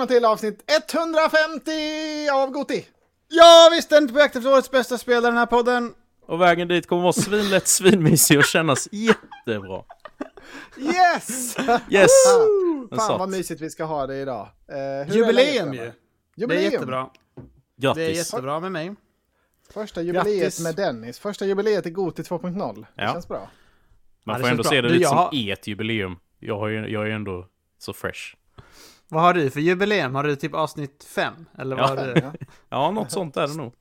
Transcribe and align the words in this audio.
välkomna 0.00 0.18
till 0.18 0.24
avsnitt 0.24 0.70
150 0.70 2.28
av 2.32 2.50
Goti! 2.50 2.86
Ja, 3.28 3.68
vi 3.70 3.76
är 3.76 3.80
ständigt 3.82 4.12
på 4.14 4.18
jakt 4.20 4.36
efter 4.36 4.52
årets 4.52 4.70
bästa 4.70 4.98
spelare 4.98 5.22
i 5.28 5.30
den 5.30 5.36
här 5.36 5.46
podden. 5.46 5.94
Och 6.26 6.40
vägen 6.40 6.68
dit 6.68 6.86
kommer 6.86 7.02
vara 7.02 7.12
svinlätt, 7.12 7.68
svinmysig 7.68 8.38
och 8.38 8.44
kännas 8.44 8.88
jättebra. 8.92 9.82
Yes! 10.78 11.56
Yes! 11.90 12.10
Fan 12.26 12.88
Den 12.90 12.98
satt. 12.98 13.18
vad 13.18 13.28
mysigt 13.28 13.60
vi 13.60 13.70
ska 13.70 13.84
ha 13.84 14.06
det 14.06 14.16
idag. 14.16 14.48
Eh, 14.68 14.74
hur 14.76 14.80
är 14.80 15.06
Jubileum 15.14 15.72
läget, 15.72 15.74
ju. 15.74 15.76
grabbar? 15.76 15.94
Det 16.36 16.42
är 16.42 16.58
Jubileum! 16.60 16.72
jättebra. 16.72 17.10
Det 17.76 17.86
är 17.88 17.94
Grattis! 17.94 18.16
jättebra 18.32 18.60
med 18.60 18.72
mig. 18.72 18.94
Första 19.72 20.02
jubileet 20.02 20.26
Grattis. 20.40 20.60
med 20.60 20.76
Dennis. 20.76 21.18
Första 21.18 21.44
jubileet 21.46 21.86
i 21.86 21.90
Goti 21.90 22.22
2.0. 22.22 22.74
Det 22.96 23.02
Ja. 23.02 23.12
känns 23.12 23.28
bra. 23.28 23.38
Man 23.38 23.48
Ja, 24.24 24.32
det 24.34 24.40
får 24.40 24.48
ändå 24.50 24.62
känns 24.62 24.68
se 24.68 24.82
bra. 24.82 24.82
det 24.82 24.88
Du, 24.88 24.94
lite 24.94 25.02
jag 25.02 25.08
som 25.10 25.18
har- 25.18 25.52
ert 25.52 25.66
jubileum. 25.66 26.16
Jag, 26.38 26.58
har 26.58 26.68
ju, 26.68 26.88
jag 26.88 27.02
är 27.02 27.06
ju 27.06 27.12
ändå 27.12 27.46
så 27.78 27.92
fresh. 27.92 28.34
Vad 29.10 29.22
har 29.22 29.34
du 29.34 29.50
för 29.50 29.60
jubileum? 29.60 30.14
Har 30.14 30.24
du 30.24 30.36
typ 30.36 30.54
avsnitt 30.54 31.04
fem? 31.04 31.46
Eller 31.58 31.76
vad 31.76 31.84
Ja. 31.84 31.88
har 31.88 32.14
du? 32.14 32.20
Ja. 32.20 32.32
Ja, 32.68 32.90
något 32.90 33.10
sånt 33.10 33.36
är 33.36 33.46
det 33.46 33.54
nog. 33.56 33.72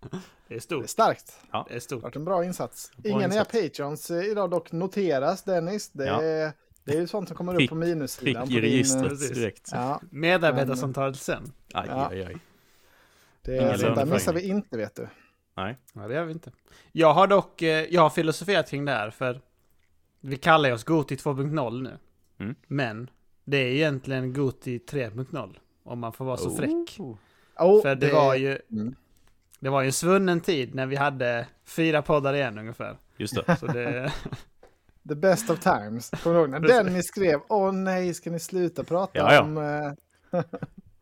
Det 0.00 0.06
är 0.16 0.20
Det 0.48 0.54
är 0.54 0.60
stort. 0.60 0.88
starkt. 0.88 1.26
Det 1.52 1.56
är 1.58 1.64
Det 1.68 1.72
har 1.74 1.80
stort. 1.80 2.02
varit 2.02 2.16
en 2.16 2.24
bra 2.24 2.44
insats. 2.44 2.92
Bra 2.96 3.10
Ingen 3.12 3.32
insats. 3.32 3.54
är 3.54 3.68
patrons 3.68 4.10
eh, 4.10 4.24
idag 4.24 4.50
dock 4.50 4.72
noteras 4.72 5.42
Dennis. 5.42 5.88
Det 5.92 6.06
Ja. 6.06 6.22
är, 6.22 6.52
det 6.84 6.92
är 6.96 7.00
ju 7.00 7.06
sånt 7.06 7.28
som 7.28 7.36
kommer 7.36 7.54
upp 7.54 7.60
Prick- 7.60 7.68
på 7.68 7.74
minussidan. 7.74 8.46
På 8.46 8.52
i 8.52 8.54
din, 8.54 8.58
eh, 8.58 8.62
registret 8.62 9.08
precis. 9.08 9.30
direkt. 9.30 9.68
Ja, 9.72 10.00
Medarbetarsamtalet 10.10 11.16
sen. 11.18 11.52
Aj, 11.74 11.86
Ja. 11.88 12.08
aj, 12.10 12.22
aj. 12.24 12.36
det 13.42 13.56
är, 13.58 13.76
sånt 13.76 13.96
där 13.96 14.06
missar 14.06 14.32
vi 14.32 14.48
inte 14.48 14.76
vet 14.76 14.96
du. 14.96 15.08
Nej. 15.56 15.76
Ja, 15.92 16.08
det 16.08 16.14
gör 16.14 16.24
vi 16.24 16.32
inte. 16.32 16.52
Jag 16.92 17.12
har 17.14 17.26
dock, 17.26 17.62
eh, 17.62 17.84
jag 17.90 18.02
har 18.02 18.10
filosoferat 18.10 18.70
kring 18.70 18.84
det 18.84 18.92
här 18.92 19.10
för 19.10 19.40
vi 20.20 20.36
kallar 20.36 20.72
oss 20.72 20.84
Goti 20.84 21.16
2.0 21.16 21.82
nu. 21.82 21.98
Mm. 22.40 22.54
Men 22.66 23.10
det 23.50 23.56
är 23.56 23.66
egentligen 23.72 24.32
Goti 24.32 24.78
3.0. 24.78 25.56
Om 25.84 25.98
man 25.98 26.12
får 26.12 26.24
vara 26.24 26.36
så 26.36 26.50
fräck. 26.50 26.98
Oh, 27.58 27.82
För 27.82 27.94
det 27.94 28.12
var 28.12 28.34
ju, 28.34 28.58
Mm. 28.72 28.94
det 29.60 29.68
var 29.68 29.80
ju 29.82 29.86
en 29.86 29.92
svunnen 29.92 30.40
tid 30.40 30.74
när 30.74 30.86
vi 30.86 30.96
hade 30.96 31.46
fyra 31.64 32.02
poddar 32.02 32.34
igen 32.34 32.58
ungefär. 32.58 32.96
Just 33.16 33.34
det. 33.46 33.56
Så 33.56 33.66
det, 33.66 34.12
The 35.08 35.14
best 35.14 35.50
of 35.50 35.60
times. 35.60 36.10
Kommer 36.22 36.36
du 36.36 36.40
ihåg 36.42 36.50
när. 36.50 36.60
Dennis 36.60 37.06
skrev 37.06 37.40
Åh 37.48 37.72
nej, 37.72 38.14
ska 38.14 38.30
ni 38.30 38.40
sluta 38.40 38.84
prata 38.84 39.18
Ja, 39.18 39.34
ja. 39.34 39.42
om... 39.42 39.58
eh, 39.58 40.40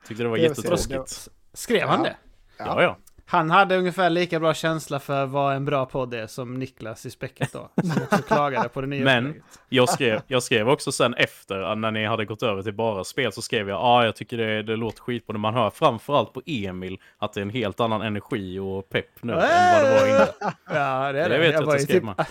Tyckte 0.08 0.22
det 0.22 0.28
var 0.28 0.36
Det 0.36 0.42
var 0.42 0.48
jättetråkigt. 0.48 1.28
skrev 1.52 1.88
han 1.88 1.98
Ja. 1.98 2.04
det? 2.04 2.16
Ja, 2.58 2.82
ja. 2.82 2.96
Han 3.28 3.50
hade 3.50 3.76
ungefär 3.76 4.10
lika 4.10 4.40
bra 4.40 4.54
känsla 4.54 4.98
för 5.00 5.26
vad 5.26 5.54
en 5.56 5.64
bra 5.64 5.86
podd 5.86 6.14
är 6.14 6.26
som 6.26 6.54
Niklas 6.54 7.06
i 7.06 7.10
Späcket 7.10 7.52
då. 7.52 7.70
Som 7.82 8.02
också 8.10 8.22
klagade 8.22 8.68
på 8.68 8.80
det 8.80 8.86
nya 8.86 9.04
Men- 9.04 9.26
upplägget. 9.26 9.44
Jag 9.68 9.88
skrev, 9.88 10.20
jag 10.26 10.42
skrev 10.42 10.68
också 10.68 10.92
sen 10.92 11.14
efter, 11.14 11.58
att 11.60 11.78
när 11.78 11.90
ni 11.90 12.06
hade 12.06 12.24
gått 12.24 12.42
över 12.42 12.62
till 12.62 12.74
bara 12.74 13.04
spel, 13.04 13.32
så 13.32 13.42
skrev 13.42 13.68
jag 13.68 13.76
ja, 13.76 13.80
ah, 13.82 14.04
jag 14.04 14.16
tycker 14.16 14.36
det, 14.36 14.62
det 14.62 14.76
låter 14.76 15.00
skitbra. 15.02 15.38
Man 15.38 15.54
hör 15.54 15.70
framförallt 15.70 16.32
på 16.32 16.42
Emil 16.46 16.98
att 17.18 17.32
det 17.32 17.40
är 17.40 17.42
en 17.42 17.50
helt 17.50 17.80
annan 17.80 18.02
energi 18.02 18.58
och 18.58 18.88
pepp 18.88 19.22
nu 19.22 19.32
än 19.32 19.38
vad 19.38 19.84
det 19.84 20.00
var 20.00 20.06
innan. 20.08 20.26
Ja, 20.68 21.12
det 21.12 21.20
är 21.20 21.28
Det 21.28 21.28
det. 21.28 21.38
vet 21.38 21.52
jag 21.52 21.62
att 21.62 21.70
du 21.70 21.76
ju 21.76 21.82
skrev 21.84 21.94
typ, 21.94 22.04
med. 22.04 22.26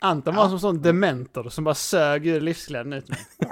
Anton 0.00 0.34
var 0.34 0.48
som 0.48 0.58
sån 0.60 0.82
dementor 0.82 1.48
som 1.48 1.64
bara 1.64 1.74
sög 1.74 2.26
ur 2.26 2.40
livsglädjen 2.40 2.92
ut 2.92 3.08
mig. 3.08 3.18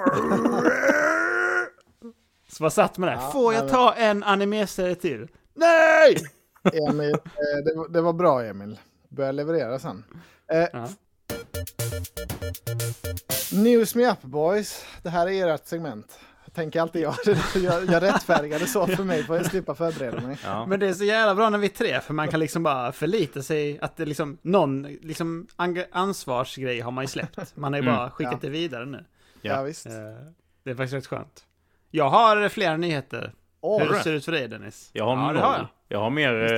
Så 2.48 2.62
bara 2.62 2.70
satt 2.70 2.98
med 2.98 3.08
det. 3.08 3.12
Ja, 3.12 3.30
Får 3.32 3.54
jag 3.54 3.62
nej, 3.64 3.70
ta 3.72 3.92
en 3.94 4.24
animeserie 4.24 4.94
till? 4.94 5.28
Nej! 5.54 6.16
Emil, 6.72 7.12
eh, 7.14 7.64
det, 7.64 7.74
var- 7.76 7.88
det 7.88 8.00
var 8.00 8.12
bra 8.12 8.44
Emil. 8.44 8.78
Börja 9.08 9.32
leverera 9.32 9.78
sen. 9.78 10.04
Eh, 10.52 10.66
Ja. 10.72 10.88
News 13.52 13.94
me 13.94 14.10
up 14.10 14.22
boys. 14.22 14.84
Det 15.02 15.10
här 15.10 15.28
är 15.28 15.48
ert 15.54 15.66
segment. 15.66 16.18
Tänker 16.54 16.80
alltid 16.80 17.02
jag. 17.02 17.14
Jag, 17.54 17.84
jag 17.84 18.02
rättfärdigade 18.02 18.66
så 18.66 18.86
för 18.86 19.04
mig 19.04 19.22
för 19.24 19.40
att 19.40 19.46
slippa 19.46 19.74
förbereda 19.74 20.20
mig. 20.20 20.38
Ja. 20.44 20.66
Men 20.66 20.80
det 20.80 20.88
är 20.88 20.92
så 20.92 21.04
jävla 21.04 21.34
bra 21.34 21.50
när 21.50 21.58
vi 21.58 21.66
är 21.66 21.70
tre, 21.70 22.00
för 22.00 22.14
man 22.14 22.28
kan 22.28 22.40
liksom 22.40 22.62
bara 22.62 22.92
förlita 22.92 23.42
sig 23.42 23.78
att 23.80 23.96
det 23.96 24.04
liksom, 24.06 24.38
någon 24.42 24.82
liksom 24.82 25.46
ansvarsgrej 25.92 26.80
har 26.80 26.90
man 26.90 27.04
ju 27.04 27.08
släppt. 27.08 27.56
Man 27.56 27.72
har 27.72 27.80
ju 27.80 27.88
Mm. 27.88 27.96
bara 27.96 28.10
skickat 28.10 28.32
Ja. 28.32 28.38
det 28.42 28.48
vidare 28.48 28.86
nu. 28.86 29.04
Ja, 29.42 29.52
Ja. 29.54 29.62
visst. 29.62 29.86
Eh, 29.86 29.92
Det 30.64 30.70
är 30.70 30.74
faktiskt 30.74 30.94
rätt 30.94 31.06
skönt. 31.06 31.44
Jag 31.90 32.10
har 32.10 32.48
flera 32.48 32.76
nyheter. 32.76 33.32
Åh, 33.60 33.82
Hur 33.82 33.88
det? 33.88 34.02
ser 34.02 34.10
det 34.10 34.16
ut 34.16 34.24
för 34.24 34.32
dig 34.32 34.48
Dennis? 34.48 34.90
Jag 34.92 35.04
har 35.04 35.16
ja, 35.16 35.22
noll. 35.26 35.34
det 35.34 35.40
har 35.40 35.54
jag. 35.56 35.66
jag. 35.88 35.98
har 35.98 36.10
mer 36.10 36.52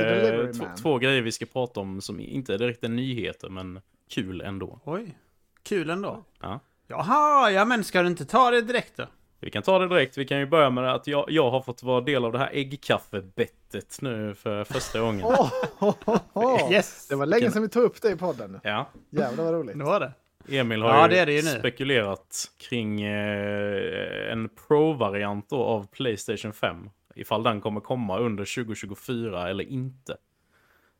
eh, 0.65 0.75
två, 0.75 0.99
grejer 0.99 1.22
vi 1.22 1.33
ska 1.33 1.47
prata 1.47 1.81
om 1.81 2.00
som 2.00 2.21
inte 2.21 2.55
är 2.55 2.59
direkt 2.59 2.84
är 2.84 2.88
nyheter, 2.88 3.49
men 3.49 3.81
kul 4.11 4.41
ändå. 4.41 4.81
Oj, 4.84 5.19
kul 5.62 5.91
ändå. 5.91 6.25
Ja. 6.41 6.60
Jaha, 6.87 7.50
ja 7.50 7.65
men 7.65 7.84
ska 7.84 8.03
du 8.03 8.09
inte 8.09 8.25
ta 8.25 8.50
det 8.50 8.60
direkt 8.60 8.97
då? 8.97 9.06
Vi 9.43 9.50
kan 9.50 9.62
ta 9.62 9.78
det 9.78 9.89
direkt. 9.89 10.19
Vi 10.19 10.27
kan 10.27 10.39
ju 10.39 10.47
börja 10.47 10.71
med 10.71 10.94
att 10.94 11.06
jag, 11.06 11.25
jag 11.28 11.50
har 11.50 11.60
fått 11.62 11.83
vara 11.83 12.00
del 12.00 12.25
av 12.25 12.33
det 12.33 12.39
här 12.39 12.50
äggkaffebettet 12.53 13.99
nu 14.00 14.34
för 14.34 14.65
första 14.65 15.00
gången. 15.00 15.25
Åh, 15.25 15.53
åh, 15.78 15.94
åh, 16.05 16.21
åh. 16.33 16.72
Yes! 16.72 17.09
Det 17.09 17.16
var 17.16 17.27
länge 17.27 17.50
sedan 17.50 17.62
vi 17.62 17.69
tog 17.69 17.83
upp 17.83 18.03
det 18.03 18.10
i 18.10 18.16
podden. 18.16 18.60
Ja. 18.62 18.87
Jävlar 19.10 19.44
vad 19.44 19.55
roligt. 19.55 19.78
Det 19.78 19.84
var 19.84 20.00
det. 20.00 20.12
Emil 20.50 20.83
har 20.83 20.88
Ja, 20.88 21.03
ju, 21.03 21.09
det 21.15 21.19
är 21.21 21.27
det 21.27 21.33
ju 21.33 21.43
nu. 21.43 21.59
spekulerat 21.59 22.50
kring 22.59 23.03
eh, 23.03 24.33
en 24.33 24.49
Pro-variant 24.49 25.53
av 25.53 25.87
Playstation 25.87 26.53
5. 26.53 26.91
Ifall 27.15 27.43
den 27.43 27.61
kommer 27.61 27.81
komma 27.81 28.19
under 28.19 28.55
2024 28.65 29.49
eller 29.50 29.65
inte. 29.65 30.16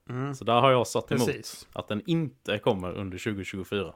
Mm. 0.09 0.35
Så 0.35 0.45
där 0.45 0.61
har 0.61 0.71
jag 0.71 0.87
satt 0.87 1.13
emot 1.13 1.27
Precis. 1.27 1.69
att 1.73 1.89
den 1.89 2.03
inte 2.07 2.59
kommer 2.59 2.93
under 2.93 3.19
2024. 3.19 3.95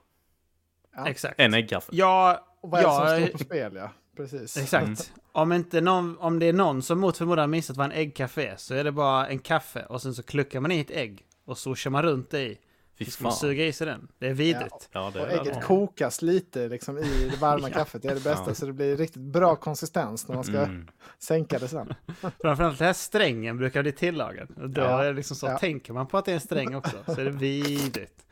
Ja. 0.96 1.08
Exakt. 1.08 1.34
En 1.40 1.54
äggkaffe. 1.54 1.88
Ja, 1.92 2.46
Och 2.60 2.70
vad 2.70 2.80
är 2.80 2.84
det 2.84 2.90
som 2.94 3.06
ja, 3.20 3.26
står 3.26 3.38
på 3.38 3.44
spel 3.44 3.74
ja? 3.76 3.90
Precis. 4.16 4.56
exakt. 4.56 4.84
Mm. 4.86 4.96
Om, 5.32 5.52
inte 5.52 5.80
någon, 5.80 6.18
om 6.18 6.38
det 6.38 6.46
är 6.46 6.52
någon 6.52 6.82
som 6.82 7.00
mot 7.00 7.16
förmodan 7.18 7.50
missat 7.50 7.76
vad 7.76 7.86
en 7.86 7.92
äggkaffe 7.92 8.46
är 8.46 8.56
så 8.56 8.74
är 8.74 8.84
det 8.84 8.92
bara 8.92 9.26
en 9.28 9.38
kaffe 9.38 9.84
och 9.88 10.02
sen 10.02 10.14
så 10.14 10.22
kluckar 10.22 10.60
man 10.60 10.72
i 10.72 10.80
ett 10.80 10.90
ägg 10.90 11.24
och 11.44 11.58
så 11.58 11.74
kör 11.74 11.90
man 11.90 12.02
runt 12.02 12.30
det 12.30 12.40
i. 12.42 12.58
Fy 12.98 13.04
fan. 13.04 13.32
suga 13.32 13.64
i 13.66 13.72
sig 13.72 13.86
den. 13.86 14.08
Det 14.18 14.26
är 14.28 14.34
vidrigt. 14.34 14.88
Ja, 14.92 15.10
det 15.14 15.20
Och 15.20 15.28
är 15.30 15.40
ägget 15.40 15.64
kokas 15.64 16.22
lite 16.22 16.68
liksom, 16.68 16.98
i 16.98 17.28
det 17.30 17.36
varma 17.40 17.70
kaffet. 17.70 18.02
Det 18.02 18.08
är 18.08 18.14
det 18.14 18.24
bästa. 18.24 18.44
Ja. 18.46 18.54
Så 18.54 18.66
det 18.66 18.72
blir 18.72 18.96
riktigt 18.96 19.22
bra 19.22 19.56
konsistens 19.56 20.28
när 20.28 20.34
man 20.34 20.44
ska 20.44 20.58
Mm. 20.58 20.88
sänka 21.18 21.58
det 21.58 21.68
sen. 21.68 21.94
Framförallt 22.42 22.78
den 22.78 22.86
här 22.86 22.92
strängen 22.92 23.58
brukar 23.58 23.82
bli 23.82 23.92
tillagad. 23.92 24.48
Och 24.56 24.70
då 24.70 24.80
Ja. 24.80 25.02
är 25.02 25.06
det 25.06 25.12
liksom 25.12 25.36
så, 25.36 25.46
Ja. 25.46 25.58
tänker 25.58 25.92
man 25.92 26.06
på 26.06 26.18
att 26.18 26.24
det 26.24 26.30
är 26.30 26.34
en 26.34 26.40
sträng 26.40 26.74
också 26.74 26.96
så 27.06 27.20
är 27.20 27.24
det 27.24 27.30
vidrigt. 27.30 28.26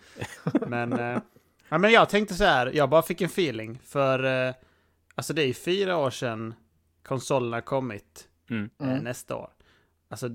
Men, 0.67 0.93
eh, 0.93 1.19
ja, 1.69 1.79
men 1.79 1.93
jag 1.93 2.09
tänkte 2.09 2.35
så 2.35 2.45
här, 2.45 2.67
jag 2.75 2.91
bara 2.91 3.03
fick 3.03 3.21
en 3.21 3.27
feeling 3.27 3.79
för 3.85 4.47
eh, 4.49 4.55
alltså 5.15 5.33
det 5.35 5.43
är 5.43 5.47
ju 5.47 5.55
fyra 5.55 5.97
år 5.97 6.11
sedan 6.11 6.55
konsolerna 7.03 7.61
kommit 7.61 8.29
Mm. 8.51 8.71
eh, 8.83 8.89
Mm. 8.91 9.05
nästa 9.05 9.37
år. 9.37 9.51
Alltså 10.09 10.29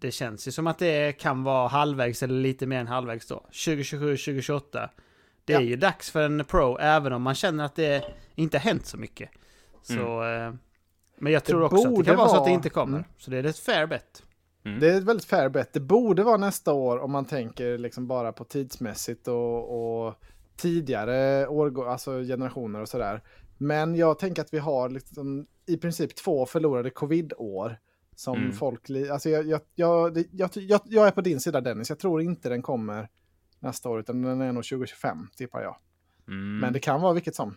det 0.00 0.10
känns 0.10 0.48
ju 0.48 0.52
som 0.52 0.66
att 0.66 0.78
det 0.78 1.12
kan 1.12 1.42
vara 1.44 1.68
halvvägs 1.68 2.22
eller 2.22 2.34
lite 2.34 2.66
mer 2.66 2.80
än 2.80 2.86
halvvägs 2.86 3.26
då. 3.26 3.34
2027, 3.36 4.16
2028. 4.16 4.90
Det 5.44 5.52
är 5.52 5.60
Ja. 5.60 5.66
ju 5.66 5.76
dags 5.76 6.10
för 6.10 6.22
en 6.22 6.44
Pro 6.44 6.78
även 6.78 7.12
om 7.12 7.22
man 7.22 7.34
känner 7.34 7.64
att 7.64 7.74
det 7.76 8.04
inte 8.34 8.58
har 8.58 8.62
hänt 8.62 8.86
så 8.86 8.96
mycket. 8.96 9.30
Så, 9.82 10.24
eh, 10.24 10.52
men 11.18 11.32
jag 11.32 11.44
tror 11.44 11.62
också 11.62 11.88
att 11.88 11.96
det 11.98 12.04
kan 12.04 12.16
vara 12.16 12.28
så 12.28 12.36
att 12.36 12.44
det 12.44 12.50
inte 12.50 12.68
kommer. 12.70 12.98
Mm. 12.98 13.08
Så 13.18 13.30
det 13.30 13.38
är 13.38 13.44
ett 13.44 13.58
fair 13.58 13.86
bet. 13.86 14.22
Det 14.80 14.88
är 14.90 14.98
ett 14.98 15.04
väldigt 15.04 15.24
fair 15.26 15.48
bet. 15.48 15.72
Det 15.72 15.80
borde 15.80 16.22
vara 16.22 16.36
nästa 16.36 16.72
år 16.72 16.98
om 16.98 17.10
man 17.10 17.24
tänker 17.24 17.78
liksom 17.78 18.06
bara 18.06 18.32
på 18.32 18.44
tidsmässigt 18.44 19.28
och, 19.28 20.06
och 20.06 20.14
tidigare 20.56 21.46
årgå- 21.46 21.88
alltså 21.88 22.10
generationer 22.22 22.80
och 22.80 22.88
sådär. 22.88 23.22
Men 23.58 23.94
jag 23.96 24.18
tänker 24.18 24.42
att 24.42 24.54
vi 24.54 24.58
har 24.58 24.88
liksom 24.88 25.46
i 25.66 25.76
princip 25.76 26.14
två 26.16 26.46
förlorade 26.46 26.90
covid-år. 26.90 27.76
Som 28.20 28.36
Mm. 28.36 28.52
folk... 28.52 28.90
Alltså 29.12 29.28
jag, 29.28 29.46
jag, 29.46 29.60
jag, 29.74 30.18
jag, 30.32 30.80
jag, 30.84 31.06
är 31.06 31.10
på 31.10 31.20
din 31.20 31.40
sida 31.40 31.60
Dennis. 31.60 31.88
Jag 31.88 31.98
tror 31.98 32.22
inte 32.22 32.48
den 32.48 32.62
kommer 32.62 33.08
nästa 33.58 33.88
år 33.88 34.00
utan 34.00 34.22
den 34.22 34.40
är 34.40 34.52
nog 34.52 34.64
2025 34.64 35.28
tippar 35.36 35.62
jag. 35.62 35.76
Mm. 36.28 36.58
Men 36.58 36.72
det 36.72 36.78
kan 36.80 37.00
vara 37.00 37.12
vilket 37.12 37.34
som. 37.34 37.56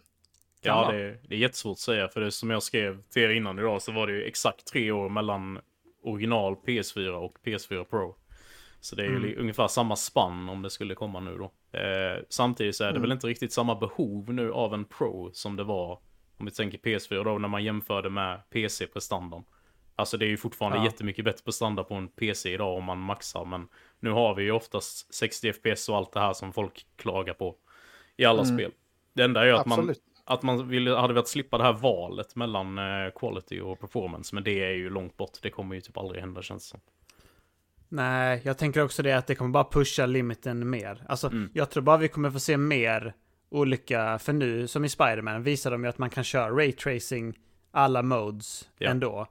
Ja, 0.62 0.92
det, 0.92 1.18
det 1.28 1.36
är 1.36 1.40
jättesvårt 1.40 1.72
att 1.72 1.80
säga. 1.80 2.08
För 2.08 2.22
det 2.22 2.32
som 2.32 2.50
jag 2.50 2.64
skrev 2.64 3.02
till 3.02 3.22
er 3.22 3.30
innan 3.30 3.60
idag 3.60 3.82
så 3.82 3.92
var 3.92 4.08
det 4.08 4.14
ju 4.14 4.24
exakt 4.24 4.66
tre 4.68 4.92
år 4.92 5.10
mellan 5.10 5.60
original 6.04 6.56
PS4 6.56 7.10
och 7.10 7.38
PS4 7.46 7.84
Pro. 7.84 8.16
Så 8.80 8.96
det 8.96 9.04
är 9.04 9.10
ju 9.10 9.16
Mm. 9.18 9.36
ungefär 9.40 9.68
samma 9.68 9.96
spann 9.96 10.50
om 10.50 10.62
det 10.62 10.70
skulle 10.70 10.96
komma 10.96 11.20
nu 11.20 11.38
då. 11.38 11.78
Eh, 11.80 12.24
samtidigt 12.30 12.76
så 12.76 12.84
är 12.84 12.88
det 12.88 12.92
Mm. 12.92 13.02
väl 13.02 13.12
inte 13.12 13.28
riktigt 13.28 13.54
samma 13.54 13.76
behov 13.76 14.34
nu 14.34 14.52
av 14.52 14.74
en 14.74 14.86
Pro 14.86 15.30
som 15.34 15.56
det 15.56 15.64
var 15.64 16.00
om 16.38 16.46
vi 16.46 16.52
tänker 16.52 16.78
PS4 16.78 17.24
då 17.24 17.38
när 17.38 17.48
man 17.48 17.64
jämförde 17.64 18.10
med 18.10 18.42
PC-prestandan. 18.50 19.44
Alltså 19.96 20.18
det 20.18 20.26
är 20.26 20.30
ju 20.30 20.38
fortfarande 20.38 20.78
Ja. 20.78 20.84
jättemycket 20.86 21.26
bättre 21.26 21.44
prestanda 21.46 21.84
på 21.84 21.94
en 21.96 22.08
PC 22.08 22.54
idag 22.54 22.78
om 22.78 22.84
man 22.84 23.00
maxar. 23.00 23.46
Men 23.46 23.68
nu 24.00 24.10
har 24.10 24.36
vi 24.36 24.44
ju 24.44 24.52
oftast 24.52 25.14
60 25.14 25.54
FPS 25.54 25.90
och 25.90 25.98
allt 25.98 26.12
det 26.14 26.20
här 26.20 26.34
som 26.34 26.54
folk 26.54 26.86
klagar 26.96 27.34
på 27.34 27.56
i 28.18 28.26
alla 28.26 28.44
Mm. 28.44 28.56
spel. 28.58 28.72
Det 29.14 29.24
enda 29.24 29.42
är 29.42 29.46
ju 29.46 29.52
att 29.52 29.66
man 29.66 29.96
att 30.26 30.44
man 30.44 30.68
ville, 30.68 30.92
hade 30.96 31.14
velat 31.14 31.28
slippa 31.28 31.58
det 31.58 31.64
här 31.64 31.74
valet 31.74 32.36
mellan 32.36 32.78
eh, 32.78 33.12
quality 33.16 33.60
och 33.60 33.80
performance. 33.80 34.36
Men 34.36 34.44
det 34.44 34.64
är 34.64 34.72
ju 34.72 34.90
långt 34.90 35.18
bort. 35.18 35.38
Det 35.42 35.50
kommer 35.50 35.76
ju 35.76 35.82
typ 35.82 35.98
aldrig 35.98 36.22
hända 36.22 36.42
känns 36.42 36.64
det 36.64 36.70
som. 36.70 36.80
Nej, 37.90 38.42
jag 38.44 38.58
tänker 38.58 38.84
också 38.84 39.04
det 39.04 39.12
att 39.14 39.28
det 39.28 39.36
kommer 39.36 39.52
bara 39.52 39.64
pusha 39.72 40.06
limiten 40.06 40.70
mer. 40.70 41.04
Alltså, 41.10 41.28
Mm. 41.28 41.50
jag 41.54 41.70
tror 41.70 41.84
bara 41.84 41.98
vi 41.98 42.08
kommer 42.08 42.32
få 42.32 42.40
se 42.40 42.58
mer 42.58 43.14
olika, 43.50 44.20
för 44.20 44.34
nu 44.34 44.68
som 44.68 44.86
i 44.86 44.90
Spiderman 44.90 45.44
visar 45.44 45.72
de 45.72 45.84
ju 45.84 45.90
att 45.90 45.98
man 45.98 46.10
kan 46.10 46.24
köra 46.24 46.50
raytracing 46.58 47.40
alla 47.72 48.02
modes 48.02 48.70
Ja. 48.78 48.90
ändå. 48.90 49.28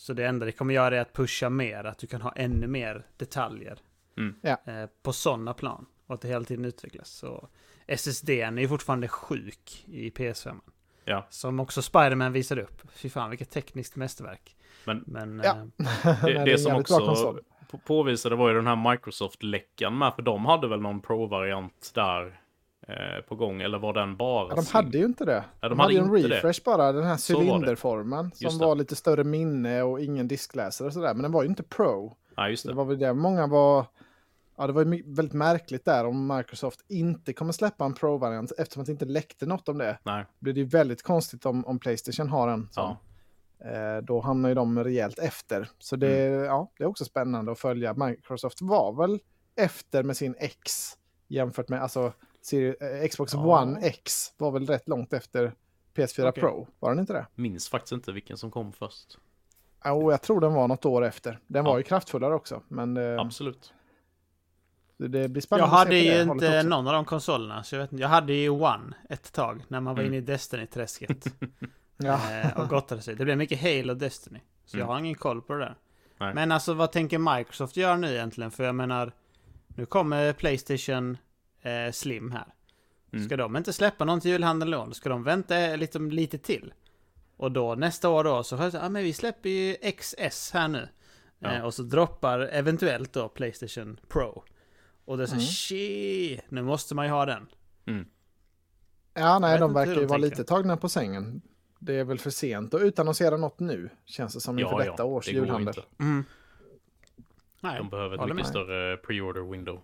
Så 0.00 0.12
det 0.12 0.26
enda 0.26 0.46
det 0.46 0.52
kommer 0.52 0.74
göra 0.74 0.96
är 0.96 1.00
att 1.00 1.12
pusha 1.12 1.48
mer, 1.50 1.84
att 1.84 1.98
du 1.98 2.06
kan 2.06 2.20
ha 2.22 2.32
ännu 2.36 2.66
mer 2.66 3.06
detaljer 3.16 3.78
Mm. 4.16 4.34
Ja. 4.42 4.56
eh, 4.72 4.86
på 5.02 5.12
sådana 5.12 5.54
plan. 5.54 5.86
Och 6.06 6.14
att 6.14 6.20
det 6.20 6.28
hela 6.28 6.44
tiden 6.44 6.64
utvecklas. 6.64 7.08
Så 7.10 7.48
SSD 7.86 8.30
är 8.30 8.52
ju 8.58 8.68
fortfarande 8.68 9.08
sjuk 9.08 9.84
i 9.88 10.10
PS5. 10.10 10.60
Ja. 11.04 11.26
Som 11.30 11.60
också 11.60 11.82
Spider-Man 11.82 12.32
visade 12.32 12.62
upp. 12.62 12.82
Fy 12.92 13.08
fan 13.10 13.30
vilket 13.30 13.50
tekniskt 13.50 13.96
mästerverk. 13.96 14.56
Men- 14.84 15.04
Men 15.06 15.40
Ja. 15.44 15.50
eh, 15.50 16.24
är 16.24 16.44
det 16.44 16.52
en 16.52 16.58
som 16.58 16.76
också- 16.76 17.38
Påvisade 17.86 18.36
var 18.36 18.48
ju 18.48 18.54
den 18.54 18.66
här 18.66 18.90
Microsoft-läckan 18.90 19.98
med, 19.98 20.14
för 20.14 20.22
de 20.22 20.46
hade 20.46 20.68
väl 20.68 20.80
någon 20.80 21.00
Pro-variant 21.00 21.90
där 21.94 22.39
eh, 22.90 23.22
på 23.28 23.34
gång, 23.36 23.60
eller 23.62 23.78
var 23.78 23.92
den 23.92 24.16
bara 24.16 24.48
Ja, 24.48 24.54
de 24.54 24.66
hade 24.66 24.98
ju 24.98 25.04
inte 25.04 25.24
det. 25.24 25.44
Ja, 25.60 25.68
de, 25.68 25.78
hade 25.78 25.92
ju 25.92 25.98
en 25.98 26.16
inte 26.16 26.28
det. 26.28 26.34
refresh 26.36 26.60
bara, 26.64 26.92
den 26.92 27.04
här 27.04 27.18
cylinderformen. 27.32 28.30
Som 28.34 28.58
det. 28.58 28.64
var 28.66 28.74
lite 28.74 28.96
större 28.96 29.24
minne 29.24 29.82
och 29.82 30.00
ingen 30.00 30.28
diskläsare 30.28 30.86
och 30.88 30.92
sådär. 30.94 31.14
Men 31.14 31.22
den 31.22 31.32
var 31.32 31.42
ju 31.42 31.48
inte 31.48 31.62
pro. 31.62 32.16
Ja, 32.36 32.48
just 32.48 32.64
det. 32.64 32.70
det 32.70 32.76
var 32.76 32.84
väl 32.84 32.98
det. 32.98 33.14
Många 33.14 33.46
var... 33.46 33.86
Ja, 34.56 34.66
det 34.66 34.72
var 34.72 34.84
ju 34.84 35.02
väldigt 35.06 35.34
märkligt 35.34 35.84
där 35.84 36.06
om 36.06 36.36
Microsoft 36.36 36.80
inte 36.88 37.32
kommer 37.32 37.52
släppa 37.52 37.84
en 37.84 37.94
Pro-variant 37.94 38.52
eftersom 38.58 38.80
att 38.80 38.86
det 38.86 38.92
inte 38.92 39.04
läckte 39.04 39.46
något 39.46 39.68
om 39.68 39.78
det. 39.78 39.98
Nej. 40.02 40.24
blir 40.38 40.52
det 40.52 40.60
ju 40.60 40.66
väldigt 40.66 41.02
konstigt 41.02 41.46
om, 41.46 41.66
om 41.66 41.78
Playstation 41.78 42.28
har 42.28 42.48
en. 42.48 42.68
Ja. 42.76 42.96
Eh, 43.64 44.02
då 44.04 44.20
hamnar 44.20 44.48
ju 44.48 44.54
de 44.54 44.84
rejält 44.84 45.18
efter. 45.18 45.68
Så 45.78 45.96
det, 45.96 46.26
Mm. 46.26 46.44
ja, 46.44 46.70
det 46.78 46.84
är 46.84 46.88
också 46.88 47.04
spännande 47.04 47.52
att 47.52 47.58
följa. 47.58 47.94
Microsoft 47.94 48.58
var 48.62 48.92
väl 48.92 49.18
efter 49.56 50.02
med 50.02 50.16
sin 50.16 50.34
X 50.38 50.72
jämfört 51.28 51.68
med 51.68 51.82
alltså, 51.82 52.12
Xbox 53.10 53.34
Ja. 53.34 53.60
One 53.62 53.80
X 53.80 54.32
var 54.36 54.50
väl 54.50 54.66
rätt 54.66 54.88
långt 54.88 55.12
efter 55.12 55.52
PS4 55.94 56.28
Okej. 56.28 56.40
Pro. 56.40 56.68
Var 56.78 56.90
den 56.90 56.98
inte 56.98 57.12
det? 57.12 57.26
Minns 57.34 57.68
faktiskt 57.68 57.92
inte 57.92 58.12
vilken 58.12 58.36
som 58.36 58.50
kom 58.50 58.72
först. 58.72 59.18
Jo, 59.84 60.10
jag 60.10 60.22
tror 60.22 60.40
den 60.40 60.52
var 60.54 60.68
något 60.68 60.84
år 60.84 61.04
efter. 61.04 61.38
Den 61.46 61.64
Ja. 61.64 61.70
var 61.70 61.78
ju 61.78 61.84
kraftfullare 61.84 62.34
också. 62.34 62.62
Men 62.68 62.96
eh, 62.96 63.20
Absolut. 63.20 63.72
det 64.96 65.08
blir 65.08 65.30
jag 65.34 65.42
spännande 65.42 65.74
hade 65.76 65.90
att 65.96 66.02
se 66.02 66.10
på 66.10 66.16
ju 66.16 66.22
inte 66.32 66.62
någon 66.62 66.86
av 66.86 66.92
de 66.92 67.04
konsolerna. 67.04 67.64
Så 67.64 67.74
jag, 67.74 67.80
vet 67.82 67.92
inte. 67.92 68.02
jag 68.02 68.08
hade 68.08 68.32
ju 68.32 68.48
One 68.48 68.94
ett 69.08 69.32
tag 69.32 69.64
när 69.68 69.80
man 69.80 69.94
var 69.94 70.02
Mm. 70.02 70.14
inne 70.14 70.22
i 70.22 70.26
Destiny-träsket. 70.26 71.26
Ja. 72.02 72.40
eh, 72.40 72.60
och 72.60 72.68
gottade 72.68 73.02
sig. 73.02 73.14
Det 73.16 73.24
blev 73.24 73.38
mycket 73.38 73.60
Halo 73.62 73.92
och 73.92 73.96
Destiny. 73.96 74.40
Så 74.64 74.76
jag 74.76 74.80
Mm. 74.84 74.88
har 74.92 74.98
ingen 74.98 75.14
koll 75.14 75.42
på 75.42 75.52
det 75.52 75.58
där. 75.58 75.76
Nej. 76.18 76.34
Men 76.34 76.52
alltså 76.52 76.74
vad 76.74 76.92
tänker 76.92 77.36
Microsoft 77.36 77.76
göra 77.76 77.96
nu 77.96 78.12
egentligen? 78.14 78.50
För 78.50 78.64
jag 78.64 78.74
menar, 78.74 79.12
nu 79.68 79.86
kommer 79.86 80.32
Playstation 80.32 81.16
eh, 81.62 81.92
Slim 81.92 82.32
här. 82.32 82.54
Mm. 83.12 83.24
Ska 83.26 83.36
de 83.36 83.56
inte 83.56 83.72
släppa 83.72 84.04
någon 84.04 84.20
till 84.20 84.30
julhandeln 84.30 84.70
då? 84.72 84.90
Ska 84.94 85.08
de 85.08 85.22
vänta 85.24 85.54
liksom 85.76 86.10
lite 86.10 86.38
till? 86.38 86.72
Och 87.36 87.52
då 87.52 87.74
nästa 87.74 88.08
år 88.08 88.24
då 88.24 88.42
så 88.42 88.56
ja 88.56 88.70
ah, 88.80 88.88
men 88.88 89.02
vi 89.04 89.12
släpper 89.12 89.48
ju 89.48 89.74
XS 89.98 90.50
här 90.52 90.68
nu. 90.68 90.88
Ja. 91.38 91.52
Eh, 91.52 91.64
och 91.64 91.74
så 91.74 91.82
droppar 91.82 92.40
eventuellt 92.40 93.12
då 93.12 93.28
Playstation 93.28 94.00
Pro. 94.08 94.44
Och 95.04 95.16
det 95.16 95.22
är 95.22 95.26
så 95.26 95.34
Mm. 95.34 95.44
shit, 95.46 96.42
nu 96.48 96.62
måste 96.62 96.94
man 96.94 97.06
ju 97.06 97.12
ha 97.12 97.26
den. 97.26 97.46
Mm. 97.86 98.06
Ja, 99.14 99.38
nej, 99.38 99.58
de 99.58 99.72
verkar 99.74 99.94
ju 100.00 100.06
vara 100.06 100.18
lite 100.18 100.44
tagna 100.44 100.76
på 100.76 100.88
sängen. 100.88 101.42
Det 101.78 101.94
är 101.94 102.04
väl 102.04 102.18
för 102.18 102.30
sent 102.30 102.74
att 102.74 102.80
utannonsera 102.80 103.36
något 103.36 103.60
nu, 103.60 103.90
känns 104.04 104.34
det 104.34 104.40
som 104.40 104.58
inför 104.58 104.72
Ja, 104.72 104.84
ja. 104.84 104.90
detta 104.90 105.04
års 105.04 105.26
Det 105.26 105.32
julhandel. 105.32 105.74
Mm. 106.00 106.24
Nej, 107.60 107.78
De 107.78 107.88
behöver 107.88 108.14
ett 108.14 108.20
mycket 108.20 108.36
med. 108.36 108.46
större 108.46 108.96
pre-order 108.96 109.50
window. 109.50 109.80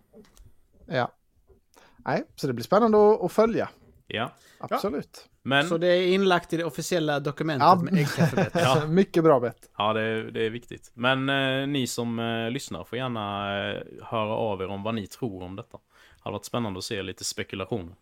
Ja. 0.87 1.13
Nej, 2.07 2.25
så 2.37 2.47
det 2.47 2.53
blir 2.53 2.65
spännande 2.65 2.99
att, 3.15 3.23
att 3.23 3.33
följa. 3.33 3.69
Ja. 4.07 4.33
Absolut. 4.59 5.29
Men 5.43 5.69
Så 5.69 5.79
det 5.79 5.87
är 5.87 6.07
inlagt 6.07 6.53
i 6.53 6.57
det 6.57 6.65
officiella 6.65 7.21
dokumentet 7.21 7.67
Ja. 7.67 7.75
med 7.77 7.95
äggkaffebett. 8.03 8.51
Ja. 8.55 8.87
Mycket 8.87 9.25
bra 9.25 9.41
bett. 9.41 9.71
Ja, 9.79 9.93
det 9.93 10.01
är, 10.01 10.23
det 10.23 10.47
är 10.47 10.51
viktigt. 10.51 10.91
Men 10.95 11.29
eh, 11.29 11.67
ni 11.67 11.87
som 11.87 12.19
eh, 12.19 12.51
lyssnar 12.51 12.85
får 12.85 12.99
gärna 12.99 13.49
eh, 13.71 13.83
höra 14.03 14.31
av 14.35 14.63
er 14.63 14.67
om 14.69 14.83
vad 14.83 14.95
ni 14.95 15.07
tror 15.07 15.43
om 15.43 15.57
detta. 15.57 15.79
Det 15.79 16.21
hade 16.23 16.33
varit 16.33 16.45
spännande 16.45 16.79
att 16.79 16.85
se 16.85 17.03
lite 17.03 17.25
spekulation. 17.25 17.95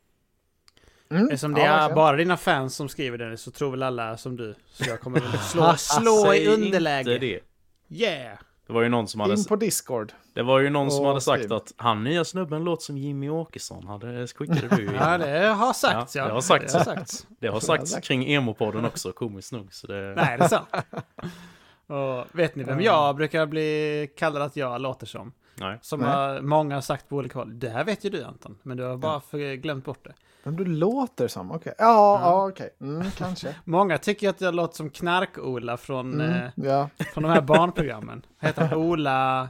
Mm. 1.10 1.24
Eftersom 1.24 1.54
det 1.54 1.60
Ja, 1.60 1.90
är 1.90 1.94
bara 1.94 2.16
dina 2.16 2.36
fans 2.36 2.76
som 2.76 2.88
skriver 2.88 3.18
det 3.18 3.36
så 3.36 3.50
tror 3.50 3.70
väl 3.70 3.82
alla 3.82 4.16
som 4.16 4.36
du. 4.36 4.54
Så 4.72 4.84
jag 4.90 5.00
kommer 5.00 5.20
väl 5.20 5.38
slå, 5.38 5.74
slå 5.78 6.34
i 6.34 6.46
underläge. 6.48 7.14
inte 7.14 7.18
det. 7.26 7.40
Yeah! 7.88 8.38
Det 8.66 8.72
var 8.72 8.82
ju 8.82 8.88
någon 8.88 9.08
som 9.08 9.20
hade, 9.20 9.34
In 9.34 9.44
på 9.44 9.56
Discord. 9.56 10.12
det 10.34 10.42
var 10.42 10.58
ju 10.58 10.70
någon 10.70 10.90
som 10.90 11.04
hade 11.04 11.20
sagt 11.20 11.40
skriv. 11.42 11.52
att 11.52 11.72
han 11.76 12.04
nya 12.04 12.24
snubben 12.24 12.64
låter 12.64 12.84
som 12.84 12.98
Jimmy 12.98 13.28
Åkesson. 13.28 13.86
Hade, 13.86 14.26
skickade 14.26 14.76
du. 14.76 14.84
Ja, 14.94 15.18
det 15.18 15.46
har 15.46 15.72
sagts 15.72 16.16
Ja, 16.16 16.22
ja. 16.22 16.28
det 16.28 16.34
har 16.34 16.40
sagts. 16.40 16.72
Det 16.72 16.78
har 16.78 16.84
sagts. 16.84 17.26
Det 17.40 17.48
har 17.48 17.60
sagts 17.60 17.96
kring 18.02 18.26
emo-podden 18.26 18.86
också, 18.86 19.12
komiskt 19.12 19.52
nog. 19.52 19.74
Så 19.74 19.86
det... 19.86 20.14
Nej, 20.16 20.38
det 20.38 20.44
är 20.44 20.48
sant. 20.48 20.68
Och 21.86 22.38
vet 22.38 22.56
ni 22.56 22.64
vem 22.64 22.80
jag 22.80 23.16
brukar 23.16 23.46
bli 23.46 24.10
kallad 24.16 24.42
att 24.42 24.56
jag 24.56 24.80
låter 24.80 25.06
som? 25.06 25.32
Nej. 25.54 25.78
Som 25.82 26.00
Nej. 26.00 26.08
har, 26.10 26.40
många 26.40 26.74
har 26.74 26.82
sagt 26.82 27.08
på 27.08 27.16
olika 27.16 27.38
håll. 27.38 27.58
Det 27.58 27.68
här 27.68 27.84
vet 27.84 28.04
ju 28.04 28.10
du 28.10 28.24
Anton, 28.24 28.58
men 28.62 28.76
du 28.76 28.82
har 28.82 28.96
bara 28.96 29.20
för, 29.20 29.54
glömt 29.54 29.84
bort 29.84 30.04
det. 30.04 30.14
Men 30.44 30.56
du 30.56 30.64
låter 30.64 31.28
som, 31.28 31.52
okej. 31.52 31.74
Ja, 31.78 32.20
ja 32.22 32.48
okej. 32.48 32.70
Mm, 32.80 33.10
kanske. 33.10 33.54
Många 33.64 33.98
tycker 33.98 34.28
att 34.28 34.40
jag 34.40 34.54
låter 34.54 34.76
som 34.76 34.90
Knark-Ola 34.90 35.76
från, 35.76 36.20
Mm, 36.20 36.30
eh, 36.30 36.50
ja. 36.56 36.88
från 37.14 37.22
de 37.22 37.28
här 37.32 37.40
barnprogrammen. 37.40 38.22
Heter 38.40 38.64
han 38.66 38.78
Ola 38.78 39.48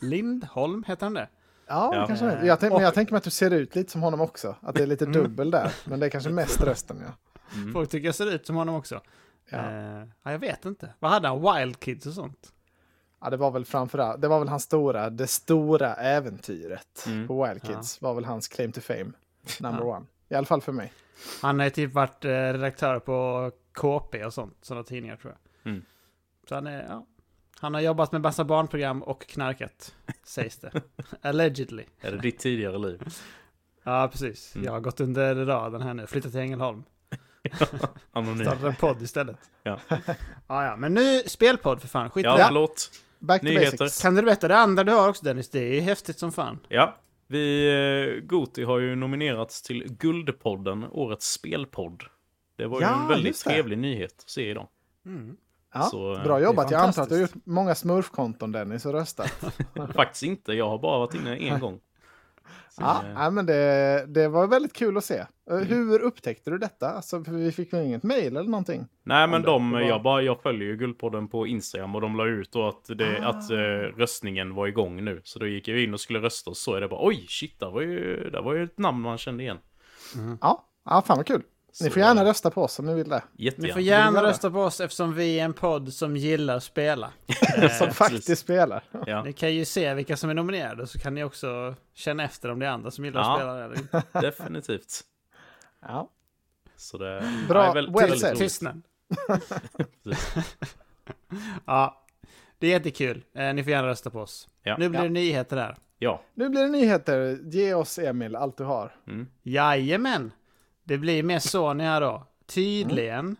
Lindholm? 0.00 0.84
Heter 0.86 1.06
han 1.06 1.14
det? 1.14 1.28
Ja, 1.66 1.90
det 1.90 1.96
Ja. 1.96 2.06
kanske 2.06 2.26
är. 2.26 2.44
Jag, 2.44 2.60
tänk, 2.60 2.72
men 2.72 2.82
jag 2.82 2.94
tänker 2.94 3.12
mig 3.12 3.18
att 3.18 3.24
du 3.24 3.30
ser 3.30 3.50
ut 3.50 3.74
lite 3.74 3.92
som 3.92 4.02
honom 4.02 4.20
också. 4.20 4.56
Att 4.60 4.74
det 4.74 4.82
är 4.82 4.86
lite 4.86 5.06
dubbel 5.06 5.50
där. 5.50 5.72
Men 5.84 6.00
det 6.00 6.06
är 6.06 6.10
kanske 6.10 6.30
mest 6.30 6.60
rösten, 6.62 7.02
ja. 7.06 7.12
Mm. 7.56 7.72
Folk 7.72 7.90
tycker 7.90 8.06
jag 8.08 8.14
ser 8.14 8.34
ut 8.34 8.46
som 8.46 8.56
honom 8.56 8.74
också. 8.74 9.00
Ja. 9.50 9.58
Eh, 9.58 10.04
ja, 10.22 10.32
jag 10.32 10.38
vet 10.38 10.64
inte. 10.64 10.88
Vad 10.98 11.10
hade 11.10 11.28
han? 11.28 11.40
Wild 11.58 11.80
Kids 11.80 12.06
och 12.06 12.12
sånt? 12.12 12.52
Ja, 13.20 13.30
det 13.30 13.36
var 13.36 13.50
väl 13.50 13.64
framförallt, 13.64 14.20
det 14.22 14.28
var 14.28 14.38
väl 14.38 14.48
hans 14.48 14.62
stora, 14.62 15.10
det 15.10 15.26
stora 15.26 15.94
äventyret 15.94 17.04
Mm. 17.06 17.28
på 17.28 17.44
Wild 17.44 17.62
Kids. 17.62 18.02
Var 18.02 18.14
väl 18.14 18.24
hans 18.24 18.48
claim 18.48 18.72
to 18.72 18.80
fame. 18.80 19.12
Number 19.60 19.84
one. 19.86 20.06
I 20.28 20.34
alla 20.34 20.46
fall 20.46 20.60
för 20.60 20.72
mig. 20.72 20.92
Han 21.42 21.60
har 21.60 21.70
typ 21.70 21.92
varit 21.92 22.24
eh, 22.24 22.28
redaktör 22.30 22.98
på 22.98 23.50
KP 23.72 24.24
och 24.24 24.34
sånt, 24.34 24.56
sådana 24.62 24.84
tidningar 24.84 25.16
tror 25.16 25.34
jag. 25.62 25.72
Mm. 25.72 25.84
Så 26.48 26.54
han 26.54 26.66
är, 26.66 26.82
ja. 26.88 27.06
Han 27.60 27.74
har 27.74 27.80
jobbat 27.80 28.12
med 28.12 28.20
massa 28.20 28.44
barnprogram 28.44 29.02
och 29.02 29.26
knarkat, 29.26 29.94
sägs 30.24 30.56
det. 30.58 30.72
Allegedly. 31.22 31.84
Är 32.00 32.12
det 32.12 32.18
ditt 32.18 32.38
tidigare 32.38 32.78
liv? 32.78 33.02
Ja, 33.86 34.08
precis. 34.12 34.54
Mm. 34.54 34.64
Jag 34.66 34.72
har 34.72 34.80
gått 34.80 35.00
under 35.00 35.34
radarn 35.34 35.82
här 35.82 35.94
nu, 35.94 36.06
flyttat 36.06 36.30
till 36.32 36.40
Ängelholm. 36.40 36.84
Anonym. 38.12 38.44
Startat 38.46 38.64
en 38.64 38.74
podd 38.74 39.02
istället. 39.02 39.36
Ja. 39.62 39.78
ja, 39.88 40.64
ja, 40.64 40.76
men 40.76 40.94
nu 40.94 41.22
spelpodd 41.26 41.80
för 41.80 41.88
fan. 41.88 42.10
Skit 42.10 42.24
i 42.24 42.28
Ja, 42.28 42.36
det. 42.36 42.44
förlåt. 42.44 42.90
Back 43.18 43.40
to 43.40 43.44
Nyheter. 43.44 43.78
basics. 43.78 44.02
Kan 44.02 44.14
du 44.14 44.22
berätta 44.22 44.48
det 44.48 44.56
andra 44.56 44.84
du 44.84 44.92
har 44.92 45.08
också 45.08 45.24
Dennis? 45.24 45.50
Det 45.50 45.58
är 45.58 45.74
ju 45.74 45.80
häftigt 45.80 46.18
som 46.18 46.32
fan. 46.32 46.58
Ja, 46.68 46.96
vi, 47.26 47.68
eh, 48.18 48.26
Goti 48.26 48.62
har 48.64 48.78
ju 48.78 48.96
nominerats 48.96 49.62
till 49.62 49.84
Guldpodden, 49.98 50.84
årets 50.90 51.32
spelpodd. 51.32 52.02
Det 52.56 52.66
var 52.66 52.80
ju 52.80 52.86
Ja, 52.86 53.02
en 53.02 53.08
väldigt 53.08 53.40
trevlig 53.40 53.78
nyhet 53.78 54.14
att 54.18 54.30
se 54.30 54.50
idag. 54.50 54.68
Mm. 55.06 55.36
Ja, 55.74 55.82
Så, 55.82 56.14
eh, 56.16 56.24
bra 56.24 56.40
jobbat. 56.40 56.70
Jag 56.70 56.80
antar 56.80 57.02
att 57.02 57.08
du 57.08 57.14
har 57.14 57.22
gjort 57.22 57.34
många 57.44 57.74
smurfkonton 57.74 58.52
Dennis 58.52 58.86
och 58.86 58.92
röstat. 58.92 59.44
Faktiskt 59.94 60.22
inte, 60.22 60.52
jag 60.52 60.68
har 60.68 60.78
bara 60.78 60.98
varit 60.98 61.14
inne 61.14 61.36
en 61.36 61.60
gång. 61.60 61.80
Ja, 62.80 63.02
nej, 63.14 63.30
men 63.30 63.46
det, 63.46 64.04
det 64.08 64.28
var 64.28 64.46
väldigt 64.46 64.72
kul 64.72 64.96
att 64.96 65.04
se. 65.04 65.24
Eh, 65.50 65.56
Hur 65.56 66.00
upptäckte 66.00 66.50
du 66.50 66.58
detta? 66.58 66.90
Alltså, 66.90 67.18
vi 67.18 67.52
fick 67.52 67.72
väl 67.72 67.84
inget 67.86 68.02
mail 68.02 68.36
eller 68.36 68.50
någonting? 68.50 68.86
Nej 69.04 69.28
men 69.28 69.42
det- 69.42 69.46
de, 69.48 69.70
det 69.70 69.76
var- 69.80 69.88
jag, 69.88 70.02
bara, 70.02 70.22
jag 70.22 70.42
följer 70.42 70.68
ju 70.68 70.76
Guldpodden 70.76 71.28
på 71.28 71.46
Instagram 71.46 71.94
och 71.94 72.00
de 72.00 72.16
la 72.16 72.26
ut 72.26 72.52
då 72.52 72.68
att, 72.68 72.84
det, 72.98 73.18
Ah. 73.22 73.28
att 73.28 73.50
eh, 73.50 73.56
röstningen 73.98 74.54
var 74.54 74.66
igång 74.66 75.04
nu. 75.04 75.20
Så 75.24 75.38
då 75.38 75.46
gick 75.46 75.68
jag 75.68 75.78
in 75.82 75.94
och 75.94 76.00
skulle 76.00 76.18
rösta 76.18 76.50
och 76.50 76.56
så 76.56 76.74
är 76.74 76.80
det 76.80 76.88
bara 76.88 77.06
oj 77.06 77.26
shit, 77.28 77.60
där 77.60 77.70
var 77.70 77.80
ju, 77.80 78.30
där 78.30 78.42
var 78.42 78.54
ju 78.54 78.64
ett 78.64 78.78
namn 78.78 79.00
man 79.00 79.18
kände 79.18 79.42
igen. 79.42 79.58
Ja, 80.40 80.64
ja 80.84 81.02
fan 81.06 81.16
vad 81.16 81.26
kul. 81.26 81.42
Ni 81.80 81.86
Så, 81.88 81.90
får 81.92 82.02
gärna 82.02 82.20
eh, 82.20 82.26
rösta 82.26 82.50
på 82.50 82.62
oss 82.62 82.78
om 82.78 82.86
ni 82.86 82.94
vill 82.94 83.08
det. 83.08 83.22
Ni 83.32 83.44
Jättegärna. 83.44 83.72
får 83.72 83.76
vill 83.78 83.86
gärna 83.86 84.22
rösta 84.22 84.50
på 84.50 84.60
oss 84.62 84.80
eftersom 84.80 85.14
vi 85.14 85.40
är 85.40 85.44
en 85.44 85.52
podd 85.52 85.92
som 85.92 86.16
gillar 86.16 86.56
att 86.56 86.62
spela. 86.64 87.12
Som 87.26 87.58
precis. 87.58 87.96
faktiskt 87.96 88.38
spelar. 88.42 88.84
Ja, 89.06 89.22
Ni 89.22 89.32
kan 89.32 89.54
ju 89.54 89.64
se 89.64 89.94
vilka 89.94 90.16
som 90.16 90.30
är 90.30 90.34
nominerade 90.34 90.86
så 90.86 90.98
kan 90.98 91.14
ni 91.14 91.24
också 91.24 91.74
känna 91.94 92.24
efter 92.24 92.50
om 92.50 92.58
det 92.58 92.66
är 92.66 92.70
andra 92.70 92.90
som 92.90 93.04
gillar 93.04 93.20
Ja. 93.20 93.32
att 93.32 93.38
spela 93.38 93.64
eller 93.64 94.20
definitivt. 94.30 95.00
Ja. 95.82 96.10
Så 96.76 96.98
det 96.98 97.32
Bra, 97.48 97.64
ja, 97.66 97.72
väl- 97.72 97.86
well 97.86 97.94
väldigt 98.00 98.20
said. 98.20 98.36
Tystnad. 98.38 98.82
ja, 101.66 102.04
det 102.58 102.66
är 102.66 102.70
jättekul. 102.70 103.24
Eh, 103.34 103.54
ni 103.54 103.62
får 103.64 103.70
gärna 103.70 103.88
rösta 103.88 104.10
på 104.10 104.20
oss. 104.20 104.48
Ja. 104.62 104.76
Nu 104.78 104.88
blir 104.88 105.00
Ja. 105.00 105.04
det 105.04 105.10
nyheter 105.10 105.56
där. 105.56 105.76
Ja. 105.98 106.22
Nu 106.34 106.48
blir 106.48 106.62
det 106.62 106.68
nyheter. 106.68 107.38
Ge 107.44 107.74
oss 107.74 107.98
Emil 107.98 108.36
allt 108.36 108.56
du 108.56 108.64
har. 108.64 108.96
Mm. 109.06 109.26
Jajamän! 109.42 110.32
Det 110.84 110.98
blir 110.98 111.22
mer 111.22 111.38
Sony 111.38 111.84
här 111.84 112.00
då. 112.00 112.26
Tydligen 112.46 113.36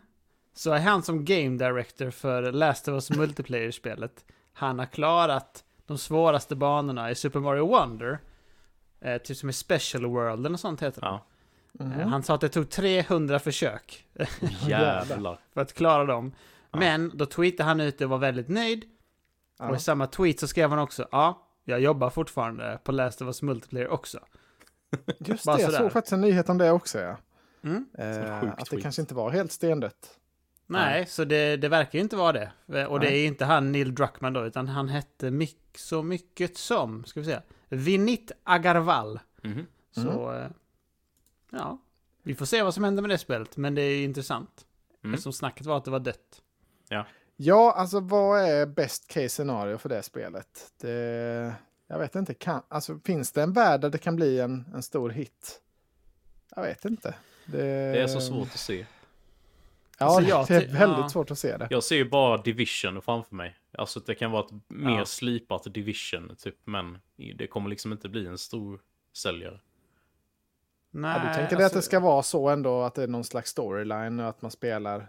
så 0.53 0.71
är 0.71 0.79
han 0.79 1.03
som 1.03 1.25
game 1.25 1.57
director 1.57 2.09
för 2.09 2.51
Last 2.51 2.87
of 2.87 2.91
Us 2.93 3.09
multiplayer-spelet. 3.11 4.25
Han 4.53 4.79
har 4.79 4.85
klarat 4.85 5.63
de 5.85 5.97
svåraste 5.97 6.55
banorna 6.55 7.11
i 7.11 7.15
Super 7.15 7.39
Mario 7.39 7.67
Wonder. 7.67 8.19
Eh, 9.01 9.17
typ 9.17 9.37
som 9.37 9.49
i 9.49 9.53
Special 9.53 10.05
World 10.05 10.47
och 10.47 10.59
sånt 10.59 10.81
heter 10.83 11.01
det. 11.01 11.07
Ja. 11.07 11.25
Mhm. 11.71 11.91
Eh, 11.99 12.07
Han 12.07 12.23
sa 12.23 12.35
att 12.35 12.41
det 12.41 12.49
tog 12.49 12.69
300 12.69 13.39
försök 13.39 14.05
Jävlar. 14.67 15.39
för 15.53 15.61
att 15.61 15.73
klara 15.73 16.05
dem. 16.05 16.31
Men 16.71 17.11
då 17.13 17.25
tweetade 17.25 17.69
han 17.69 17.79
ut 17.79 18.01
och 18.01 18.09
var 18.09 18.17
väldigt 18.17 18.49
nöjd. 18.49 18.83
Ja. 19.59 19.69
Och 19.69 19.75
i 19.75 19.79
samma 19.79 20.07
tweet 20.07 20.39
så 20.39 20.47
skrev 20.47 20.69
han 20.69 20.79
också, 20.79 21.07
ja, 21.11 21.47
jag 21.63 21.79
jobbar 21.79 22.09
fortfarande 22.09 22.79
på 22.83 22.91
Last 22.91 23.21
of 23.21 23.25
Us 23.25 23.41
Multiplayer 23.41 23.87
också. 23.87 24.19
Just 25.19 25.45
Bara 25.45 25.55
det, 25.55 25.61
jag 25.61 25.73
såg 25.73 25.91
faktiskt 25.91 26.13
en 26.13 26.21
nyhet 26.21 26.49
om 26.49 26.57
det 26.57 26.71
också. 26.71 26.99
Ja. 26.99 27.17
Mm. 27.65 27.85
Eh, 27.97 28.33
att 28.33 28.57
det 28.57 28.65
tweet. 28.65 28.83
kanske 28.83 29.01
inte 29.01 29.15
var 29.15 29.29
helt 29.29 29.51
stendött. 29.51 30.19
Nej, 30.67 31.05
så 31.05 31.23
det, 31.25 31.57
det 31.57 31.69
verkar 31.69 31.99
ju 31.99 32.03
inte 32.03 32.15
vara 32.15 32.51
det. 32.67 32.87
Och 32.87 32.99
det 32.99 33.09
Nej. 33.09 33.23
är 33.23 33.27
inte 33.27 33.45
han 33.45 33.71
Neil 33.71 33.95
Druckmann 33.95 34.33
då, 34.33 34.45
utan 34.45 34.67
han 34.67 34.89
hette 34.89 35.31
myck, 35.31 35.77
så 35.77 36.03
mycket 36.03 36.57
som, 36.57 37.05
ska 37.05 37.19
vi 37.19 37.25
se, 37.25 37.39
Vinit 37.69 38.31
Agarwal. 38.43 39.19
Mhm. 39.43 39.67
Så, 39.91 40.33
eh, 40.33 40.47
ja, 41.51 41.81
vi 42.23 42.35
får 42.35 42.45
se 42.45 42.63
vad 42.63 42.73
som 42.73 42.83
händer 42.83 43.01
med 43.01 43.09
det 43.09 43.17
spelet, 43.17 43.57
men 43.57 43.75
det 43.75 43.81
är 43.81 43.97
ju 43.97 44.03
intressant. 44.03 44.65
Mm. 45.03 45.13
Eftersom 45.13 45.33
snacket 45.33 45.65
var 45.65 45.77
att 45.77 45.85
det 45.85 45.91
var 45.91 45.99
dött. 45.99 46.41
Ja, 47.37 47.71
alltså 47.71 47.99
vad 47.99 48.41
är 48.41 48.65
best 48.65 49.07
case 49.07 49.29
scenario 49.29 49.77
för 49.77 49.89
det 49.89 50.03
spelet? 50.03 50.71
Det, 50.81 51.53
jag 51.87 51.99
vet 51.99 52.15
inte, 52.15 52.33
kan, 52.33 52.61
alltså, 52.67 52.99
finns 53.05 53.31
det 53.31 53.43
en 53.43 53.53
värld 53.53 53.81
där 53.81 53.89
det 53.89 53.97
kan 53.97 54.15
bli 54.15 54.39
en, 54.39 54.65
en 54.73 54.83
stor 54.83 55.09
hit? 55.09 55.61
Jag 56.55 56.63
vet 56.63 56.85
inte. 56.85 57.15
Det, 57.45 57.57
Det 57.91 58.01
är 58.01 58.07
så 58.07 58.21
svårt 58.21 58.47
att 58.47 58.59
se. 58.59 58.85
Ja, 59.99 60.05
Alltså, 60.05 60.21
det- 60.21 60.27
jag 60.29 60.47
det 60.47 60.55
är 60.55 60.59
väldigt 60.79 60.99
ja. 60.99 61.09
svårt 61.09 61.31
att 61.31 61.39
se 61.39 61.57
det. 61.57 61.67
Jag 61.69 61.83
ser 61.83 61.95
ju 61.95 62.09
bara 62.09 62.37
Division 62.37 63.01
framför 63.01 63.35
mig. 63.35 63.55
Alltså 63.77 63.99
det 63.99 64.15
kan 64.15 64.31
vara 64.31 64.45
ett 64.45 64.51
mer 64.67 64.97
Ja. 64.97 65.05
slipat 65.05 65.63
Division, 65.73 66.35
typ. 66.39 66.55
Men 66.63 66.97
det 67.35 67.47
kommer 67.47 67.69
liksom 67.69 67.91
inte 67.91 68.09
bli 68.09 68.27
en 68.27 68.37
stor 68.37 68.79
säljare. 69.13 69.59
Nej, 70.91 71.19
Ja, 71.23 71.29
du 71.29 71.33
tänker 71.35 71.55
dig 71.55 71.55
att 71.57 71.63
alltså- 71.63 71.77
det 71.79 71.81
ska 71.83 71.99
vara 71.99 72.23
så 72.23 72.49
ändå, 72.49 72.81
att 72.81 72.95
det 72.95 73.03
är 73.03 73.07
någon 73.07 73.23
slags 73.23 73.49
storyline 73.51 74.19
och 74.19 74.29
att 74.29 74.41
man 74.41 74.51
spelar... 74.51 75.07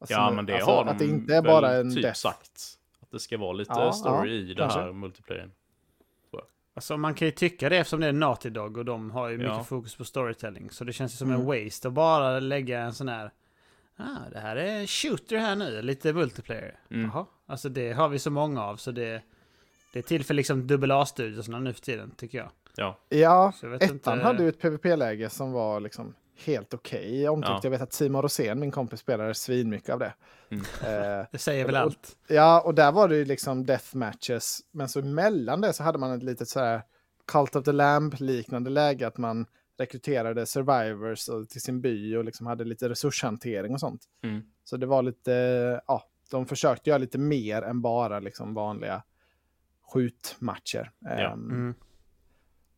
alltså, 0.00 0.14
ja, 0.14 0.30
men 0.30 0.46
det 0.46 0.54
alltså, 0.54 0.70
har 0.70 0.84
de 0.84 0.90
Att 0.90 0.98
det 0.98 1.04
inte 1.04 1.34
är 1.36 1.42
bara 1.42 1.76
en 1.76 1.94
typ 1.94 2.02
death. 2.02 2.18
sagt. 2.18 2.78
Att 3.00 3.10
det 3.10 3.20
ska 3.20 3.38
vara 3.38 3.52
lite 3.52 3.72
Ja, 3.76 3.92
story 3.92 4.30
ja, 4.30 4.34
i 4.42 4.44
det 4.44 4.54
kanske. 4.54 4.78
här 4.80 4.92
multiplayern. 4.92 5.52
Alltså 6.76 6.96
man 6.96 7.14
kan 7.14 7.26
ju 7.28 7.32
tycka 7.32 7.68
det 7.68 7.76
eftersom 7.76 8.00
det 8.00 8.06
är 8.06 8.12
Naughty 8.12 8.50
Dog 8.50 8.76
och 8.76 8.84
de 8.84 9.10
har 9.10 9.28
ju 9.28 9.36
mycket 9.38 9.52
Ja. 9.52 9.64
fokus 9.64 9.94
på 9.94 10.04
storytelling. 10.04 10.70
Så 10.70 10.84
det 10.84 10.92
känns 10.92 11.12
ju 11.12 11.16
som 11.16 11.28
Mm. 11.30 11.40
en 11.40 11.46
waste 11.64 11.88
att 11.88 11.94
bara 11.94 12.40
lägga 12.40 12.80
en 12.80 12.94
sån 12.94 13.08
här... 13.08 13.30
Ah, 13.96 14.30
det 14.32 14.38
här 14.38 14.56
är 14.56 14.86
shooter 14.86 15.36
här 15.36 15.56
nu, 15.56 15.82
lite 15.82 16.12
multiplayer. 16.12 16.78
Mm. 16.90 17.10
Jaha, 17.14 17.26
alltså 17.46 17.68
det 17.68 17.92
har 17.92 18.08
vi 18.08 18.18
så 18.18 18.30
många 18.30 18.64
av 18.64 18.76
så 18.76 18.90
det... 18.90 19.22
Det 19.92 19.98
är 19.98 20.02
till 20.02 20.24
för 20.24 20.34
liksom 20.34 20.66
dubbel 20.66 20.90
A-studiosarna 20.90 21.58
nu 21.58 21.72
för 21.72 21.80
tiden, 21.80 22.10
tycker 22.16 22.38
jag. 22.38 22.50
Ja, 22.76 22.98
Ja, 23.08 23.52
Så 23.56 23.66
jag 23.66 23.70
vet 23.70 23.82
ettan 23.82 23.94
inte- 23.94 24.26
hade 24.26 24.42
ju 24.42 24.48
ett 24.48 24.60
PVP-läge 24.60 25.30
som 25.30 25.52
var 25.52 25.80
liksom 25.80 26.14
helt 26.44 26.74
okej 26.74 27.28
omtyckt. 27.28 27.50
Ja. 27.50 27.60
Jag 27.62 27.70
vet 27.70 27.80
att 27.82 27.92
Simon 27.92 28.22
Rosén, 28.22 28.60
min 28.60 28.70
kompis, 28.70 29.00
spelade 29.00 29.34
svinmycket 29.34 29.90
av 29.90 29.98
det. 29.98 30.14
Mm. 30.50 30.64
Eh, 30.84 31.26
Det 31.32 31.38
säger 31.38 31.64
väl 31.66 31.74
Och- 31.74 31.80
allt. 31.80 32.16
Ja, 32.28 32.60
och 32.60 32.74
där 32.74 32.92
var 32.92 33.08
det 33.08 33.16
ju 33.16 33.24
liksom 33.24 33.66
death 33.66 33.96
matches. 33.96 34.60
Men 34.70 34.88
så 34.88 35.00
emellan 35.00 35.60
det 35.60 35.72
så 35.72 35.82
hade 35.82 35.98
man 35.98 36.12
ett 36.12 36.22
litet 36.22 36.48
så 36.48 36.60
här 36.60 36.82
Cult 37.32 37.56
of 37.56 37.64
the 37.64 37.72
Lamb-liknande 37.72 38.70
läge. 38.70 39.06
Att 39.06 39.18
man 39.18 39.46
rekryterade 39.78 40.46
survivors 40.46 41.28
till 41.48 41.60
sin 41.60 41.80
by 41.80 42.16
och 42.16 42.24
liksom 42.24 42.46
hade 42.46 42.64
lite 42.64 42.88
resurshantering 42.88 43.72
och 43.74 43.80
sånt. 43.80 44.02
Mm. 44.22 44.42
Så 44.64 44.76
det 44.76 44.86
var 44.86 45.02
lite, 45.02 45.32
ja, 45.86 46.02
de 46.30 46.46
försökte 46.46 46.90
göra 46.90 46.98
lite 46.98 47.18
mer 47.18 47.62
än 47.62 47.82
bara 47.82 48.20
liksom 48.20 48.54
vanliga 48.54 49.02
skjutmatcher. 49.92 50.90
Ja. 50.98 51.10
Ehm, 51.10 51.50
Mm. 51.50 51.74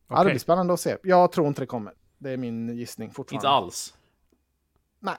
ja, 0.09 0.23
det 0.23 0.29
blir 0.29 0.39
spännande 0.39 0.73
att 0.73 0.79
se. 0.79 0.97
Jag 1.03 1.31
tror 1.31 1.47
inte 1.47 1.61
det 1.61 1.65
kommer. 1.65 1.93
Det 2.19 2.29
är 2.29 2.37
min 2.37 2.77
gissning 2.77 3.11
fortfarande. 3.11 3.37
inte 3.37 3.49
alls. 3.49 3.93
Nej, 4.99 5.15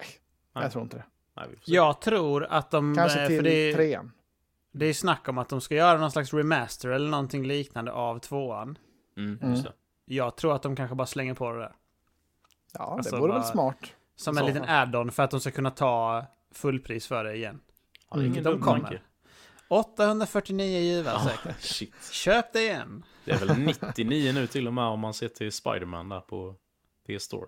Nej. 0.52 0.64
jag 0.64 0.72
tror 0.72 0.84
inte 0.84 0.96
det. 0.96 1.04
Nej, 1.36 1.46
vi 1.50 1.56
får 1.56 1.64
se. 1.64 1.72
Jag 1.72 2.00
tror 2.00 2.44
att 2.44 2.70
de... 2.70 2.94
Kanske 2.96 3.20
eh, 3.22 3.26
till 3.26 3.36
för 3.36 3.42
det, 3.44 3.50
är- 3.70 3.74
trean. 3.74 4.12
det 4.72 4.86
är 4.86 4.92
snack 4.94 5.28
om 5.28 5.38
att 5.38 5.48
de 5.48 5.60
ska 5.60 5.74
göra 5.74 5.98
någon 5.98 6.10
slags 6.10 6.34
remaster 6.34 6.88
eller 6.88 7.10
någonting 7.10 7.46
liknande 7.46 7.92
av 7.92 8.18
tvåan. 8.18 8.78
Mm, 9.16 9.38
Mm. 9.42 9.60
Jag 10.04 10.36
tror 10.36 10.54
att 10.54 10.62
de 10.62 10.76
kanske 10.76 10.94
bara 10.96 11.06
slänger 11.06 11.34
på 11.34 11.52
det 11.52 11.58
där. 11.58 11.72
Ja, 12.72 12.80
Alltså, 12.96 13.14
det 13.16 13.20
vore 13.22 13.32
väl 13.32 13.42
smart. 13.44 13.76
Som 14.16 14.34
Så. 14.34 14.40
en 14.40 14.46
liten 14.46 14.64
add-on 14.68 15.10
för 15.12 15.22
att 15.22 15.30
de 15.30 15.40
ska 15.40 15.50
kunna 15.50 15.70
ta 15.70 16.26
fullpris 16.54 17.06
för 17.06 17.24
det 17.24 17.34
igen. 17.36 17.60
Ja, 18.10 18.16
det 18.16 18.26
Mm. 18.26 18.42
De 18.42 18.60
kommer. 18.60 18.80
tanke. 18.80 19.00
849 19.68 20.78
givare 20.80 21.14
Ja, 21.24 21.30
säkert. 21.30 21.60
shit. 21.60 21.94
Köp 22.12 22.52
det 22.52 22.60
igen. 22.60 23.02
Det 23.24 23.30
är 23.32 23.46
väl 23.46 23.58
99 23.58 24.32
nu 24.32 24.46
till 24.46 24.66
och 24.66 24.74
med 24.74 24.84
om 24.84 25.00
man 25.00 25.14
ser 25.14 25.28
till 25.28 25.52
Spider-Man 25.52 26.08
där 26.08 26.20
på 26.20 26.54
PS 27.18 27.22
Store. 27.24 27.46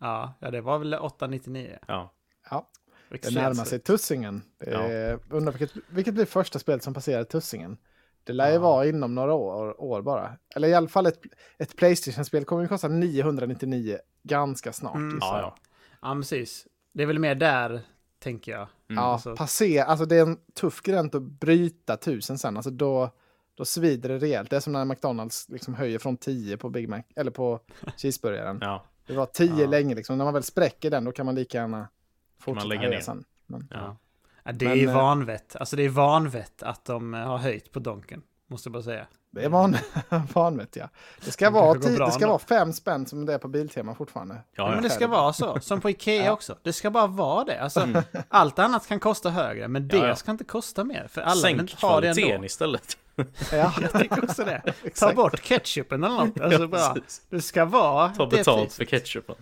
Ja, 0.00 0.34
ja 0.40 0.50
det 0.50 0.60
var 0.60 0.78
väl 0.78 0.94
899. 0.94 1.78
Ja. 1.88 2.12
Ja, 2.50 2.68
det 3.10 3.34
närmar 3.34 3.64
sig. 3.64 3.78
Tussingen. 3.78 4.42
Är, 4.58 5.18
undrar 5.30 5.52
vilket, 5.52 5.82
vilket 5.88 6.14
blir 6.14 6.24
första 6.24 6.58
spelet 6.58 6.82
som 6.82 6.94
passerar 6.94 7.24
Tussingen? 7.24 7.76
Det 8.24 8.32
lär 8.32 8.48
ju 8.48 8.54
Ja. 8.54 8.60
vara 8.60 8.86
inom 8.86 9.14
några 9.14 9.34
år, 9.34 9.80
år 9.80 10.02
bara. 10.02 10.36
Eller 10.54 10.68
i 10.68 10.74
alla 10.74 10.88
fall 10.88 11.06
ett, 11.06 11.20
ett 11.58 11.76
Playstation-spel 11.76 12.44
kommer 12.44 12.62
ju 12.62 12.68
kosta 12.68 12.88
999 12.88 13.98
ganska 14.22 14.72
snart. 14.72 14.94
Mm. 14.94 15.18
Ja, 15.20 15.40
ja. 15.40 15.56
Ja, 16.02 16.14
precis. 16.14 16.66
Det 16.92 17.02
är 17.02 17.06
väl 17.06 17.18
mer 17.18 17.34
där, 17.34 17.82
tänker 18.18 18.52
jag. 18.52 18.60
Mm. 18.60 19.02
Ja, 19.02 19.12
alltså- 19.12 19.36
passera, 19.36 19.84
alltså 19.84 20.06
det 20.06 20.16
är 20.16 20.22
en 20.22 20.38
tuff 20.54 20.82
gräns 20.82 21.14
att 21.14 21.22
bryta 21.22 21.96
tusen 21.96 22.38
sen. 22.38 22.56
Alltså 22.56 22.70
då, 22.70 23.10
då 23.60 23.64
svider 23.64 24.08
det 24.08 24.18
rejält. 24.18 24.50
Det 24.50 24.56
är 24.56 24.60
som 24.60 24.72
när 24.72 24.84
McDonalds 24.84 25.48
liksom 25.48 25.74
höjer 25.74 25.98
från 25.98 26.16
10 26.16 26.56
på 26.56 26.70
Big 26.70 26.88
Mac, 26.88 27.02
eller 27.16 27.30
på 27.30 27.60
cheeseburgaren. 27.96 28.58
ja. 28.60 28.84
Det 29.06 29.16
var 29.16 29.26
10 29.26 29.60
Ja. 29.60 29.66
länge 29.66 29.94
liksom. 29.94 30.18
När 30.18 30.24
man 30.24 30.34
väl 30.34 30.42
spräcker 30.42 30.90
den 30.90 31.04
då 31.04 31.12
kan 31.12 31.26
man 31.26 31.34
lika 31.34 31.58
gärna 31.58 31.88
fortsätta 32.38 32.66
lägga 32.66 32.80
höja 32.80 32.90
ner. 32.94 33.00
sen. 33.00 33.24
Men, 33.46 33.68
ja. 33.70 33.96
Ja, 34.44 34.52
det 34.52 34.68
Men, 34.68 34.78
är 34.80 34.88
eh, 34.88 34.94
vanvett. 34.94 35.56
Alltså 35.56 35.76
det 35.76 35.82
är 35.84 35.88
vanvett 35.88 36.62
att 36.62 36.84
de 36.84 37.12
har 37.14 37.38
höjt 37.38 37.72
på 37.72 37.78
Donken. 37.78 38.22
Måste 38.46 38.66
jag 38.68 38.72
bara 38.72 38.82
säga. 38.82 39.06
Det 39.32 39.44
är 39.44 39.48
van, 39.48 39.76
vanvett 40.34 40.76
ja. 40.76 40.88
Det 41.24 41.30
ska, 41.30 41.44
Det 41.44 41.50
vara, 41.50 41.78
bra 41.78 42.06
det 42.06 42.12
ska 42.12 42.26
vara 42.28 42.38
fem 42.38 42.72
spänn 42.72 43.06
som 43.06 43.26
det 43.26 43.34
är 43.34 43.38
på 43.38 43.48
Biltema 43.48 43.94
fortfarande. 43.94 44.34
Ja, 44.34 44.40
Ja, 44.68 44.70
men 44.74 44.82
det 44.82 44.90
ska 44.90 45.06
vara 45.06 45.32
så. 45.32 45.60
Som 45.60 45.80
på 45.80 45.90
Ikea 45.90 46.24
Ja. 46.24 46.32
också. 46.32 46.56
Det 46.62 46.72
ska 46.72 46.90
bara 46.90 47.06
vara 47.06 47.44
det. 47.44 47.60
Alltså, 47.60 47.88
allt 48.28 48.58
annat 48.58 48.86
kan 48.86 49.00
kosta 49.00 49.30
högre, 49.30 49.68
men 49.68 49.88
det 49.88 49.96
Ja, 49.96 50.06
ja. 50.06 50.16
ska 50.16 50.30
inte 50.30 50.44
kosta 50.44 50.84
mer. 50.84 51.06
För 51.10 51.20
alla 51.20 51.40
Sänk 51.40 51.60
inte 51.60 51.86
ha 51.86 52.00
det 52.00 52.08
ändå. 52.08 52.44
istället. 52.44 52.96
Ja, 53.52 53.72
Jag 53.80 53.92
tycker 53.92 54.24
också 54.24 54.44
det. 54.44 54.62
Ta 54.98 55.12
bort 55.12 55.42
ketchupen 55.42 56.04
eller 56.04 56.16
något. 56.16 56.40
Alltså 56.40 56.68
bara, 56.68 56.96
det 57.30 57.40
ska 57.42 57.64
vara 57.64 58.08
Ta 58.08 58.26
det 58.26 58.36
betalt 58.36 58.72
för 58.72 58.84
ketchupen. 58.84 59.36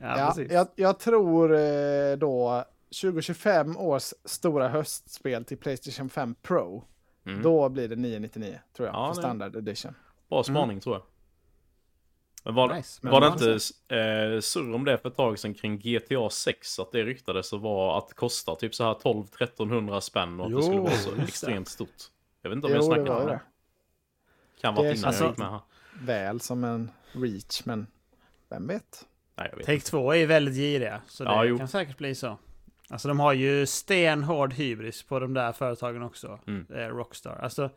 Ja, 0.00 0.34
jag, 0.50 0.66
jag 0.76 0.98
tror 0.98 1.54
eh, 1.54 2.16
då 2.18 2.64
2025 3.02 3.76
års 3.76 4.12
stora 4.24 4.68
höstspel 4.68 5.44
till 5.44 5.56
Playstation 5.58 6.08
5 6.10 6.34
Pro. 6.42 6.84
Mm. 7.26 7.42
Då 7.42 7.68
blir 7.68 7.88
det 7.88 7.96
999 7.96 8.58
tror 8.76 8.88
jag, 8.88 8.96
Ja, 8.96 9.14
för 9.14 9.22
standard 9.22 9.56
edition. 9.56 9.94
Bra 10.28 10.42
spaning 10.44 10.80
tror 10.80 10.94
jag. 10.96 11.02
Men 12.44 12.54
var, 12.54 12.74
Nice. 12.74 13.00
var 13.08 13.20
det 13.20 13.26
inte 13.26 13.50
eh, 13.96 14.40
surr 14.40 14.74
om 14.74 14.84
det 14.84 14.98
för 14.98 15.08
ett 15.08 15.16
tag 15.16 15.38
sedan 15.38 15.54
kring 15.54 15.78
GTA 15.78 16.30
6? 16.30 16.78
Att 16.78 16.92
det 16.92 17.02
ryktades 17.04 17.52
och 17.52 17.60
var 17.60 17.98
att 17.98 18.08
det 18.08 18.14
kostar 18.14 18.54
typ 18.54 18.74
så 18.74 18.84
här 18.84 18.94
12-1300 18.94 20.00
spänn 20.00 20.40
och 20.40 20.46
att 20.46 20.52
Jo, 20.52 20.58
det 20.58 20.62
skulle 20.64 20.80
vara 20.80 20.92
så 20.92 21.16
extremt 21.16 21.68
stort. 21.68 21.88
Jag 22.42 22.50
vet 22.50 22.56
inte 22.56 22.66
om 22.66 22.72
jag 22.72 22.82
Jo, 22.82 22.88
det 22.90 22.94
snackade 22.94 23.20
om 23.20 23.26
det. 23.26 23.32
det. 23.32 23.40
Kan 24.60 24.74
vara 24.74 24.86
innan 24.86 24.96
känns- 24.96 25.20
jag 25.20 25.28
gick 25.28 25.38
med 25.38 25.50
här. 25.50 25.60
Väl 26.00 26.40
som 26.40 26.64
en 26.64 26.90
reach, 27.12 27.64
men 27.64 27.86
vem 28.48 28.66
vet? 28.66 29.06
Nej, 29.36 29.48
jag 29.50 29.56
vet 29.56 29.66
Take 29.66 29.74
inte. 29.74 29.86
2 29.90 30.14
är 30.14 30.26
väldigt 30.26 30.54
giriga, 30.54 31.02
så 31.06 31.24
det 31.24 31.30
Ja, 31.30 31.44
jo. 31.44 31.58
kan 31.58 31.68
säkert 31.68 31.98
bli 31.98 32.14
så. 32.14 32.38
Alltså 32.92 33.08
de 33.08 33.20
har 33.20 33.32
ju 33.32 33.66
stenhård 33.66 34.52
hybris 34.52 35.02
på 35.02 35.18
de 35.18 35.34
där 35.34 35.52
företagen 35.52 36.02
också. 36.02 36.38
Mm. 36.46 36.66
Eh, 36.74 36.88
Rockstar. 36.88 37.38
Alltså, 37.42 37.70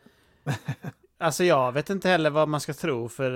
alltså 1.17 1.43
jag 1.43 1.71
vet 1.71 1.89
inte 1.89 2.09
heller 2.09 2.29
vad 2.29 2.47
man 2.47 2.59
ska 2.61 2.73
tro 2.73 3.09
för 3.09 3.31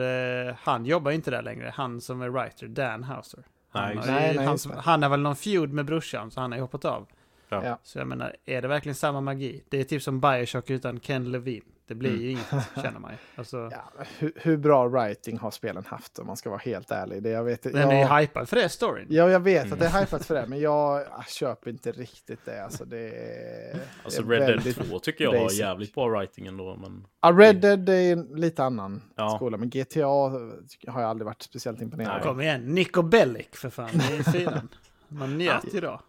eh, 0.48 0.55
han 0.59 0.86
jobbar 0.86 1.12
ju 1.12 1.15
inte 1.15 1.31
där 1.31 1.41
längre. 1.41 1.74
Han 1.75 2.01
som 2.01 2.21
är 2.21 2.29
writer, 2.29 2.67
Dan 2.67 3.03
Houser. 3.03 3.43
Han, 3.69 3.88
Nej, 3.88 3.98
har. 3.98 4.05
Nej, 4.05 4.36
nej, 4.36 4.45
han, 4.45 4.57
det. 4.57 4.75
han 4.77 5.03
har 5.03 5.09
väl 5.09 5.19
någon 5.19 5.36
feud 5.36 5.74
med 5.74 5.86
brorsan 5.86 6.31
så 6.31 6.41
han 6.41 6.51
har 6.51 6.57
ju 6.57 6.62
hoppat 6.62 6.86
av. 6.86 7.07
Ja. 7.50 7.65
Ja. 7.65 7.79
Så 7.84 7.98
jag 8.00 8.08
menar, 8.08 8.36
är 8.46 8.62
det 8.62 8.68
verkligen 8.68 8.96
samma 8.96 9.22
magi? 9.22 9.63
Det 9.70 9.79
är 9.79 9.84
typ 9.84 10.01
som 10.03 10.20
Bioshock 10.22 10.70
utan 10.70 11.00
Ken 11.00 11.32
Levine. 11.32 11.63
Det 11.88 11.96
blir 11.96 12.10
Mm. 12.10 12.22
ju 12.22 12.32
inget, 12.32 12.50
känner 12.84 13.00
man 13.00 13.12
ju. 13.12 13.18
Alltså, 13.36 13.70
Ja, 13.72 14.03
hur, 14.20 14.32
hur 14.36 14.58
bra 14.58 14.88
writing 14.88 15.38
har 15.38 15.51
spelen 15.51 15.86
haft 15.88 16.20
om 16.20 16.27
man 16.27 16.38
ska 16.38 16.50
vara 16.50 16.60
helt 16.65 16.91
ärlig? 16.91 17.24
Det 17.24 17.29
jag 17.29 17.44
vet, 17.44 17.63
den 17.63 17.75
jag, 17.75 17.94
är 17.94 18.15
ju 18.18 18.22
hypad 18.22 18.50
för 18.50 18.56
det, 18.56 18.70
storyn. 18.70 19.08
Ja, 19.10 19.29
jag 19.29 19.39
vet 19.39 19.62
Mm. 19.65 19.74
att 19.74 19.79
det 19.79 19.86
är 19.86 20.00
hypat 20.01 20.25
för 20.25 20.36
det, 20.36 20.46
men 20.48 20.60
jag 20.60 21.01
ah, 21.12 21.24
köper 21.27 21.70
inte 21.70 21.91
riktigt 21.91 22.46
det. 22.46 22.63
Alltså, 22.63 22.86
det 22.86 22.98
är, 23.00 23.79
Alltså 24.03 24.22
det 24.24 24.36
är 24.36 24.39
Red 24.39 24.48
Dead 24.48 24.56
väldigt- 24.63 24.89
2 24.89 25.00
tycker 25.00 25.24
jag 25.24 25.32
har 25.32 25.39
basic. 25.44 25.60
jävligt 25.60 25.94
bra 25.94 26.08
writing 26.10 26.48
ändå. 26.48 26.75
Men 26.75 27.06
Ja, 27.22 27.32
Red 27.32 27.56
Dead 27.62 27.89
är 27.89 28.13
en 28.13 28.24
lite 28.36 28.63
annan 28.63 29.01
Ja. 29.15 29.29
skola, 29.36 29.58
men 29.58 29.70
GTA 29.70 30.06
har 30.08 31.01
jag 31.01 31.10
aldrig 31.10 31.25
varit 31.25 31.41
speciellt 31.41 31.82
imponerad 31.82 32.20
av. 32.22 32.24
Kom 32.24 32.41
igen, 32.41 32.62
Nico 32.75 33.01
Bellic 33.01 33.48
för 33.51 33.70
fan, 33.70 33.89
det 33.94 34.15
är 34.15 34.24
fyran. 34.32 34.70
Man 35.08 35.38
njöt 35.38 35.74
ju 35.74 35.79
då. 35.82 36.01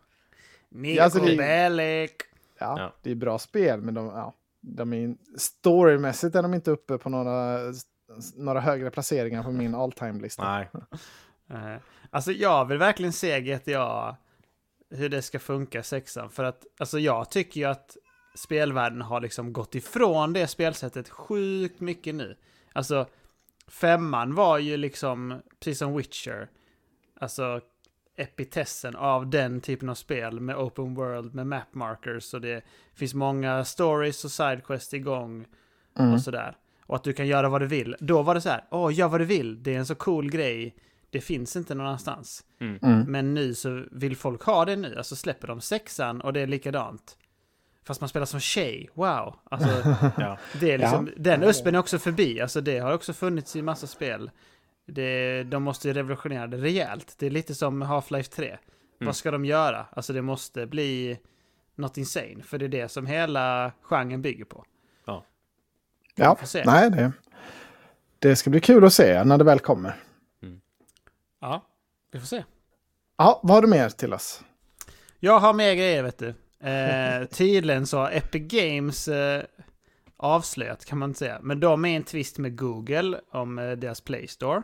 Ja, 0.71 1.05
alltså 1.05 1.19
det- 1.21 1.37
Bellic. 1.37 2.11
Ja, 2.59 2.75
Ja. 2.79 2.93
det 3.03 3.11
är 3.11 3.15
bra 3.15 3.39
spel, 3.39 3.81
men 3.81 3.95
de, 3.95 4.07
ja, 4.07 4.35
de 4.61 4.93
är, 4.93 5.15
storymässigt 5.39 6.37
är 6.37 6.43
de 6.43 6.55
inte 6.55 6.71
uppe 6.71 6.99
på 6.99 7.09
några, 7.09 7.59
några 8.37 8.61
högre 8.61 8.91
placeringar 8.91 9.43
på 9.43 9.51
min 9.53 9.75
all 9.75 9.93
time-lista. 9.93 10.45
nej. 10.53 10.69
Eh, 11.51 11.77
Alltså 12.11 12.33
jag 12.33 12.65
vill 12.65 12.79
verkligen 12.79 13.13
se 13.13 13.41
GTA 13.41 14.17
hur 14.91 15.09
det 15.09 15.23
ska 15.23 15.39
funka 15.39 15.83
sexan. 15.83 16.31
För 16.31 16.45
att, 16.45 16.67
alltså 16.79 16.99
jag 16.99 17.31
tycker 17.31 17.61
ju 17.61 17.67
att 17.67 17.97
spelvärlden 18.35 19.03
har 19.03 19.21
liksom 19.21 19.53
gått 19.53 19.75
ifrån 19.75 20.33
det 20.33 20.47
spelsättet 20.47 21.09
sjukt 21.09 21.81
mycket 21.81 22.15
nu. 22.15 22.37
Alltså, 22.73 23.07
femman 23.69 24.35
var 24.35 24.59
ju 24.59 24.77
liksom, 24.77 25.43
precis 25.61 25.79
som 25.79 25.97
Witcher, 25.97 26.49
alltså 27.21 27.61
epitessen 28.17 28.97
av 28.97 29.31
den 29.31 29.61
typen 29.61 29.89
av 29.89 29.95
spel 29.95 30.41
med 30.41 30.57
open 30.57 30.95
world, 30.95 31.35
med 31.35 31.47
map 31.47 31.75
markers 31.75 32.35
och 32.35 32.41
det 32.41 32.63
finns 32.95 33.15
många 33.15 33.65
stories 33.65 34.25
och 34.25 34.31
sidequests 34.31 34.95
igång 34.95 35.47
Mm. 35.99 36.13
och 36.15 36.21
sådär. 36.23 36.57
Och 36.87 36.97
att 36.97 37.05
du 37.05 37.13
kan 37.13 37.27
göra 37.27 37.49
vad 37.49 37.61
du 37.61 37.67
vill. 37.67 37.97
Då 38.01 38.23
var 38.23 38.35
det 38.35 38.41
så 38.41 38.49
här, 38.49 38.65
åh, 38.71 38.95
gör 38.95 39.09
vad 39.09 39.21
du 39.21 39.25
vill, 39.25 39.63
det 39.63 39.75
är 39.75 39.79
en 39.79 39.87
så 39.87 39.95
cool 39.95 40.31
grej, 40.31 40.75
det 41.11 41.21
finns 41.21 41.57
inte 41.57 41.75
någon 41.75 41.87
annanstans. 41.87 42.45
Mm. 42.61 42.79
Mm. 42.83 43.01
Men 43.13 43.35
nu 43.35 43.55
så 43.55 43.85
vill 43.91 44.17
folk 44.17 44.43
ha 44.43 44.65
det 44.65 44.77
nu, 44.77 44.95
alltså 44.97 45.17
släpper 45.17 45.49
de 45.49 45.61
sexan 45.61 46.21
och 46.21 46.33
det 46.33 46.41
är 46.41 46.47
likadant. 46.47 47.17
Fast 47.85 48.01
man 48.01 48.09
spelar 48.09 48.27
som 48.27 48.41
tjej, 48.41 48.89
wow. 48.95 49.37
Alltså, 49.51 49.69
Ja. 50.19 50.39
det 50.61 50.71
är 50.73 50.79
liksom, 50.79 51.11
Den 51.17 51.43
USPen 51.43 51.75
är 51.75 51.79
också 51.79 51.99
förbi, 51.99 52.41
alltså 52.41 52.61
det 52.61 52.79
har 52.79 52.93
också 52.93 53.13
funnits 53.13 53.57
i 53.57 53.63
massa 53.63 53.87
spel. 53.87 54.31
Det, 54.91 55.43
de 55.43 55.63
måste 55.63 55.89
ju 55.89 55.95
revolutionera 55.95 56.47
det 56.47 56.57
rejält. 56.57 57.15
Det 57.19 57.27
är 57.27 57.31
lite 57.31 57.55
som 57.55 57.83
Half-Life 57.83 58.31
3. 58.31 58.47
Mm. 58.49 58.59
Vad 58.99 59.17
ska 59.17 59.31
de 59.31 59.45
göra? 59.45 59.87
Alltså 59.93 60.13
det 60.13 60.23
måste 60.23 60.67
bli 60.67 61.19
något 61.75 61.97
insane, 61.97 62.43
för 62.43 62.59
det 62.59 62.65
är 62.65 62.69
det 62.69 62.89
som 62.89 63.07
hela 63.07 63.73
genren 63.83 64.23
bygger 64.23 64.45
på. 64.45 64.65
Ja, 66.15 66.37
se. 66.45 66.63
nej 66.67 66.91
det, 66.91 67.13
det 68.19 68.37
ska 68.37 68.51
bli 68.51 68.61
kul 68.61 68.85
att 68.85 68.93
se 68.93 69.25
när 69.25 69.39
det 69.39 69.45
väl 69.45 69.59
kommer. 69.59 69.97
Ja, 71.41 71.67
vi 72.13 72.19
får 72.19 72.27
se. 72.27 72.45
Ja, 73.17 73.41
vad 73.43 73.55
har 73.55 73.63
du 73.63 73.69
mer 73.69 73.89
till 73.89 74.15
oss? 74.15 74.45
Jag 75.19 75.41
har 75.41 75.53
mer 75.53 75.75
grejer 75.75 76.03
vet 76.03 76.19
du. 76.19 76.35
Eh, 76.69 77.25
tydligen 77.31 77.87
så 77.87 77.99
har 77.99 78.11
Epic 78.11 78.43
Games 78.43 79.09
eh, 79.09 79.43
avslöjat 80.17 80.85
kan 80.85 80.99
man 80.99 81.11
inte 81.11 81.19
säga. 81.19 81.39
Men 81.43 81.61
de 81.61 81.85
är 81.85 81.97
en 81.97 82.03
twist 82.03 82.39
med 82.39 82.59
Google 82.59 83.21
om 83.31 83.59
eh, 83.59 83.71
deras 83.71 84.01
Play 84.01 84.27
Store. 84.27 84.63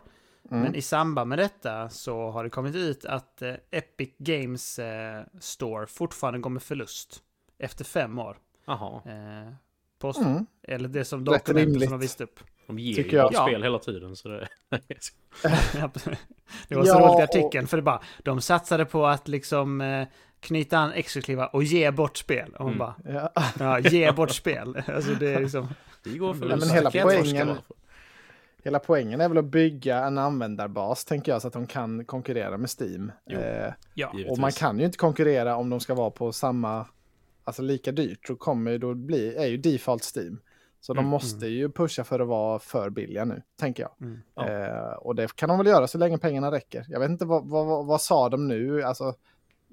Mm. 0.51 0.63
Men 0.63 0.75
i 0.75 0.83
samband 0.83 1.29
med 1.29 1.39
detta 1.39 1.89
så 1.89 2.31
har 2.31 2.45
det 2.45 2.51
kommit 2.51 2.75
ut 2.75 3.05
att 3.05 3.43
eh, 3.43 3.55
Epic 3.71 4.11
Games 4.19 4.79
eh, 4.79 5.23
Store 5.41 5.87
fortfarande 5.87 6.39
går 6.41 6.51
med 6.51 6.63
förlust. 6.63 7.23
Efter 7.59 7.85
fem 7.85 8.19
år. 8.19 8.37
Jaha. 8.67 9.03
Eh, 9.07 9.53
påstår. 9.99 10.25
Mm. 10.25 10.47
Eller 10.63 10.89
det 10.89 11.05
som 11.05 11.25
dokumentet 11.25 11.83
som 11.83 11.91
de 11.91 12.01
visste 12.01 12.25
upp. 12.25 12.41
De 12.67 12.79
ger 12.79 12.95
Tycker 12.95 13.11
ju 13.11 13.17
jag. 13.17 13.33
bara 13.33 13.35
Ja. 13.43 13.47
spel 13.49 13.63
hela 13.63 13.79
tiden. 13.79 14.17
Så 14.17 14.29
det... 14.29 14.49
Det 16.69 16.75
var 16.77 16.85
så 16.85 16.91
Ja, 16.91 16.99
roligt 16.99 17.15
i 17.15 17.17
och- 17.17 17.23
artikeln, 17.23 17.67
för 17.67 17.77
det 17.77 17.83
bara, 17.83 18.01
de 18.23 18.41
satsade 18.41 18.85
på 18.85 19.07
att 19.07 19.29
liksom 19.29 19.81
eh, 19.81 20.07
knyta 20.41 20.79
an 20.79 20.93
exklusiva 20.93 21.47
och 21.47 21.63
ge 21.65 21.91
bort 21.91 22.17
spel. 22.17 22.55
Och 22.59 22.65
man 22.65 22.75
Mm. 22.75 22.79
bara, 22.79 22.95
Ja. 23.05 23.33
ja, 23.59 23.79
ge 23.79 24.13
bort 24.13 24.31
spel. 24.31 24.83
Alltså 24.95 25.15
det 25.15 25.35
är 25.35 25.41
liksom, 25.41 25.69
Vi 26.05 26.19
går 26.19 26.35
för 26.35 26.49
Nej, 26.49 26.59
men 26.59 26.71
hela 26.71 26.91
poängen-? 26.91 27.57
Hela 28.67 28.79
poängen 28.79 29.21
är 29.21 29.29
väl 29.29 29.39
att 29.39 29.45
bygga 29.45 30.05
en 30.05 30.19
användarbas, 30.19 31.05
tänker 31.05 31.33
jag, 31.33 31.43
så 31.43 31.49
att 31.49 31.55
de 31.55 31.67
kan 31.67 32.05
konkurrera 32.05 32.57
med 32.57 32.71
Steam. 32.81 33.13
Jo. 33.27 33.39
Eh, 33.39 33.73
ja. 33.95 34.13
och 34.31 34.39
man 34.39 34.53
kan 34.53 34.79
ju 34.79 34.85
inte 34.85 34.99
konkurrera 34.99 35.57
om 35.57 35.71
de 35.71 35.81
ska 35.81 35.95
vara 35.95 36.11
på 36.11 36.33
samma, 36.33 36.87
alltså 37.45 37.63
lika 37.63 37.93
dyrt, 37.93 38.27
så 38.27 38.37
kommer 38.37 38.71
ju 38.71 38.79
då 38.79 38.95
bli, 38.95 39.37
är 39.37 39.47
ju 39.47 39.57
default 39.57 40.17
Steam. 40.17 40.41
Så 40.81 40.95
de 40.95 40.99
Mm. 40.99 41.11
måste 41.11 41.47
ju 41.47 41.71
pusha 41.71 42.05
för 42.05 42.21
att 42.21 42.29
vara 42.29 42.59
för 42.59 42.91
billiga 42.91 43.25
nu, 43.25 43.43
tänker 43.61 43.83
jag. 43.83 43.93
Mm. 44.01 44.21
Ja. 44.35 44.49
Eh, 44.49 44.93
och 44.93 45.15
det 45.15 45.37
kan 45.37 45.49
de 45.49 45.59
väl 45.59 45.67
göra 45.67 45.87
så 45.87 45.99
länge 45.99 46.19
pengarna 46.19 46.51
räcker. 46.51 46.87
Jag 46.89 47.01
vet 47.01 47.11
inte 47.11 47.25
vad, 47.25 47.49
vad, 47.49 47.67
vad, 47.67 47.87
vad 47.87 48.01
sa 48.01 48.29
de 48.29 48.49
nu? 48.49 48.83
Alltså, 48.83 49.15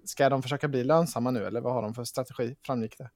ska 0.05 0.29
de 0.29 0.41
försöka 0.43 0.67
bli 0.67 0.83
lönsamma 0.83 1.31
nu 1.31 1.45
eller 1.45 1.61
vad 1.61 1.73
har 1.73 1.81
de 1.81 1.93
för 1.93 2.03
strategi? 2.03 2.55
Framgick 2.65 2.97
det? 2.97 3.09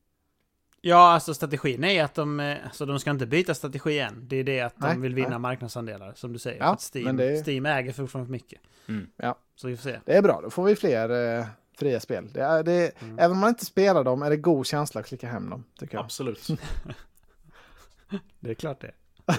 Ja, 0.88 1.12
alltså 1.12 1.34
strategin 1.34 1.84
är 1.84 2.04
att 2.04 2.14
de, 2.16 2.40
eh, 2.40 2.58
alltså 2.66 2.86
de 2.86 3.00
ska 3.00 3.10
inte 3.12 3.26
byta 3.26 3.54
strategi 3.54 4.00
än. 4.00 4.28
Det 4.28 4.36
är 4.38 4.44
det 4.44 4.62
att 4.62 4.76
de 4.78 4.88
Nej, 4.88 4.98
vill 4.98 5.16
vinna 5.16 5.30
nej. 5.30 5.40
marknadsandelar, 5.40 6.14
som 6.16 6.34
du 6.34 6.40
säger. 6.40 6.60
Ja, 6.60 6.66
att 6.66 6.96
Steam, 6.96 7.18
det- 7.18 7.48
Steam 7.48 7.66
äger 7.66 7.94
fortfarande 7.94 8.28
för 8.28 8.32
mycket. 8.32 8.60
Mm. 8.88 9.08
Ja. 9.18 9.38
Så 9.56 9.68
vi 9.68 9.78
får 9.78 9.84
se. 9.84 10.00
Det 10.06 10.18
är 10.18 10.22
bra, 10.22 10.40
då 10.44 10.50
får 10.50 10.64
vi 10.64 10.76
fler 10.76 11.38
eh, 11.40 11.46
fria 11.78 12.00
spel. 12.00 12.30
Det 12.34 12.42
är, 12.42 12.64
det, 12.64 13.02
Mm. 13.02 13.20
Även 13.20 13.32
om 13.32 13.38
man 13.40 13.50
inte 13.50 13.66
spelar 13.66 14.04
dem 14.04 14.22
är 14.22 14.30
det 14.30 14.38
god 14.38 14.66
känsla 14.66 15.02
att 15.02 15.08
klicka 15.08 15.28
hem 15.28 15.50
dem, 15.50 15.64
tycker 15.80 15.96
jag. 15.98 16.04
Absolut. 16.06 16.48
Det 18.40 18.50
är 18.50 18.54
klart 18.54 18.82
det. 18.82 18.92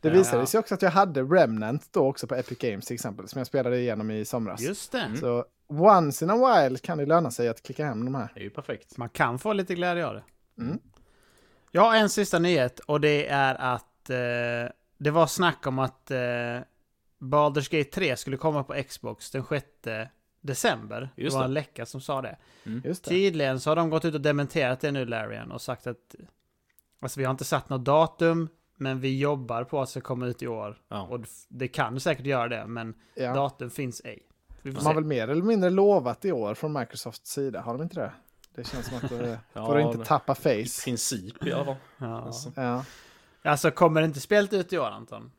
Det 0.00 0.08
Ja. 0.08 0.10
visade 0.14 0.46
sig 0.46 0.60
också 0.60 0.74
att 0.74 0.82
jag 0.82 0.90
hade 0.90 1.22
Remnant 1.22 1.88
då 1.92 2.06
också 2.06 2.26
på 2.26 2.34
Epic 2.34 2.58
Games 2.58 2.84
till 2.86 2.94
exempel, 2.94 3.28
som 3.28 3.38
jag 3.38 3.46
spelade 3.46 3.78
igenom 3.78 4.10
i 4.10 4.24
somras. 4.24 4.60
Just 4.60 4.92
det. 4.92 5.00
Mm. 5.00 5.16
Så 5.16 5.44
once 5.68 6.24
in 6.24 6.30
a 6.30 6.34
while 6.68 6.78
kan 6.78 6.98
det 6.98 7.06
löna 7.06 7.30
sig 7.30 7.48
att 7.48 7.62
klicka 7.62 7.86
hem 7.86 8.04
de 8.04 8.14
här. 8.14 8.28
Det 8.34 8.40
är 8.40 8.44
ju 8.44 8.50
perfekt. 8.50 8.96
Man 8.96 9.08
kan 9.08 9.38
få 9.38 9.52
lite 9.52 9.74
glädje 9.74 10.06
av 10.06 10.14
det. 10.14 10.22
Mm. 10.62 10.78
Jag 11.70 11.82
har 11.82 11.96
en 11.96 12.08
sista 12.08 12.38
nyhet 12.38 12.78
och 12.78 13.00
det 13.00 13.26
är 13.26 13.54
att 13.54 14.10
eh, 14.10 14.72
det 14.98 15.10
var 15.10 15.26
snack 15.26 15.66
om 15.66 15.78
att 15.78 16.10
eh, 16.10 16.16
Baldur's 17.18 17.70
Gate 17.78 17.90
3 17.90 18.16
skulle 18.16 18.36
komma 18.36 18.64
på 18.64 18.82
Xbox 18.88 19.30
den 19.30 19.44
6 19.44 19.66
december. 20.40 21.10
Just 21.16 21.34
det 21.34 21.38
var 21.38 21.42
det. 21.42 21.48
en 21.48 21.54
läcka 21.54 21.86
som 21.86 22.00
sa 22.00 22.22
det. 22.22 22.36
Just 22.84 23.04
det. 23.04 23.10
Tydligen 23.10 23.60
så 23.60 23.70
har 23.70 23.76
de 23.76 23.90
gått 23.90 24.04
ut 24.04 24.14
och 24.14 24.20
dementerat 24.20 24.80
det 24.80 24.90
nu, 24.92 25.04
Larian, 25.04 25.50
och 25.52 25.60
sagt 25.62 25.86
att 25.86 26.14
alltså 27.00 27.20
vi 27.20 27.24
har 27.24 27.30
inte 27.30 27.44
satt 27.44 27.68
något 27.68 27.84
datum, 27.84 28.48
men 28.76 29.00
vi 29.00 29.18
jobbar 29.18 29.64
på 29.64 29.80
att 29.80 29.88
det 29.88 29.90
ska 29.90 30.00
komma 30.00 30.26
ut 30.26 30.42
i 30.42 30.46
år. 30.48 30.78
Ja. 30.88 31.02
Och 31.02 31.20
det 31.48 31.68
kan 31.68 32.00
säkert 32.00 32.26
göra 32.26 32.48
det, 32.48 32.66
men 32.66 32.94
Ja. 33.14 33.34
datum 33.34 33.70
finns 33.70 34.00
ej. 34.04 34.22
De 34.62 34.76
har 34.76 34.94
väl 34.94 35.04
mer 35.04 35.28
eller 35.28 35.42
mindre 35.42 35.70
lovat 35.70 36.24
i 36.24 36.32
år 36.32 36.54
från 36.54 36.72
Microsofts 36.72 37.30
sida, 37.30 37.60
har 37.60 37.72
de 37.72 37.82
inte 37.82 38.00
det? 38.00 38.12
Det 38.62 38.68
känns 38.68 38.86
som 38.86 38.96
att, 38.96 39.12
eh, 39.12 39.28
Ja, 39.52 39.66
för 39.66 39.76
att 39.76 39.84
inte 39.86 39.98
det- 39.98 40.04
tappa 40.04 40.32
I 40.32 40.36
face. 40.64 40.84
princip 40.84 41.46
i 41.46 41.52
alla 41.52 41.64
fall. 41.64 41.76
Ja. 41.98 42.20
Alltså. 42.22 42.52
Ja. 42.56 42.84
Alltså 43.42 43.70
kommer 43.70 44.00
det 44.00 44.04
inte 44.06 44.20
spelet 44.20 44.52
ut 44.52 44.72
i 44.72 44.78
år 44.78 44.86
Anton? 44.90 45.30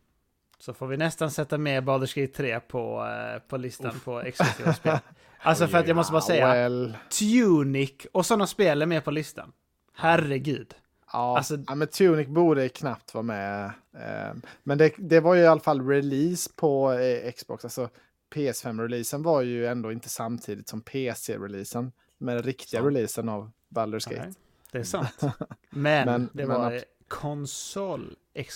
Så 0.59 0.73
får 0.73 0.87
vi 0.87 0.97
nästan 0.97 1.31
sätta 1.31 1.57
med 1.57 1.83
Baldur's 1.83 2.21
Gate 2.21 2.33
3 2.37 2.59
på, 2.59 3.05
eh, 3.05 3.39
på 3.49 3.57
listan 3.57 3.99
på 4.05 4.21
exklusiva 4.21 4.73
spel. 4.73 4.97
Alltså 5.43 5.67
för 5.67 5.77
att 5.77 5.87
jag 5.87 5.95
måste 5.95 6.11
bara 6.11 6.21
säga, 6.21 6.47
Well, 6.53 6.97
Tunic 7.19 7.91
och 8.11 8.25
sådana 8.25 8.47
spel 8.47 8.81
är 8.81 8.85
med 8.85 9.03
på 9.03 9.11
listan. 9.11 9.51
Herregud. 9.93 10.73
ja, 11.13 11.37
Alltså- 11.37 11.57
ja, 11.67 11.75
men 11.75 11.87
Tunic 11.87 12.27
borde 12.27 12.69
knappt 12.69 13.13
vara 13.13 13.21
med. 13.23 13.65
Eh, 13.97 14.33
men 14.63 14.77
det, 14.77 14.93
det 14.97 15.19
var 15.19 15.35
ju 15.35 15.41
i 15.41 15.47
alla 15.47 15.61
fall 15.61 15.87
release 15.87 16.49
på 16.55 16.91
eh, 16.93 17.31
Xbox. 17.31 17.63
Alltså 17.65 17.89
PS5-releasen 18.35 19.23
var 19.23 19.41
ju 19.41 19.67
ändå 19.67 19.91
inte 19.91 20.09
samtidigt 20.09 20.67
som 20.69 20.81
PC-releasen. 20.81 21.91
Med 22.21 22.35
den 22.35 22.43
riktiga 22.43 22.79
Sant. 22.79 22.87
releasen 22.95 23.29
av 23.29 23.51
Baldur's 23.69 24.09
Gate. 24.09 24.23
Nej, 24.25 24.33
det 24.71 24.77
är 24.77 24.83
sant. 24.83 25.21
Men, 25.69 26.05
Men- 26.05 26.29
det 26.33 26.45
men 26.45 26.61
var 26.61 26.71
abs- 26.71 26.83
konsol. 27.07 28.15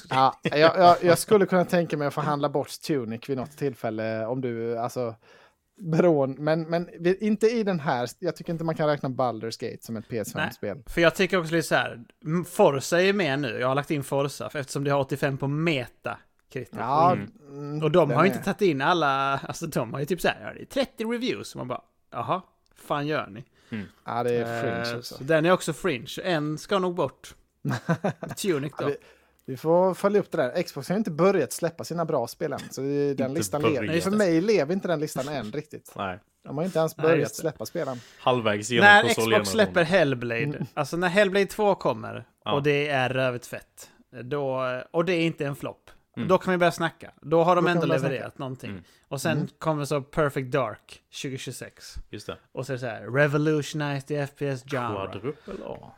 Ja, 0.10 0.40
jag, 0.44 0.60
jag, 0.60 0.98
jag 1.04 1.20
skulle 1.20 1.46
kunna 1.46 1.66
tänka 1.66 1.98
mig 1.98 2.08
att 2.08 2.14
förhandla 2.14 2.50
bort 2.50 2.70
Tunic 2.88 3.30
vid 3.30 3.38
något 3.38 3.58
tillfälle 3.58 4.26
om 4.26 4.42
du, 4.42 4.78
alltså, 4.78 5.16
beroende, 5.78 6.42
men, 6.42 6.62
men 6.64 6.90
inte 7.24 7.48
i 7.48 7.64
den 7.64 7.80
här, 7.80 8.10
jag 8.20 8.36
tycker 8.36 8.52
inte 8.54 8.64
man 8.64 8.76
kan 8.76 8.88
räkna 8.88 9.10
Baldur's 9.10 9.72
Gate 9.72 9.86
som 9.86 9.98
ett 9.98 10.06
PS5-spel. 10.08 10.84
För 10.88 11.02
jag 11.02 11.16
tycker 11.16 11.38
också 11.40 11.54
lite 11.56 11.68
så 11.68 11.76
här, 11.76 12.04
Forza 12.48 13.02
är 13.02 13.14
med 13.14 13.40
nu, 13.40 13.60
jag 13.60 13.68
har 13.68 13.76
lagt 13.76 13.92
in 13.92 14.04
Forza, 14.04 14.50
för 14.50 14.60
eftersom 14.60 14.84
det 14.84 14.92
har 14.92 15.00
85 15.00 15.38
på 15.38 15.48
meta. 15.48 16.18
Kritik. 16.50 16.76
Ja, 16.80 17.12
Mm. 17.14 17.32
mm, 17.50 17.84
Och 17.84 17.92
de 17.92 18.12
har 18.12 18.26
ju 18.26 18.32
inte 18.32 18.44
tagit 18.44 18.62
in 18.62 18.82
alla, 18.82 19.38
alltså 19.38 19.68
de 19.68 19.94
har 19.94 20.00
ju 20.00 20.06
typ 20.06 20.22
så 20.22 20.28
här, 20.28 20.42
ja, 20.48 20.54
det 20.54 20.62
är 20.62 20.66
30 20.86 21.04
reviews. 21.06 21.56
Och 21.56 21.58
man 21.58 21.68
bara, 21.68 21.82
jaha, 22.12 22.42
fan 22.76 23.08
gör 23.08 23.28
ni? 23.28 23.44
Ja, 24.06 24.24
det 24.24 24.34
är 24.36 24.62
fringe 24.62 24.92
Eh, 24.92 24.98
också. 24.98 25.16
Så 25.18 25.24
den 25.24 25.46
är 25.46 25.52
också 25.52 25.74
fringe. 25.74 26.08
En 26.24 26.58
ska 26.58 26.80
nog 26.80 26.96
bort. 26.96 27.36
Tunic 28.38 28.74
Ja, 28.78 28.84
då. 28.86 28.88
vi, 28.88 28.98
vi 29.46 29.58
får 29.58 29.94
följa 29.94 30.20
upp 30.20 30.32
det 30.32 30.38
där. 30.38 30.64
Xbox 30.64 30.90
har 30.90 30.96
inte 30.96 31.12
börjat 31.12 31.52
släppa 31.52 31.84
sina 31.84 32.06
bra 32.06 32.28
spel 32.28 32.54
än, 32.54 32.60
så 32.72 32.82
den 32.82 33.10
Inte 33.10 33.28
listan 33.28 33.62
börjat. 33.62 33.82
lever. 33.86 34.00
För 34.02 34.12
mig 34.12 34.42
lever 34.42 34.74
inte 34.74 34.88
den 34.88 35.00
listan 35.00 35.28
än 35.28 35.52
riktigt. 35.52 35.94
Nej. 35.96 36.20
De 36.44 36.58
har 36.58 36.66
inte 36.66 36.80
ens 36.80 36.98
Nej, 36.98 37.08
börjat 37.08 37.30
det. 37.30 37.36
släppa 37.36 37.66
spelen. 37.66 37.98
Halvvägs 38.20 38.70
genom 38.70 38.86
När 38.86 39.10
Xbox 39.10 39.50
släpper 39.50 39.84
Hellblade, 39.84 40.66
alltså 40.74 40.98
när 40.98 41.08
Hellblade 41.10 41.46
2 41.46 41.76
kommer 41.76 42.26
Ja. 42.46 42.54
och 42.54 42.64
det 42.64 42.88
är 42.88 43.10
rövet 43.10 43.46
fett, 43.46 43.90
då, 44.24 44.62
och 44.92 45.06
det 45.06 45.14
är 45.14 45.22
inte 45.22 45.46
en 45.46 45.56
flopp, 45.56 45.92
Mm. 46.16 46.28
då 46.28 46.38
kan 46.38 46.52
vi 46.52 46.58
börja 46.58 46.72
snacka. 46.72 47.12
Då 47.22 47.44
har 47.44 47.56
de 47.56 47.66
Då 47.66 47.72
ändå 47.72 47.86
levererat 47.86 48.38
någonting. 48.38 48.70
Mm. 48.70 48.84
Och 49.08 49.22
sen 49.22 49.32
Mm. 49.38 49.48
kommer 49.60 49.86
så 49.86 50.02
Perfect 50.02 50.52
Dark 50.52 51.02
2026. 51.22 51.96
Just 52.10 52.28
det. 52.28 52.38
Och 52.52 52.66
så 52.66 52.72
är 52.72 52.76
det 52.76 52.80
så 52.80 52.86
här, 52.88 53.02
Revolutionize 53.02 54.08
the 54.08 54.28
FPS 54.28 54.64
genre. 54.72 54.94
Quadruple 55.12 55.54
A. 55.66 55.92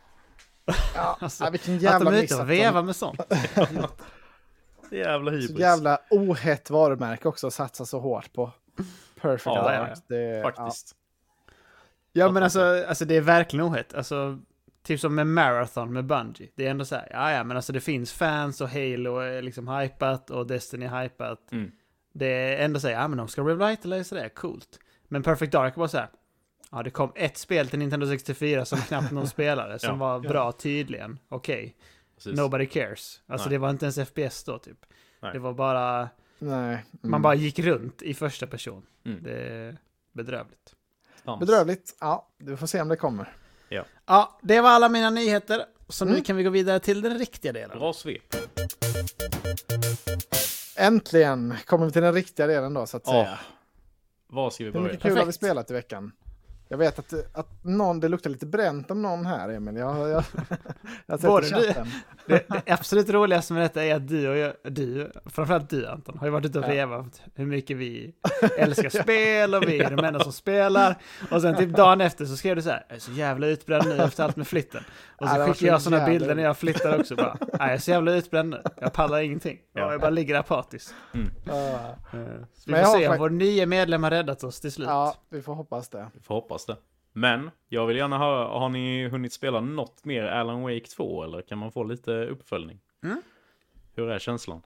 Ja, 0.95 1.17
Alltså, 1.21 1.43
ja, 1.43 1.49
vilken 1.49 1.75
Att 1.75 1.81
jävla 1.81 2.11
de 2.11 2.17
är 2.17 2.23
ute 2.23 2.35
och 2.35 2.41
att 2.41 2.47
vevar 2.47 2.81
med 2.83 2.95
sånt. 2.95 3.19
Jävla 4.91 5.31
Så 5.31 5.37
hybris. 5.37 5.59
jävla 5.59 5.99
ohett 6.09 6.69
varumärke 6.69 7.27
också 7.27 7.47
att 7.47 7.53
satsa 7.53 7.85
så 7.85 7.99
hårt 7.99 8.33
på. 8.33 8.51
Perfect 9.21 9.45
Ja, 9.45 9.73
ja, 9.73 9.79
Dark. 9.79 9.99
Det, 10.07 10.41
Faktiskt. 10.43 10.95
Ja 12.13 12.31
men 12.31 12.43
alltså, 12.43 12.85
alltså 12.87 13.05
det 13.05 13.15
är 13.15 13.21
verkligen 13.21 13.65
ohett. 13.65 13.93
Alltså, 13.93 14.39
typ 14.87 14.99
som 14.99 15.15
med 15.15 15.27
Marathon 15.27 15.93
med 15.93 16.05
Bungie. 16.05 16.49
Det 16.55 16.65
är 16.65 16.71
ändå 16.71 16.85
så 16.85 16.95
här, 16.95 17.07
ja 17.11 17.31
ja 17.31 17.43
men 17.43 17.57
alltså 17.57 17.73
det 17.73 17.81
finns 17.81 18.13
fans 18.13 18.61
och 18.61 18.69
Halo 18.69 19.17
är 19.17 19.41
liksom 19.41 19.67
hypat 19.67 20.29
och 20.29 20.47
Destiny 20.47 20.85
är 20.85 21.03
hypat. 21.03 21.51
Mm. 21.51 21.71
Det 22.13 22.27
är 22.27 22.65
ändå 22.65 22.79
så 22.79 22.87
här, 22.87 22.95
ja 22.95 23.07
men 23.07 23.17
de 23.17 23.27
ska 23.27 23.41
revitalisa 23.41 24.15
det, 24.15 24.29
coolt. 24.29 24.79
Men 25.07 25.23
Perfect 25.23 25.51
Dark 25.51 25.77
var 25.77 25.87
så 25.87 25.97
här, 25.97 26.09
Ja, 26.71 26.83
det 26.83 26.89
kom 26.89 27.11
ett 27.15 27.37
spel 27.37 27.67
till 27.69 27.79
Nintendo 27.79 28.07
64 28.07 28.65
som 28.65 28.79
knappt 28.79 29.11
någon 29.11 29.27
spelade, 29.37 29.79
som 29.79 29.89
Ja. 29.89 29.95
var 29.95 30.19
bra 30.19 30.51
tydligen. 30.51 31.19
Okej, 31.29 31.75
Precis. 32.15 32.37
nobody 32.39 32.65
cares. 32.65 33.21
Alltså 33.27 33.49
Nej. 33.49 33.55
det 33.55 33.57
var 33.59 33.69
inte 33.69 33.85
ens 33.85 33.99
FPS 34.09 34.43
då 34.43 34.57
typ. 34.59 34.85
Nej. 35.21 35.33
Det 35.33 35.39
var 35.39 35.53
bara, 35.53 36.09
Nej. 36.39 36.57
Mm. 36.73 36.83
man 37.01 37.21
bara 37.21 37.35
gick 37.35 37.59
runt 37.59 38.01
i 38.01 38.13
första 38.13 38.47
person. 38.47 38.85
Mm. 39.05 39.23
Det 39.23 39.31
är 39.47 39.77
bedrövligt. 40.11 40.73
Bedrövligt. 41.39 41.97
Ja, 41.99 42.27
vi 42.37 42.57
får 42.57 42.67
se 42.67 42.81
om 42.81 42.87
det 42.87 42.95
kommer. 42.95 43.33
Ja, 43.69 44.37
det 44.41 44.61
var 44.61 44.69
alla 44.69 44.89
mina 44.89 45.09
nyheter. 45.09 45.65
Så 45.89 46.05
nu 46.05 46.11
Mm. 46.11 46.23
kan 46.23 46.35
vi 46.35 46.43
gå 46.43 46.49
vidare 46.49 46.79
till 46.79 47.01
den 47.01 47.17
riktiga 47.19 47.53
delen. 47.53 47.79
Bra 47.79 47.93
svep. 47.93 48.35
Äntligen 50.77 51.55
kommer 51.65 51.85
vi 51.85 51.91
till 51.91 52.01
den 52.01 52.13
riktiga 52.13 52.47
delen 52.47 52.73
då, 52.73 52.85
så 52.85 52.97
att 52.97 53.03
Ja. 53.05 53.11
säga. 53.11 53.39
Var 54.27 54.49
ska 54.49 54.63
vi 54.63 54.67
Hur 54.67 54.73
börja? 54.73 54.83
mycket 54.85 55.01
kul 55.01 55.11
har 55.11 55.15
vi 55.15 55.19
Perfekt. 55.21 55.35
spelat 55.37 55.71
i 55.71 55.73
veckan? 55.73 56.11
Jag 56.69 56.77
vet 56.77 56.99
att, 56.99 57.13
att 57.37 57.63
någon, 57.63 57.99
det 57.99 58.07
luktar 58.09 58.29
lite 58.29 58.45
bränt 58.45 58.91
om 58.91 59.01
någon 59.01 59.25
här, 59.25 59.49
Emil. 59.49 59.75
Jag, 59.75 60.09
jag, 60.09 60.23
jag 61.05 61.17
har 61.17 61.41
sett 61.41 61.51
chatten. 61.65 61.87
Det, 62.25 62.45
det 62.49 62.71
absolut 62.71 63.09
roligaste 63.09 63.53
med 63.53 63.61
detta 63.63 63.83
är 63.83 63.95
att 63.95 64.07
du 64.07 64.29
och 64.29 64.37
jag, 64.37 64.53
du, 64.63 65.11
framförallt 65.25 65.69
du 65.69 65.87
Anton, 65.87 66.17
har 66.17 66.27
ju 66.27 66.31
varit 66.31 66.45
ute 66.45 66.59
och 66.59 66.65
Ja. 66.65 66.69
vevat 66.69 67.21
hur 67.35 67.45
mycket 67.45 67.77
vi 67.77 68.13
älskar 68.57 68.89
spel 69.03 69.55
och 69.55 69.63
vi 69.67 69.79
är 69.79 69.95
de 69.95 70.05
enda 70.05 70.19
som 70.19 70.31
spelar. 70.33 70.95
Och 71.31 71.41
sen 71.41 71.55
typ 71.55 71.69
dagen 71.75 72.01
efter 72.01 72.25
så 72.25 72.37
skrev 72.37 72.55
du 72.55 72.61
så 72.61 72.69
här, 72.69 72.85
jag 72.89 72.95
är 72.95 72.99
så 72.99 73.11
jävla 73.11 73.47
utbränd 73.47 73.85
nu 73.87 73.97
efter 73.97 74.23
allt 74.23 74.35
med 74.35 74.47
flytten. 74.47 74.83
Och 75.17 75.27
Ja, 75.27 75.31
så 75.33 75.37
var 75.39 75.45
skickade 75.45 75.57
så 75.59 75.65
jag 75.65 75.81
sådana 75.81 76.05
bilder 76.05 76.35
när 76.35 76.43
jag 76.43 76.57
flyttar 76.57 76.99
också 76.99 77.15
bara, 77.15 77.37
nej 77.39 77.49
jag 77.59 77.71
är 77.73 77.77
så 77.77 77.91
jävla 77.91 78.11
utbränd 78.13 78.49
nu, 78.49 78.61
jag 78.81 78.93
pallar 78.93 79.19
ingenting. 79.19 79.59
Ja. 79.73 79.91
Jag 79.91 80.01
bara 80.01 80.09
ligger 80.09 80.35
apatisk. 80.35 80.91
Ja. 81.45 81.53
Eh, 81.53 82.19
Så 82.53 82.71
vi 82.71 82.73
får 82.83 82.97
se 82.99 83.07
om 83.07 83.17
vår 83.17 83.29
nya 83.29 83.65
medlem 83.65 84.03
har 84.03 84.11
räddat 84.11 84.43
oss 84.43 84.59
till 84.59 84.71
slut. 84.71 84.87
ja, 84.87 85.15
vi 85.29 85.41
får 85.41 85.53
hoppas 85.55 85.89
det. 85.89 86.07
Vi 86.13 86.19
får 86.21 86.35
hoppas 86.35 86.56
det. 86.65 86.77
Men 87.13 87.51
jag 87.67 87.87
vill 87.87 87.97
gärna 87.97 88.17
höra, 88.17 88.59
har 88.59 88.69
ni 88.69 89.07
hunnit 89.07 89.33
spela 89.33 89.61
något 89.61 90.05
mer 90.05 90.23
Alan 90.23 90.61
Wake 90.61 90.87
2 90.95 91.23
eller 91.23 91.41
kan 91.41 91.57
man 91.57 91.71
få 91.71 91.83
lite 91.83 92.11
uppföljning? 92.11 92.79
Mm. 93.03 93.21
Hur 93.95 94.09
är 94.09 94.19
känslan? 94.19 94.61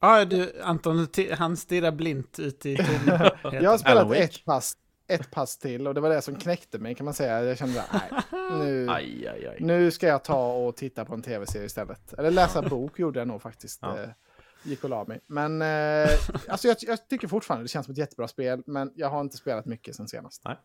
Ja, 0.00 0.24
du, 0.24 0.62
Anton, 0.62 1.06
han 1.32 1.56
stirrar 1.56 1.92
blint 1.92 2.38
ut 2.38 2.66
i 2.66 2.76
tomheten. 2.76 3.30
Jag 3.62 3.70
har 3.70 3.78
spelat 3.78 4.12
ett 4.12 4.44
pass, 4.44 4.76
ett 5.08 5.30
pass 5.30 5.58
till 5.58 5.86
och 5.86 5.94
det 5.94 6.00
var 6.00 6.10
det 6.10 6.22
som 6.22 6.36
knäckte 6.36 6.78
mig 6.78 6.94
kan 6.94 7.04
man 7.04 7.14
säga. 7.14 7.44
Jag 7.44 7.58
kände 7.58 7.82
att 7.82 7.92
nej, 7.92 8.42
nu, 8.58 8.86
Aj, 8.90 9.28
aj, 9.28 9.46
aj. 9.46 9.56
nu 9.60 9.90
ska 9.90 10.06
jag 10.06 10.24
ta 10.24 10.52
och 10.52 10.76
titta 10.76 11.04
på 11.04 11.14
en 11.14 11.22
tv-serie 11.22 11.66
istället. 11.66 12.12
Eller 12.12 12.30
läsa 12.30 12.62
bok 12.62 12.98
gjorde 12.98 13.18
jag 13.18 13.28
nog 13.28 13.42
faktiskt. 13.42 13.78
Ja. 13.82 13.98
Eh, 13.98 14.08
Gick 14.62 14.84
och 14.84 14.90
la 14.90 15.04
mig. 15.04 15.20
Men 15.26 15.62
eh, 15.62 16.08
alltså 16.48 16.68
jag, 16.68 16.76
jag 16.80 17.08
tycker 17.08 17.28
fortfarande 17.28 17.64
det 17.64 17.68
känns 17.68 17.86
som 17.86 17.92
ett 17.92 17.98
jättebra 17.98 18.28
spel, 18.28 18.62
men 18.66 18.92
jag 18.94 19.08
har 19.08 19.20
inte 19.20 19.36
spelat 19.36 19.66
mycket 19.66 19.96
sen 19.96 20.08
senast. 20.08 20.42
Nej. 20.44 20.56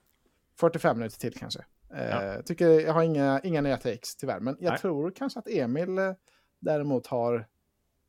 45 0.59 0.97
minuter 0.97 1.19
till 1.19 1.33
kanske. 1.37 1.65
Eh, 1.93 2.05
Ja. 2.09 2.41
tycker 2.41 2.69
jag 2.69 2.93
har 2.93 3.03
inga, 3.03 3.41
inga 3.43 3.61
nya 3.61 3.77
takes 3.77 4.15
tyvärr, 4.15 4.39
men 4.39 4.57
jag 4.59 4.69
Nej. 4.71 4.79
tror 4.79 5.11
kanske 5.11 5.39
att 5.39 5.47
Emil 5.47 5.97
eh, 5.97 6.11
däremot 6.59 7.07
har 7.07 7.47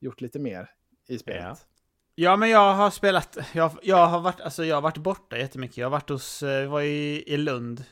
gjort 0.01 0.21
lite 0.21 0.39
mer 0.39 0.71
i 1.09 1.19
spelet. 1.19 1.43
Ja. 1.45 1.57
Ja, 2.19 2.37
men 2.37 2.51
jag 2.51 2.75
har 2.75 2.91
spelat, 2.91 3.39
jag, 3.55 3.71
jag 3.83 4.07
har 4.07 4.21
varit, 4.21 4.41
alltså 4.41 4.65
jag 4.65 4.77
har 4.77 4.83
varit 4.83 4.97
borta 4.99 5.39
jättemycket. 5.39 5.77
Jag 5.77 5.87
har 5.87 5.91
varit 5.91 6.09
hos, 6.09 6.43
eh, 6.43 6.69
var 6.71 6.81
i, 6.81 7.25
i 7.27 7.37
Lund, 7.37 7.85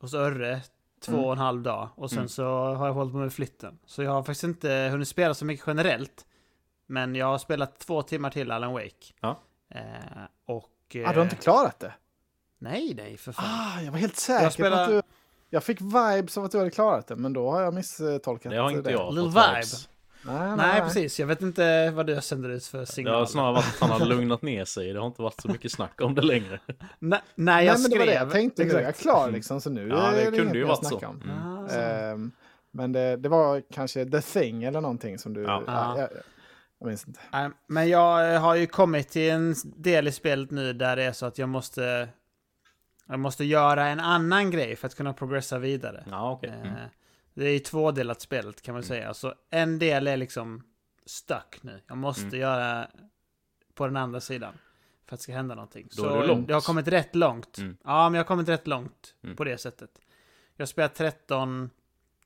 hos 0.00 0.14
Örre, 0.14 0.60
två 1.00 1.12
Mm. 1.12 1.24
och 1.24 1.32
en 1.32 1.38
halv 1.38 1.62
dag. 1.62 1.88
Och 1.94 2.10
sen 2.10 2.18
Mm. 2.18 2.28
så 2.28 2.44
har 2.74 2.86
jag 2.86 2.94
hållit 2.94 3.12
på 3.12 3.18
med 3.18 3.32
flytten. 3.32 3.78
Så 3.86 4.02
jag 4.02 4.10
har 4.10 4.22
faktiskt 4.22 4.44
inte 4.44 4.88
hunnit 4.90 5.08
spela 5.08 5.34
så 5.34 5.44
mycket 5.44 5.66
generellt. 5.66 6.26
Men 6.86 7.14
jag 7.14 7.26
har 7.26 7.38
spelat 7.38 7.78
två 7.78 8.02
timmar 8.02 8.30
till 8.30 8.50
Alan 8.50 8.72
Wake. 8.72 9.12
Ja. 9.20 9.38
Eh, 9.74 9.80
och... 10.46 10.96
Eh, 10.96 11.08
Ah, 11.08 11.12
du 11.12 11.18
har 11.18 11.24
inte 11.24 11.36
klarat 11.36 11.78
det? 11.80 11.92
Nej, 12.62 12.94
nej, 12.96 13.16
för 13.16 13.32
fan. 13.32 13.44
Ah, 13.48 13.82
jag 13.82 13.92
var 13.92 13.98
helt 13.98 14.16
säker 14.16 14.50
spelar- 14.50 14.76
på 14.76 14.82
att 14.82 14.88
du... 15.04 15.12
Jag 15.50 15.64
fick 15.64 15.80
vibes 15.80 16.38
av 16.38 16.44
att 16.44 16.50
du 16.52 16.58
hade 16.58 16.70
klarat 16.70 17.06
det, 17.06 17.16
men 17.16 17.32
då 17.32 17.50
har 17.50 17.62
jag 17.62 17.74
misstolkat 17.74 18.52
Det 18.52 18.56
har 18.58 18.70
inte 18.70 18.90
jag 18.90 19.14
Little 19.14 19.30
fått 19.32 19.42
vibe. 19.42 19.54
vibes. 19.54 19.88
Nej, 20.24 20.36
nej, 20.48 20.56
nej, 20.56 20.80
precis. 20.80 21.20
Jag 21.20 21.26
vet 21.26 21.42
inte 21.42 21.90
vad 21.90 22.06
du 22.06 22.20
sänder 22.20 22.48
ut 22.48 22.66
för 22.66 22.78
Det 22.78 22.86
signaler. 22.86 23.18
har 23.18 23.26
snarare 23.26 23.52
varit 23.52 23.66
att 23.82 23.90
han 23.90 24.00
har 24.00 24.06
lugnat 24.06 24.42
ner 24.42 24.64
sig. 24.64 24.92
Det 24.92 24.98
har 25.00 25.06
inte 25.06 25.22
varit 25.22 25.40
så 25.40 25.48
mycket 25.48 25.72
snack 25.72 26.00
om 26.00 26.14
det 26.14 26.22
längre. 26.22 26.60
Nej, 26.66 26.76
nej, 26.98 27.20
Nej, 27.34 27.66
jag 27.66 27.80
men 27.82 27.90
det 27.90 27.98
var 27.98 28.06
det 28.06 28.12
jag 28.12 28.20
skrev... 28.30 28.40
tänkte. 28.40 28.62
Är 28.62 28.66
jag 28.66 28.80
Exakt. 28.80 29.00
klar 29.00 29.30
liksom, 29.30 29.60
så 29.60 29.70
nu 29.70 29.88
Ja, 29.88 29.96
är 30.12 30.16
det 30.16 30.22
inget 30.22 30.34
kunde 30.40 30.58
ju 30.58 30.64
varit 30.64 30.86
så. 30.86 30.98
Mm. 31.04 31.20
Ah, 31.46 31.68
så. 31.68 31.78
Ehm, 31.78 32.32
men 32.70 32.92
det, 32.92 33.16
det 33.16 33.28
var 33.28 33.62
kanske 33.72 34.04
The 34.06 34.20
Thing 34.20 34.64
eller 34.64 34.80
någonting 34.80 35.18
som 35.18 35.34
du... 35.34 35.42
Ja. 35.42 35.62
Ja. 35.66 35.98
jag, 35.98 36.08
jag 36.78 36.88
minns 36.88 37.06
inte. 37.08 37.20
Nej, 37.32 37.50
Men 37.66 37.88
jag 37.88 38.40
har 38.40 38.54
ju 38.54 38.66
kommit 38.66 39.08
till 39.08 39.30
en 39.30 39.54
del 39.76 40.08
i 40.08 40.12
spelet 40.12 40.50
nu 40.50 40.72
där 40.72 40.96
det 40.96 41.02
är 41.02 41.12
så 41.12 41.26
att 41.26 41.38
jag 41.38 41.48
måste... 41.48 42.08
Jag 43.12 43.20
måste 43.20 43.44
göra 43.44 43.86
en 43.88 44.00
annan 44.00 44.50
grej 44.50 44.76
för 44.76 44.86
att 44.86 44.94
kunna 44.94 45.12
progressa 45.12 45.58
vidare. 45.58 46.04
Ja. 46.10 46.40
Mm. 46.42 46.66
Eh, 46.66 46.72
Det 47.34 47.44
är 47.46 47.52
ju 47.52 47.58
tvådelat 47.58 48.20
spelet 48.20 48.62
kan 48.62 48.74
man 48.74 48.82
säga. 48.82 49.14
Så 49.14 49.34
en 49.50 49.78
del 49.78 50.06
är 50.06 50.16
liksom 50.16 50.62
stuck 51.06 51.58
nu. 51.62 51.80
Jag 51.86 51.96
måste 51.98 52.22
Mm. 52.22 52.40
göra 52.40 52.88
på 53.74 53.86
den 53.86 53.96
andra 53.96 54.20
sidan. 54.20 54.54
För 55.06 55.14
att 55.16 55.20
det 55.20 55.22
ska 55.22 55.32
hända 55.32 55.54
någonting. 55.54 55.88
Då 55.90 56.02
så 56.02 56.26
långt. 56.26 56.48
jag 56.48 56.56
har 56.56 56.60
kommit 56.60 56.88
rätt 56.88 57.14
långt. 57.14 57.58
Mm. 57.58 57.76
Ja, 57.84 58.08
men 58.08 58.14
jag 58.14 58.20
har 58.24 58.28
kommit 58.28 58.48
rätt 58.48 58.66
långt 58.66 59.14
Mm. 59.22 59.36
på 59.36 59.44
det 59.44 59.58
sättet. 59.58 59.90
Jag 60.56 60.62
har 60.62 60.66
spelat 60.66 60.94
13 60.94 61.70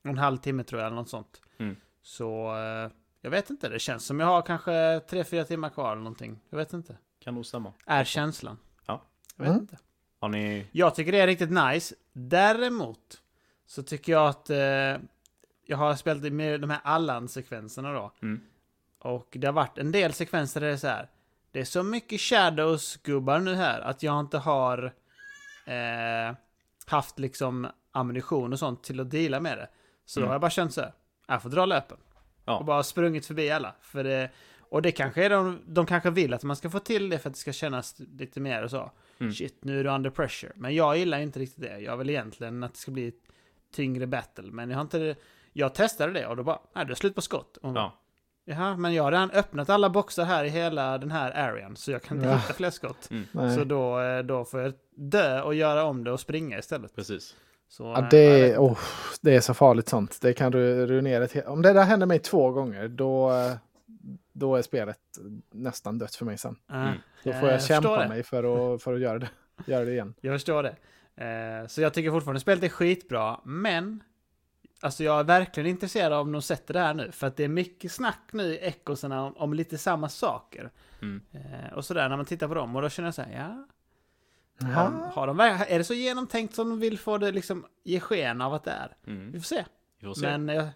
och 0.04 0.10
en 0.10 0.18
halv 0.18 0.36
timme 0.36 0.64
tror 0.64 0.80
jag, 0.80 0.86
eller 0.86 0.96
något 0.96 1.08
sånt. 1.08 1.40
Mm. 1.58 1.76
Så 2.02 2.56
eh, 2.56 2.90
jag 3.20 3.30
vet 3.30 3.50
inte, 3.50 3.68
det 3.68 3.78
känns 3.78 4.06
som 4.06 4.20
jag 4.20 4.26
har 4.26 4.42
kanske 4.42 4.98
3-4 4.98 5.44
timmar 5.44 5.68
kvar 5.70 5.92
eller 5.92 6.02
någonting. 6.02 6.40
Jag 6.50 6.58
vet 6.58 6.72
inte. 6.72 6.96
Kan 7.20 7.34
nog 7.34 7.46
stämma. 7.46 7.72
Är 7.86 8.04
känslan. 8.04 8.58
Ja. 8.86 9.02
Jag 9.36 9.44
vet 9.44 9.50
Mm. 9.50 9.60
inte. 9.62 9.78
Har 10.26 10.30
ni... 10.30 10.66
Jag 10.72 10.94
tycker 10.94 11.12
det 11.12 11.20
är 11.20 11.26
riktigt 11.26 11.50
nice. 11.50 11.94
Däremot 12.12 13.20
så 13.66 13.82
tycker 13.82 14.12
jag 14.12 14.28
att 14.28 14.50
eh, 14.50 14.56
jag 15.66 15.76
har 15.76 15.94
spelat 15.94 16.32
med 16.32 16.60
de 16.60 16.70
här 16.70 16.80
Allan-sekvenserna 16.84 17.92
då. 17.92 18.12
Mm. 18.22 18.40
Och 18.98 19.28
det 19.30 19.46
har 19.46 19.52
varit 19.52 19.78
en 19.78 19.92
del 19.92 20.12
sekvenser 20.12 20.60
där 20.60 20.66
det 20.68 20.72
är 20.72 20.76
så 20.76 20.86
här. 20.86 21.08
Det 21.50 21.60
är 21.60 21.64
så 21.64 21.82
mycket 21.82 22.20
Shadows-gubbar 22.20 23.40
nu 23.40 23.54
här 23.54 23.80
att 23.80 24.02
jag 24.02 24.20
inte 24.20 24.38
har 24.38 24.92
eh, 25.66 26.36
haft 26.86 27.18
liksom 27.18 27.66
ammunition 27.92 28.52
och 28.52 28.58
sånt 28.58 28.84
till 28.84 29.00
att 29.00 29.10
deala 29.10 29.40
med 29.40 29.58
det. 29.58 29.68
Så 30.04 30.20
då 30.20 30.24
Mm. 30.24 30.28
har 30.28 30.34
jag 30.34 30.40
bara 30.40 30.50
känt 30.50 30.74
så 30.74 30.80
här. 30.80 30.92
Jag 31.26 31.42
får 31.42 31.50
dra 31.50 31.66
löpen. 31.66 31.98
Ja. 32.44 32.58
Och 32.58 32.64
bara 32.64 32.82
sprungit 32.82 33.26
förbi 33.26 33.50
alla. 33.50 33.74
För 33.80 34.04
det, 34.04 34.30
och 34.60 34.82
det 34.82 34.92
kanske 34.92 35.24
är 35.24 35.30
de, 35.30 35.60
de 35.66 35.86
kanske 35.86 36.10
vill 36.10 36.34
att 36.34 36.42
man 36.42 36.56
ska 36.56 36.70
få 36.70 36.78
till 36.78 37.08
det 37.08 37.18
för 37.18 37.28
att 37.28 37.34
det 37.34 37.40
ska 37.40 37.52
kännas 37.52 37.94
lite 38.18 38.40
mer 38.40 38.62
och 38.62 38.70
så. 38.70 38.90
Mm. 39.20 39.32
Shit, 39.32 39.64
nu 39.64 39.80
är 39.80 39.84
du 39.84 39.90
under 39.90 40.10
pressure. 40.10 40.52
Men 40.54 40.74
jag 40.74 40.96
gillar 40.98 41.18
inte 41.18 41.38
riktigt 41.38 41.60
det. 41.62 41.78
Jag 41.78 41.96
vill 41.96 42.10
egentligen 42.10 42.62
att 42.62 42.72
det 42.74 42.78
ska 42.78 42.90
bli 42.90 43.08
ett 43.08 43.14
tyngre 43.74 44.06
battle. 44.06 44.50
Men 44.52 44.70
jag 44.70 44.76
har 44.76 44.82
inte... 44.82 45.16
Jag 45.52 45.74
testade 45.74 46.12
det 46.12 46.26
och 46.26 46.36
då 46.36 46.42
bara, 46.42 46.58
nej, 46.74 46.84
du 46.84 46.90
har 46.90 46.96
slut 46.96 47.14
på 47.14 47.20
skott. 47.20 47.56
Och 47.56 47.76
Ja. 47.76 47.92
Jaha, 48.48 48.76
men 48.76 48.94
jag 48.94 49.02
har 49.02 49.12
redan 49.12 49.30
öppnat 49.30 49.70
alla 49.70 49.90
boxar 49.90 50.24
här 50.24 50.44
i 50.44 50.48
hela 50.48 50.98
den 50.98 51.10
här 51.10 51.30
arean. 51.30 51.76
Så 51.76 51.90
jag 51.90 52.02
kan 52.02 52.16
inte 52.16 52.28
Ja. 52.28 52.36
hitta 52.36 52.52
fler 52.52 52.70
skott. 52.70 53.08
Nej. 53.32 53.54
Så 53.54 53.64
då, 53.64 54.00
eh, 54.00 54.18
då 54.22 54.44
får 54.44 54.60
jag 54.60 54.72
dö 54.96 55.42
och 55.42 55.54
göra 55.54 55.84
om 55.84 56.04
det 56.04 56.12
och 56.12 56.20
springa 56.20 56.58
istället. 56.58 56.94
Precis. 56.96 57.36
Så, 57.68 57.82
Ja, 57.84 57.98
eh, 57.98 58.08
det, 58.10 58.30
vet 58.30 58.54
är, 58.54 58.58
oh, 58.58 58.78
det 59.20 59.36
är 59.36 59.40
så 59.40 59.54
farligt 59.54 59.88
sånt. 59.88 60.18
Det 60.20 60.32
kan 60.32 60.52
du 60.52 60.86
ruinera. 60.86 61.50
Om 61.52 61.62
det 61.62 61.72
där 61.72 61.84
händer 61.84 62.06
mig 62.06 62.18
två 62.18 62.50
gånger, 62.50 62.88
då, 62.88 63.30
eh, 63.32 63.52
då 64.38 64.56
är 64.56 64.62
spelet 64.62 64.98
nästan 65.50 65.98
dött 65.98 66.14
för 66.14 66.24
mig 66.24 66.38
sen. 66.38 66.50
inte. 66.62 66.74
Mm. 66.74 66.94
Då 67.24 67.30
Eh, 67.30 67.40
får 67.40 67.48
jag 67.48 67.60
förstår 67.60 67.74
kämpa 67.74 68.02
det. 68.02 68.08
mig 68.08 68.22
för 68.22 68.74
att, 68.74 68.82
för 68.82 68.94
att 68.94 69.00
göra, 69.00 69.18
det, 69.18 69.28
göra 69.66 69.84
det 69.84 69.92
igen. 69.92 70.14
Jag 70.20 70.34
förstår 70.34 70.62
det. 70.62 70.76
Eh, 71.24 71.66
så 71.66 71.80
jag 71.80 71.94
tycker 71.94 72.10
fortfarande 72.10 72.40
spelet 72.40 72.64
är 72.64 72.68
skitbra, 72.68 73.40
men 73.44 74.02
Alltså 74.80 75.04
jag 75.04 75.20
är 75.20 75.24
verkligen 75.24 75.66
intresserad 75.70 76.12
av 76.12 76.20
om 76.20 76.32
de 76.32 76.42
sätter 76.42 76.74
det 76.74 76.80
här 76.80 76.94
nu, 76.94 77.12
för 77.12 77.26
att 77.26 77.36
det 77.36 77.44
är 77.44 77.48
mycket 77.48 77.92
snack 77.92 78.20
nu 78.32 78.42
i 78.42 78.58
ekosarna 78.58 79.22
om, 79.22 79.36
om 79.36 79.54
lite 79.54 79.78
samma 79.78 80.08
saker. 80.08 80.70
Mm. 81.02 81.20
Eh, 81.32 81.72
och 81.74 81.84
sådär 81.84 82.08
när 82.08 82.16
man 82.16 82.26
tittar 82.26 82.48
på 82.48 82.54
dem, 82.54 82.76
och 82.76 82.82
då 82.82 82.88
känner 82.88 83.06
jag 83.06 83.14
så 83.14 83.22
här, 83.22 83.32
ja, 84.60 84.66
har, 84.68 84.90
har 85.12 85.26
de, 85.26 85.40
är 85.40 85.78
det 85.78 85.84
så 85.84 85.94
genomtänkt 85.94 86.54
som 86.54 86.68
de 86.70 86.80
vill 86.80 86.98
få 86.98 87.18
det 87.18 87.32
liksom 87.32 87.66
ge 87.84 88.00
sken 88.00 88.40
av 88.40 88.54
att 88.54 88.64
det 88.64 88.70
är? 88.70 88.96
Vi 89.04 89.12
Mm. 89.12 89.32
får 89.32 89.40
se. 89.40 89.64
Vi 90.00 90.06
får 90.06 90.14
se. 90.14 90.38
Men 90.38 90.48
jag 90.56 90.68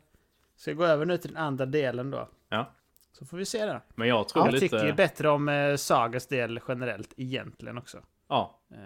ska 0.57 0.73
gå 0.73 0.85
över 0.85 1.05
nu 1.07 1.17
till 1.19 1.33
den 1.33 1.43
andra 1.43 1.67
delen 1.67 2.11
då. 2.11 2.29
Ja. 2.49 2.73
Så 3.21 3.27
får 3.27 3.37
vi 3.37 3.45
se 3.45 3.65
det. 3.65 3.81
Men 3.95 4.09
jag 4.09 4.29
tror 4.29 4.45
Jag 4.45 4.53
lite... 4.55 4.69
tycker 4.69 4.87
ju 4.87 4.93
bättre 4.93 5.29
om 5.29 5.49
eh, 5.49 5.77
Sagas 5.77 6.27
del 6.27 6.61
generellt 6.69 7.15
egentligen 7.17 7.79
också. 7.79 7.99
Ja, 8.29 8.57
Eh, 8.71 8.77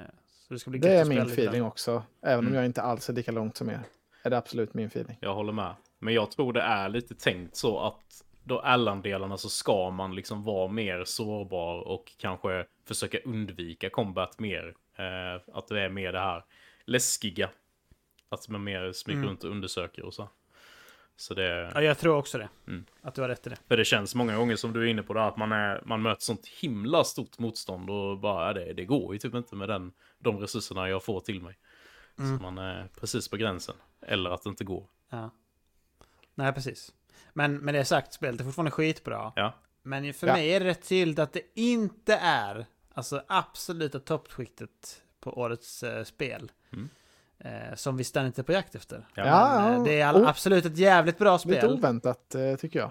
så 0.48 0.54
det 0.54 0.60
ska 0.60 0.70
bli 0.70 0.78
Det 0.80 0.92
är 0.96 1.04
min 1.04 1.18
lite 1.18 1.32
feeling 1.32 1.60
där. 1.62 1.68
också. 1.68 2.02
Även 2.22 2.38
om 2.38 2.44
Mm. 2.46 2.54
jag 2.56 2.64
inte 2.64 2.82
alls 2.82 3.08
är 3.08 3.12
lika 3.12 3.32
långt 3.32 3.56
som 3.56 3.70
er. 3.70 3.80
Är 4.22 4.30
det 4.30 4.36
absolut 4.38 4.74
min 4.74 4.86
feeling. 4.86 5.16
jag 5.20 5.34
håller 5.34 5.52
med. 5.52 5.74
Men 5.98 6.14
jag 6.14 6.30
tror 6.30 6.52
det 6.52 6.60
är 6.60 6.88
lite 6.88 7.14
tänkt 7.14 7.56
så 7.56 7.80
att 7.80 8.24
då 8.44 8.58
Allan-delarna 8.60 9.36
så 9.38 9.48
ska 9.48 9.90
man 9.90 10.14
liksom 10.14 10.42
vara 10.42 10.68
mer 10.68 11.04
sårbar 11.04 11.80
och 11.88 12.12
kanske 12.16 12.66
försöka 12.84 13.18
undvika 13.24 13.90
combat 13.90 14.38
mer. 14.38 14.74
Eh, 14.96 15.40
att 15.56 15.68
det 15.68 15.80
är 15.80 15.88
mer 15.88 16.12
det 16.12 16.20
här 16.20 16.44
läskiga. 16.84 17.50
Att 18.28 18.48
man 18.48 18.64
mer 18.64 18.92
smyger 18.92 19.18
Mm. 19.18 19.28
runt 19.30 19.44
och 19.44 19.50
undersöker 19.50 20.04
och 20.04 20.14
så. 20.14 20.28
Så 21.16 21.34
det... 21.34 21.72
Ja, 21.74 21.82
jag 21.82 21.98
tror 21.98 22.16
också 22.16 22.38
det. 22.38 22.48
Mm. 22.66 22.84
Att 23.02 23.14
du 23.14 23.20
har 23.20 23.28
rätt 23.28 23.46
i 23.46 23.50
det. 23.50 23.56
För 23.68 23.76
det 23.76 23.84
känns 23.84 24.14
många 24.14 24.36
gånger 24.36 24.56
som 24.56 24.72
du 24.72 24.82
är 24.82 24.86
inne 24.86 25.02
på 25.02 25.14
det 25.14 25.20
här, 25.20 25.28
att 25.28 25.36
man, 25.36 25.52
är, 25.52 25.82
man 25.84 26.02
möter 26.02 26.22
sånt 26.22 26.46
himla 26.46 27.04
stort 27.04 27.38
motstånd 27.38 27.90
och 27.90 28.18
bara, 28.18 28.52
det, 28.52 28.72
det 28.72 28.84
går 28.84 29.12
ju 29.14 29.18
typ 29.18 29.34
inte 29.34 29.56
med 29.56 29.68
den, 29.68 29.92
de 30.18 30.38
resurserna 30.38 30.88
jag 30.88 31.04
får 31.04 31.20
till 31.20 31.42
mig. 31.42 31.58
Mm. 32.18 32.36
Så 32.38 32.42
man 32.42 32.58
är 32.58 32.88
precis 33.00 33.28
på 33.28 33.36
gränsen. 33.36 33.74
Eller 34.06 34.30
att 34.30 34.42
det 34.42 34.50
inte 34.50 34.64
går. 34.64 34.86
Ja. 35.10 35.30
Nej, 36.34 36.52
precis. 36.52 36.92
Men 37.32 37.56
med 37.56 37.74
det 37.74 37.84
sagt, 37.84 38.12
spelet 38.12 38.40
är 38.40 38.44
fortfarande 38.44 38.70
skitbra. 38.70 39.32
Ja. 39.36 39.54
Men 39.82 40.14
för 40.14 40.26
Ja. 40.26 40.32
mig 40.32 40.48
är 40.52 40.60
det 40.60 40.66
rätt 40.66 40.88
tydligt 40.88 41.18
att 41.18 41.32
det 41.32 41.42
inte 41.54 42.14
är 42.14 42.66
alltså 42.94 43.22
absoluta 43.26 44.00
toppskiktet 44.00 45.02
på 45.20 45.38
årets 45.40 45.82
eh, 45.82 46.04
spel. 46.04 46.52
Mm. 46.72 46.88
Eh, 47.44 47.74
som 47.74 47.96
vi 47.96 48.04
ständigt 48.04 48.38
är 48.38 48.42
på 48.42 48.52
jakt 48.52 48.74
efter. 48.74 49.06
Ja. 49.14 49.26
Ja, 49.26 49.60
Men, 49.60 49.72
ja. 49.72 49.78
eh, 49.78 49.84
det 49.84 50.00
är 50.00 50.06
all, 50.06 50.22
Oh. 50.22 50.28
absolut 50.28 50.64
ett 50.64 50.78
jävligt 50.78 51.18
bra 51.18 51.32
Lite 51.44 51.58
spel. 51.60 51.70
oväntat 51.72 52.34
eh, 52.34 52.54
tycker 52.56 52.78
jag. 52.78 52.90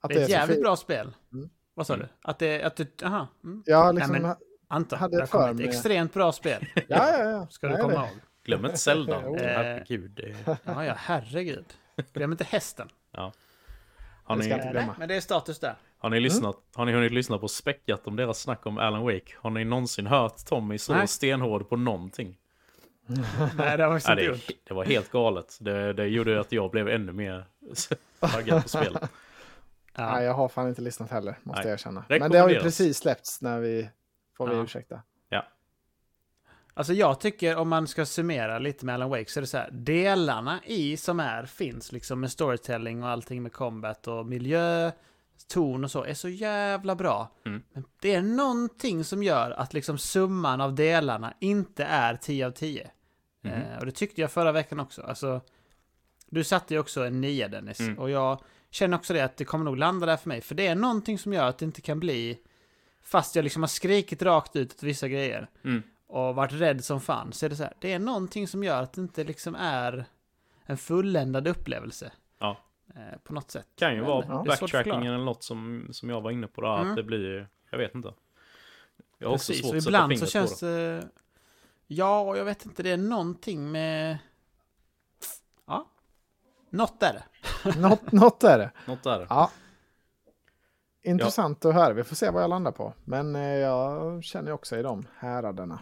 Att 0.00 0.08
Det 0.08 0.14
är 0.14 0.18
ett 0.20 0.24
så 0.26 0.30
jävligt 0.32 0.54
fint. 0.56 0.64
bra 0.64 0.76
spel. 0.76 1.12
Mm. 1.32 1.50
Vad 1.74 1.86
sa 1.86 1.94
Mm. 1.94 2.06
du? 2.06 2.30
Att 2.30 2.38
det, 2.38 2.62
att 2.62 2.76
du, 2.76 2.86
aha. 3.04 3.26
Mm. 3.44 3.62
Ja, 3.66 3.92
liksom, 3.92 4.12
Nej, 4.12 4.20
men- 4.20 4.30
ja, 4.30 4.36
Anta, 4.68 4.96
Hade 4.96 5.16
det 5.16 5.22
har 5.22 5.26
kommit 5.26 5.60
ett 5.68 5.74
extremt 5.74 6.14
bra 6.14 6.32
spel. 6.32 6.66
ja, 6.88 7.18
ja. 7.18 7.46
Ska 7.50 7.66
du 7.66 7.72
Nej, 7.72 7.82
komma 7.82 7.92
det- 7.94 7.98
ihåg. 8.00 8.08
Glöm 8.44 8.64
inte 8.64 8.76
Zelda. 8.78 9.18
Oh. 9.18 9.38
Herregud. 9.40 10.10
det- 10.10 10.34
Ja, 10.64 10.84
ja, 10.84 10.94
herregud. 10.96 11.64
Glöm 12.12 12.32
inte 12.32 12.44
hästen. 12.44 12.88
Har 14.24 14.36
Det 14.36 14.42
ska 14.42 14.56
ni. 14.56 14.72
Nej, 14.72 14.88
men 14.98 15.08
det 15.08 15.14
är 15.16 15.20
status 15.20 15.58
där. 15.58 15.74
har, 15.98 16.10
ni 16.10 16.20
lyssnat, 16.20 16.56
har 16.74 16.84
ni 16.84 16.92
hunnit 16.92 17.12
lyssna 17.12 17.38
på 17.38 17.48
späckat 17.48 18.06
om 18.06 18.16
deras 18.16 18.38
snack 18.40 18.66
om 18.66 18.78
Alan 18.78 19.02
Wake? 19.04 19.32
Har 19.36 19.50
ni 19.50 19.64
någonsin 19.64 20.06
hört 20.06 20.36
Tommy 20.46 20.78
så 20.78 20.94
Nej. 20.94 21.08
stenhård 21.08 21.68
på 21.68 21.76
någonting? 21.76 22.36
Nej, 23.56 23.76
det 23.76 23.84
har 23.84 23.90
faktiskt 23.90 24.08
Ja, 24.08 24.12
inte 24.12 24.22
det, 24.22 24.24
gjort. 24.24 24.50
det 24.64 24.74
var 24.74 24.84
helt 24.84 25.10
galet. 25.10 25.56
Det, 25.60 25.92
det 25.92 26.06
gjorde 26.06 26.40
att 26.40 26.52
jag 26.52 26.70
blev 26.70 26.88
ännu 26.88 27.12
mer 27.12 27.46
taggad 28.20 28.62
på 28.62 28.68
spelet. 28.68 29.10
Ja. 29.96 30.10
Nej, 30.12 30.24
jag 30.24 30.34
har 30.34 30.48
fan 30.48 30.68
inte 30.68 30.82
lyssnat 30.82 31.10
heller, 31.10 31.38
måste 31.42 31.60
Nej. 31.62 31.68
jag 31.68 31.74
erkänna. 31.74 32.04
Men 32.08 32.30
det 32.30 32.38
har 32.38 32.48
ju 32.48 32.60
precis 32.60 32.98
släppts 32.98 33.42
när 33.42 33.58
vi, 33.60 33.88
får 34.36 34.46
vi 34.48 34.54
Ja. 34.56 34.62
ursäkta. 34.62 35.00
Alltså 36.78 36.92
jag 36.92 37.20
tycker 37.20 37.56
om 37.56 37.68
man 37.68 37.86
ska 37.86 38.06
summera 38.06 38.58
lite 38.58 38.86
med 38.86 38.94
Alan 38.94 39.10
Wake 39.10 39.30
så 39.30 39.38
är 39.38 39.40
det 39.40 39.46
så 39.46 39.56
här. 39.58 39.70
Delarna 39.72 40.60
i 40.64 40.96
som 40.96 41.20
är 41.20 41.44
finns 41.46 41.92
liksom 41.92 42.20
med 42.20 42.32
storytelling 42.32 43.02
och 43.02 43.08
allting 43.08 43.42
med 43.42 43.52
combat 43.52 44.06
och 44.08 44.26
miljö, 44.26 44.90
ton 45.52 45.84
och 45.84 45.90
så 45.90 46.04
är 46.04 46.14
så 46.14 46.28
jävla 46.28 46.94
bra. 46.94 47.30
Mm. 47.46 47.62
Men 47.72 47.84
det 48.02 48.14
är 48.14 48.22
någonting 48.22 49.04
som 49.04 49.22
gör 49.22 49.50
att 49.50 49.74
liksom 49.74 49.98
summan 49.98 50.60
av 50.60 50.74
delarna 50.74 51.34
inte 51.40 51.84
är 51.84 52.16
10 52.16 52.46
av 52.46 52.50
10. 52.50 52.90
Mhm. 53.46 53.62
Eh, 53.72 53.78
och 53.78 53.86
det 53.86 53.92
tyckte 53.92 54.20
jag 54.20 54.30
förra 54.32 54.52
veckan 54.52 54.80
också. 54.80 55.02
Alltså, 55.02 55.40
du 56.30 56.44
satte 56.44 56.74
ju 56.74 56.80
också 56.80 57.04
en 57.06 57.20
9 57.20 57.48
Dennis. 57.48 57.80
Mm. 57.80 57.98
Och 57.98 58.10
jag 58.10 58.40
känner 58.70 58.96
också 58.96 59.12
det 59.14 59.20
att 59.20 59.36
det 59.36 59.44
kommer 59.44 59.64
nog 59.64 59.76
landa 59.76 60.06
där 60.06 60.16
för 60.16 60.28
mig. 60.28 60.40
För 60.40 60.54
det 60.54 60.66
är 60.66 60.74
någonting 60.74 61.18
som 61.18 61.32
gör 61.32 61.46
att 61.48 61.58
det 61.58 61.64
inte 61.64 61.80
kan 61.80 62.00
bli... 62.00 62.38
Fast 63.02 63.36
jag 63.36 63.42
liksom 63.42 63.62
har 63.62 63.68
skrikit 63.68 64.22
rakt 64.22 64.56
ut 64.56 64.72
åt 64.74 64.82
vissa 64.82 65.08
grejer 65.08 65.48
Mm. 65.64 65.82
och 66.06 66.34
varit 66.34 66.52
rädd 66.52 66.84
som 66.84 67.00
fan. 67.00 67.32
Så 67.32 67.46
är 67.46 67.50
det 67.50 67.56
så 67.56 67.62
här, 67.62 67.74
det 67.80 67.92
är 67.92 67.98
någonting 67.98 68.48
som 68.48 68.64
gör 68.64 68.82
att 68.82 68.92
det 68.92 69.00
inte 69.00 69.24
liksom 69.24 69.54
är 69.54 70.04
en 70.66 70.76
fulländad 70.76 71.48
upplevelse. 71.48 72.12
Ja. 72.38 72.56
Eh, 72.94 73.18
på 73.22 73.32
något 73.34 73.50
sätt. 73.50 73.66
Kan 73.78 73.92
ju 73.92 73.98
Jag 73.98 74.04
vara 74.06 74.44
backtrackingen 74.44 75.14
eller 75.14 75.24
något 75.24 75.42
som, 75.42 75.88
som 75.90 76.10
jag 76.10 76.20
var 76.20 76.30
inne 76.30 76.46
på. 76.46 76.66
Mm. 76.66 76.90
Att 76.90 76.96
det 76.96 77.02
blir, 77.02 77.48
jag 77.70 77.78
vet 77.78 77.94
inte. 77.94 78.12
Jag 79.18 79.28
har 79.28 79.34
också 79.34 79.52
Precis, 79.52 79.62
svårt 79.64 79.70
och 79.72 79.76
att 79.76 79.82
sätta 79.82 79.90
ibland 79.90 80.18
så 80.18 80.26
känns 80.26 80.60
det. 80.60 80.66
det... 80.96 81.08
Ja, 81.86 82.20
och 82.20 82.38
jag 82.38 82.44
vet 82.44 82.66
inte, 82.66 82.82
det 82.82 82.90
är 82.90 82.96
någonting 82.96 83.70
med... 83.72 84.18
Ja. 85.66 85.86
Något 86.70 87.02
är 87.02 87.12
det. 87.12 87.78
Något, 87.80 88.12
något 88.12 88.44
är 88.44 88.58
det. 88.58 88.70
Något 88.86 89.02
där. 89.02 89.26
Ja. 89.30 89.50
Intressant 91.02 91.64
att 91.64 91.74
höra. 91.74 91.92
Vi 91.92 92.04
får 92.04 92.16
se 92.16 92.30
vad 92.30 92.42
jag 92.42 92.50
landar 92.50 92.72
på. 92.72 92.92
Men 93.04 93.36
eh, 93.36 93.42
jag 93.42 94.24
känner 94.24 94.52
också 94.52 94.76
i 94.76 94.82
de 94.82 95.06
häraderna. 95.18 95.80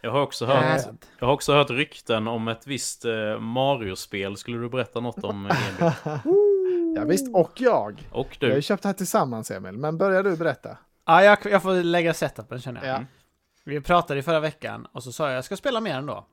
Jag 0.00 0.10
har 0.10 0.20
också 0.20 0.44
Eh, 0.44 0.50
hört, 0.50 0.86
jag 1.18 1.26
har 1.26 1.32
också 1.34 1.52
hört 1.52 1.70
rykten 1.70 2.28
om 2.28 2.48
ett 2.48 2.66
visst 2.66 3.04
eh, 3.04 3.38
Mario-spel. 3.40 4.36
Skulle 4.36 4.58
du 4.58 4.68
berätta 4.68 5.00
något 5.00 5.24
om 5.24 5.46
Emil? 5.46 5.92
Ja, 6.96 7.04
visst, 7.04 7.34
och 7.34 7.60
jag. 7.60 8.08
Och 8.12 8.36
Vi 8.40 8.46
har 8.46 8.50
ju 8.50 8.56
du. 8.56 8.62
köpt 8.62 8.82
det 8.82 8.88
här 8.88 8.94
tillsammans 8.94 9.50
Emil. 9.50 9.78
Men 9.78 9.98
börjar 9.98 10.22
du 10.22 10.36
berätta? 10.36 10.78
Ja, 11.06 11.24
jag, 11.24 11.38
jag 11.44 11.62
får 11.62 11.82
lägga 11.82 12.14
setupen 12.14 12.60
känner 12.60 12.86
jag. 12.86 13.00
Ja. 13.00 13.04
Vi 13.64 13.80
pratade 13.80 14.20
i 14.20 14.22
förra 14.22 14.40
veckan 14.40 14.86
och 14.92 15.02
så 15.02 15.12
sa 15.12 15.28
jag 15.28 15.36
jag 15.36 15.44
ska 15.44 15.56
spela 15.56 15.80
mer 15.80 15.94
ändå. 15.94 16.26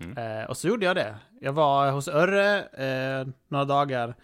Mm. 0.00 0.40
Eh, 0.40 0.44
och 0.50 0.56
så 0.56 0.68
gjorde 0.68 0.86
jag 0.86 0.96
det. 0.96 1.16
Jag 1.40 1.52
var 1.52 1.90
hos 1.90 2.08
Örre 2.08 2.62
eh, 2.62 3.26
några 3.48 3.64
dagar 3.64 4.14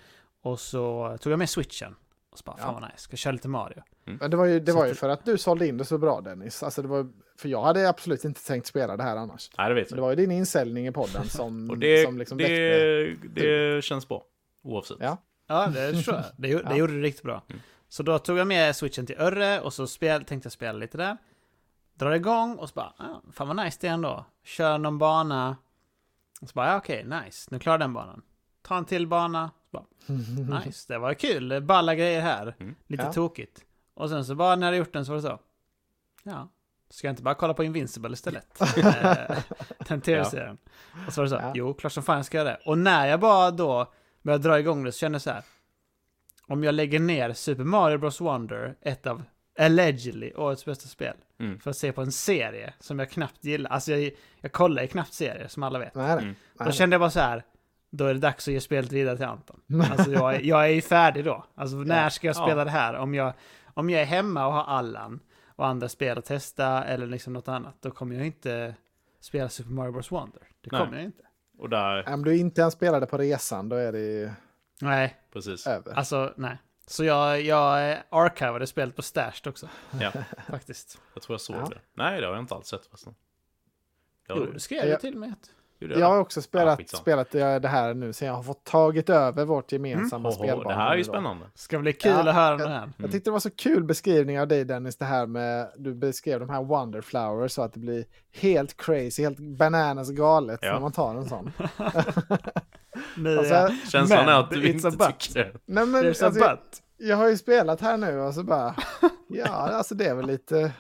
och 0.43 0.61
så 0.61 1.17
tog 1.21 1.33
jag 1.33 1.39
med 1.39 1.51
switchen. 1.51 1.95
Och 2.31 2.39
så 2.39 2.43
bara, 2.45 2.57
Ja. 2.59 2.65
fan 2.65 2.75
vad 2.75 2.83
nice, 2.83 2.93
ska 2.97 3.17
köra 3.17 3.33
lite 3.33 3.49
Mario. 3.49 3.83
Men 4.05 4.31
det 4.31 4.37
var 4.37 4.45
ju, 4.45 4.61
det 4.61 4.73
Så 4.73 4.79
var 4.79 4.85
ju 4.87 4.93
att- 4.93 4.99
för 4.99 5.09
att 5.09 5.25
du 5.25 5.39
sålde 5.39 5.67
in 5.67 5.79
det 5.79 5.85
så 5.85 5.99
bra 5.99 6.21
Dennis. 6.21 6.63
Alltså 6.63 6.83
det 6.83 6.89
var, 6.89 7.09
för 7.39 7.49
jag 7.49 7.63
hade 7.63 7.89
absolut 7.89 8.25
inte 8.25 8.47
tänkt 8.47 8.67
spela 8.67 8.97
det 8.97 9.03
här 9.03 9.17
annars. 9.17 9.51
Nej, 9.59 9.69
det 9.69 9.75
vet 9.75 9.91
jag. 9.91 9.99
det 9.99 10.03
var 10.03 10.11
ju 10.11 10.17
din 10.17 10.31
insäljning 10.31 10.87
i 10.87 10.93
podden 10.93 11.29
som, 11.29 11.71
Och 11.71 11.79
det, 11.79 12.05
som 12.05 12.19
liksom 12.19 12.39
väckte. 12.39 12.53
det, 12.53 13.75
det 13.75 13.85
känns 13.85 14.09
bra. 14.09 14.23
Oavsett. 14.63 14.97
Ja. 15.01 15.17
Ja, 15.49 15.67
det 15.75 16.03
tror 16.03 16.17
jag. 16.17 16.25
Det, 16.37 16.49
gjorde- 16.49 16.65
det 16.69 16.71
Ja. 16.71 16.77
gjorde 16.77 16.93
det 16.97 17.03
riktigt 17.03 17.23
bra. 17.25 17.43
Mm. 17.51 17.63
Så 17.89 18.03
då 18.03 18.19
tog 18.19 18.39
jag 18.39 18.47
med 18.47 18.77
switchen 18.77 19.07
till 19.07 19.17
Örre 19.21 19.61
och 19.61 19.73
så 19.73 19.87
spel, 19.87 20.25
tänkte 20.25 20.47
jag 20.47 20.53
spela 20.53 20.79
lite 20.79 20.99
där. 20.99 21.17
Drar 22.03 22.13
igång 22.13 22.57
och 22.57 22.69
så 22.69 22.75
bara, 22.75 22.93
ah, 22.97 23.21
fan 23.33 23.49
vad 23.49 23.57
nice 23.57 23.79
det 23.81 23.89
är 23.89 23.93
ändå. 23.93 24.25
Kör 24.45 24.79
någon 24.79 24.99
bana. 24.99 25.57
Och 26.41 26.49
så 26.49 26.53
bara, 26.55 26.69
ja, 26.69 26.77
okej, 26.77 27.05
nice. 27.05 27.49
Nu 27.51 27.59
klarar 27.59 27.79
den 27.79 27.93
banan. 27.93 28.23
Ta 28.63 28.77
en 28.77 28.85
till 28.85 29.07
bana. 29.07 29.51
Så 29.71 29.77
bara, 29.79 30.59
nice, 30.61 30.93
det 30.93 30.99
var 30.99 31.15
kul. 31.15 31.61
Balla 31.63 31.95
grejer 31.95 32.21
här. 32.21 32.55
Mm. 32.61 32.75
Lite 32.87 33.03
Ja. 33.05 33.13
tokigt. 33.13 33.61
Och 33.95 34.09
sen 34.11 34.25
så 34.25 34.35
bara 34.35 34.57
när 34.57 34.67
jag 34.67 34.77
gjort 34.79 34.93
den 34.93 35.05
så 35.07 35.13
var 35.13 35.17
det 35.17 35.23
så. 35.23 35.39
Ja, 36.23 36.49
ska 36.91 37.07
jag 37.07 37.13
inte 37.13 37.23
bara 37.23 37.35
kolla 37.35 37.55
på 37.55 37.65
Invincible 37.65 38.13
istället? 38.13 38.61
Eh, 38.77 39.39
den 39.89 40.01
tv-serien. 40.01 40.59
Och 41.07 41.13
så 41.13 41.21
var 41.21 41.25
det 41.25 41.31
så, 41.31 41.37
Ja. 41.37 41.53
jo, 41.55 41.75
klart 41.75 41.93
som 41.93 42.03
fan 42.03 42.17
jag 42.17 42.27
ska 42.27 42.37
göra 42.39 42.49
det. 42.49 42.61
Och 42.67 42.79
när 42.79 43.07
jag 43.07 43.21
bara 43.21 43.51
då 43.51 43.93
började 44.23 44.49
dra 44.49 44.59
igång 44.59 44.85
det 44.85 44.93
så 44.93 44.99
kände 44.99 45.15
jag 45.17 45.23
så 45.23 45.31
här. 45.31 45.43
Om 46.47 46.65
jag 46.65 46.75
lägger 46.75 47.01
ner 47.01 47.33
Super 47.33 47.65
Mario 47.65 47.99
Bros 47.99 48.21
Wonder, 48.21 48.77
ett 48.81 49.07
av 49.07 49.23
allegedly 49.59 50.33
årets 50.35 50.65
bästa 50.65 50.89
spel, 50.89 51.15
Mm. 51.39 51.59
för 51.61 51.71
att 51.71 51.77
se 51.77 51.93
på 51.93 52.03
en 52.03 52.13
serie 52.13 52.75
som 52.79 52.99
jag 52.99 53.11
knappt 53.11 53.45
gillar. 53.45 53.71
Alltså 53.71 53.93
jag, 53.93 54.13
jag 54.41 54.53
kollar 54.53 54.83
ju 54.83 54.89
knappt 54.89 55.13
serier, 55.13 55.49
som 55.49 55.63
alla 55.63 55.79
vet. 55.79 55.95
Nej, 55.95 56.07
nej. 56.07 56.23
Mm. 56.25 56.35
Då 56.59 56.65
nej. 56.65 56.73
kände 56.73 56.95
jag 56.95 57.01
bara 57.01 57.11
så 57.11 57.21
här. 57.21 57.45
Då 57.91 58.05
är 58.07 58.15
det 58.15 58.21
dags 58.21 58.49
att 58.49 58.55
ge 58.55 58.61
spelet 58.61 58.93
vidare 58.93 59.17
till 59.17 59.27
Anton. 59.27 59.61
Alltså 59.91 60.13
jag, 60.13 60.35
är- 60.35 60.41
jag 60.41 60.65
är 60.65 60.69
ju 60.69 60.81
färdig 60.81 61.25
då. 61.25 61.45
Alltså 61.55 61.77
när 61.77 62.09
ska 62.09 62.27
jag 62.27 62.37
Ja. 62.37 62.43
spela 62.47 62.65
det 62.65 62.71
här? 62.71 62.95
Om 62.95 63.15
jag, 63.15 63.33
om 63.75 63.91
jag 63.91 64.01
är 64.03 64.07
hemma 64.07 64.47
och 64.47 64.53
har 64.53 64.65
Allan 64.65 65.21
och 65.47 65.67
andra 65.67 65.89
spel 65.89 66.19
att 66.19 66.25
testa 66.25 66.85
eller 66.85 67.07
liksom 67.07 67.33
något 67.33 67.49
annat, 67.49 67.75
då 67.81 67.91
kommer 67.91 68.17
jag 68.17 68.27
inte 68.27 68.75
spela 69.21 69.49
Super 69.49 69.71
Mario 69.71 69.93
Bros 69.93 70.13
Wonder. 70.13 70.43
Det 70.61 70.69
Nej. 70.73 70.81
kommer 70.81 70.97
jag 70.97 71.05
inte. 71.05 71.23
Och 71.59 71.69
där, 71.71 72.09
Om 72.09 72.25
du 72.25 72.37
inte 72.37 72.61
ens 72.61 72.75
spelade 72.75 73.07
på 73.07 73.19
resan, 73.19 73.69
då 73.69 73.77
är 73.77 73.93
det 73.93 73.99
ju 74.01 74.31
Nej, 74.81 75.17
precis. 75.33 75.67
över. 75.67 75.93
alltså 75.93 76.33
nej. 76.37 76.57
Så 76.87 77.05
jag, 77.05 77.43
jag 77.43 77.97
archivade 78.11 78.67
spelet 78.67 78.97
på 78.97 79.03
Stashed 79.03 79.47
också, 79.47 79.69
Ja, 80.01 80.13
faktiskt. 80.51 80.99
jag 81.15 81.23
tror 81.23 81.35
jag 81.35 81.41
såg 81.41 81.57
Ja. 81.57 81.65
det. 81.71 81.79
Nej, 81.95 82.21
det 82.21 82.27
har 82.27 82.35
jag 82.35 82.43
inte 82.43 82.55
alls 82.55 82.67
sett. 82.67 82.89
Ja, 83.05 83.13
Jo, 84.29 84.35
du, 84.45 84.53
det 84.53 84.61
skrev 84.61 84.79
jag 84.79 84.89
Ja. 84.89 84.97
till 84.99 85.17
mig. 85.19 85.31
att- 85.31 85.51
gjorde 85.79 85.95
jag 85.95 86.03
Jag 86.03 86.07
har 86.07 86.19
också 86.19 86.43
spelat, 86.43 86.79
skitsamma. 86.79 87.01
spelat 87.01 87.31
det 87.31 87.59
det 87.59 87.69
här 87.69 87.95
nu 87.95 88.13
sen 88.13 88.29
jag 88.29 88.35
har 88.35 88.43
fått 88.43 88.65
tagit 88.65 89.11
över 89.11 89.45
vårt 89.45 89.73
gemensamma 89.73 90.29
Oho, 90.29 90.35
spelbana. 90.35 90.69
det 90.69 90.75
här 90.75 90.93
är 90.93 90.97
ju 90.97 91.05
spännande. 91.05 91.47
Ska 91.55 91.79
bli 91.79 91.93
kul 91.93 92.11
Ja, 92.13 92.29
att 92.29 92.35
höra 92.35 92.57
det 92.57 92.69
här. 92.69 92.93
Jag 92.97 93.13
tyckte 93.13 93.31
det 93.31 93.33
var 93.33 93.41
så 93.41 93.51
kul 93.51 93.85
beskrivning 93.85 94.41
av 94.41 94.49
dig 94.49 94.65
Dennis, 94.65 94.97
det 94.97 95.05
här 95.05 95.27
med, 95.27 95.71
du 95.77 95.95
beskrev 95.95 96.41
de 96.41 96.51
här 96.51 96.63
Wonderflowers 96.63 97.53
så 97.53 97.63
att 97.63 97.73
det 97.73 97.81
blir 97.81 98.05
helt 98.33 98.77
crazy, 98.77 99.23
helt 99.23 99.39
bananas 99.39 100.11
galet 100.11 100.59
Ja. 100.63 100.73
när 100.73 100.81
man 100.81 100.93
tar 100.93 101.15
en 101.15 101.29
sån. 101.29 101.53
Alltså. 103.39 103.69
Känslan 103.91 104.25
Men 104.27 104.35
är 104.35 104.41
att 104.41 104.51
du 104.51 104.69
inte 104.71 104.91
tycker 104.91 105.35
det. 105.35 105.53
Nej 105.67 105.87
men 105.87 106.07
alltså, 106.07 106.33
jag, 106.39 106.59
jag 106.97 107.17
har 107.17 107.29
ju 107.29 107.37
spelat 107.37 107.81
här 107.81 107.97
nu 107.97 108.19
och 108.21 108.35
så 108.35 108.43
bara, 108.43 108.75
ja 109.29 109.49
alltså 109.49 109.95
det 109.95 110.07
är 110.07 110.15
väl 110.15 110.27
lite, 110.27 110.73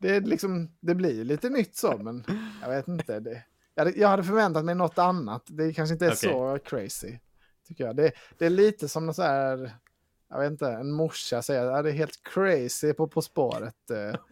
det 0.00 0.16
är 0.16 0.20
liksom, 0.20 0.70
det 0.80 0.94
blir 0.94 1.12
ju 1.14 1.24
lite 1.24 1.48
nytt 1.48 1.76
så 1.76 1.96
men 1.98 2.24
jag 2.62 2.68
vet 2.68 2.88
inte. 2.88 3.20
Det, 3.20 3.42
jag, 3.74 3.84
hade, 3.84 3.98
jag 3.98 4.08
hade 4.08 4.24
förväntat 4.24 4.64
mig 4.64 4.74
något 4.74 4.98
annat, 4.98 5.42
det 5.46 5.72
kanske 5.72 5.92
inte 5.92 6.06
är 6.06 6.10
Okej. 6.12 6.16
så 6.30 6.58
crazy. 6.64 7.18
Tycker 7.68 7.84
jag. 7.86 7.96
Det, 7.96 8.12
det 8.38 8.46
är 8.46 8.50
lite 8.50 8.88
som 8.88 9.06
något 9.06 9.16
så 9.16 9.22
här, 9.22 9.72
jag 10.30 10.38
vet 10.40 10.50
inte, 10.50 10.66
en 10.68 10.92
morsa 10.92 11.42
säger 11.42 11.66
att 11.66 11.84
det 11.84 11.90
är 11.90 11.94
helt 11.94 12.20
crazy 12.34 12.92
på 12.92 13.08
På 13.08 13.22
spåret. 13.22 13.74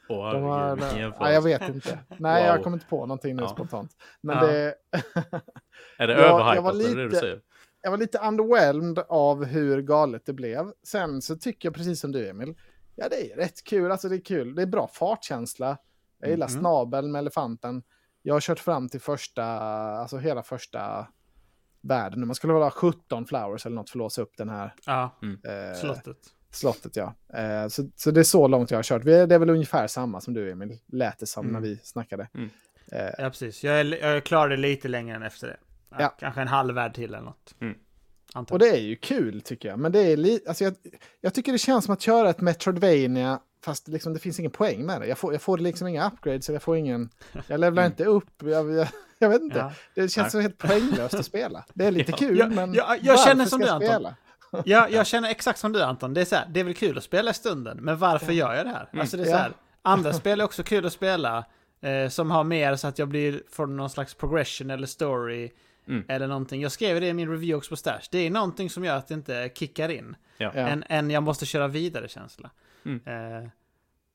Åh, 0.08 0.32
De 0.32 0.42
har, 0.42 0.68
jämförelse. 0.68 1.32
jag 1.32 1.42
vet 1.42 1.68
inte. 1.68 1.98
Nej, 2.18 2.42
Wow. 2.42 2.54
jag 2.54 2.62
kommer 2.64 2.76
inte 2.76 2.86
på 2.88 3.06
någonting 3.06 3.36
nu 3.36 3.42
Ja. 3.42 3.48
spontant. 3.48 3.90
Men 4.20 4.36
Ja. 4.36 4.46
det, 4.46 4.74
Är 5.98 6.07
det 6.07 6.12
Jag- 6.12 6.22
jag 6.22 6.40
överhypat, 6.40 6.64
var 6.64 6.72
det 6.72 6.94
du 6.94 7.05
lite- 7.09 7.20
säger? 7.20 7.40
jag 7.83 7.90
var 7.90 7.98
lite 7.98 8.18
underwhelmed 8.18 8.98
av 9.09 9.44
hur 9.44 9.83
galet 9.83 10.26
det 10.26 10.33
blev. 10.33 10.72
Sen 10.83 11.22
så 11.22 11.37
tycker 11.37 11.68
jag 11.68 11.74
precis 11.74 12.00
som 12.00 12.12
du 12.12 12.28
Emil, 12.28 12.55
ja 12.96 13.09
det 13.09 13.33
är 13.33 13.37
rätt 13.37 13.64
kul, 13.64 13.90
alltså 13.92 14.09
det 14.09 14.16
är 14.16 14.24
kul. 14.24 14.55
Det 14.55 14.62
är 14.62 14.66
bra 14.66 14.88
fartkänsla. 14.92 15.76
Jag 16.18 16.31
gillar 16.31 16.48
Mhm. 16.48 16.61
snabeln 16.61 17.12
med 17.12 17.18
elefanten. 17.18 17.83
Jag 18.22 18.35
har 18.35 18.40
kört 18.40 18.59
fram 18.59 18.88
till 18.88 19.00
första, 19.00 19.44
alltså 19.44 20.16
hela 20.18 20.42
första 20.42 21.07
världen. 21.81 22.26
Man 22.26 22.35
skulle 22.35 22.52
väl 22.52 22.62
ha 22.62 22.70
17 22.70 23.26
flowers 23.26 23.66
eller 23.66 23.76
något 23.76 23.90
för 23.90 23.96
att 23.96 23.98
låsa 23.98 24.22
upp 24.22 24.37
den 24.37 24.48
här 24.48 24.74
Ja, 24.87 25.11
eh, 25.22 25.81
slottet. 25.81 26.16
slottet. 26.50 26.96
Ja. 26.96 27.14
Eh, 27.38 27.68
så, 27.68 27.88
så 27.96 28.11
det 28.11 28.20
är 28.20 28.24
så 28.24 28.48
långt 28.48 28.70
jag 28.70 28.78
har 28.78 28.83
kört. 28.83 29.05
Vi- 29.05 29.26
Det 29.26 29.35
är 29.35 29.38
väl 29.38 29.50
ungefär 29.50 29.87
samma 29.87 30.20
som 30.20 30.35
du 30.35 30.50
Emil, 30.50 30.78
lät 30.87 31.18
det 31.18 31.26
som 31.26 31.46
Mm. 31.46 31.52
när 31.52 31.68
vi 31.68 31.76
snackade. 31.83 32.28
Mm. 32.35 32.50
Eh, 32.92 33.11
Ja, 33.18 33.31
precis. 33.31 33.64
Jag, 33.64 33.81
är, 33.81 34.05
jag 34.07 34.24
klarade 34.24 34.57
lite 34.57 34.88
längre 34.88 35.16
än 35.16 35.22
efter 35.22 35.46
det. 35.46 35.57
Ja. 35.98 36.09
Kanske 36.18 36.40
en 36.40 36.48
halv 36.48 36.74
värld 36.74 36.94
till 36.94 37.05
eller 37.05 37.20
något. 37.20 37.55
Mm. 37.61 37.74
Och 38.50 38.59
det 38.59 38.68
är 38.68 38.81
ju 38.81 38.96
kul 38.96 39.40
tycker 39.40 39.68
jag. 39.68 39.78
Men 39.78 39.92
det 39.92 39.98
är 40.00 40.16
li- 40.16 40.40
alltså 40.48 40.64
jag, 40.64 40.74
jag 41.20 41.35
tycker 41.35 41.52
det 41.52 41.59
känns 41.59 41.85
som 41.85 41.94
att 41.94 42.00
köra 42.00 42.31
ett 42.31 42.40
Metroidvania 42.40 43.40
fast 43.64 43.88
liksom 43.88 44.12
det 44.12 44.18
finns 44.18 44.38
ingen 44.38 44.50
poäng 44.52 44.87
med 44.87 45.00
det. 45.00 45.07
Jag 45.07 45.18
får, 45.18 45.33
jag 45.33 45.42
får 45.42 45.59
liksom 45.59 45.88
inga 45.88 46.07
upgrades, 46.07 46.48
jag 46.48 46.62
får 46.62 46.76
ingen... 46.76 47.09
Jag 47.46 47.61
levlar 47.61 47.87
inte 47.87 48.05
upp, 48.05 48.42
jag, 48.42 48.70
jag, 48.72 48.88
jag 49.18 49.28
vet 49.28 49.42
inte. 49.42 49.59
Ja. 49.59 49.72
Det 49.94 50.09
känns 50.09 50.33
så 50.33 50.40
helt 50.40 50.59
poänglöst 50.59 51.14
att 51.14 51.26
spela. 51.26 51.64
Det 51.74 51.85
är 51.85 51.90
lite 51.90 52.11
Ja. 52.11 52.16
kul, 52.16 52.38
Ja, 52.38 52.46
men 52.48 52.74
ja, 52.74 52.96
jag 53.02 53.20
känner 53.20 53.44
som 53.46 53.61
ska 53.61 53.78
du, 53.78 53.85
jag 53.87 53.94
Anton. 53.94 54.12
spela? 54.12 54.16
Ja, 54.64 54.88
jag 54.88 55.07
känner 55.07 55.31
exakt 55.31 55.59
som 55.59 55.72
du 55.72 55.83
Anton. 55.83 56.14
Det 56.14 56.20
är 56.20 56.24
så 56.24 56.37
här, 56.37 56.46
det 56.48 56.61
är 56.61 56.64
väl 56.64 56.74
kul 56.74 56.98
att 56.98 57.05
spela 57.05 57.31
i 57.31 57.35
stunden, 57.35 57.78
men 57.81 57.98
varför 57.98 58.33
gör 58.33 58.55
jag 58.55 58.66
det 58.66 58.70
här? 58.70 58.88
Alltså 59.00 59.16
det 59.16 59.22
är 59.22 59.26
så 59.26 59.37
här, 59.37 59.52
andra 59.83 60.12
spel 60.22 60.40
är 60.40 60.44
också 60.44 60.62
kul 60.62 60.87
att 60.87 60.92
spela, 60.92 61.44
eh, 61.83 62.09
som 62.09 62.31
har 62.31 62.44
mer 62.44 62.76
så 62.76 62.88
att 62.88 62.98
jag 62.98 63.09
blir 63.09 63.42
från 63.50 63.76
någon 63.76 63.90
slags 63.90 64.14
progression 64.14 64.70
eller 64.70 64.87
story, 64.87 65.50
Mm. 65.88 66.04
eller 66.08 66.26
någonting. 66.26 66.62
Jag 66.62 66.72
skrev 66.72 67.00
det 67.00 67.06
i 67.08 67.12
min 67.14 67.28
review 67.30 67.54
också 67.54 67.70
på 67.70 67.76
Stash. 67.76 68.00
Det 68.10 68.18
är 68.18 68.30
någonting 68.30 68.70
som 68.70 68.84
gör 68.84 68.96
att 68.96 69.08
det 69.08 69.14
inte 69.14 69.50
kickar 69.54 69.88
in. 69.88 70.16
Ja. 70.38 70.52
Ja. 70.54 70.60
En, 70.68 70.84
en 70.88 71.10
jag 71.10 71.22
måste 71.22 71.46
köra 71.46 71.68
vidare 71.68 72.08
känsla. 72.08 72.50
Mm. 72.84 73.00
Eh, 73.42 73.48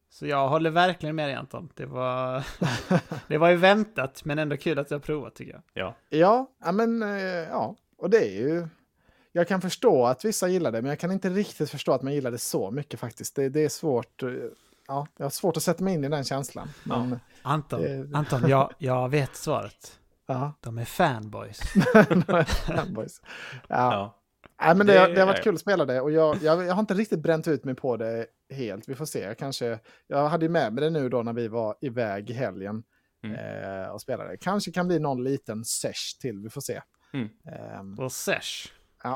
så 0.10 0.28
jag 0.28 0.50
håller 0.50 0.70
verkligen 0.70 1.16
med 1.16 1.30
dig 1.30 1.36
Anton. 1.36 1.70
Det 1.76 1.86
var, 1.86 2.44
det 3.28 3.38
var 3.38 3.50
ju 3.50 3.56
väntat, 3.56 4.26
men 4.26 4.40
ändå 4.40 4.58
kul 4.58 4.80
att 4.80 4.90
har 4.92 5.00
provat 5.00 5.36
tycker 5.36 5.52
jag. 5.54 5.62
Ja. 5.74 5.96
Ja, 6.10 6.52
ja, 6.66 6.72
men 6.72 7.04
eh, 7.04 7.20
ja, 7.26 7.76
och 7.98 8.10
det 8.10 8.18
är 8.18 8.32
ju... 8.42 8.68
Jag 9.32 9.48
kan 9.48 9.62
förstå 9.62 10.06
att 10.06 10.26
vissa 10.26 10.48
gillar 10.48 10.72
det, 10.72 10.82
men 10.82 10.90
jag 10.90 11.00
kan 11.00 11.12
inte 11.12 11.30
riktigt 11.30 11.70
förstå 11.70 11.92
att 11.92 12.02
man 12.02 12.14
gillar 12.14 12.32
det 12.32 12.38
så 12.38 12.72
mycket 12.72 13.00
faktiskt. 13.00 13.36
Det, 13.36 13.50
det 13.50 13.60
är 13.66 13.70
svårt. 13.70 14.24
eh, 14.24 14.30
Ja, 14.88 15.08
jag 15.18 15.26
har 15.26 15.30
svårt 15.30 15.58
att 15.58 15.64
sätta 15.64 15.84
mig 15.84 15.94
in 15.94 16.04
i 16.04 16.10
den 16.10 16.24
känslan. 16.24 16.68
Men, 16.84 17.20
Anton, 17.42 17.82
Det- 17.82 18.10
Anton 18.14 18.50
jag, 18.50 18.74
jag 18.78 19.10
vet 19.10 19.36
svaret. 19.36 20.00
Ja, 20.28 20.54
De 20.62 20.78
är 20.78 20.86
fanboys. 20.86 21.60
fanboys. 22.68 23.22
Ja. 23.68 23.68
Ja. 23.70 24.14
Nej, 24.62 24.76
men 24.76 24.88
det, 24.88 24.94
Det- 24.94 25.14
det 25.14 25.20
har 25.20 25.28
varit 25.28 25.44
kul 25.44 25.54
att 25.56 25.62
spela 25.62 25.86
det 25.86 26.02
och 26.02 26.12
jag, 26.12 26.38
jag, 26.44 26.66
jag 26.66 26.74
har 26.74 26.80
inte 26.80 26.94
riktigt 26.94 27.20
bränt 27.20 27.48
ut 27.48 27.64
mig 27.66 27.76
på 27.76 27.98
det 27.98 28.26
helt. 28.54 28.90
Vi 28.90 28.96
får 28.96 29.06
se. 29.06 29.36
Kanske, 29.40 29.80
jag 30.08 30.28
hade 30.28 30.46
ju 30.46 30.50
med 30.50 30.74
mig 30.74 30.84
det 30.84 30.90
nu 30.90 31.10
då 31.10 31.24
när 31.24 31.34
vi 31.34 31.48
var 31.48 31.76
iväg 31.82 32.30
i 32.30 32.34
helgen 32.34 32.84
Mm. 33.24 33.36
eh, 33.84 33.88
och 33.90 34.02
spelade. 34.02 34.38
Kanske 34.38 34.72
kan 34.72 34.88
bli 34.88 35.00
någon 35.00 35.24
liten 35.24 35.66
sesh 35.66 36.20
till. 36.22 36.40
Vi 36.40 36.50
får 36.50 36.62
se. 36.62 36.82
Mm. 37.14 37.30
Ehm, 37.52 37.94
Och 38.00 38.12
sesh. 38.12 38.68
men 39.04 39.12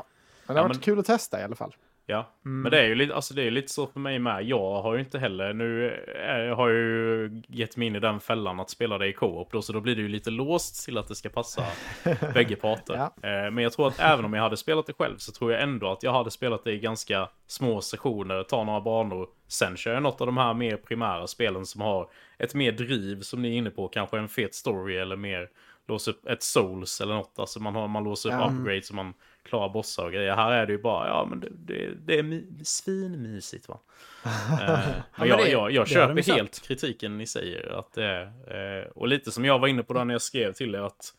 det 0.46 0.52
har 0.52 0.56
Ja, 0.56 0.62
varit 0.62 0.76
men- 0.76 0.80
kul 0.82 0.98
att 0.98 1.06
testa 1.06 1.40
i 1.40 1.44
alla 1.44 1.56
fall. 1.56 1.74
Ja, 2.12 2.28
Mm. 2.44 2.62
men 2.62 2.70
det 2.70 2.80
är 2.80 2.84
ju 2.86 2.94
lite, 2.94 3.14
alltså 3.14 3.34
det 3.34 3.42
är 3.42 3.50
lite 3.50 3.68
så 3.72 3.86
för 3.86 4.00
mig 4.00 4.18
med. 4.18 4.42
Jag 4.42 4.82
har 4.82 4.94
ju 4.94 5.00
inte 5.00 5.18
heller, 5.18 5.52
nu 5.52 5.88
eh, 6.28 6.56
har 6.56 6.68
jag 6.70 6.78
ju 6.78 7.42
gett 7.48 7.76
mig 7.76 7.86
in 7.88 7.96
i 7.96 8.00
den 8.00 8.20
fällan 8.20 8.60
att 8.60 8.70
spela 8.70 8.98
det 8.98 9.06
i 9.06 9.12
co-op 9.12 9.52
då, 9.52 9.62
så 9.62 9.72
då 9.72 9.80
blir 9.80 9.96
det 9.96 10.02
ju 10.02 10.08
lite 10.08 10.30
låst 10.30 10.84
till 10.84 10.98
att 10.98 11.08
det 11.08 11.14
ska 11.14 11.28
passa 11.28 11.62
bägge 12.34 12.56
parter. 12.56 12.94
Ja. 13.22 13.28
Eh, 13.28 13.50
Men 13.50 13.58
jag 13.58 13.72
tror 13.72 13.88
att 13.88 14.00
även 14.00 14.24
om 14.24 14.32
jag 14.34 14.42
hade 14.42 14.56
spelat 14.56 14.86
det 14.86 14.92
själv 14.92 15.16
så 15.16 15.32
tror 15.32 15.52
jag 15.52 15.62
ändå 15.62 15.92
att 15.92 16.02
jag 16.02 16.12
hade 16.12 16.30
spelat 16.30 16.64
det 16.64 16.72
i 16.72 16.78
ganska 16.78 17.28
små 17.46 17.80
sessioner, 17.80 18.42
ta 18.42 18.64
några 18.64 18.80
banor, 18.80 19.28
sen 19.48 19.76
kör 19.76 19.94
jag 19.94 20.02
något 20.02 20.20
av 20.20 20.26
de 20.26 20.36
här 20.36 20.54
mer 20.54 20.76
primära 20.76 21.26
spelen 21.26 21.66
som 21.66 21.80
har 21.80 22.08
ett 22.38 22.54
mer 22.54 22.72
driv 22.72 23.20
som 23.20 23.42
ni 23.42 23.48
är 23.48 23.58
inne 23.58 23.70
på, 23.70 23.88
kanske 23.88 24.18
en 24.18 24.28
fet 24.28 24.54
story 24.54 24.96
eller 24.96 25.16
mer 25.16 25.48
låsa 25.88 26.10
upp 26.10 26.26
ett 26.26 26.42
souls 26.42 27.00
eller 27.00 27.14
något. 27.14 27.38
Alltså 27.38 27.60
man, 27.60 27.74
har, 27.74 27.88
man 27.88 28.04
låser 28.04 28.28
upp 28.28 28.34
Ja. 28.38 28.50
upgrades 28.60 28.90
och 28.90 28.96
man 28.96 29.14
klarar 29.44 29.68
bossar 29.68 30.04
och 30.04 30.12
grejer. 30.12 30.34
Här 30.34 30.52
är 30.52 30.66
det 30.66 30.72
ju 30.72 30.78
bara, 30.82 31.08
ja 31.08 31.26
men 31.30 31.40
det, 31.40 31.48
det, 31.50 31.90
det 32.06 32.18
är 32.18 32.22
my, 32.22 32.44
svinmysigt 32.64 33.68
va. 33.68 33.80
Eh, 34.62 34.78
men 35.16 35.28
jag, 35.28 35.48
jag, 35.50 35.70
jag 35.72 35.88
köper 35.88 36.32
helt 36.34 36.62
kritiken 36.62 37.18
ni 37.18 37.26
säger. 37.26 37.78
Att 37.78 37.92
det 37.92 38.04
är, 38.04 38.80
eh, 38.80 38.86
och 38.86 39.08
lite 39.08 39.30
som 39.32 39.44
jag 39.44 39.58
var 39.58 39.68
inne 39.68 39.82
på 39.82 39.92
då 39.92 40.04
när 40.04 40.14
jag 40.14 40.22
skrev 40.22 40.52
till 40.52 40.74
er 40.74 40.78
att 40.80 41.14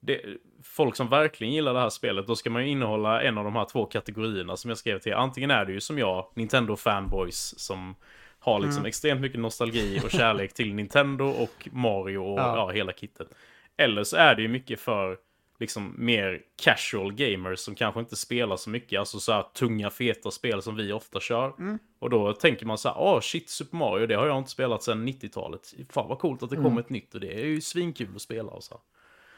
det, 0.00 0.20
folk 0.64 0.96
som 0.96 1.08
verkligen 1.08 1.52
gillar 1.52 1.74
det 1.74 1.80
här 1.80 1.88
spelet, 1.90 2.26
då 2.26 2.36
ska 2.36 2.50
man 2.50 2.62
ju 2.62 2.68
innehålla 2.68 3.22
en 3.22 3.38
av 3.38 3.44
de 3.44 3.56
här 3.56 3.64
två 3.64 3.86
kategorierna 3.86 4.56
som 4.56 4.68
jag 4.68 4.78
skrev 4.78 4.98
till. 4.98 5.14
Antingen 5.14 5.50
är 5.50 5.64
det 5.64 5.72
ju 5.72 5.80
som 5.80 5.98
jag, 5.98 6.26
Nintendo 6.34 6.76
fanboys 6.76 7.54
som 7.58 7.94
har 8.38 8.60
liksom 8.60 8.78
Mm. 8.80 8.88
extremt 8.88 9.20
mycket 9.20 9.40
nostalgi 9.40 10.00
och 10.04 10.10
kärlek 10.10 10.54
till 10.54 10.74
Nintendo 10.74 11.24
och 11.24 11.68
Mario 11.72 12.18
och 12.18 12.38
Ja. 12.40 12.56
ja. 12.56 12.70
hela 12.70 12.92
kittet. 12.92 13.28
Eller 13.76 14.04
så 14.04 14.16
är 14.16 14.34
det 14.34 14.42
ju 14.42 14.48
mycket 14.48 14.80
för 14.80 15.16
liksom 15.62 15.94
mer 15.98 16.40
casual 16.62 17.12
gamers 17.12 17.58
som 17.60 17.74
kanske 17.74 18.00
inte 18.00 18.16
spelar 18.16 18.56
så 18.56 18.70
mycket, 18.70 18.98
alltså 18.98 19.20
så 19.20 19.32
här 19.32 19.42
tunga 19.42 19.90
feta 19.90 20.30
spel 20.30 20.62
som 20.62 20.76
vi 20.76 20.92
ofta 20.92 21.20
kör. 21.20 21.54
Mm. 21.58 21.78
Och 21.98 22.10
då 22.10 22.32
tänker 22.32 22.66
man 22.66 22.78
så 22.78 22.88
här, 22.88 22.96
åh 22.98 23.20
shit 23.20 23.50
Super 23.50 23.76
Mario, 23.76 24.06
det 24.06 24.14
har 24.14 24.26
jag 24.26 24.38
inte 24.38 24.50
spelat 24.50 24.82
sedan 24.82 25.08
90-talet. 25.08 25.74
Fan 25.90 26.08
vad 26.08 26.18
coolt 26.18 26.42
att 26.42 26.50
det 26.50 26.56
kommer 26.56 26.80
ett 26.80 26.90
nytt 26.90 27.14
och 27.14 27.20
det 27.20 27.34
är 27.40 27.44
ju 27.46 27.60
svinkul 27.60 28.08
att 28.16 28.22
spela 28.22 28.52
och 28.52 28.64
så. 28.64 28.80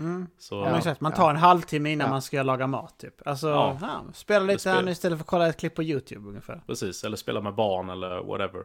Mm. 0.00 0.26
Så, 0.38 0.54
Ja, 0.54 0.78
exakt, 0.78 1.00
man 1.00 1.12
tar 1.12 1.30
en 1.30 1.36
halvtimme 1.36 1.92
innan 1.92 2.06
Ja. 2.06 2.10
man 2.10 2.22
ska 2.22 2.42
laga 2.42 2.66
mat 2.66 2.98
typ. 2.98 3.26
Alltså, 3.26 3.48
Ja. 3.48 3.78
ja. 3.80 4.04
spela 4.14 4.44
lite 4.44 4.70
här 4.70 4.82
nu 4.82 4.90
istället 4.90 5.18
för 5.18 5.22
att 5.22 5.28
kolla 5.28 5.48
ett 5.48 5.56
klipp 5.60 5.74
på 5.74 5.82
YouTube 5.82 6.28
ungefär. 6.28 6.62
precis, 6.66 7.04
eller 7.04 7.16
spela 7.16 7.40
med 7.40 7.54
barn 7.54 7.90
eller 7.90 8.22
whatever. 8.22 8.64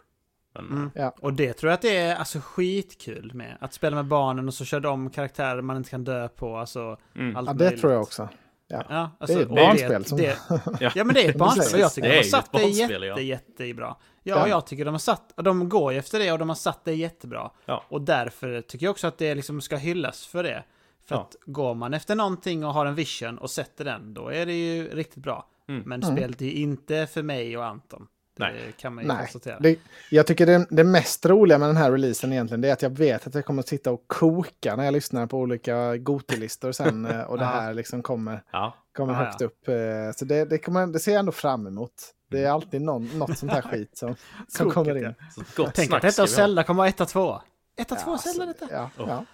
Men, 0.61 0.77
Mm. 0.77 0.91
Ja. 0.95 1.13
Och 1.21 1.33
det 1.33 1.53
tror 1.53 1.69
jag 1.69 1.75
att 1.75 1.81
det 1.81 1.97
är 1.97 2.15
alltså 2.15 2.39
skitkul 2.39 3.31
med. 3.33 3.57
Att 3.61 3.73
spela 3.73 3.95
med 3.95 4.05
barnen 4.05 4.47
och 4.47 4.53
så 4.53 4.65
kör 4.65 4.79
de 4.79 5.09
karaktärer 5.09 5.61
man 5.61 5.77
inte 5.77 5.89
kan 5.89 6.03
dö 6.03 6.27
på. 6.27 6.57
Alltså, 6.57 6.97
Mm. 7.15 7.35
allt 7.35 7.47
Ja, 7.47 7.53
det 7.53 7.63
möjligt. 7.63 7.81
tror 7.81 7.93
jag 7.93 8.01
också. 8.01 8.29
Ja, 8.67 9.11
alltså, 9.19 9.37
Det 9.37 9.41
är 9.41 9.43
ett 9.43 9.49
och 9.49 9.55
barnspel 9.55 10.05
som- 10.05 10.17
Det, 10.17 10.37
Ja. 10.79 10.91
ja, 10.95 11.03
men 11.03 11.13
det 11.13 11.25
är 11.25 11.29
ett 11.29 11.37
barnspel. 11.37 11.79
Jag 11.79 11.93
tycker 11.93 12.07
det 12.09 12.13
de 12.13 12.17
har 12.17 12.23
satt 12.23 12.45
ett 12.45 12.61
det 12.61 12.67
jätte, 12.69 12.93
ja. 13.05 13.19
jättebra. 13.19 13.95
Ja, 14.23 14.35
Ja. 14.35 14.47
jag 14.47 14.67
tycker 14.67 14.85
de 14.85 14.91
har 14.91 14.99
satt, 14.99 15.33
de 15.35 15.69
går 15.69 15.93
ju 15.93 15.99
efter 15.99 16.19
det 16.19 16.31
och 16.31 16.39
de 16.39 16.49
har 16.49 16.55
satt 16.55 16.85
det 16.85 16.93
jättebra. 16.93 17.51
Ja. 17.65 17.83
Och 17.89 18.01
därför 18.01 18.61
tycker 18.61 18.85
jag 18.85 18.91
också 18.91 19.07
att 19.07 19.17
det 19.17 19.35
liksom 19.35 19.61
ska 19.61 19.75
hyllas 19.75 20.25
för 20.27 20.43
det. 20.43 20.63
För 21.07 21.15
Ja. 21.15 21.21
att 21.21 21.35
går 21.45 21.75
man 21.75 21.93
efter 21.93 22.15
någonting 22.15 22.65
och 22.65 22.73
har 22.73 22.85
en 22.85 22.95
vision 22.95 23.37
och 23.37 23.49
sätter 23.49 23.85
den, 23.85 24.13
då 24.13 24.27
är 24.29 24.45
det 24.45 24.53
ju 24.53 24.89
riktigt 24.95 25.23
bra. 25.23 25.45
Mm. 25.69 25.83
Men 25.85 26.03
Mm. 26.03 26.15
spelet 26.17 26.41
är 26.41 26.51
inte 26.51 27.07
för 27.07 27.23
mig 27.23 27.57
och 27.57 27.65
Anton. 27.65 28.07
Nej. 28.39 28.73
kan 28.77 28.95
man 28.95 29.03
ju 29.03 29.07
Nej, 29.07 29.17
konstatera. 29.17 29.59
det, 29.59 29.79
jag 30.09 30.27
tycker 30.27 30.45
det, 30.45 30.65
det 30.69 30.83
mest 30.83 31.25
roliga 31.25 31.57
med 31.57 31.69
den 31.69 31.77
här 31.77 31.91
releasen 31.91 32.31
egentligen 32.33 32.63
är 32.63 32.73
att 32.73 32.81
jag 32.81 32.89
vet 32.89 33.27
att 33.27 33.35
jag 33.35 33.45
kommer 33.45 33.59
att 33.59 33.67
sitta 33.67 33.91
och 33.91 34.03
koka 34.07 34.75
när 34.75 34.83
jag 34.85 34.91
lyssnar 34.93 35.27
på 35.27 35.37
olika 35.37 35.97
Gotilistor 35.97 36.71
sen 36.71 37.05
eh, 37.11 37.21
och 37.21 37.37
det 37.37 37.43
Ja. 37.43 37.49
här 37.49 37.73
liksom 37.73 38.03
kommer, 38.03 38.43
Ja, 38.51 38.75
kommer 38.95 39.13
Ja, 39.13 39.19
högt 39.19 39.41
ja. 39.41 39.47
upp. 39.47 39.67
eh, 39.67 39.75
Så 40.15 40.25
det, 40.25 40.45
det, 40.45 40.57
kommer, 40.57 40.87
det 40.87 40.99
ser 40.99 41.11
jag 41.11 41.19
ändå 41.19 41.31
fram 41.31 41.67
emot. 41.67 41.93
Det 42.31 42.43
är 42.43 42.51
alltid 42.51 42.81
någon, 42.81 43.05
något 43.19 43.37
sånt 43.37 43.51
här 43.51 43.61
skit 43.61 43.97
som, 43.97 44.15
som 44.47 44.65
Koket, 44.71 44.73
kommer 44.73 44.97
in. 44.97 45.15
ja. 45.37 45.43
gott 45.55 45.71
Tänk 45.75 45.93
att 45.93 46.01
detta 46.01 46.23
och. 46.23 46.29
Zelda 46.29 46.63
kommer 46.63 46.77
vara 46.77 46.87
etta, 46.89 47.05
tvåa. 47.05 47.41
Etta, 47.77 47.95
tvåa, 47.95 48.13
alltså, 48.13 48.29
Zelda 48.29 48.45
detta. 48.45 48.67
Ja, 48.71 48.89
Oh. 48.97 49.09
ja. 49.09 49.25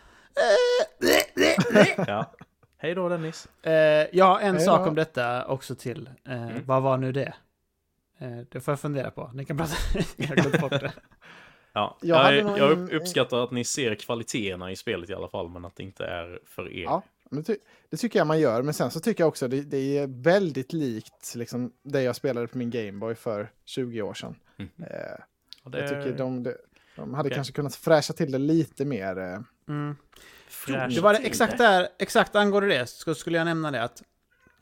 Ja. 2.08 2.32
Hej 2.78 2.96
då 2.96 3.10
Dennis. 3.10 3.48
Eh, 3.64 4.26
har 4.26 4.40
en 4.40 4.56
Hej 4.56 4.66
sak 4.66 4.80
då. 4.84 4.88
om 4.90 4.96
detta 4.96 5.46
också 5.46 5.76
till. 5.76 6.10
Eh, 6.30 6.42
Mm. 6.44 6.66
Vad 6.66 6.82
var 6.84 6.98
nu 6.98 7.12
det? 7.12 7.34
Eh, 8.26 8.46
det 8.52 8.60
får 8.60 8.72
jag 8.72 8.80
fundera 8.80 9.12
på. 9.12 9.32
Ni 9.34 9.46
kan 9.46 9.58
prata. 9.58 9.74
jag 10.18 10.28
har 10.28 10.36
glömt 10.36 10.62
bort 10.62 10.72
det. 10.72 10.94
Ja, 11.78 11.98
Jag 12.02 12.36
jag, 12.38 12.58
jag, 12.60 12.94
uppskattar 12.94 13.44
att 13.44 13.52
ni 13.52 13.64
ser 13.64 13.96
kvaliteterna 13.96 14.72
i 14.72 14.76
spelet 14.76 15.10
i 15.10 15.14
alla 15.14 15.28
fall, 15.28 15.50
men 15.50 15.66
att 15.66 15.76
det 15.76 15.84
inte 15.84 16.06
är 16.06 16.40
för 16.46 16.74
er. 16.74 16.84
Ja, 16.84 17.04
det, 17.30 17.44
ty- 17.44 17.58
det 17.90 17.98
tycker 17.98 18.20
jag 18.20 18.28
man 18.28 18.40
gör. 18.40 18.62
Men 18.62 18.74
sen 18.74 18.92
så 18.92 19.00
tycker 19.00 19.22
jag 19.24 19.28
också 19.28 19.48
det, 19.48 19.62
det 19.62 19.98
är 19.98 20.08
väldigt 20.24 20.74
likt 20.74 21.36
liksom, 21.36 21.72
det 21.84 22.02
jag 22.02 22.16
spelade 22.16 22.48
på 22.48 22.58
min 22.58 22.70
Gameboy 22.70 23.16
för 23.16 23.52
20 23.66 24.02
år 24.02 24.14
sedan. 24.14 24.36
Mhm. 24.58 24.70
Eh, 24.80 24.86
det 25.72 25.80
Jag 25.80 25.88
tycker 25.90 26.18
de, 26.18 26.44
de, 26.44 26.54
de 26.96 27.14
hade 27.14 27.28
Okej. 27.28 27.36
kanske 27.36 27.54
kunnat 27.54 27.76
fräscha 27.76 28.14
till 28.14 28.32
det 28.32 28.38
lite 28.38 28.86
mer. 28.86 29.18
eh. 29.18 29.40
Mm. 29.68 29.96
Det 30.68 31.00
var 31.02 31.14
det, 31.14 31.20
exakt 31.20 31.58
där, 31.58 31.88
exakt 32.00 32.36
angående 32.36 32.70
det, 32.70 32.88
så 32.88 33.16
skulle 33.16 33.38
jag 33.38 33.46
nämna 33.46 33.72
det 33.72 33.84
att 33.84 34.04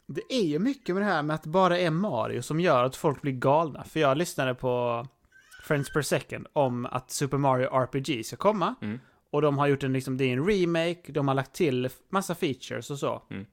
det 0.07 0.33
är 0.33 0.43
ju 0.43 0.59
mycket 0.59 0.95
med 0.95 1.01
det 1.03 1.07
här 1.07 1.23
med 1.23 1.35
att 1.35 1.43
det 1.43 1.49
bara 1.49 1.79
är 1.79 1.89
Mario 1.89 2.41
som 2.41 2.59
gör 2.59 2.83
att 2.83 2.95
folk 2.95 3.21
blir 3.21 3.33
galna. 3.33 3.83
För 3.83 3.99
jag 3.99 4.17
lyssnade 4.17 4.55
på 4.55 5.05
Friends 5.63 5.93
Per 5.93 6.01
Second 6.01 6.47
om 6.53 6.85
att 6.85 7.11
Super 7.11 7.37
Mario 7.37 7.67
RPG 7.67 8.25
ska 8.25 8.35
komma. 8.35 8.75
Mm. 8.81 8.99
Och 9.31 9.41
de 9.41 9.57
har 9.57 9.67
gjort 9.67 9.83
en, 9.83 9.93
liksom, 9.93 10.17
det 10.17 10.25
är 10.25 10.33
en 10.33 10.45
remake, 10.45 11.11
de 11.11 11.27
har 11.27 11.35
lagt 11.35 11.53
till 11.53 11.89
massa 12.09 12.35
features 12.35 12.89
och 12.89 12.99
så. 12.99 13.21
Mm. 13.29 13.45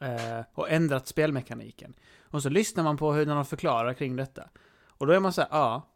Eh, 0.00 0.44
och 0.54 0.70
ändrat 0.70 1.06
spelmekaniken. 1.06 1.94
Och 2.22 2.42
så 2.42 2.48
lyssnar 2.48 2.84
man 2.84 2.96
på 2.96 3.12
hur 3.12 3.26
de 3.26 3.44
förklarar 3.44 3.94
kring 3.94 4.16
detta. 4.16 4.42
Och 4.88 5.06
då 5.06 5.12
är 5.12 5.20
man 5.20 5.32
så 5.32 5.40
här, 5.40 5.48
ja. 5.52 5.86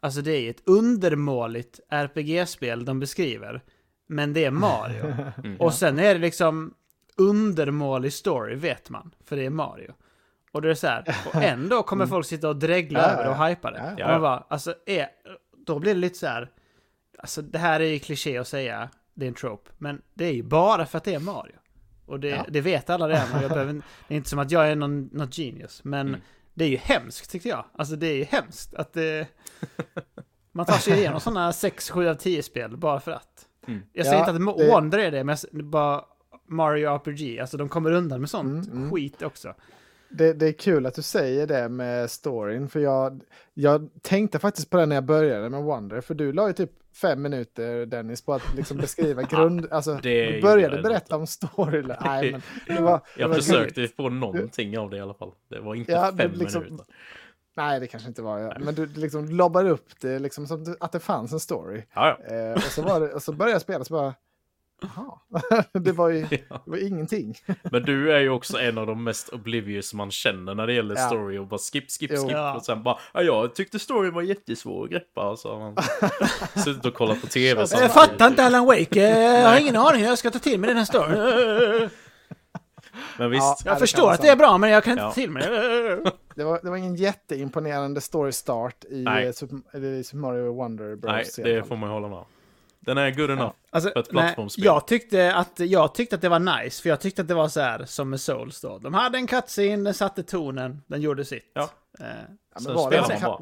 Alltså 0.00 0.22
det 0.22 0.32
är 0.32 0.50
ett 0.50 0.62
undermåligt 0.66 1.80
RPG-spel 1.88 2.84
de 2.84 3.00
beskriver. 3.00 3.62
Men 4.06 4.32
det 4.32 4.44
är 4.44 4.50
Mario. 4.50 5.14
Mm. 5.44 5.60
Och 5.60 5.74
sen 5.74 5.98
är 5.98 6.14
det 6.14 6.20
liksom 6.20 6.74
undermålig 7.16 8.12
story, 8.12 8.54
vet 8.54 8.90
man. 8.90 9.14
För 9.24 9.36
det 9.36 9.46
är 9.46 9.50
Mario. 9.50 9.92
Och 10.52 10.62
det 10.62 10.70
är 10.70 10.74
så 10.74 10.86
här, 10.86 11.16
och 11.26 11.34
ändå 11.42 11.82
kommer 11.82 12.06
folk 12.06 12.26
sitta 12.26 12.48
och 12.48 12.56
dregla 12.56 12.98
Ja, 13.00 13.06
över 13.08 13.24
det 13.24 13.30
och 13.30 13.46
hypa 13.48 13.70
det. 13.70 13.94
Ja. 13.98 14.04
Och 14.04 14.10
man 14.12 14.20
bara, 14.20 14.44
alltså, 14.48 14.74
är, 14.86 15.06
då 15.66 15.78
blir 15.78 15.94
det 15.94 16.00
lite 16.00 16.18
så 16.18 16.26
här, 16.26 16.50
alltså 17.18 17.42
det 17.42 17.58
här 17.58 17.80
är 17.80 17.84
ju 17.84 17.98
kliché 17.98 18.38
att 18.38 18.48
säga, 18.48 18.88
det 19.14 19.24
är 19.26 19.28
en 19.28 19.34
trope, 19.34 19.70
men 19.78 20.02
det 20.14 20.24
är 20.24 20.32
ju 20.32 20.42
bara 20.42 20.86
för 20.86 20.98
att 20.98 21.04
det 21.04 21.14
är 21.14 21.18
Mario. 21.20 21.54
Och 22.06 22.20
det, 22.20 22.28
Ja. 22.28 22.44
det 22.48 22.60
vet 22.60 22.90
alla 22.90 23.08
redan, 23.08 23.32
och 23.36 23.42
jag 23.42 23.50
behöver, 23.52 23.72
det 24.08 24.14
är 24.14 24.16
inte 24.16 24.28
som 24.30 24.38
att 24.38 24.50
jag 24.50 24.68
är 24.68 24.76
någon, 24.76 25.04
något 25.12 25.34
genius, 25.38 25.84
men 25.84 26.08
Mm. 26.08 26.20
det 26.54 26.64
är 26.64 26.68
ju 26.68 26.76
hemskt 26.76 27.30
tyckte 27.30 27.48
jag. 27.48 27.64
Alltså 27.74 27.96
det 27.96 28.06
är 28.06 28.14
ju 28.16 28.24
hemskt 28.24 28.74
att 28.74 28.92
det... 28.92 29.26
Man 30.52 30.66
tar 30.66 30.74
sig 30.76 30.98
igenom 30.98 31.20
sådana 31.20 31.52
6, 31.52 31.90
7 31.90 32.08
av 32.08 32.14
10 32.14 32.42
spel 32.42 32.76
bara 32.76 33.00
för 33.00 33.12
att. 33.12 33.46
Mm. 33.68 33.82
Jag 33.92 34.06
säger 34.06 34.18
Ja, 34.18 34.30
inte 34.30 34.50
att 34.50 34.58
det- 34.58 34.70
Wonder 34.70 34.98
är 34.98 35.10
det, 35.10 35.24
men 35.24 35.36
jag 35.52 35.64
bara 35.64 36.04
Mario 36.52 36.88
RPG. 36.94 37.38
Alltså 37.40 37.56
de 37.56 37.68
kommer 37.68 37.92
undan 37.92 38.20
med 38.20 38.30
sånt 38.30 38.66
Mm, 38.66 38.78
mm. 38.78 38.90
skit 38.90 39.22
också. 39.22 39.54
Det, 40.08 40.32
det 40.32 40.48
är 40.48 40.52
kul 40.52 40.86
att 40.86 40.94
du 40.94 41.02
säger 41.02 41.46
det 41.46 41.68
med 41.68 42.10
storyn, 42.10 42.68
för 42.68 42.80
jag, 42.80 43.22
jag 43.54 43.88
tänkte 44.02 44.38
faktiskt 44.38 44.70
på 44.70 44.76
det 44.76 44.86
när 44.86 44.96
jag 44.96 45.04
började 45.04 45.50
med 45.50 45.62
Wonder, 45.62 46.00
för 46.00 46.14
du 46.14 46.32
la 46.32 46.46
ju 46.46 46.52
typ 46.52 46.70
fem 46.94 47.22
minuter 47.22 47.86
Dennis 47.86 48.22
på 48.22 48.34
att 48.34 48.54
liksom 48.56 48.76
beskriva 48.76 49.22
grund, 49.30 49.66
alltså 49.70 49.94
det 50.02 50.30
du 50.32 50.42
började 50.42 50.82
berätta 50.82 51.16
om 51.16 51.26
story. 51.26 51.82
Nej, 52.04 52.32
men 52.32 52.42
det 52.76 52.82
var, 52.82 53.00
det 53.16 53.20
Jag 53.22 53.28
var 53.28 53.34
försökte 53.34 53.88
få 53.88 54.08
någonting 54.08 54.78
av 54.78 54.90
det 54.90 54.96
i 54.96 55.00
alla 55.00 55.14
fall. 55.14 55.30
Det 55.48 55.60
var 55.60 55.74
inte 55.74 55.92
Ja, 55.92 56.10
det 56.10 56.22
fem 56.22 56.32
liksom- 56.34 56.62
minuter. 56.62 56.86
Nej, 57.56 57.80
det 57.80 57.86
kanske 57.86 58.08
inte 58.08 58.22
var 58.22 58.38
jag. 58.38 58.60
Men 58.64 58.74
du 58.74 58.86
liksom 58.86 59.28
lobbade 59.28 59.70
upp 59.70 59.88
det 60.00 60.18
liksom 60.18 60.46
som 60.46 60.76
att 60.80 60.92
det 60.92 61.00
fanns 61.00 61.32
en 61.32 61.40
story. 61.40 61.82
Ja, 61.94 62.18
ja. 62.28 62.34
Eh, 62.34 62.52
och, 62.52 62.62
så 62.62 62.82
var 62.82 63.00
det, 63.00 63.12
och 63.12 63.22
så 63.22 63.32
började 63.32 63.52
jag 63.54 63.62
spela 63.62 63.84
så 63.84 63.94
bara, 63.94 64.14
det 65.72 65.92
var 65.92 66.08
ju 66.08 66.26
det 66.30 66.42
var 66.64 66.86
ingenting. 66.86 67.34
Men 67.62 67.82
du 67.82 68.12
är 68.12 68.18
ju 68.20 68.30
också 68.30 68.58
en 68.58 68.78
av 68.78 68.86
de 68.86 69.04
mest 69.04 69.28
oblivious 69.28 69.94
man 69.94 70.10
känner 70.10 70.54
när 70.54 70.66
det 70.66 70.72
gäller 70.72 70.94
Ja. 70.96 71.06
story 71.06 71.38
och 71.38 71.46
bara 71.46 71.58
skip, 71.58 71.90
skip, 71.90 72.10
Jo. 72.14 72.22
skip. 72.22 72.30
Ja. 72.32 72.54
Och 72.56 72.64
sen 72.64 72.82
bara, 72.82 72.98
ja, 73.14 73.22
jag 73.22 73.54
tyckte 73.54 73.78
storyn 73.78 74.14
var 74.14 74.22
jättesvår 74.22 74.84
att 74.84 74.90
greppa. 74.90 75.28
Och 75.30 75.38
så 75.38 75.52
har 75.52 75.60
man 75.60 75.76
suttit 76.64 76.84
och 76.86 76.94
kollat 76.94 77.20
på 77.20 77.26
tv. 77.26 77.60
Jag 77.60 77.68
samtidigt. 77.68 77.94
Jag 77.96 78.08
fattar 78.08 78.26
inte 78.26 78.44
Alan 78.44 78.66
Wake, 78.66 79.00
jag 79.42 79.48
har 79.48 79.58
ingen 79.60 79.76
aning 79.76 80.00
hur 80.02 80.08
jag 80.08 80.18
ska 80.18 80.30
ta 80.30 80.38
till 80.38 80.60
mig 80.60 80.68
den 80.68 80.76
här 80.76 80.84
storyn. 80.84 81.88
Men 83.18 83.30
visst, 83.30 83.42
Ja. 83.64 83.70
Jag 83.70 83.78
förstår 83.78 84.10
att 84.12 84.20
det 84.22 84.28
är 84.28 84.36
bra, 84.36 84.58
men 84.58 84.70
jag 84.70 84.84
kan 84.84 84.92
inte 84.92 85.02
Ja. 85.02 85.12
till 85.12 85.30
mig 85.30 85.42
det. 85.42 86.10
Det 86.34 86.44
var, 86.44 86.60
det 86.62 86.70
var 86.70 86.76
ingen 86.76 86.94
jätteimponerande 86.94 88.00
story 88.00 88.32
start 88.32 88.84
i, 88.84 89.04
eh, 89.04 89.32
Super, 89.34 89.84
i 89.84 90.04
Super 90.04 90.18
Mario 90.20 90.54
Wonder 90.54 90.96
Bros. 90.96 91.38
nej, 91.38 91.54
det 91.54 91.64
får 91.64 91.76
man 91.76 91.88
ju 91.88 91.94
hålla 91.94 92.08
med 92.08 92.18
om. 92.18 92.24
Den 92.84 92.98
är 92.98 93.10
good 93.10 93.30
enough. 93.30 93.52
Alltså, 93.70 93.90
För 93.90 94.00
ett 94.00 94.12
nej, 94.12 94.22
plattformsspel. 94.22 94.64
jag, 94.64 94.86
tyckte 94.86 95.34
att, 95.34 95.60
jag 95.60 95.94
tyckte 95.94 96.16
att 96.16 96.22
det 96.22 96.28
var 96.28 96.62
nice, 96.62 96.82
för 96.82 96.88
jag 96.88 97.00
tyckte 97.00 97.22
att 97.22 97.28
det 97.28 97.34
var 97.34 97.48
så 97.48 97.60
här 97.60 97.84
som 97.84 98.10
med 98.10 98.20
Souls 98.20 98.60
då. 98.60 98.78
De 98.78 98.94
hade 98.94 99.18
en 99.18 99.26
cutscene, 99.26 99.84
den 99.84 99.94
satte 99.94 100.22
tonen, 100.22 100.82
den 100.86 101.00
gjorde 101.00 101.24
sitt. 101.24 101.50
Ja. 101.54 101.68
Eh, 102.00 102.06
Ja, 102.54 102.60
men 102.64 102.74
var 102.74 102.90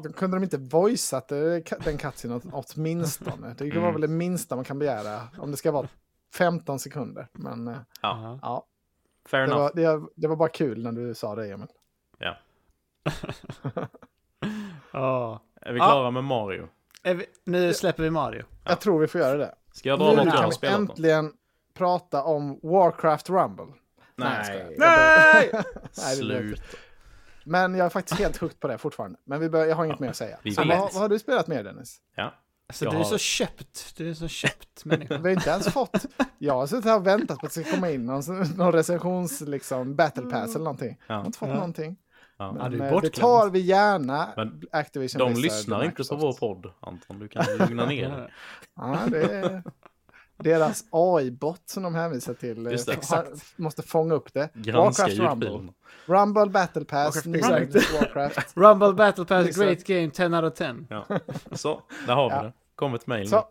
det 0.03 0.13
kunde 0.13 0.37
de 0.37 0.43
inte 0.43 0.57
voiceat 0.57 1.27
den 1.83 1.97
cutscenen 1.97 2.37
åt- 2.37 2.43
åtminstone? 2.75 3.53
Det 3.57 3.65
var 3.71 3.77
Mm. 3.81 3.91
väl 3.91 4.01
det 4.01 4.07
minsta 4.07 4.55
man 4.55 4.65
kan 4.65 4.79
begära 4.79 5.21
om 5.37 5.51
det 5.51 5.57
ska 5.57 5.71
vara 5.71 5.87
15 6.35 6.79
sekunder. 6.79 7.27
Men 7.33 7.67
eh, 7.67 7.75
Ja, 8.01 8.39
ja, 8.41 8.65
fair 9.29 9.39
det 9.41 9.45
enough. 9.47 9.61
var, 9.61 9.71
det, 9.75 10.07
det 10.15 10.27
var 10.27 10.35
bara 10.35 10.49
kul 10.49 10.83
när 10.83 10.91
du 10.91 11.13
sa 11.13 11.35
det 11.35 11.51
Emil. 11.51 11.67
Ja. 12.19 12.37
ja. 14.93 15.41
Är 15.61 15.73
vi 15.73 15.79
klara 15.79 16.11
med 16.11 16.23
Mario? 16.23 16.67
Vi, 17.03 17.25
nu 17.43 17.73
släpper 17.73 18.03
vi 18.03 18.09
Mario. 18.09 18.43
Jag 18.63 18.81
tror 18.81 18.99
vi 18.99 19.07
får 19.07 19.21
göra 19.21 19.37
det. 19.37 19.55
Ska 19.73 19.89
jag 19.89 19.99
dra 19.99 20.09
Nu 20.09 20.15
något 20.15 20.25
jag 20.25 20.33
kan 20.33 20.43
har 20.43 20.49
vi 20.49 20.55
spelat 20.55 20.75
då? 20.77 20.81
äntligen 20.81 21.33
prata 21.73 22.23
om 22.23 22.59
Warcraft 22.63 23.29
Rumble. 23.29 23.65
Nej. 24.15 24.75
Nej! 24.77 25.51
Nej, 25.97 26.17
blev 26.19 26.39
slut. 26.49 26.61
Men 27.45 27.75
jag 27.75 27.85
är 27.85 27.89
faktiskt 27.89 28.19
helt 28.19 28.37
hooked 28.37 28.59
på 28.59 28.67
det 28.67 28.77
fortfarande. 28.77 29.19
Men 29.23 29.39
vi 29.39 29.49
bör, 29.49 29.65
jag 29.65 29.75
har 29.75 29.85
inget 29.85 29.99
mer 29.99 30.09
att 30.09 30.15
säga. 30.15 30.37
Så 30.55 30.63
vad, 30.63 30.77
vad 30.77 30.93
har 30.93 31.09
du 31.09 31.19
spelat 31.19 31.47
mer 31.47 31.63
Dennis? 31.63 31.97
Ja. 32.15 32.33
Alltså, 32.67 32.85
Jag 32.85 32.93
du 32.93 32.97
är 32.97 33.03
har- 33.03 33.09
så 33.09 33.17
köpt. 33.17 33.97
Du 33.97 34.09
är 34.09 34.13
så 34.13 34.27
köpt 34.27 34.85
människa. 34.85 35.17
Vi 35.17 35.23
har 35.23 35.29
inte 35.29 35.49
ens 35.49 35.67
fått... 35.73 36.05
Jag 36.37 36.53
har 36.53 36.67
suttit 36.67 36.85
här 36.85 36.95
och 36.95 37.07
väntat 37.07 37.39
på 37.39 37.45
att 37.45 37.53
det 37.53 37.63
ska 37.63 37.71
komma 37.75 37.89
in 37.91 38.05
någon, 38.05 38.23
någon 38.57 38.71
recensions, 38.71 39.41
liksom, 39.41 39.95
battle 39.95 40.23
pass 40.23 40.49
eller 40.55 40.63
någonting. 40.63 40.97
Jag 41.07 41.15
har 41.15 41.25
inte 41.25 41.37
fått 41.39 41.49
Ja. 41.49 41.55
någonting. 41.55 41.97
Ja. 42.41 42.55
Ja, 42.59 42.69
Men, 42.69 42.81
eh, 42.81 42.85
det 42.85 42.91
bortglömd. 42.91 43.13
tar 43.13 43.49
vi 43.49 43.59
gärna. 43.59 44.29
Men 44.35 44.61
Activision 44.71 45.19
De 45.19 45.33
Blizzard 45.33 45.43
lyssnar 45.57 45.83
inte 45.83 46.03
på 46.03 46.15
vår 46.15 46.33
podd, 46.33 46.71
Anton. 46.79 47.19
Du 47.19 47.27
kan 47.27 47.45
lugna 47.59 47.85
ner 47.85 48.09
dig. 48.09 48.29
Ja, 48.75 48.99
det 49.07 49.21
är 49.23 49.63
deras 50.37 50.83
AI-bot 50.89 51.61
som 51.65 51.83
de 51.83 51.95
hänvisar 51.95 52.33
till. 52.33 52.65
eh, 52.65 52.71
Just 52.71 52.85
det, 52.85 52.91
har- 52.91 52.97
exakt. 52.97 53.57
Måste 53.57 53.81
fånga 53.83 54.13
upp 54.13 54.33
det. 54.33 54.49
Granska 54.53 55.03
Warcraft 55.03 55.19
Rumble. 55.43 55.73
Rumble 56.05 56.45
Battle 56.49 56.85
Pass. 56.85 57.25
Warcraft. 57.25 58.51
Rumble 58.57 58.93
Battle 58.93 59.25
Pass, 59.25 59.57
great 59.57 59.83
game, 59.83 60.09
10 60.11 60.25
out 60.35 60.43
of 60.53 60.57
10. 60.57 60.75
Ja. 60.89 61.05
Så, 61.51 61.81
där 62.07 62.13
har 62.15 62.29
vi 62.29 62.35
Ja. 62.35 62.43
det. 62.43 62.53
Kom 62.75 62.93
ett 62.95 63.07
mejl 63.07 63.23
nu. 63.23 63.29
Så. 63.29 63.45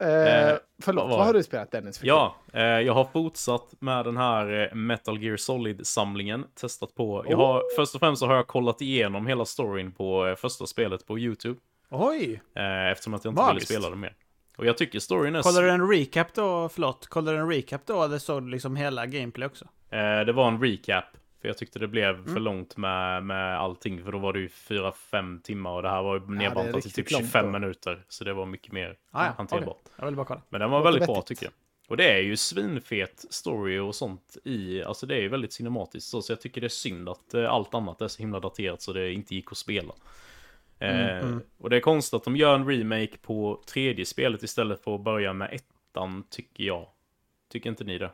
Eh, 0.00 0.48
Eh, 0.50 0.56
förlåt, 0.82 1.10
vad 1.10 1.26
har 1.26 1.32
du 1.34 1.42
spelat 1.42 1.70
Dennis? 1.70 2.00
Ja, 2.02 2.36
eh, 2.52 2.62
jag 2.62 2.92
har 2.94 3.04
fortsatt 3.04 3.74
med 3.78 4.04
den 4.04 4.16
här 4.16 4.68
eh, 4.70 4.74
Metal 4.74 5.22
Gear 5.22 5.36
Solid-samlingen. 5.36 6.44
Testat 6.60 6.94
på. 6.94 7.24
Jag 7.28 7.36
har, 7.36 7.62
Först 7.76 7.94
och 7.94 8.00
främst 8.00 8.20
så 8.20 8.26
har 8.26 8.34
jag 8.34 8.46
kollat 8.46 8.80
igenom 8.80 9.26
hela 9.26 9.44
storyn 9.44 9.92
på 9.92 10.26
eh, 10.26 10.34
första 10.34 10.66
spelet 10.66 11.06
på 11.06 11.18
YouTube. 11.18 11.60
Oj! 11.90 12.40
Eh, 12.54 12.90
eftersom 12.92 13.14
att 13.14 13.24
jag 13.24 13.32
inte 13.32 13.42
Magiskt. 13.42 13.70
ville 13.70 13.80
spela 13.80 13.90
det 13.94 14.00
mer. 14.00 14.14
Och 14.56 14.66
jag 14.66 14.78
tycker 14.78 14.98
storyn 14.98 15.34
är... 15.34 15.42
Kollade 15.42 15.66
du 15.66 15.70
en 15.72 15.88
recap 15.90 16.34
då? 16.34 16.68
Förlåt, 16.68 17.06
kollade 17.06 17.36
du 17.36 17.40
en 17.42 17.48
recap 17.50 17.86
då 17.86 18.02
eller 18.04 18.18
såg 18.18 18.42
du 18.42 18.50
liksom 18.50 18.76
hela 18.76 19.06
gameplay 19.06 19.46
också? 19.46 19.64
Eh, 19.90 20.20
det 20.26 20.32
var 20.32 20.48
en 20.48 20.62
recap. 20.62 21.04
För 21.46 21.50
jag 21.50 21.58
tyckte 21.58 21.78
det 21.78 21.88
blev 21.88 22.14
Mm. 22.14 22.32
för 22.34 22.40
långt 22.40 22.76
med, 22.76 23.24
med 23.24 23.58
allting. 23.58 24.04
För 24.04 24.12
då 24.12 24.18
var 24.18 24.32
det 24.32 24.38
ju 24.38 24.48
4-5 24.48 25.40
timmar 25.42 25.70
och 25.70 25.82
det 25.82 25.88
här 25.88 26.02
var 26.02 26.14
ju 26.20 26.26
nedbantat 26.26 26.72
till 26.82 26.82
typ 26.82 26.98
riktigt 26.98 27.12
långt 27.12 27.24
25 27.24 27.44
då. 27.46 27.52
minuter. 27.58 28.04
Så 28.08 28.24
det 28.24 28.32
var 28.34 28.46
mycket 28.46 28.72
mer 28.72 28.96
Ah, 29.10 29.24
ja, 29.26 29.32
hanterbart. 29.36 29.76
okej. 29.80 29.92
Jag 29.96 30.06
vill 30.06 30.16
bara 30.16 30.26
kolla. 30.26 30.42
Men 30.48 30.60
den 30.60 30.70
var 30.70 30.82
väldigt 30.82 31.06
bra 31.06 31.22
tycker 31.22 31.44
jag. 31.46 31.52
Och 31.88 31.96
det 31.96 32.10
är 32.12 32.18
ju 32.22 32.36
svinfet 32.36 33.24
story 33.30 33.78
och 33.78 33.94
sånt 33.94 34.36
i, 34.44 34.82
alltså 34.82 35.06
det 35.06 35.14
är 35.14 35.20
ju 35.20 35.28
väldigt 35.28 35.52
cinematiskt 35.52 36.08
så, 36.10 36.22
så 36.22 36.32
jag 36.32 36.40
tycker 36.40 36.60
det 36.60 36.66
är 36.66 36.68
synd 36.68 37.08
att 37.08 37.34
eh, 37.34 37.50
allt 37.50 37.74
annat 37.74 38.00
är 38.02 38.08
så 38.08 38.22
himla 38.22 38.40
daterat 38.40 38.82
så 38.82 38.92
det 38.92 39.12
inte 39.12 39.34
gick 39.34 39.52
att 39.52 39.58
spela. 39.58 39.92
Eh, 40.78 41.36
Och 41.58 41.70
det 41.70 41.76
är 41.76 41.80
konstigt 41.80 42.14
att 42.14 42.24
de 42.24 42.36
gör 42.36 42.54
en 42.54 42.66
remake 42.68 43.16
på 43.22 43.62
tredje 43.66 44.04
spelet 44.06 44.42
istället 44.42 44.84
för 44.84 44.94
att 44.94 45.00
börja 45.00 45.32
med 45.32 45.50
ettan, 45.52 46.24
tycker 46.30 46.64
jag. 46.64 46.86
Tycker 47.52 47.70
inte 47.70 47.84
ni 47.84 47.98
det? 47.98 48.10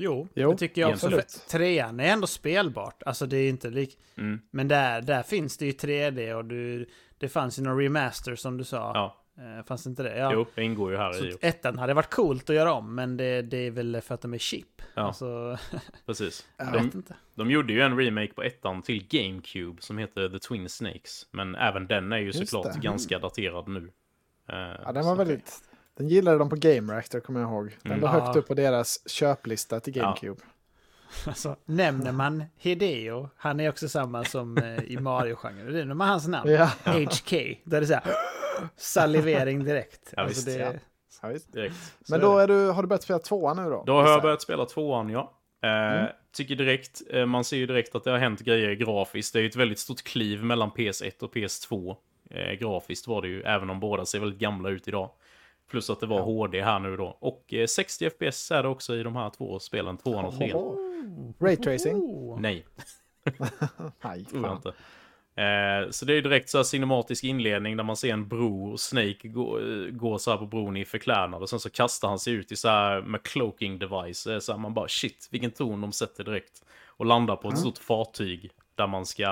Jo, 0.00 0.28
Jo, 0.34 0.50
det 0.52 0.58
tycker 0.58 0.80
jag 0.80 0.90
också. 0.90 1.10
För 1.10 1.18
absolut. 1.18 1.48
trean 1.48 2.00
är 2.00 2.04
ändå 2.12 2.26
spelbart. 2.26 3.02
Alltså 3.06 3.26
det 3.26 3.36
är 3.36 3.48
inte 3.48 3.70
lik... 3.70 3.98
Mm. 4.16 4.40
Men 4.50 4.68
där, 4.68 5.02
där 5.02 5.22
finns 5.22 5.56
det 5.56 5.66
ju 5.66 5.72
3D 5.72 6.32
och 6.34 6.44
du, 6.44 6.86
det 7.18 7.28
fanns 7.28 7.58
ju 7.58 7.62
någon 7.62 7.78
remaster 7.78 8.34
som 8.36 8.56
du 8.56 8.64
sa. 8.64 8.90
Ja, 8.94 9.16
Eh, 9.38 9.64
fanns 9.64 9.84
det 9.84 9.90
inte 9.90 10.02
det? 10.02 10.18
Ja. 10.18 10.30
jo, 10.32 10.46
det 10.54 10.62
ingår 10.62 10.90
ju 10.90 10.96
här 10.96 11.12
Så 11.12 11.24
i. 11.24 11.36
ettan 11.40 11.78
hade 11.78 11.94
varit 11.94 12.10
coolt 12.14 12.50
att 12.50 12.56
göra 12.56 12.72
om, 12.72 12.94
men 12.94 13.16
det, 13.16 13.42
det 13.42 13.56
är 13.56 13.70
väl 13.70 14.00
för 14.00 14.14
att 14.14 14.20
de 14.20 14.34
är 14.34 14.38
cheap. 14.38 14.82
Ja. 14.94 15.02
Alltså, 15.02 15.58
Precis. 16.06 16.48
jag 16.56 16.72
De, 16.72 16.84
vet 16.84 16.94
inte. 16.94 17.14
de 17.34 17.50
gjorde 17.50 17.72
ju 17.72 17.80
en 17.80 17.98
remake 17.98 18.32
på 18.32 18.42
ettan 18.42 18.82
till 18.82 19.06
GameCube 19.08 19.82
som 19.82 19.98
heter 19.98 20.28
The 20.28 20.38
Twin 20.38 20.68
Snakes. 20.68 21.26
Men 21.30 21.54
även 21.54 21.86
den 21.86 22.12
är 22.12 22.18
ju 22.18 22.24
Just 22.26 22.48
såklart 22.48 22.74
det. 22.74 22.80
ganska 22.80 23.18
daterad 23.18 23.68
nu. 23.68 23.90
Eh, 24.48 24.56
Ja, 24.84 24.92
den 24.92 25.02
så- 25.02 25.08
var 25.08 25.16
väldigt... 25.16 25.52
Den 25.98 26.08
gillade 26.08 26.38
de 26.38 26.48
på 26.50 26.56
Game 26.56 26.92
Reactor, 26.92 27.20
kommer 27.20 27.40
jag 27.40 27.50
ihåg. 27.50 27.76
Den 27.82 27.92
Mm. 27.92 28.00
var 28.02 28.08
högt 28.08 28.34
Ja. 28.34 28.40
upp 28.40 28.48
på 28.48 28.54
deras 28.54 29.08
köplista 29.08 29.80
till 29.80 29.96
Ja. 29.96 30.02
GameCube. 30.02 30.40
Alltså, 31.26 31.56
nämner 31.64 32.12
man 32.12 32.44
Hideo, 32.56 33.28
han 33.36 33.60
är 33.60 33.68
också 33.68 33.88
samma 33.88 34.24
som 34.24 34.58
eh, 34.58 34.82
i 34.84 34.96
Mario-genren. 35.00 35.72
Det 35.72 35.80
är 35.80 35.84
med 35.84 36.06
hans 36.06 36.28
namn. 36.28 36.50
Ja, 36.50 36.70
HK. 36.84 37.60
Då 37.64 37.76
är 37.76 37.80
det 37.80 37.86
så 37.86 37.94
här, 37.94 38.02
salivering 38.76 39.64
direkt. 39.64 40.12
Ja, 40.16 40.22
alltså 40.22 40.34
visst, 40.34 40.58
det, 40.58 40.64
ja. 40.64 40.72
ja, 41.22 41.28
visst. 41.28 41.52
Direkt. 41.52 41.74
Men 42.08 42.20
är 42.20 42.24
då 42.24 42.38
är 42.38 42.48
du, 42.48 42.70
har 42.70 42.82
du 42.82 42.88
börjat 42.88 43.02
spela 43.02 43.18
tvåan 43.18 43.56
nu 43.56 43.70
då? 43.70 43.82
Då 43.86 43.92
har 43.92 44.08
jag 44.08 44.22
börjat 44.22 44.42
spela 44.42 44.64
tvåan, 44.66 45.10
ja. 45.10 45.32
Eh, 45.62 45.70
Mm. 45.70 46.06
Tycker 46.32 46.54
direkt, 46.54 47.02
eh, 47.10 47.26
man 47.26 47.44
ser 47.44 47.56
ju 47.56 47.66
direkt 47.66 47.94
att 47.94 48.04
det 48.04 48.10
har 48.10 48.18
hänt 48.18 48.40
grejer 48.40 48.72
grafiskt. 48.72 49.32
Det 49.32 49.38
är 49.38 49.40
ju 49.40 49.48
ett 49.48 49.56
väldigt 49.56 49.78
stort 49.78 50.02
kliv 50.02 50.44
mellan 50.44 50.70
PS1 50.70 51.22
och 51.22 51.34
PS2. 51.34 51.96
Eh, 52.30 52.52
grafiskt 52.52 53.06
var 53.06 53.22
det 53.22 53.28
ju, 53.28 53.42
även 53.42 53.70
om 53.70 53.80
båda 53.80 54.06
ser 54.06 54.20
väldigt 54.20 54.38
gamla 54.38 54.68
ut 54.68 54.88
idag. 54.88 55.10
Plus 55.70 55.90
att 55.90 56.00
det 56.00 56.06
var 56.06 56.18
Ja. 56.18 56.24
HD 56.24 56.62
här 56.62 56.78
nu 56.78 56.96
då. 56.96 57.16
Och 57.20 57.54
eh, 57.54 57.66
60 57.66 58.10
FPS 58.10 58.50
är 58.50 58.62
det 58.62 58.68
också 58.68 58.96
i 58.96 59.02
de 59.02 59.16
här 59.16 59.30
två 59.30 59.58
spelen, 59.58 59.96
tvåan 59.96 60.24
och 60.24 60.38
trean. 60.38 61.34
Raytracing? 61.40 61.96
Oh. 61.96 62.40
Nej, 62.40 62.66
Nej, 64.04 64.24
tror 64.24 64.42
jag 64.42 64.50
fan. 64.50 64.56
inte. 64.56 64.68
Eh, 65.42 65.90
så 65.90 66.04
det 66.04 66.12
är 66.12 66.14
ju 66.14 66.20
direkt 66.20 66.48
så 66.48 66.58
här 66.58 66.62
cinematisk 66.64 67.24
inledning 67.24 67.76
där 67.76 67.84
man 67.84 67.96
ser 67.96 68.12
en 68.12 68.28
bro 68.28 68.72
och 68.72 68.80
Snake 68.80 69.28
gå, 69.28 69.58
eh, 69.60 69.86
går 69.90 70.18
så 70.18 70.30
här 70.30 70.38
på 70.38 70.46
bron 70.46 70.76
i 70.76 70.84
förklädnad 70.84 71.42
och 71.42 71.48
sen 71.48 71.60
så 71.60 71.70
kastar 71.70 72.08
han 72.08 72.18
sig 72.18 72.32
ut 72.32 72.52
i 72.52 72.56
så 72.56 72.68
här 72.68 73.02
med 73.02 73.22
cloaking 73.22 73.78
device. 73.78 74.26
Eh, 74.26 74.38
Så 74.38 74.52
här, 74.52 74.58
man 74.58 74.74
bara 74.74 74.88
shit, 74.88 75.28
vilken 75.30 75.50
ton 75.50 75.80
de 75.80 75.92
sätter 75.92 76.24
direkt. 76.24 76.64
Och 76.86 77.06
landar 77.06 77.36
på 77.36 77.48
ett 77.48 77.58
stort 77.58 77.78
fartyg 77.78 78.50
där 78.74 78.86
man 78.86 79.06
ska 79.06 79.22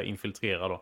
eh, 0.00 0.08
infiltrera 0.08 0.68
då. 0.68 0.74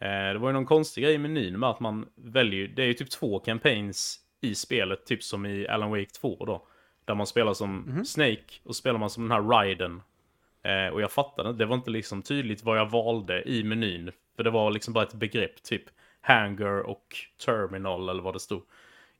Eh, 0.00 0.32
det 0.32 0.38
var 0.38 0.48
ju 0.48 0.52
någon 0.52 0.66
konstig 0.66 1.04
grej 1.04 1.14
i 1.14 1.18
menyn 1.18 1.58
med 1.60 1.70
att 1.70 1.80
man 1.80 2.06
väljer, 2.16 2.68
det 2.68 2.82
är 2.82 2.86
ju 2.86 2.94
typ 2.94 3.10
två 3.10 3.38
campaigns 3.38 4.20
i 4.40 4.54
spelet, 4.54 5.06
typ 5.06 5.22
som 5.22 5.46
i 5.46 5.68
Alan 5.68 5.90
Wake 5.90 6.10
2 6.10 6.44
då. 6.46 6.66
Där 7.04 7.14
man 7.14 7.26
spelar 7.26 7.54
som 7.54 8.02
Snake 8.06 8.44
och 8.64 8.76
spelar 8.76 8.98
man 8.98 9.10
som 9.10 9.22
den 9.28 9.32
här 9.32 9.42
Raiden. 9.42 10.02
Eh, 10.62 10.92
och 10.94 11.00
jag 11.00 11.12
fattade 11.12 11.52
det 11.52 11.66
var 11.66 11.76
inte 11.76 11.90
liksom 11.90 12.22
tydligt 12.22 12.64
vad 12.64 12.78
jag 12.78 12.90
valde 12.90 13.42
i 13.48 13.64
menyn. 13.64 14.12
För 14.36 14.44
det 14.44 14.50
var 14.50 14.70
liksom 14.70 14.94
bara 14.94 15.04
ett 15.04 15.14
begrepp, 15.14 15.62
typ 15.62 15.82
hangar 16.20 16.80
och 16.80 17.16
terminal 17.44 18.08
eller 18.08 18.22
vad 18.22 18.34
det 18.34 18.40
stod. 18.40 18.62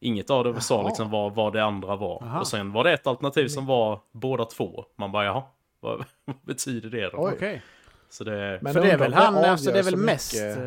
Inget 0.01 0.31
av 0.31 0.45
det 0.45 0.61
sa 0.61 0.75
Jaha. 0.75 0.87
liksom 0.89 1.11
vad, 1.11 1.35
vad 1.35 1.53
det 1.53 1.64
andra 1.64 1.97
var. 1.97 2.23
Aha. 2.23 2.41
Och 2.41 2.47
sen 2.47 2.73
var 2.73 2.85
det 2.85 2.93
ett 2.93 3.07
alternativ 3.07 3.49
som 3.49 3.67
var 3.67 4.01
båda 4.12 4.45
två. 4.45 4.85
Man 4.97 5.12
bara, 5.12 5.25
jaha, 5.25 5.43
vad, 5.81 6.05
vad 6.25 6.37
betyder 6.43 6.91
det 6.91 7.09
då? 7.11 7.19
Oj. 7.19 7.33
Okej. 7.37 7.62
Så 8.09 8.25
det... 8.25 8.59
Men 8.62 8.73
För 8.73 8.83
det 8.83 8.91
är 8.91 8.99
väl 8.99 9.14
han, 9.14 9.37
alltså 9.37 9.71
det 9.73 9.79
är 9.79 9.83
väl 9.83 9.97
mest... 9.97 10.35
mycket. 10.35 10.57
eh, 10.59 10.64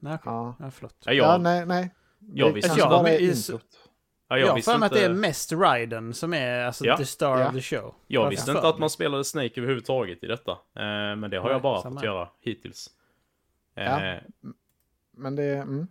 nej. 0.00 0.18
Ja. 0.24 0.54
Ja, 0.58 0.70
förlåt. 0.70 0.96
Ja, 1.04 1.12
Ja, 1.12 1.32
jag, 1.32 1.40
nej, 1.40 1.66
nej. 1.66 1.90
Jag 2.18 2.48
Det 2.50 2.52
visste 2.54 2.68
kanske 2.68 2.82
inte. 2.84 2.88
bara 2.96 3.08
är 3.08 3.12
Ja, 3.12 3.18
men 3.20 3.28
i- 3.30 3.36
introt. 3.36 3.62
Ja, 4.28 4.38
Jag 4.38 4.46
har 4.48 4.54
visste 4.54 4.72
för 4.72 4.78
mig 4.78 4.86
att 4.86 4.92
det 4.92 5.00
är 5.04 5.08
inte- 5.10 5.20
mest 5.20 5.52
Raiden 5.52 6.14
som 6.14 6.34
är 6.34 6.64
alltså, 6.64 6.84
Ja. 6.84 6.96
the 6.96 7.06
star 7.06 7.38
Ja. 7.40 7.48
of 7.48 7.54
the 7.54 7.60
show. 7.62 7.94
Jag 8.06 8.22
Har 8.22 8.30
visste 8.30 8.50
inte 8.50 8.68
att 8.68 8.78
man 8.78 8.90
spelade 8.90 9.24
Snake 9.24 9.52
överhuvudtaget 9.60 10.24
i 10.24 10.26
detta. 10.26 10.52
Eh, 10.52 10.56
men 11.16 11.20
det 11.30 11.36
har 11.36 11.44
Nej, 11.44 11.52
jag 11.52 11.62
bara 11.62 11.82
samma 11.82 11.94
fått 11.96 12.04
göra 12.04 12.28
hittills. 12.40 12.90
Eh, 13.76 13.84
Ja. 13.84 14.20
Men 15.16 15.36
det 15.36 15.42
är 15.42 15.62
mm, 15.62 15.86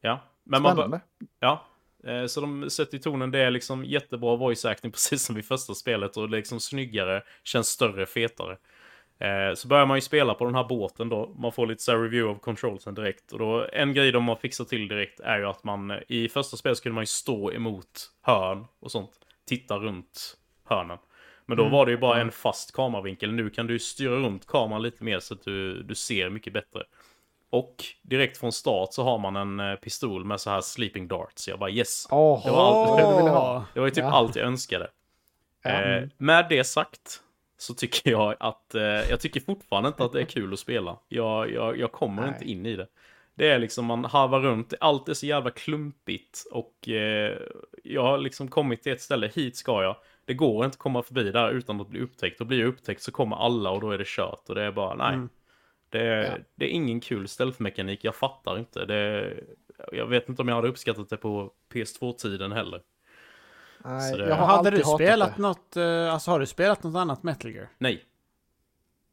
ja. 0.00 0.20
Men 0.44 0.62
man, 0.62 0.72
spännande. 0.72 1.00
bör- 1.18 1.26
Ja, 1.40 1.64
eh, 2.12 2.26
så 2.26 2.40
de 2.40 2.70
sätter 2.70 2.98
tonen. 2.98 3.30
Det 3.30 3.38
är 3.38 3.50
liksom 3.50 3.84
jättebra 3.84 4.36
voice 4.36 4.64
acting 4.64 4.90
precis 4.92 5.22
som 5.22 5.38
i 5.38 5.42
första 5.42 5.74
spelet 5.74 6.16
och 6.16 6.28
liksom 6.30 6.60
snyggare, 6.60 7.22
känns 7.44 7.68
större, 7.68 8.06
fetare. 8.06 8.56
Eh, 9.18 9.54
Så 9.54 9.68
börjar 9.68 9.86
man 9.86 9.96
ju 9.96 10.00
spela 10.00 10.34
på 10.34 10.44
den 10.44 10.54
här 10.54 10.64
båten 10.64 11.08
då. 11.08 11.34
Man 11.38 11.52
får 11.52 11.66
lite 11.66 11.82
så 11.82 11.92
review 11.96 12.30
av 12.30 12.38
controlsen 12.38 12.94
direkt. 12.94 13.32
Och 13.32 13.38
då, 13.38 13.66
en 13.72 13.94
grej 13.94 14.12
de 14.12 14.28
har 14.28 14.36
fixat 14.36 14.68
till 14.68 14.88
direkt 14.88 15.20
är 15.20 15.38
ju 15.38 15.44
att 15.46 15.64
man 15.64 15.90
eh, 15.90 15.98
i 16.08 16.28
första 16.28 16.56
spelet 16.56 16.78
skulle 16.78 16.94
man 16.94 17.02
ju 17.02 17.06
stå 17.06 17.52
emot 17.52 18.10
hörn 18.22 18.64
och 18.80 18.90
sånt. 18.90 19.10
Titta 19.48 19.76
runt 19.78 20.36
hörnen. 20.64 20.98
Men 21.46 21.56
då 21.56 21.68
var 21.68 21.86
det 21.86 21.92
ju 21.92 21.98
bara 21.98 22.20
en 22.20 22.32
fast 22.32 22.72
kameravinkel. 22.72 23.32
Nu 23.32 23.50
kan 23.50 23.66
du 23.66 23.78
styra 23.78 24.16
runt 24.16 24.46
kameran 24.46 24.82
lite 24.82 25.04
mer 25.04 25.18
så 25.20 25.34
att 25.34 25.42
du, 25.44 25.82
du 25.82 25.94
ser 25.94 26.30
mycket 26.30 26.52
bättre. 26.52 26.82
Och 27.50 27.84
direkt 28.02 28.38
från 28.38 28.52
start 28.52 28.88
så 28.92 29.02
har 29.04 29.18
man 29.18 29.36
en 29.36 29.60
eh, 29.60 29.74
pistol 29.76 30.24
med 30.24 30.40
så 30.40 30.50
här 30.50 30.60
sleeping 30.60 31.08
darts. 31.08 31.48
Jag 31.48 31.58
bara 31.58 31.70
yes. 31.70 32.06
Åh, 32.10 32.42
Det 32.44 32.50
var 32.50 32.58
allt. 32.58 33.66
Det 33.74 33.80
var 33.80 33.86
ju 33.86 33.90
typ 33.90 34.04
Ja. 34.04 34.10
allt 34.12 34.36
jag 34.36 34.46
önskade. 34.46 34.88
Ja. 35.62 35.70
Eh, 35.70 36.08
med 36.18 36.46
det 36.50 36.64
sagt 36.64 37.22
så 37.56 37.74
tycker 37.74 38.10
jag 38.10 38.34
att 38.40 38.74
eh, 38.74 38.82
jag 38.82 39.20
tycker 39.20 39.40
fortfarande 39.40 39.88
inte 39.88 40.04
att 40.04 40.12
det 40.12 40.20
är 40.20 40.24
kul 40.24 40.52
att 40.52 40.58
spela. 40.58 40.98
Jag, 41.08 41.52
jag, 41.52 41.78
jag 41.78 41.92
kommer 41.92 42.22
Nej. 42.22 42.30
inte 42.30 42.50
in 42.50 42.66
i 42.66 42.76
det. 42.76 42.86
Det 43.34 43.48
är 43.48 43.58
liksom 43.58 43.84
man 43.84 44.04
harvar 44.04 44.40
runt, 44.40 44.74
allt 44.80 45.08
är 45.08 45.14
så 45.14 45.26
jävla 45.26 45.50
klumpigt 45.50 46.44
och 46.52 46.88
eh, 46.88 47.38
jag 47.84 48.02
har 48.02 48.18
liksom 48.18 48.48
kommit 48.48 48.82
till 48.82 48.92
ett 48.92 49.00
ställe, 49.00 49.30
hit 49.34 49.56
ska 49.56 49.82
jag. 49.82 49.96
Det 50.24 50.34
går 50.34 50.64
inte 50.64 50.74
att 50.74 50.78
komma 50.78 51.02
förbi 51.02 51.30
där 51.30 51.50
utan 51.50 51.80
att 51.80 51.88
bli 51.88 52.00
upptäckt. 52.00 52.40
Och 52.40 52.46
blir 52.46 52.60
jag 52.60 52.68
upptäckt 52.68 53.02
så 53.02 53.12
kommer 53.12 53.36
alla 53.36 53.70
och 53.70 53.80
då 53.80 53.90
är 53.90 53.98
det 53.98 54.06
kört 54.06 54.48
och 54.48 54.54
det 54.54 54.62
är 54.62 54.72
bara 54.72 54.94
nej. 54.94 55.14
Mm. 55.14 55.28
Det, 55.88 56.00
är, 56.00 56.24
Ja. 56.24 56.38
det 56.54 56.64
är 56.64 56.70
ingen 56.70 57.00
kul 57.00 57.28
stealth-mekanik, 57.28 58.04
jag 58.04 58.14
fattar 58.14 58.58
inte. 58.58 58.84
Det, 58.84 59.32
jag 59.92 60.06
vet 60.06 60.28
inte 60.28 60.42
om 60.42 60.48
jag 60.48 60.54
hade 60.54 60.68
uppskattat 60.68 61.08
det 61.08 61.16
på 61.16 61.52
PS2-tiden 61.72 62.52
heller. 62.52 62.80
Nej, 63.86 64.10
Så 64.12 64.16
det- 64.16 64.28
jag 64.28 64.36
har 64.36 64.46
Hade 64.46 64.70
du 64.70 64.82
spelat 64.82 65.36
det. 65.36 65.42
något, 65.42 65.76
eh, 65.76 66.12
alltså 66.14 66.30
har 66.30 66.40
du 66.40 66.46
spelat 66.46 66.82
något 66.82 66.96
annat 66.96 67.22
Metal 67.22 67.50
Gear? 67.50 67.68
Nej. 67.78 68.04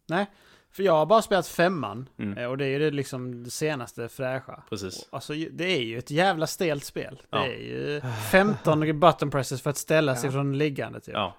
Nej, 0.07 0.25
för 0.71 0.83
jag 0.83 0.93
har 0.93 1.05
bara 1.05 1.21
spelat 1.21 1.47
femman. 1.47 2.09
Mm. 2.17 2.37
eh, 2.37 2.45
Och 2.49 2.57
det 2.57 2.65
är 2.65 2.69
ju 2.69 2.79
det 2.79 2.91
liksom 2.91 3.43
det 3.43 3.49
senaste 3.51 4.09
fräscha. 4.09 4.63
Precis. 4.69 5.07
Alltså 5.11 5.33
det 5.33 5.63
är 5.65 5.81
ju 5.81 5.97
ett 5.97 6.11
jävla 6.11 6.47
stelt 6.47 6.83
spel. 6.83 7.21
Det 7.29 7.37
Ja. 7.37 7.45
är 7.45 7.57
ju 7.59 8.01
15 8.31 8.79
button 8.99 9.31
presses 9.31 9.61
för 9.61 9.69
att 9.69 9.77
ställa 9.77 10.15
sig 10.15 10.27
Ja. 10.27 10.31
från 10.31 10.57
liggande 10.57 10.99
typ. 10.99 11.13
Ja. 11.15 11.35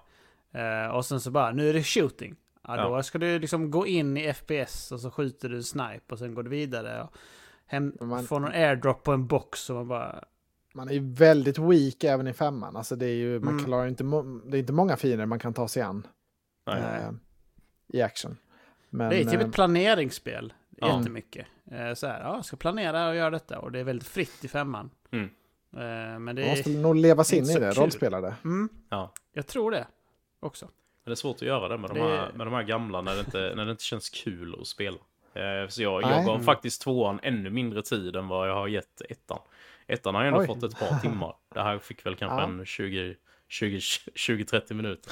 Eh, 0.53 0.87
och 0.95 1.05
sen 1.05 1.19
så 1.21 1.31
bara, 1.31 1.51
nu 1.51 1.69
är 1.69 1.73
det 1.73 1.83
shooting. 1.83 2.35
Ja, 2.67 2.77
Ja. 2.77 2.89
Då 2.89 3.03
ska 3.03 3.17
du 3.17 3.39
liksom 3.39 3.71
gå 3.71 3.87
in 3.87 4.17
i 4.17 4.33
FPS 4.33 4.91
och 4.91 4.99
så 4.99 5.11
skjuter 5.11 5.49
du 5.49 5.63
snipe 5.63 6.01
och 6.13 6.19
sen 6.19 6.33
går 6.35 6.43
du 6.43 6.49
vidare. 6.49 7.03
Och 7.03 7.13
hem, 7.65 7.93
man- 8.01 8.23
får 8.25 8.39
någon 8.39 8.51
airdrop 8.51 9.03
på 9.03 9.11
en 9.11 9.27
box 9.27 9.69
och 9.69 9.75
man 9.75 9.87
bara... 9.87 10.23
Man 10.75 10.89
är 10.89 10.93
ju 10.93 11.13
väldigt 11.13 11.57
weak 11.57 12.03
även 12.03 12.27
i 12.27 12.33
femman. 12.33 12.75
Alltså 12.75 12.95
det 12.95 13.05
är 13.05 13.15
ju, 13.15 13.39
man 13.39 13.53
Mm. 13.53 13.65
klarar 13.65 13.87
inte, 13.87 14.03
det 14.45 14.57
är 14.57 14.59
inte 14.59 14.73
många 14.73 14.97
fiender 14.97 15.25
man 15.25 15.39
kan 15.39 15.53
ta 15.53 15.67
sig 15.67 15.81
an 15.81 16.07
Nej. 16.67 16.77
eh, 16.81 17.11
i 17.87 18.01
action. 18.01 18.37
Men, 18.89 19.09
det 19.09 19.15
är 19.21 19.23
typ 19.25 19.41
eh, 19.41 19.47
ett 19.47 19.53
planeringsspel. 19.53 20.53
Ja. 20.77 20.97
Jättemycket. 20.97 21.47
Eh, 21.71 21.93
så 21.93 22.07
här, 22.07 22.19
ja, 22.21 22.35
jag 22.35 22.45
ska 22.45 22.57
planera 22.57 23.09
och 23.09 23.15
göra 23.15 23.29
detta. 23.29 23.59
Och 23.59 23.71
det 23.71 23.79
är 23.79 23.83
väldigt 23.83 24.07
fritt 24.07 24.45
i 24.45 24.47
femman. 24.47 24.89
Mm. 25.11 25.25
Eh, 25.25 25.29
men 25.79 26.15
det 26.15 26.19
man 26.25 26.37
är... 26.37 26.49
måste 26.49 26.69
nog 26.69 26.95
leva 26.95 27.23
sig 27.23 27.37
in 27.39 27.45
i 27.45 27.53
det, 27.59 27.73
kul. 27.73 27.83
rollspelare. 27.83 28.35
Mm, 28.43 28.69
Ja. 28.89 29.13
jag 29.33 29.47
tror 29.47 29.71
det 29.71 29.87
också. 30.39 30.65
Men 30.65 30.71
det 31.11 31.13
är 31.13 31.15
svårt 31.15 31.35
att 31.35 31.41
göra 31.41 31.67
det 31.67 31.77
med, 31.77 31.89
de, 31.89 31.93
Det- 31.99 32.17
här, 32.17 32.31
med 32.33 32.47
de 32.47 32.53
här 32.53 32.63
gamla 32.63 33.01
när 33.01 33.13
det 33.13 33.19
inte, 33.19 33.53
när 33.55 33.65
det 33.65 33.71
inte 33.71 33.83
känns 33.83 34.09
kul 34.09 34.55
att 34.61 34.67
spela. 34.67 34.97
Eh, 35.33 35.67
så 35.69 35.81
jag, 35.83 36.01
jag 36.01 36.25
gav 36.25 36.39
faktiskt 36.39 36.81
tvåan 36.81 37.19
ännu 37.23 37.49
mindre 37.49 37.81
tid 37.81 38.15
än 38.15 38.27
vad 38.27 38.49
jag 38.49 38.55
har 38.55 38.67
gett 38.67 39.01
ettan. 39.09 39.39
Ettan 39.87 40.15
har 40.15 40.21
jag 40.23 40.27
ändå 40.27 40.39
Oj. 40.39 40.47
fått 40.47 40.63
ett 40.63 40.79
par 40.79 40.99
timmar. 40.99 41.35
Det 41.53 41.61
här 41.61 41.79
fick 41.79 42.05
väl 42.05 42.15
kanske 42.15 42.37
Ja. 42.37 42.43
en 42.43 42.65
20 42.65 43.15
20 43.47 43.77
20-30 44.15 44.73
minuter. 44.73 45.11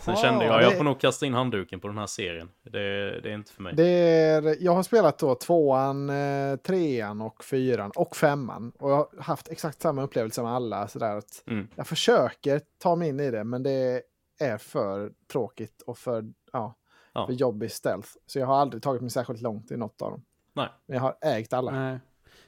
Sen 0.00 0.16
kände 0.16 0.44
jag, 0.44 0.62
jag 0.62 0.76
får 0.76 0.84
nog 0.84 1.00
kasta 1.00 1.26
in 1.26 1.34
handduken 1.34 1.80
på 1.80 1.88
den 1.88 1.98
här 1.98 2.06
serien. 2.06 2.48
Det, 2.62 3.20
det 3.20 3.30
är 3.30 3.34
inte 3.34 3.52
för 3.52 3.62
mig. 3.62 3.74
Det 3.74 3.84
är, 3.88 4.56
jag 4.60 4.72
har 4.72 4.82
spelat 4.82 5.18
då 5.18 5.34
tvåan, 5.34 6.10
eh, 6.10 6.56
trean 6.56 7.20
och 7.20 7.44
fyran 7.44 7.90
och 7.96 8.16
femman. 8.16 8.72
Och 8.78 8.90
jag 8.90 8.96
har 8.96 9.08
haft 9.22 9.48
exakt 9.48 9.80
samma 9.80 10.02
upplevelse 10.02 10.42
med 10.42 10.52
alla. 10.52 10.88
Sådär 10.88 11.16
att 11.16 11.42
Mm. 11.46 11.68
Jag 11.74 11.86
försöker 11.86 12.60
ta 12.78 12.96
mig 12.96 13.08
in 13.08 13.20
i 13.20 13.30
det, 13.30 13.44
men 13.44 13.62
det 13.62 14.02
är 14.40 14.58
för 14.58 15.12
tråkigt 15.32 15.82
och 15.86 15.98
för, 15.98 16.24
ja, 16.52 16.74
Ja. 17.12 17.26
för 17.26 17.32
jobbig 17.32 17.72
stealth. 17.72 18.08
Så 18.26 18.38
jag 18.38 18.46
har 18.46 18.56
aldrig 18.56 18.82
tagit 18.82 19.02
mig 19.02 19.10
särskilt 19.10 19.40
långt 19.42 19.70
i 19.70 19.76
något 19.76 20.02
av 20.02 20.10
dem. 20.10 20.24
Nej. 20.52 20.68
Men 20.86 20.94
jag 20.94 21.02
har 21.02 21.16
ägt 21.22 21.52
alla. 21.52 21.70
Nej. 21.72 21.98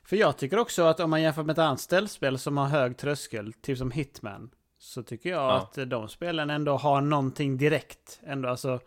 För 0.08 0.16
jag 0.16 0.36
tycker 0.36 0.58
också 0.58 0.82
att 0.82 1.00
om 1.00 1.10
man 1.10 1.22
jämför 1.22 1.42
med 1.42 1.52
ett 1.52 1.58
annat 1.58 1.80
ställspel 1.80 2.38
som 2.38 2.56
har 2.56 2.66
hög 2.66 2.96
tröskel, 2.96 3.52
typ 3.52 3.78
som 3.78 3.90
Hitman, 3.90 4.50
så 4.78 5.02
tycker 5.02 5.30
jag 5.30 5.38
Ja. 5.42 5.56
att 5.56 5.90
de 5.90 6.08
spelen 6.08 6.50
ändå 6.50 6.76
har 6.76 7.00
någonting 7.00 7.56
direkt. 7.56 8.20
Ändå, 8.22 8.48
alltså, 8.48 8.80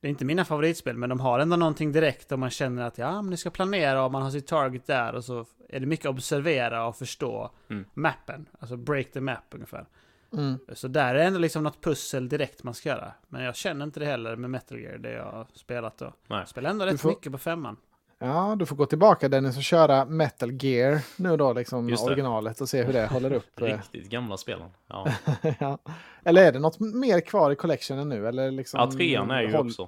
det 0.00 0.06
är 0.08 0.10
inte 0.10 0.24
mina 0.24 0.44
favoritspel, 0.44 0.96
men 0.96 1.08
de 1.08 1.20
har 1.20 1.38
ändå 1.38 1.56
någonting 1.56 1.92
direkt 1.92 2.32
om 2.32 2.40
man 2.40 2.50
känner 2.50 2.82
att 2.82 2.98
ja, 2.98 3.22
men 3.22 3.30
ni 3.30 3.36
ska 3.36 3.50
planera 3.50 4.04
och 4.04 4.12
man 4.12 4.22
har 4.22 4.30
sitt 4.30 4.46
target 4.46 4.86
där 4.86 5.14
och 5.14 5.24
så 5.24 5.46
är 5.68 5.80
det 5.80 5.86
mycket 5.86 6.06
att 6.06 6.14
observera 6.14 6.86
och 6.86 6.96
förstå 6.96 7.50
Mm. 7.70 7.84
mappen. 7.94 8.48
Alltså 8.58 8.76
break 8.76 9.12
the 9.12 9.20
map 9.20 9.44
ungefär. 9.50 9.86
Mm. 10.32 10.58
Så 10.72 10.88
där 10.88 11.14
är 11.14 11.24
ändå 11.26 11.38
liksom 11.38 11.62
något 11.64 11.80
pussel 11.84 12.28
direkt 12.28 12.62
man 12.62 12.74
ska 12.74 12.88
göra. 12.88 13.12
Men 13.28 13.42
jag 13.42 13.56
känner 13.56 13.84
inte 13.84 14.00
det 14.00 14.06
heller 14.06 14.36
med 14.36 14.50
Metal 14.50 14.80
Gear, 14.80 14.98
det 14.98 15.12
jag 15.12 15.24
har 15.32 15.46
spelat 15.54 15.98
då. 15.98 16.12
Nej. 16.26 16.38
Jag 16.38 16.48
spelar 16.48 16.70
ändå 16.70 16.84
rätt 16.86 17.00
får- 17.00 17.08
mycket 17.08 17.32
på 17.32 17.38
femman. 17.38 17.76
Ja, 18.22 18.56
du 18.58 18.66
får 18.66 18.76
gå 18.76 18.86
tillbaka 18.86 19.28
Dennis 19.28 19.56
och 19.56 19.62
köra 19.62 20.04
Metal 20.04 20.52
Gear 20.64 21.00
nu 21.16 21.36
då, 21.36 21.52
liksom 21.52 21.96
originalet 22.02 22.60
och 22.60 22.68
se 22.68 22.82
hur 22.82 22.92
det 22.92 23.06
håller 23.06 23.32
upp. 23.32 23.60
eh. 23.60 23.64
Riktigt 23.64 24.10
gamla 24.10 24.36
spelen. 24.36 24.68
Ja, 24.86 25.08
ja. 25.60 25.78
Eller 26.24 26.44
är 26.46 26.52
det 26.52 26.58
något 26.58 26.80
mer 26.80 27.20
kvar 27.20 27.50
i 27.50 27.56
collectionen 27.56 28.08
nu? 28.08 28.28
Eller 28.28 28.50
liksom, 28.50 28.80
ja 28.80 28.90
trean 28.90 29.30
är 29.30 29.42
ju 29.42 29.52
håll- 29.52 29.66
också. 29.66 29.82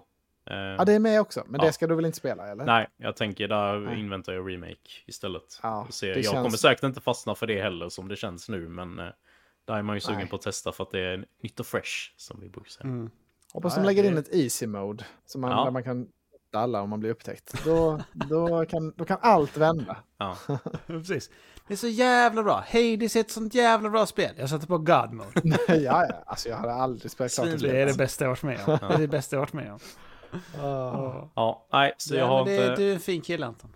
Eh, 0.50 0.56
Ja, 0.56 0.84
det 0.84 0.92
är 0.92 0.98
med 0.98 1.20
också. 1.20 1.44
Men 1.46 1.60
Ja. 1.60 1.66
det 1.66 1.72
ska 1.72 1.86
du 1.86 1.94
väl 1.94 2.04
inte 2.04 2.18
spela, 2.18 2.48
eller? 2.48 2.64
Nej, 2.64 2.86
jag 2.96 3.16
tänker 3.16 3.48
där 3.48 3.78
Nej. 3.78 4.00
inväntar 4.00 4.32
jag 4.32 4.50
remake 4.52 4.90
istället. 5.06 5.60
Ja, 5.62 5.86
Se, 5.90 6.06
jag 6.06 6.24
känns- 6.24 6.34
kommer 6.34 6.50
säkert 6.50 6.84
inte 6.84 7.00
fastna 7.00 7.34
för 7.34 7.46
det 7.46 7.62
heller 7.62 7.88
som 7.88 8.08
det 8.08 8.16
känns 8.16 8.48
nu, 8.48 8.68
men 8.68 8.98
eh, 8.98 9.04
där 9.64 9.74
är 9.74 9.82
man 9.82 9.96
ju 9.96 10.00
sugen 10.00 10.18
Nej. 10.18 10.28
på 10.28 10.36
att 10.36 10.42
testa 10.42 10.72
för 10.72 10.84
att 10.84 10.90
det 10.90 11.00
är 11.00 11.24
nytt 11.42 11.60
och 11.60 11.66
fresh, 11.66 12.12
som 12.16 12.40
vi 12.40 12.48
brukar 12.48 12.70
säga. 12.70 12.84
Mm. 12.88 13.10
Hoppas 13.52 13.74
de 13.74 13.84
lägger 13.84 14.02
det- 14.02 14.08
in 14.08 14.18
ett 14.18 14.34
easy 14.34 14.66
mode. 14.66 15.04
Så 15.26 15.38
man, 15.38 15.50
Ja. 15.50 15.64
där 15.64 15.70
man 15.70 15.82
kan 15.84 16.08
döda 16.54 16.62
alla 16.62 16.82
om 16.82 16.90
man 16.90 17.00
blir 17.00 17.10
upptäckt. 17.10 17.54
Då, 17.64 18.00
då, 18.12 18.64
kan, 18.66 18.92
då 18.96 19.04
kan 19.04 19.18
allt 19.20 19.56
vända. 19.56 19.96
Ja, 20.18 20.36
Precis. 20.86 21.30
Det 21.68 21.74
är 21.74 21.78
så 21.78 21.88
jävla 21.88 22.42
bra. 22.42 22.64
Hades 22.72 23.16
är 23.16 23.20
ett 23.20 23.30
sånt 23.30 23.54
jävla 23.54 23.90
bra 23.90 24.06
spel. 24.06 24.34
Jag 24.38 24.50
satte 24.50 24.66
på 24.66 24.78
God 24.78 25.12
Mode. 25.12 25.40
ja, 25.68 25.74
ja, 25.76 26.06
alltså 26.26 26.48
jag 26.48 26.56
hade 26.56 26.74
aldrig 26.74 27.10
spelat 27.10 27.34
klart 27.34 27.46
det 27.46 27.56
Det 27.56 27.80
är 27.82 27.86
det 27.86 27.96
bästa 27.96 28.24
jag 28.24 28.28
varit 28.30 28.42
med 28.42 28.60
om. 28.66 28.78
Det 28.88 28.94
är 28.94 28.98
det 28.98 29.08
bästa 29.08 29.36
jag 29.36 29.40
varit 29.40 29.52
med 29.52 29.72
om. 29.72 29.78
Ah. 30.64 31.28
ja 31.34 31.66
nej, 31.72 31.94
så 31.98 32.14
jag 32.14 32.22
Ja, 32.22 32.26
har, 32.26 32.44
men 32.44 32.56
det, 32.56 32.68
inte, 32.70 32.82
du 32.82 32.90
är 32.90 32.94
en 32.94 33.00
fin 33.00 33.20
kille 33.20 33.46
Anton. 33.46 33.70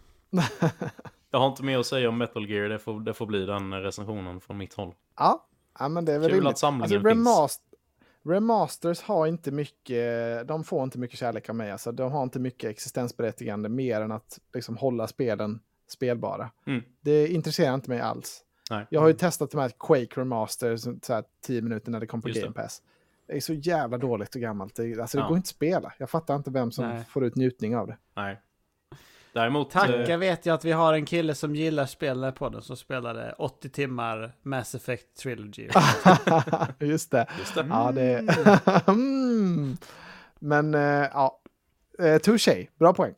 jag 1.31 1.39
har 1.39 1.47
inte 1.47 1.63
mer 1.63 1.79
att 1.79 1.87
säga 1.87 2.09
om 2.09 2.19
Metal 2.19 2.51
Gear. 2.51 2.69
Det 2.69 2.79
får, 2.79 3.01
det 3.01 3.15
får 3.15 3.27
bli 3.27 3.47
den 3.47 3.73
recensionen 3.83 4.41
från 4.41 4.59
mitt 4.59 4.75
håll. 4.75 4.95
Ja, 5.19 5.47
ja, 5.79 5.89
men 5.89 6.05
det 6.05 6.13
är 6.13 6.19
väl 6.19 6.29
Kul 6.29 6.35
rimligt. 6.37 6.51
att 6.53 6.59
samlingen 6.59 7.07
alltså, 7.07 7.09
finns. 7.09 7.61
Remast 8.29 8.85
Remasters 8.85 9.03
har 9.03 9.27
inte 9.27 9.51
mycket, 9.51 10.49
de 10.49 10.65
får 10.65 10.83
inte 10.83 10.99
mycket 10.99 11.19
kärlek 11.19 11.49
av 11.49 11.55
mig. 11.55 11.71
Alltså, 11.71 11.93
de 11.93 12.13
har 12.13 12.23
inte 12.23 12.39
mycket 12.39 12.71
existensberättigande 12.71 13.69
mer 13.69 14.01
än 14.01 14.13
att 14.13 14.39
liksom, 14.55 14.77
hålla 14.77 15.07
spelen 15.07 15.61
spelbara. 15.89 16.51
Mm. 16.67 16.83
Det 17.01 17.29
intresserar 17.29 17.75
inte 17.75 17.91
mig 17.91 18.01
alls. 18.01 18.45
Nej. 18.71 18.87
Jag 18.91 19.01
har 19.01 19.09
ju 19.09 19.15
testat 19.15 19.51
de 19.51 19.61
här 19.61 19.73
Quake 19.79 20.21
Remaster, 20.21 20.77
så 20.77 21.13
här 21.13 21.25
10 21.41 21.63
minuter 21.63 21.91
när 21.91 22.01
det 22.01 22.07
kom 22.07 22.23
på 22.23 22.29
Just 22.29 22.41
det. 22.41 22.47
Game 22.47 22.55
Pass. 22.55 22.83
Det 23.27 23.37
är 23.37 23.41
så 23.41 23.53
jävla 23.55 23.99
dåligt 23.99 24.35
och 24.35 24.41
gammalt. 24.41 24.75
Det, 24.75 25.01
alltså, 25.01 25.19
det 25.19 25.23
Ja. 25.23 25.29
går 25.29 25.37
inte 25.37 25.47
att 25.47 25.49
spela. 25.49 25.93
Jag 25.99 26.11
fattar 26.11 26.37
inte 26.37 26.51
vem 26.51 26.71
som 26.71 26.85
Nej. 26.89 27.05
får 27.05 27.25
ut 27.25 27.37
njutning 27.37 27.77
av 27.77 27.87
det. 27.87 27.97
Nej. 28.17 28.41
Däremot... 29.39 29.71
Tacka 29.71 30.13
eh, 30.13 30.19
vet 30.19 30.47
jag 30.47 30.55
att 30.55 30.65
vi 30.65 30.73
har 30.73 30.93
en 30.93 31.07
kille 31.07 31.35
som 31.35 31.57
gillar 31.57 31.87
spel 31.87 32.33
på 32.33 32.49
den 32.49 32.63
som 32.63 32.77
spelade 32.77 33.35
80 33.39 33.69
timmar 33.69 34.33
Mass 34.43 34.75
Effect 34.75 35.17
Trilogy. 35.17 35.69
Just 36.79 37.11
det. 37.11 37.27
Just 37.39 37.55
det. 37.55 37.67
Ja, 37.71 37.93
det... 37.93 38.25
mm. 38.87 39.77
Men 40.39 40.75
eh, 40.75 41.09
ja, 41.13 41.41
uh, 42.03 42.19
touché. 42.19 42.67
Bra 42.79 42.93
poäng. 42.93 43.15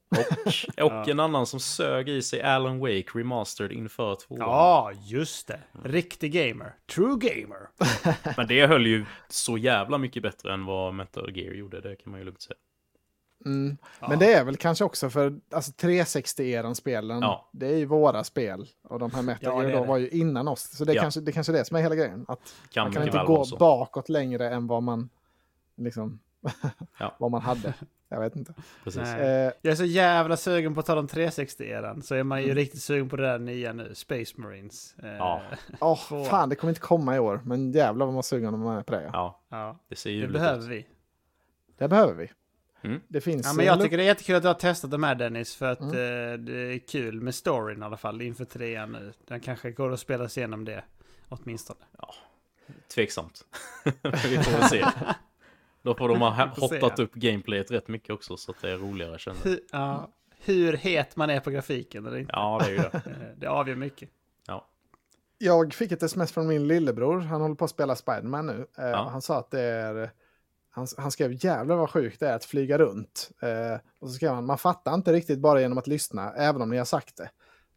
Och 0.83 1.09
en 1.09 1.21
annan 1.21 1.47
som 1.47 1.61
sög 1.61 2.09
i 2.09 2.23
sig 2.23 2.43
Alan 2.43 2.79
Wake 2.79 3.09
Remastered 3.14 3.73
inför 3.73 4.14
tvåan. 4.14 4.41
Ja, 4.41 4.93
just 5.05 5.49
det. 5.49 5.61
Riktig 5.85 6.33
gamer. 6.33 6.75
True 6.95 7.16
gamer. 7.21 7.68
Men 8.37 8.47
det 8.47 8.66
höll 8.66 8.87
ju 8.87 9.05
så 9.29 9.59
jävla 9.59 9.99
mycket 9.99 10.23
bättre 10.23 10.55
än 10.55 10.64
vad 10.64 10.95
Metal 10.95 11.37
Gear 11.37 11.55
gjorde, 11.55 11.81
det 11.81 11.97
kan 11.97 12.11
man 12.11 12.21
ju 12.21 12.27
lugnt 12.27 12.43
säga. 12.43 12.57
Mm. 13.45 13.76
Ja. 14.01 14.09
Men 14.09 14.18
det 14.18 14.32
är 14.32 14.45
väl 14.45 14.57
kanske 14.57 14.84
också 14.84 15.11
för 15.11 15.41
alltså 15.53 15.72
360-eran 15.72 16.74
spelen, 16.74 17.20
Ja. 17.22 17.49
det 17.53 17.66
är 17.66 17.76
ju 17.76 17.84
våra 17.84 18.24
spel. 18.24 18.66
Och 18.82 18.99
de 18.99 19.11
här 19.11 19.22
Metal 19.22 19.64
Ja, 19.64 19.72
då 19.72 19.80
det. 19.80 19.86
var 19.86 19.97
ju 19.97 20.09
innan 20.09 20.49
oss. 20.49 20.76
Så 20.76 20.84
det, 20.84 20.93
är 20.93 20.97
Ja. 20.97 21.03
kanske, 21.03 21.20
det 21.20 21.32
kanske 21.32 21.53
är 21.53 21.57
det 21.57 21.64
som 21.64 21.76
är 21.76 21.80
hela 21.80 21.95
grejen. 21.95 22.24
Att 22.28 22.41
Kan 22.70 22.84
man 22.84 22.93
kan 22.93 23.03
inte 23.03 23.18
gå 23.26 23.34
vara 23.34 23.45
så. 23.45 23.57
bakåt 23.57 24.09
längre 24.09 24.51
än 24.51 24.66
vad 24.66 24.82
man, 24.82 25.09
liksom, 25.76 26.18
vad 27.18 27.30
man 27.30 27.41
hade. 27.43 27.74
Jag 28.12 28.20
vet 28.20 28.36
inte. 28.36 28.55
Eh, 28.86 29.24
Jag 29.62 29.72
är 29.72 29.74
så 29.74 29.84
jävla 29.84 30.36
sugen 30.36 30.74
på 30.74 30.80
att 30.80 30.86
ta 30.86 30.95
de 30.95 31.07
360-eran, 31.09 32.01
så 32.03 32.14
är 32.14 32.22
man 32.22 32.38
ju 32.38 32.45
Mm. 32.45 32.57
riktigt 32.57 32.82
sugen 32.82 33.09
på 33.09 33.16
det 33.16 33.22
där 33.22 33.38
nya 33.38 33.72
nu, 33.72 33.95
Space 33.95 34.41
Marines. 34.41 34.95
Eh, 35.03 35.09
Ja. 35.11 35.43
åh, 35.80 35.99
Två. 36.09 36.24
fan, 36.24 36.49
det 36.49 36.55
kommer 36.57 36.70
inte 36.70 36.80
komma 36.80 37.16
i 37.16 37.18
år. 37.18 37.41
Men 37.45 37.72
jävlar 37.72 38.07
vad 38.07 38.12
man 38.14 38.18
är 38.18 38.22
sugen 38.22 38.55
om 38.55 38.61
man 38.61 38.76
är 38.78 38.82
på 38.82 38.93
det. 38.93 39.11
Ja. 39.12 39.41
Ja, 39.49 39.78
det 39.88 39.97
ser 39.97 40.11
ju 40.11 40.26
Det 40.26 40.32
behöver 40.32 40.62
ut. 40.64 40.70
vi. 40.70 40.86
Det 41.78 41.88
behöver 41.88 42.14
vi. 42.14 42.30
Mm. 42.83 43.01
Det 43.09 43.20
finns... 43.20 43.47
Ja, 43.47 43.53
men 43.53 43.66
jag 43.66 43.81
tycker 43.81 43.97
det 43.97 44.03
är 44.03 44.07
jättekul 44.07 44.37
att 44.37 44.43
du 44.43 44.49
har 44.49 44.55
testat 44.55 44.91
de 44.91 45.03
här 45.03 45.14
Dennis, 45.14 45.57
för 45.57 45.66
att 45.72 45.81
Mm. 45.81 45.95
eh, 45.95 46.39
det 46.39 46.53
är 46.74 46.78
kul 46.78 47.20
med 47.20 47.35
storyn 47.35 47.83
i 47.83 47.85
alla 47.85 47.97
fall 47.97 48.22
inför 48.22 48.45
trean 48.45 48.93
nu. 48.93 49.12
Den 49.28 49.41
kanske 49.41 49.70
går 49.70 49.93
att 49.93 50.01
spela 50.01 50.28
sig 50.28 50.41
igenom 50.41 50.64
det, 50.64 50.85
åtminstone. 51.28 51.81
Tveksamt. 52.95 53.45
vi 54.03 54.39
får 54.39 54.53
väl 54.59 54.68
se. 54.68 54.85
Då 55.83 55.95
får 55.95 56.09
de 56.09 56.20
ha 56.20 56.47
hottat 56.57 56.99
upp 56.99 57.14
gameplayet 57.14 57.70
rätt 57.70 57.89
mycket 57.89 58.11
också 58.11 58.37
så 58.37 58.51
att 58.51 58.61
det 58.62 58.70
är 58.70 58.76
roligare 58.76 59.18
känner 59.18 59.39
jag. 59.45 59.51
Hur, 59.51 59.61
ja, 59.72 60.11
hur 60.39 60.72
het 60.72 61.16
man 61.16 61.31
är 61.31 61.41
på 61.41 61.51
grafiken 61.51 62.07
eller 62.07 62.18
inte. 62.18 62.33
Ja, 62.37 62.61
det 62.64 62.66
är 62.66 62.70
ju 62.70 62.76
det. 62.76 62.91
Eh, 63.07 63.12
Det 63.37 63.47
avgör 63.47 63.74
mycket. 63.76 64.09
Jag 65.43 65.74
fick 65.74 65.93
ett 65.93 66.03
sms 66.03 66.33
från 66.33 66.47
min 66.49 66.66
lillebror. 66.68 67.20
Han 67.20 67.41
håller 67.41 67.55
på 67.55 67.64
att 67.64 67.70
spela 67.70 67.97
Spiderman 67.97 68.47
nu. 68.47 68.66
Eh, 68.78 68.85
Ja. 68.89 69.09
Han 69.12 69.22
sa 69.22 69.39
att 69.39 69.51
det 69.51 69.61
är... 69.61 70.11
Han, 70.71 70.87
han 70.99 71.11
skrev 71.11 71.45
jävlar 71.45 71.77
vad 71.77 71.91
sjukt 71.91 72.21
det 72.21 72.29
är 72.29 72.37
att 72.37 72.45
flyga 72.45 72.79
runt. 72.79 73.31
Eh, 73.43 73.81
och 73.99 74.09
så 74.09 74.14
skrev 74.14 74.31
han, 74.31 74.47
man 74.47 74.59
fattar 74.59 74.95
inte 74.95 75.12
riktigt 75.12 75.39
bara 75.39 75.61
genom 75.61 75.79
att 75.79 75.87
lyssna, 75.87 76.33
även 76.33 76.62
om 76.62 76.71
ni 76.71 76.77
har 76.79 76.85
sagt 76.85 77.16
det. 77.16 77.31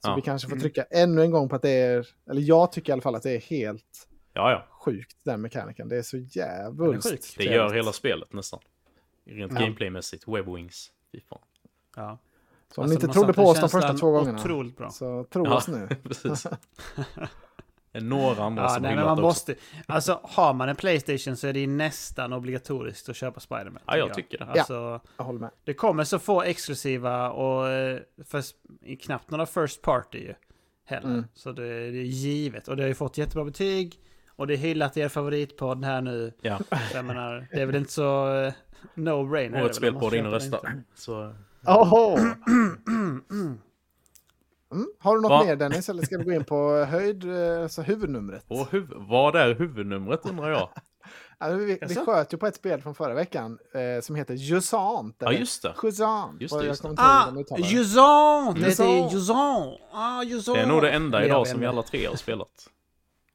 Så 0.04 0.10
Ja. 0.10 0.16
vi 0.16 0.22
kanske 0.22 0.50
får 0.50 0.58
trycka 0.58 0.84
ännu 0.84 1.22
en 1.22 1.32
gång 1.32 1.50
på 1.50 1.56
att 1.56 1.62
det 1.62 1.70
är, 1.70 2.08
eller 2.30 2.42
jag 2.42 2.72
tycker 2.72 2.90
i 2.90 2.94
alla 2.94 3.02
fall 3.02 3.16
att 3.16 3.24
det 3.24 3.32
är 3.32 3.40
helt 3.42 4.08
Ja, 4.34 4.52
ja. 4.52 4.68
sjukt 4.86 5.18
den 5.24 5.42
mekaniken. 5.42 5.90
Det 5.90 5.98
är 5.98 6.02
så 6.02 6.18
sjuk. 7.12 7.22
Det 7.22 7.28
trevligt. 7.36 7.56
gör 7.56 7.74
hela 7.74 7.92
spelet 7.94 8.34
nästan. 8.34 8.60
Rent 9.26 9.52
Ja. 9.54 9.60
gameplaymässigt. 9.60 10.28
Webwings. 10.28 10.92
Fy 11.12 11.20
fan. 11.30 11.40
Ja. 11.96 12.18
Så 12.76 12.82
om 12.82 12.84
Alltså, 12.84 13.00
ni 13.00 13.04
inte 13.04 13.08
trodde 13.20 13.34
på 13.34 13.44
oss 13.44 13.60
de 13.60 13.70
första 13.70 13.94
två 13.94 14.12
gångerna, 14.12 14.40
bra. 14.78 14.90
så 14.90 15.24
tro 15.24 15.46
Ja. 15.46 15.56
oss 15.58 15.68
nu. 15.68 15.88
Några 18.02 18.44
andra 18.44 18.64
Ja, 18.64 18.70
som 18.70 18.82
nej, 18.82 18.92
hyllat 18.92 19.06
man 19.06 19.12
också. 19.14 19.22
måste, 19.22 19.56
alltså 19.86 20.20
har 20.24 20.54
man 20.54 20.70
en 20.70 20.76
Playstation 20.76 21.38
så 21.38 21.48
är 21.48 21.54
det 21.54 21.68
nästan 21.68 22.34
obligatoriskt 22.34 23.10
att 23.10 23.16
köpa 23.16 23.40
Spiderman. 23.40 23.82
Ja, 23.86 23.98
jag 23.98 24.14
tycker 24.14 24.38
det. 24.38 24.46
Alltså, 24.46 25.00
Jag 25.18 25.24
håller 25.24 25.40
med. 25.40 25.50
Det 25.64 25.74
kommer 25.74 26.04
så 26.04 26.20
få 26.20 26.44
exklusiva 26.44 27.30
och 27.32 27.70
eh, 27.70 28.00
för, 28.26 28.44
knappt 28.96 29.32
några 29.32 29.46
first 29.46 29.82
party 29.82 30.18
ju, 30.20 30.34
heller. 30.86 31.10
Mm. 31.10 31.26
Så 31.34 31.52
det, 31.52 31.92
det 31.92 31.98
är 31.98 32.04
givet. 32.04 32.68
Och 32.68 32.76
det 32.76 32.84
har 32.84 32.88
ju 32.88 32.96
fått 32.96 33.18
jättebra 33.18 33.46
betyg. 33.46 34.00
Och 34.36 34.48
det 34.48 34.54
är 34.54 34.58
hyllat 34.58 34.98
i 34.98 35.00
er 35.02 35.10
favoritpodd 35.10 35.86
här 35.86 36.02
nu. 36.02 36.34
Ja, 36.42 36.60
Så 36.92 36.98
jag 36.98 37.06
menar, 37.06 37.48
det 37.52 37.62
är 37.62 37.66
väl 37.66 37.76
inte 37.76 37.92
så 37.92 38.36
eh, 38.36 38.54
no-brainer. 38.96 39.64
årets 39.64 39.80
det 39.80 39.88
är 39.88 39.92
väl 39.92 39.96
om 39.96 40.02
man 40.02 40.12
spelpodd 40.12 40.14
in 40.14 40.26
och 40.26 40.42
köper 40.42 40.58
det 40.62 40.68
rösta. 40.68 40.84
Så, 40.96 41.34
Oho! 41.68 42.18
Mm. 44.74 44.88
Har 45.00 45.16
du 45.16 45.22
något 45.22 45.30
Va? 45.30 45.44
mer 45.46 45.56
Dennis, 45.56 45.90
eller 45.90 46.04
ska 46.04 46.18
vi 46.18 46.24
gå 46.24 46.32
in 46.32 46.44
på 46.44 46.86
höjd, 46.86 47.24
eh, 47.24 47.64
alltså 47.64 47.82
huvudnumret? 47.82 48.46
och 48.48 48.68
huv- 48.72 48.94
vad 49.10 49.36
är 49.36 49.56
huvudnumret 49.56 50.26
undrar 50.26 50.50
jag? 50.50 50.70
Ja, 51.40 51.48
vi, 51.50 51.80
vi 51.88 51.96
sköt 51.96 52.34
ju 52.34 52.38
på 52.38 52.48
ett 52.48 52.56
spel 52.56 52.82
från 52.82 52.96
förra 52.96 53.14
veckan 53.14 53.58
eh, 53.74 54.02
som 54.02 54.16
heter 54.16 54.34
Jusant. 54.34 55.16
Ja, 55.20 55.32
just 55.32 55.62
det. 55.62 55.74
Jusant. 55.84 56.42
Just 56.42 56.60
det, 56.60 56.66
just 56.66 56.84
det. 56.84 56.94
Ah. 56.98 57.28
Jusant! 57.58 58.56
Det 58.60 58.66
heter 58.70 58.84
Jusant. 58.86 59.14
Jusant! 59.14 59.80
Ah, 59.92 60.24
Jusant! 60.24 60.58
Det 60.58 60.62
är 60.64 60.68
nog 60.68 60.82
det 60.82 60.92
enda 60.92 61.26
idag 61.26 61.48
som 61.48 61.60
vi 61.60 61.66
alla 61.66 61.84
tre 61.84 62.06
har 62.06 62.16
spelat. 62.16 62.70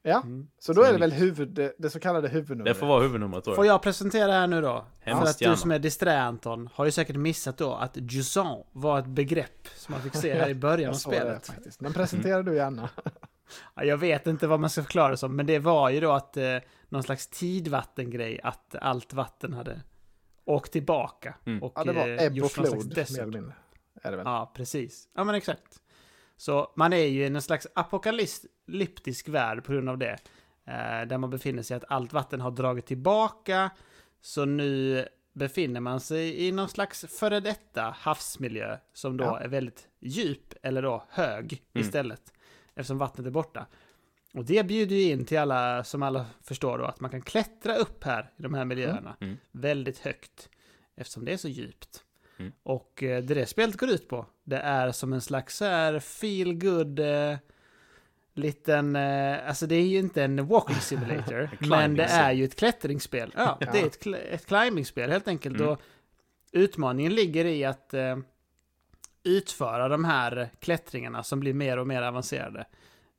Ja, 0.01 0.21
Mm. 0.21 0.47
så 0.59 0.73
då 0.73 0.81
är 0.83 0.93
det 0.93 0.99
väl 0.99 1.11
huvud, 1.11 1.71
det, 1.77 1.89
så 1.89 1.99
kallade 1.99 2.27
huvudnumret. 2.27 2.73
Det 2.75 2.79
får 2.79 2.87
vara 2.87 3.01
huvudnumret 3.01 3.43
tror 3.43 3.55
Får 3.55 3.65
jag. 3.65 3.81
presentera 3.81 4.31
här 4.31 4.47
nu 4.47 4.61
då? 4.61 4.85
Hemskt 4.99 5.23
För 5.23 5.29
att 5.29 5.41
gärna. 5.41 5.55
du 5.55 5.61
som 5.61 5.71
är 5.71 5.79
disträ 5.79 6.21
Anton 6.21 6.69
har 6.73 6.85
ju 6.85 6.91
säkert 6.91 7.15
missat 7.15 7.57
då 7.57 7.73
att 7.73 7.97
Jusant 7.97 8.65
var 8.71 8.99
ett 8.99 9.05
begrepp 9.05 9.67
som 9.75 9.91
man 9.93 10.01
fick 10.01 10.15
se 10.15 10.33
här 10.33 10.49
i 10.49 10.55
början 10.55 10.89
av 10.89 10.93
såg 10.93 11.13
det 11.13 11.19
spelet. 11.19 11.47
faktiskt. 11.47 11.81
Men 11.81 11.93
presentera 11.93 12.43
du 12.43 12.55
gärna. 12.55 12.89
Ja, 13.75 13.83
jag 13.83 13.97
vet 13.97 14.27
inte 14.27 14.47
vad 14.47 14.59
man 14.59 14.69
ska 14.69 14.83
förklara 14.83 15.09
det 15.11 15.17
som, 15.17 15.35
men 15.35 15.45
det 15.45 15.59
var 15.59 15.89
ju 15.89 15.99
då 15.99 16.11
att 16.11 16.37
eh, 16.37 16.43
någon 16.89 17.03
slags 17.03 17.27
tidvattengrej, 17.27 18.39
att 18.43 18.75
allt 18.81 19.13
vatten 19.13 19.53
hade 19.53 19.81
åkt 20.45 20.71
tillbaka. 20.71 21.35
Mm. 21.45 21.63
Och 21.63 21.73
Ja, 21.75 21.83
det 21.83 21.93
var 21.93 22.07
eh, 22.07 22.23
ebb 22.23 22.43
och 22.43 22.51
flod, 22.51 22.97
mer 22.97 23.19
eller 23.19 23.25
mindre. 23.25 23.53
Är 24.01 24.11
det 24.11 24.17
väl? 24.17 24.25
Ja, 24.25 24.51
precis. 24.55 25.07
Ja, 25.15 25.23
men 25.23 25.35
exakt. 25.35 25.79
Så 26.39 26.71
man 26.75 26.93
är 26.93 26.97
ju 27.05 27.21
i 27.23 27.25
en 27.25 27.41
slags 27.41 27.67
apokalyptisk 27.75 29.29
värld 29.29 29.63
på 29.63 29.71
grund 29.71 29.89
av 29.89 29.97
det. 29.97 30.17
Eh, 30.65 31.07
där 31.07 31.17
man 31.17 31.29
befinner 31.29 31.63
sig 31.63 31.77
att 31.77 31.83
allt 31.87 32.13
vatten 32.13 32.41
har 32.41 32.51
dragit 32.51 32.85
tillbaka. 32.85 33.69
Så 34.21 34.45
nu 34.45 35.05
befinner 35.33 35.79
man 35.79 35.99
sig 35.99 36.47
i 36.47 36.51
någon 36.51 36.69
slags 36.69 37.05
före 37.19 37.39
detta 37.39 37.81
havsmiljö 37.97 38.77
som 38.93 39.17
då 39.17 39.23
Ja. 39.23 39.39
är 39.39 39.47
väldigt 39.47 39.87
djup 39.99 40.53
eller 40.61 40.81
då 40.81 41.05
hög 41.09 41.63
Mm. 41.73 41.87
istället. 41.87 42.33
Eftersom 42.75 42.97
vattnet 42.97 43.27
är 43.27 43.31
borta. 43.31 43.65
Och 44.33 44.45
det 44.45 44.63
bjuder 44.67 44.95
ju 44.95 45.01
in 45.11 45.25
till 45.25 45.37
alla, 45.39 45.83
som 45.83 46.03
alla 46.03 46.25
förstår 46.41 46.77
då, 46.77 46.85
att 46.85 46.99
man 46.99 47.11
kan 47.11 47.21
klättra 47.21 47.75
upp 47.75 48.03
här 48.03 48.31
i 48.37 48.41
de 48.41 48.53
här 48.53 48.65
miljöerna 48.65 49.15
Mm. 49.21 49.37
väldigt 49.51 49.99
högt. 49.99 50.49
Eftersom 50.95 51.25
det 51.25 51.33
är 51.33 51.37
så 51.37 51.47
djupt. 51.47 52.03
Mm. 52.39 52.51
Och 52.63 53.03
eh, 53.03 53.23
det 53.23 53.33
det 53.33 53.45
spelet 53.45 53.77
går 53.77 53.89
ut 53.89 54.07
på, 54.07 54.25
det 54.43 54.57
är 54.57 54.91
som 54.91 55.13
en 55.13 55.21
slags 55.21 55.57
så 55.57 55.65
här 55.65 55.99
feel 55.99 56.53
good 56.53 56.99
eh, 56.99 57.37
liten, 58.33 58.95
eh, 58.95 59.47
alltså 59.47 59.67
det 59.67 59.75
är 59.75 59.87
ju 59.87 59.99
inte 59.99 60.23
en 60.23 60.47
walking 60.47 60.75
simulator, 60.75 61.49
men 61.69 61.95
det 61.95 62.03
är 62.03 62.31
ju 62.31 62.45
ett 62.45 62.55
klättringsspel. 62.55 63.33
Ja, 63.37 63.57
Ja. 63.61 63.71
det 63.71 63.79
är 63.79 63.85
ett, 63.85 64.07
ett 64.31 64.45
climbingspel 64.45 65.11
helt 65.11 65.27
enkelt. 65.27 65.55
Mm. 65.59 65.69
Och 65.69 65.81
utmaningen 66.51 67.15
ligger 67.15 67.45
i 67.45 67.65
att 67.65 67.93
eh, 67.93 68.17
utföra 69.23 69.87
de 69.87 70.05
här 70.05 70.49
klättringarna 70.59 71.23
som 71.23 71.39
blir 71.39 71.53
mer 71.53 71.77
och 71.77 71.87
mer 71.87 72.01
avancerade. 72.01 72.65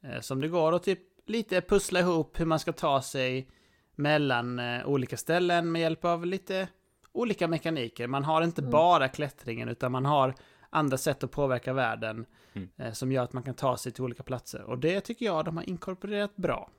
Eh, 0.02 0.20
som 0.20 0.40
det 0.40 0.48
går 0.48 0.72
och 0.72 0.82
typ 0.82 1.00
lite 1.26 1.60
pussla 1.60 2.00
ihop 2.00 2.40
hur 2.40 2.46
man 2.46 2.58
ska 2.58 2.72
ta 2.72 3.02
sig 3.02 3.48
mellan 3.94 4.58
eh, 4.58 4.86
olika 4.86 5.16
ställen 5.16 5.72
med 5.72 5.82
hjälp 5.82 6.04
av 6.04 6.26
lite 6.26 6.68
olika 7.12 7.48
mekaniker. 7.48 8.06
Man 8.06 8.24
har 8.24 8.42
inte 8.42 8.60
Mm. 8.60 8.70
bara 8.70 9.08
klättringen 9.08 9.68
utan 9.68 9.92
man 9.92 10.04
har 10.06 10.34
andra 10.70 10.98
sätt 10.98 11.24
att 11.24 11.30
påverka 11.30 11.72
världen 11.72 12.26
Mm. 12.52 12.68
eh, 12.78 12.92
som 12.92 13.12
gör 13.12 13.22
att 13.24 13.32
man 13.32 13.42
kan 13.42 13.54
ta 13.54 13.76
sig 13.76 13.92
till 13.92 14.04
olika 14.04 14.22
platser. 14.22 14.62
Och 14.62 14.78
det 14.78 15.00
tycker 15.00 15.26
jag 15.26 15.44
de 15.44 15.56
har 15.56 15.68
inkorporerat 15.68 16.36
bra. 16.36 16.70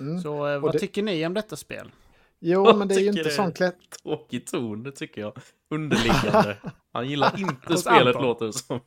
Mm. 0.00 0.20
Så 0.20 0.46
eh, 0.48 0.58
vad 0.58 0.72
det- 0.72 0.78
tycker 0.78 1.02
ni 1.02 1.26
om 1.26 1.34
detta 1.34 1.56
spel? 1.56 1.90
Jo, 2.40 2.64
Jag 2.66 2.78
men 2.78 2.88
det 2.88 2.94
är 2.94 2.98
ju 3.00 3.06
inte 3.08 3.30
sån 3.30 3.52
klätt... 3.52 3.76
Tråkig 4.02 4.46
ton, 4.46 4.82
det 4.82 4.92
tycker 4.92 5.20
jag. 5.20 5.32
Underliggande. 5.70 6.56
Han 6.92 7.08
gillar 7.08 7.40
inte 7.40 7.76
spelet 7.76 8.06
Anton. 8.06 8.22
låter 8.22 8.46
det 8.46 8.52
som. 8.52 8.80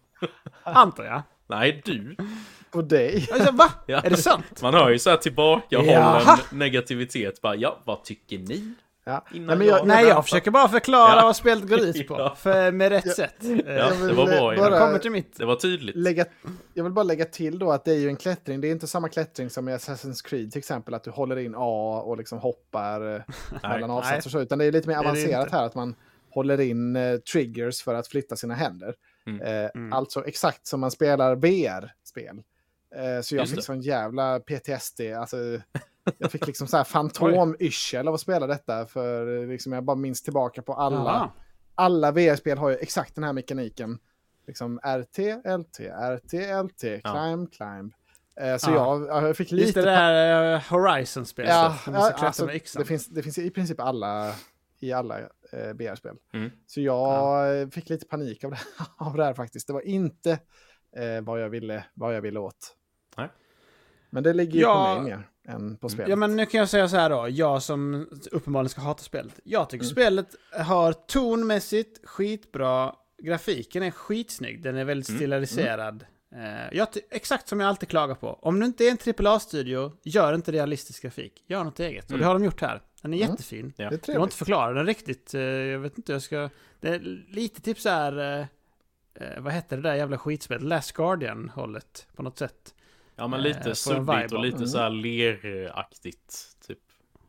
Antar 0.63 1.03
jag. 1.03 1.21
Nej, 1.47 1.81
du. 1.85 2.15
på 2.71 2.81
dig. 2.81 3.27
Alltså, 3.33 3.51
va? 3.51 3.69
Ja. 3.87 4.01
Är 4.01 4.09
det 4.09 4.17
sant? 4.17 4.61
Man 4.61 4.73
hör 4.73 4.89
ju 4.89 4.99
så 4.99 5.09
här 5.09 5.17
tillbakahållen 5.17 6.37
negativitet. 6.51 7.41
Bara, 7.41 7.55
ja, 7.55 7.79
vad 7.85 8.03
tycker 8.03 8.39
ni? 8.39 8.73
Ja. 9.07 9.25
Innan 9.33 9.47
Nej, 9.47 9.57
men 9.57 9.67
jag, 9.67 9.79
jag- 9.79 9.87
Nej, 9.87 10.05
jag 10.05 10.23
försöker 10.23 10.51
bara 10.51 10.69
förklara 10.69 11.15
Ja. 11.15 11.21
vad 11.23 11.35
spelet 11.35 11.69
går 11.69 11.79
ut 11.79 12.07
på. 12.07 12.13
Ja. 12.19 12.35
För, 12.35 12.71
med 12.71 12.89
rätt 12.89 13.15
sätt. 13.15 13.43
Eh, 13.43 13.49
Ja, 13.75 13.89
vill 13.99 14.07
det 14.07 14.13
var 14.13 14.25
bra. 14.25 14.55
bara- 14.57 14.79
kommer 14.79 14.99
till 14.99 15.11
mitt. 15.11 15.37
Det 15.37 15.45
var 15.45 15.55
tydligt. 15.55 15.95
lägga, 15.95 16.25
jag 16.73 16.83
vill 16.83 16.93
bara 16.93 17.03
lägga 17.03 17.25
till 17.25 17.59
då 17.59 17.71
att 17.71 17.85
det 17.85 17.91
är 17.91 17.97
ju 17.99 18.07
en 18.09 18.15
klättring. 18.15 18.61
Det 18.61 18.67
är 18.67 18.71
inte 18.71 18.87
samma 18.87 19.09
klättring 19.09 19.49
som 19.49 19.69
i 19.69 19.71
Assassin's 19.75 20.25
Creed 20.27 20.51
till 20.51 20.59
exempel. 20.59 20.93
Att 20.93 21.03
du 21.03 21.11
håller 21.11 21.37
in 21.37 21.53
A 21.57 22.01
och 22.05 22.17
liksom 22.17 22.39
hoppar 22.39 23.15
eh, 23.15 23.21
mellan 23.69 23.91
avsatser. 23.91 24.29
så, 24.29 24.39
Utan 24.39 24.59
det 24.59 24.65
är 24.65 24.71
lite 24.71 24.87
mer 24.87 24.97
avancerat 24.97 25.51
här. 25.51 25.63
Att 25.65 25.75
man 25.75 25.95
håller 26.29 26.59
in 26.61 26.95
eh, 26.95 27.17
triggers 27.17 27.81
för 27.83 27.93
att 27.93 28.07
flytta 28.07 28.35
sina 28.35 28.53
händer. 28.53 28.95
Mm. 29.27 29.41
Eh, 29.41 29.69
Mm. 29.75 29.93
Alltså 29.93 30.25
exakt 30.25 30.67
som 30.67 30.79
man 30.79 30.91
spelar 30.91 31.35
VR-spel. 31.35 32.37
Eh, 32.95 33.21
så 33.21 33.35
jag 33.35 33.41
Just 33.41 33.51
fick 33.51 33.59
det. 33.59 33.65
sån 33.65 33.81
jävla 33.81 34.39
PTSD. 34.39 35.01
Alltså, 35.19 35.37
jag 36.17 36.31
fick 36.31 36.47
liksom 36.47 36.67
så 36.67 36.77
här 36.77 36.83
fantom-yrsel 36.83 38.07
av 38.07 38.13
att 38.13 38.19
spela 38.21 38.47
detta. 38.47 38.85
För 38.85 39.41
eh, 39.41 39.47
liksom, 39.47 39.71
jag 39.73 39.83
bara 39.83 39.95
minns 39.95 40.21
tillbaka 40.21 40.61
på 40.61 40.73
alla 40.73 40.95
Jaha. 40.95 41.29
alla 41.75 42.11
VR-spel 42.11 42.57
har 42.57 42.69
ju 42.69 42.75
exakt 42.75 43.15
den 43.15 43.23
här 43.23 43.33
mekaniken. 43.33 43.99
Liksom 44.47 44.79
RT, 44.79 45.17
LT, 45.59 45.79
RT, 45.79 46.33
LT, 46.63 46.79
climb, 47.03 47.51
climb. 47.53 47.93
Eh, 48.41 48.57
så 48.57 48.71
Ja. 48.71 48.75
jag, 49.07 49.23
jag 49.27 49.37
fick 49.37 49.51
Just 49.51 49.67
lite... 49.67 49.81
det 49.81 49.85
där 49.91 50.53
uh, 50.55 50.59
Horizon-spelet. 50.71 51.49
ja, 51.51 51.75
ja, 51.87 52.11
alltså, 52.13 52.45
det, 52.77 52.85
finns, 52.85 53.07
det 53.07 53.23
finns 53.23 53.37
i 53.37 53.49
princip 53.49 53.79
alla 53.79 54.33
i 54.79 54.91
alla 54.93 55.19
eh, 55.19 55.73
VR-spel. 55.73 56.15
Mm. 56.33 56.51
Så 56.67 56.81
jag 56.81 57.61
eh, 57.61 57.67
fick 57.69 57.89
lite 57.89 58.05
panik 58.05 58.43
av 58.43 58.51
det, 58.51 58.59
av 58.97 59.17
det 59.17 59.23
här 59.25 59.33
faktiskt. 59.33 59.67
Det 59.67 59.73
var 59.73 59.81
inte 59.81 60.31
eh, 60.95 61.21
vad, 61.21 61.41
jag 61.41 61.49
ville, 61.49 61.85
vad 61.93 62.15
jag 62.15 62.21
ville 62.21 62.39
åt. 62.39 62.75
Nej. 63.17 63.29
Men 64.09 64.23
det 64.23 64.33
ligger 64.33 64.53
ju 64.53 64.59
Ja. 64.61 64.95
på 64.95 65.01
mig 65.01 65.11
mer. 65.11 65.29
Än 65.47 65.77
på 65.77 65.89
spelet. 65.89 66.09
Ja, 66.09 66.15
men 66.15 66.35
nu 66.35 66.45
kan 66.45 66.59
jag 66.59 66.69
säga 66.69 66.87
så 66.89 66.95
här 66.95 67.09
då. 67.09 67.27
Jag 67.29 67.63
som 67.63 68.07
uppenbarligen 68.31 68.69
ska 68.69 68.81
hata 68.81 69.03
spelet. 69.03 69.39
Jag 69.43 69.69
tycker 69.69 69.85
spelet 69.85 70.35
har 70.59 70.93
tonmässigt 70.93 72.07
skitbra. 72.07 72.95
Grafiken 73.23 73.83
är 73.83 73.91
skitsnygg. 73.91 74.63
Den 74.63 74.75
är 74.77 74.83
väldigt 74.85 75.09
Mm. 75.09 75.19
stiliserad. 75.19 76.05
Eh, 76.35 76.77
jag 76.77 76.93
ty- 76.93 77.01
exakt 77.11 77.47
som 77.47 77.59
jag 77.59 77.67
alltid 77.69 77.89
klagar 77.89 78.15
på. 78.15 78.39
Om 78.41 78.59
du 78.59 78.65
inte 78.65 78.83
är 78.83 78.91
en 78.91 78.97
AAA-studio, 78.97 79.91
gör 80.03 80.33
inte 80.33 80.51
realistisk 80.51 81.01
grafik. 81.03 81.43
Gör 81.47 81.63
något 81.63 81.79
eget. 81.79 82.03
Och 82.05 82.09
det 82.09 82.15
Mm. 82.15 82.27
har 82.27 82.33
de 82.33 82.43
gjort 82.45 82.61
här. 82.61 82.81
Den 83.01 83.13
är 83.13 83.17
Mm. 83.17 83.29
jättefin. 83.31 83.73
Ja. 83.77 83.89
det 83.89 84.07
är 84.09 84.13
Jag 84.13 84.19
har 84.19 84.23
inte 84.25 84.35
förklarat 84.37 84.75
den 84.75 84.85
riktigt. 84.85 85.33
Eh, 85.33 85.41
Jag 85.41 85.79
vet 85.79 85.97
inte, 85.97 86.11
jag 86.11 86.21
ska... 86.21 86.49
Det 86.79 86.89
är 86.89 86.99
lite 87.29 87.61
typ 87.61 87.79
så 87.79 87.89
här... 87.89 88.39
eh, 88.39 88.45
eh, 89.27 89.41
Vad 89.41 89.53
hette 89.53 89.75
det 89.75 89.81
där 89.81 89.95
jävla 89.95 90.17
skitspelet? 90.17 90.63
Last 90.63 90.91
Guardian-hållet 90.91 92.07
på 92.15 92.23
något 92.23 92.37
sätt. 92.37 92.74
Ja, 93.15 93.27
men 93.27 93.39
Eh, 93.39 93.43
lite 93.43 93.75
suddigt 93.75 94.01
vibe 94.01 94.35
och 94.35 94.43
lite 94.43 94.57
Mm. 94.57 94.67
så 94.67 94.77
här 94.77 94.89
leraktigt. 94.89 96.57
Typ. 96.67 96.79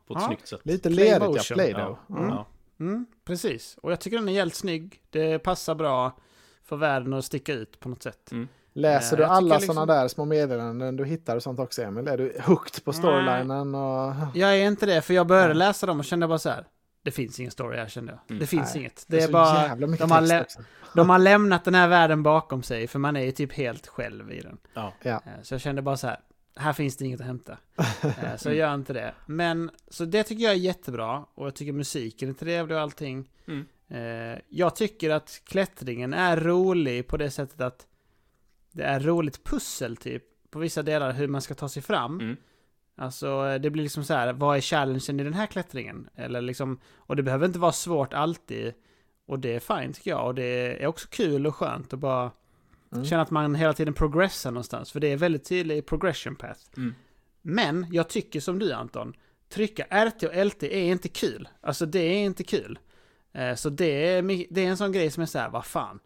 På 0.07 0.14
ett 0.14 0.20
Ja. 0.20 0.26
snyggt 0.26 0.49
sätt. 0.49 0.61
Lite 0.64 0.91
Play 0.91 1.05
lerigt, 1.18 1.51
ja. 1.51 1.55
Play-Doh. 1.55 1.80
Ja. 1.80 1.99
Ja. 2.09 2.26
Ja. 2.28 2.47
Mm, 2.84 3.07
precis. 3.24 3.78
Och 3.82 3.93
jag 3.93 4.01
tycker 4.01 4.18
den 4.18 4.28
är 4.28 4.32
jävligt 4.32 4.55
snygg. 4.55 5.03
Det 5.11 5.39
passar 5.39 5.74
bra 5.74 6.18
för 6.64 6.76
världen 6.76 7.12
att 7.12 7.24
sticka 7.24 7.53
ut 7.53 7.80
på 7.80 7.89
något 7.89 8.03
sätt. 8.03 8.30
Läser 8.72 9.16
Eh, 9.16 9.16
du 9.16 9.22
jag 9.22 9.30
alla 9.32 9.57
liksom- 9.57 9.74
sådana 9.74 9.95
där 9.95 10.09
små 10.09 10.24
meddelanden 10.24 10.97
du 10.97 11.05
hittar 11.05 11.37
och 11.37 11.43
sånt 11.43 11.59
också, 11.59 11.82
Emil? 11.82 12.09
Är 12.09 12.18
du 12.18 12.37
hooked 12.47 12.84
på 12.84 12.93
storylinen? 12.93 13.74
Och... 13.74 14.14
Jag 14.34 14.57
är 14.59 14.66
inte 14.66 14.87
det, 14.87 15.03
för 15.03 15.14
jag 15.14 15.26
började 15.26 15.55
läsa 15.55 15.87
dem 15.87 15.99
och 15.99 16.05
kände 16.05 16.26
bara 16.28 16.39
så 16.39 16.49
här. 16.51 16.66
Det 17.03 17.11
finns 17.11 17.41
ingen 17.41 17.51
story 17.53 17.76
här 17.78 17.89
kände 17.89 18.12
jag. 18.12 18.20
Mm. 18.30 18.41
Det 18.41 18.47
finns 18.47 18.74
Nej, 18.74 18.80
inget. 18.82 19.05
Det 19.09 19.16
är 19.22 19.26
så 19.26 19.32
bara... 19.32 19.62
jävla 19.62 19.87
mycket 19.87 20.09
de 20.09 20.11
har 20.14 20.20
lä-. 20.20 20.45
De 20.97 21.11
har 21.11 21.19
lämnat 21.19 21.65
den 21.65 21.75
här 21.75 21.89
världen 21.89 22.23
bakom 22.23 22.63
sig, 22.63 22.87
för 22.87 22.99
man 22.99 23.17
är 23.17 23.21
ju 23.25 23.31
typ 23.33 23.53
helt 23.53 23.87
själv 23.87 24.33
i 24.33 24.41
den. 24.41 24.59
Ja. 24.75 24.93
Ja. 25.03 25.11
Eh, 25.27 25.43
Så 25.43 25.55
jag 25.55 25.61
kände 25.61 25.83
bara 25.83 25.97
så 25.97 26.07
här. 26.07 26.21
Här 26.59 26.73
finns 26.73 26.97
det 26.97 27.05
inget 27.05 27.21
att 27.21 27.27
hämta. 27.27 27.59
Eh, 28.03 28.37
Så 28.37 28.49
jag 28.49 28.57
gör 28.57 28.75
inte 28.75 28.93
det. 28.93 29.15
Men, 29.27 29.71
så 29.89 30.05
det 30.05 30.23
tycker 30.23 30.45
jag 30.45 30.53
är 30.53 30.57
jättebra. 30.59 31.25
Och 31.35 31.47
jag 31.47 31.55
tycker 31.55 31.73
musiken 31.73 32.29
är 32.29 32.33
trevlig 32.35 32.77
och 32.77 32.83
allting. 32.83 33.31
Mm. 33.49 33.67
Eh, 33.89 34.39
Jag 34.49 34.77
tycker 34.77 35.11
att 35.11 35.41
klättringen 35.45 36.15
är 36.15 36.37
rolig 36.37 37.09
på 37.09 37.17
det 37.17 37.31
sättet 37.31 37.61
att 37.61 37.87
det 38.73 38.83
är 38.85 39.01
roligt 39.01 39.45
pussel 39.45 39.97
typ. 39.97 40.23
På 40.51 40.59
vissa 40.59 40.83
delar 40.83 41.13
hur 41.13 41.29
man 41.29 41.43
ska 41.43 41.55
ta 41.55 41.69
sig 41.69 41.83
fram. 41.83 42.21
Mm. 42.21 42.37
Alltså 42.99 43.59
det 43.59 43.71
blir 43.71 43.83
liksom 43.83 44.05
så 44.05 44.15
här, 44.15 44.33
vad 44.33 44.57
är 44.57 44.61
challengen 44.61 45.21
i 45.21 45.25
den 45.25 45.35
här 45.35 45.47
klättringen? 45.47 46.09
Eller 46.15 46.41
liksom, 46.41 46.81
och 46.97 47.17
det 47.17 47.23
behöver 47.23 47.47
inte 47.47 47.59
vara 47.59 47.73
svårt 47.73 48.15
alltid. 48.15 48.75
Och 49.27 49.39
det 49.39 49.55
är 49.55 49.61
fint 49.81 49.97
tycker 49.97 50.11
jag. 50.11 50.27
Och 50.27 50.35
det 50.35 50.83
är 50.83 50.87
också 50.87 51.09
kul 51.11 51.47
och 51.47 51.55
skönt 51.57 51.93
att 51.93 51.99
bara 51.99 52.31
Mm. 52.93 53.05
känna 53.05 53.22
att 53.22 53.31
man 53.31 53.55
hela 53.55 53.72
tiden 53.72 53.95
progressar 53.95 54.51
någonstans. 54.51 54.93
För 54.93 55.01
det 55.01 55.12
är 55.12 55.16
väldigt 55.16 55.45
tydlig 55.45 55.87
progression 55.87 56.37
path. 56.37 56.61
Mm. 56.77 56.95
Men 57.43 57.87
jag 57.93 58.09
tycker 58.09 58.41
som 58.41 58.59
du 58.59 58.72
Anton, 58.72 59.12
trycka 59.49 59.85
RT 60.09 60.22
och 60.22 60.47
LT 60.47 60.62
är 60.62 60.85
inte 60.85 61.09
kul. 61.09 61.49
Alltså 61.61 61.87
det 61.87 61.99
är 61.99 62.24
inte 62.24 62.45
kul. 62.45 62.79
Eh, 63.35 63.55
Så 63.55 63.70
det 63.70 64.09
är, 64.09 64.22
det 64.55 64.61
är 64.64 64.68
en 64.68 64.77
sån 64.77 64.93
grej 64.93 65.11
som 65.11 65.22
är 65.22 65.27
så 65.27 65.39
här, 65.39 65.49
vad 65.51 65.64
fan. 65.66 65.99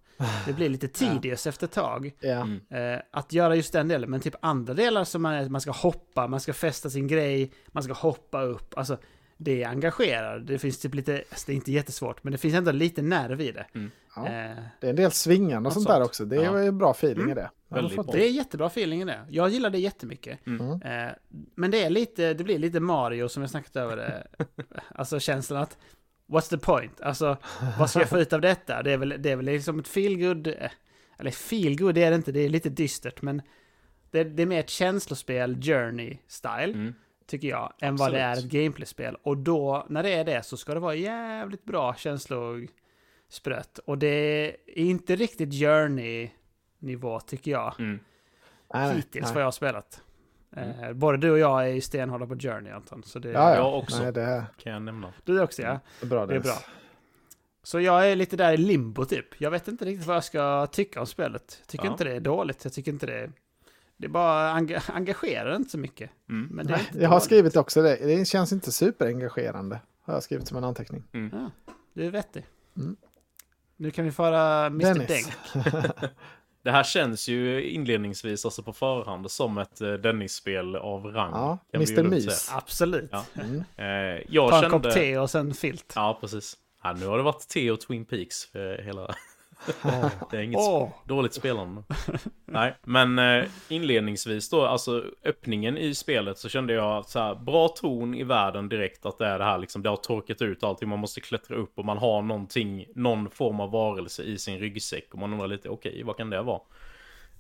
Det 0.46 0.52
blir 0.52 0.68
lite 0.68 0.88
tedious 0.88 1.46
efter 1.46 1.66
ett 1.66 1.72
tag. 1.72 2.12
Ja. 2.20 2.30
Mm. 2.30 2.60
Eh, 2.94 3.00
att 3.10 3.32
göra 3.32 3.54
just 3.56 3.72
den 3.72 3.88
delen, 3.88 4.10
men 4.10 4.20
typ 4.20 4.34
andra 4.42 4.74
delar 4.74 5.04
som 5.04 5.22
man, 5.22 5.52
man 5.52 5.60
ska 5.60 5.70
hoppa, 5.70 6.26
man 6.26 6.40
ska 6.40 6.52
fästa 6.52 6.90
sin 6.90 7.06
grej, 7.06 7.52
man 7.68 7.82
ska 7.82 7.92
hoppa 7.92 8.42
upp. 8.42 8.74
Alltså, 8.78 8.98
det 9.42 9.64
engagerar. 9.64 10.38
Det 10.38 10.58
finns 10.58 10.78
typ 10.78 10.94
lite, 10.94 11.24
alltså, 11.30 11.46
det 11.46 11.52
är 11.52 11.54
inte 11.54 11.72
jättesvårt, 11.72 12.24
men 12.24 12.32
det 12.32 12.38
finns 12.38 12.54
ändå 12.54 12.72
lite 12.72 13.02
nerv 13.02 13.40
i 13.40 13.52
det. 13.52 13.66
Ja. 14.16 14.26
Eh, 14.26 14.56
Det 14.80 14.86
är 14.86 14.90
en 14.90 14.96
del 14.96 15.10
svingande 15.12 15.56
och 15.56 15.62
Något 15.62 15.72
sånt 15.72 15.86
där 15.86 15.94
sånt. 15.94 16.06
också. 16.06 16.24
Det 16.24 16.36
är 16.36 16.58
Ja. 16.64 16.72
bra 16.72 16.90
feeling 16.90 17.18
Mm. 17.24 17.30
i 17.30 17.34
det. 17.34 17.50
Det 18.12 18.24
är 18.26 18.30
jättebra 18.30 18.66
feeling 18.66 19.02
i 19.02 19.04
det. 19.04 19.20
Jag 19.28 19.48
gillar 19.48 19.70
det 19.70 19.78
jättemycket. 19.78 20.46
Mm. 20.46 20.66
Mm. 20.80 21.06
Eh, 21.08 21.12
men 21.54 21.70
det 21.70 21.82
är 21.84 21.90
lite, 21.90 22.34
det 22.34 22.44
blir 22.44 22.58
lite 22.58 22.80
Mario 22.80 23.28
som 23.28 23.42
jag 23.42 23.50
snackat 23.50 23.76
över 23.76 23.96
det. 23.96 24.26
alltså 24.94 25.20
känslan 25.20 25.62
att, 25.62 25.78
what's 26.28 26.50
the 26.50 26.58
point? 26.58 27.00
Alltså, 27.00 27.36
vad 27.78 27.90
ska 27.90 27.98
jag 27.98 28.08
få 28.08 28.18
ut 28.18 28.32
av 28.32 28.40
detta? 28.40 28.82
Det 28.82 28.92
är 28.92 28.96
väl, 28.98 29.14
det 29.18 29.30
är 29.30 29.36
väl 29.36 29.46
liksom 29.46 29.78
ett 29.78 29.88
feelgood, 29.88 30.46
eh, 30.46 30.70
eller 31.18 31.30
feelgood 31.30 31.98
är 31.98 32.10
det 32.10 32.16
inte, 32.16 32.32
det 32.32 32.40
är 32.40 32.48
lite 32.48 32.68
dystert, 32.68 33.22
men 33.22 33.42
det, 34.10 34.24
det 34.24 34.42
är 34.42 34.46
mer 34.46 34.60
ett 34.60 34.70
känslospel, 34.70 35.56
journey-style, 35.56 36.72
Mm. 36.74 36.94
Tycker 37.30 37.48
jag, 37.48 37.72
än 37.80 37.96
vad 37.96 38.12
det 38.12 38.20
är 38.20 38.30
Absolut. 38.30 38.52
ett 38.54 38.60
gameplay-spel. 38.60 39.16
Och 39.22 39.36
då, 39.36 39.86
när 39.88 40.02
det 40.02 40.10
är 40.14 40.24
det, 40.24 40.42
så 40.42 40.56
ska 40.56 40.74
det 40.74 40.80
vara 40.80 40.94
jävligt 40.94 41.64
bra 41.64 41.94
känslospröt. 41.94 43.78
Och 43.84 43.98
det 43.98 44.06
är 44.06 44.56
inte 44.78 45.16
riktigt 45.16 45.52
journey-nivå, 45.54 47.20
tycker 47.20 47.50
jag 47.50 47.74
Mm. 47.78 48.00
Hittills 48.96 49.24
nej. 49.24 49.34
vad 49.34 49.40
jag 49.42 49.46
har 49.46 49.52
spelat. 49.52 50.02
Eh, 50.56 50.92
både 50.92 51.18
du 51.18 51.30
och 51.30 51.38
jag 51.38 51.62
är 51.64 51.68
ju 51.72 51.80
stenhårda 51.80 52.26
på 52.26 52.34
Journey 52.38 52.72
Anton. 52.72 53.02
Så 53.02 53.18
det, 53.18 53.30
Ja, 53.30 53.50
ja. 53.50 53.56
Jag 53.56 53.78
också. 53.78 54.02
Nej, 54.02 54.12
det 54.12 54.22
är 54.22 54.44
Kan 54.58 54.72
jag 54.72 54.82
nämna. 54.82 55.12
Du 55.24 55.40
också 55.42 55.62
ja. 55.62 55.80
är 56.02 56.06
bra. 56.06 56.26
Det 56.26 56.34
är 56.34 56.40
bra. 56.40 56.58
Så 57.62 57.80
jag 57.80 58.10
är 58.10 58.16
lite 58.16 58.36
där 58.36 58.52
i 58.52 58.56
limbo 58.56 59.04
typ. 59.04 59.40
Jag 59.40 59.50
vet 59.50 59.68
inte 59.68 59.84
riktigt 59.84 60.06
vad 60.06 60.16
jag 60.16 60.24
ska 60.24 60.66
tycka 60.66 61.00
om 61.00 61.06
spelet. 61.06 61.56
Jag 61.60 61.66
tycker 61.68 61.84
Ja. 61.84 61.90
inte 61.90 62.04
det 62.04 62.12
är 62.16 62.20
dåligt. 62.20 62.64
Jag 62.64 62.72
tycker 62.72 62.92
inte 62.92 63.06
det 63.06 63.30
Det 64.00 64.06
är 64.06 64.08
bara 64.08 64.50
enga 64.50 64.82
engagerar 64.86 65.56
inte 65.56 65.70
så 65.70 65.78
mycket. 65.78 66.10
Mm. 66.28 66.48
Men 66.50 66.66
det 66.66 66.72
är 66.72 66.76
Nej, 66.76 66.86
inte 66.88 66.98
jag 66.98 67.08
har 67.08 67.14
dåligt. 67.16 67.24
skrivit 67.24 67.56
också 67.56 67.82
det. 67.82 67.96
Det 67.96 68.28
känns 68.28 68.52
inte 68.52 68.72
superengagerande. 68.72 69.80
Har 70.02 70.14
jag 70.14 70.22
skrivit 70.22 70.48
som 70.48 70.56
en 70.56 70.64
anteckning. 70.64 71.02
Ja, 71.12 71.50
du 71.94 72.06
är 72.06 72.10
vettig. 72.10 72.46
Mm. 72.76 72.96
Nu 73.76 73.90
kan 73.90 74.04
vi 74.04 74.10
föra 74.12 74.66
Mr. 74.66 74.94
Dennis. 74.94 75.08
Denk. 75.08 75.26
Det 76.62 76.70
här 76.70 76.82
känns 76.82 77.28
ju 77.28 77.62
inledningsvis, 77.70 78.44
alltså 78.44 78.62
på 78.62 78.72
förhand, 78.72 79.30
som 79.30 79.58
ett 79.58 79.80
eh, 79.80 79.92
Dennis-spel 79.92 80.76
av 80.76 81.04
rang. 81.06 81.30
Ja, 81.32 81.58
Mr. 81.72 82.02
Mys. 82.02 82.24
säga. 82.24 82.58
Absolut. 82.58 83.10
Ja. 83.12 83.24
Mm. 83.34 83.64
Eh, 83.76 84.24
jag 84.28 84.50
Ta 84.50 84.56
en 84.56 84.62
kände... 84.62 84.88
kopp 84.88 84.94
te 84.94 85.18
och 85.18 85.30
sen 85.30 85.54
filt. 85.54 85.92
Ja, 85.94 86.18
precis. 86.20 86.56
Ja, 86.82 86.92
nu 86.92 87.06
har 87.06 87.16
det 87.16 87.22
varit 87.22 87.48
te 87.48 87.70
och 87.70 87.80
Twin 87.80 88.04
Peaks 88.04 88.44
för 88.44 88.82
hela... 88.82 89.14
det 90.30 90.36
är 90.36 90.40
inget 90.40 90.58
Åh! 90.58 90.88
dåligt 91.04 91.34
spelande. 91.34 91.82
Nej, 92.44 92.74
men 92.82 93.18
eh, 93.18 93.44
inledningsvis 93.68 94.50
då, 94.50 94.66
alltså 94.66 95.04
öppningen 95.24 95.78
i 95.78 95.94
spelet 95.94 96.38
så 96.38 96.48
kände 96.48 96.72
jag 96.72 97.04
så 97.06 97.18
här, 97.18 97.34
bra 97.34 97.68
ton 97.68 98.14
i 98.14 98.24
världen 98.24 98.68
direkt 98.68 99.06
att 99.06 99.18
det 99.18 99.26
är 99.26 99.38
det 99.38 99.44
här 99.44 99.58
liksom, 99.58 99.82
det 99.82 99.88
har 99.88 99.96
torkat 99.96 100.42
ut 100.42 100.64
allting, 100.64 100.88
man 100.88 100.98
måste 100.98 101.20
klättra 101.20 101.56
upp 101.56 101.78
och 101.78 101.84
man 101.84 101.98
har 101.98 102.22
någonting, 102.22 102.86
någon 102.94 103.30
form 103.30 103.60
av 103.60 103.70
varelse 103.70 104.22
i 104.22 104.38
sin 104.38 104.58
ryggsäck 104.58 105.08
och 105.12 105.18
man 105.18 105.32
undrar 105.32 105.48
lite, 105.48 105.68
okej, 105.68 106.02
vad 106.04 106.16
kan 106.16 106.30
det 106.30 106.42
vara? 106.42 106.60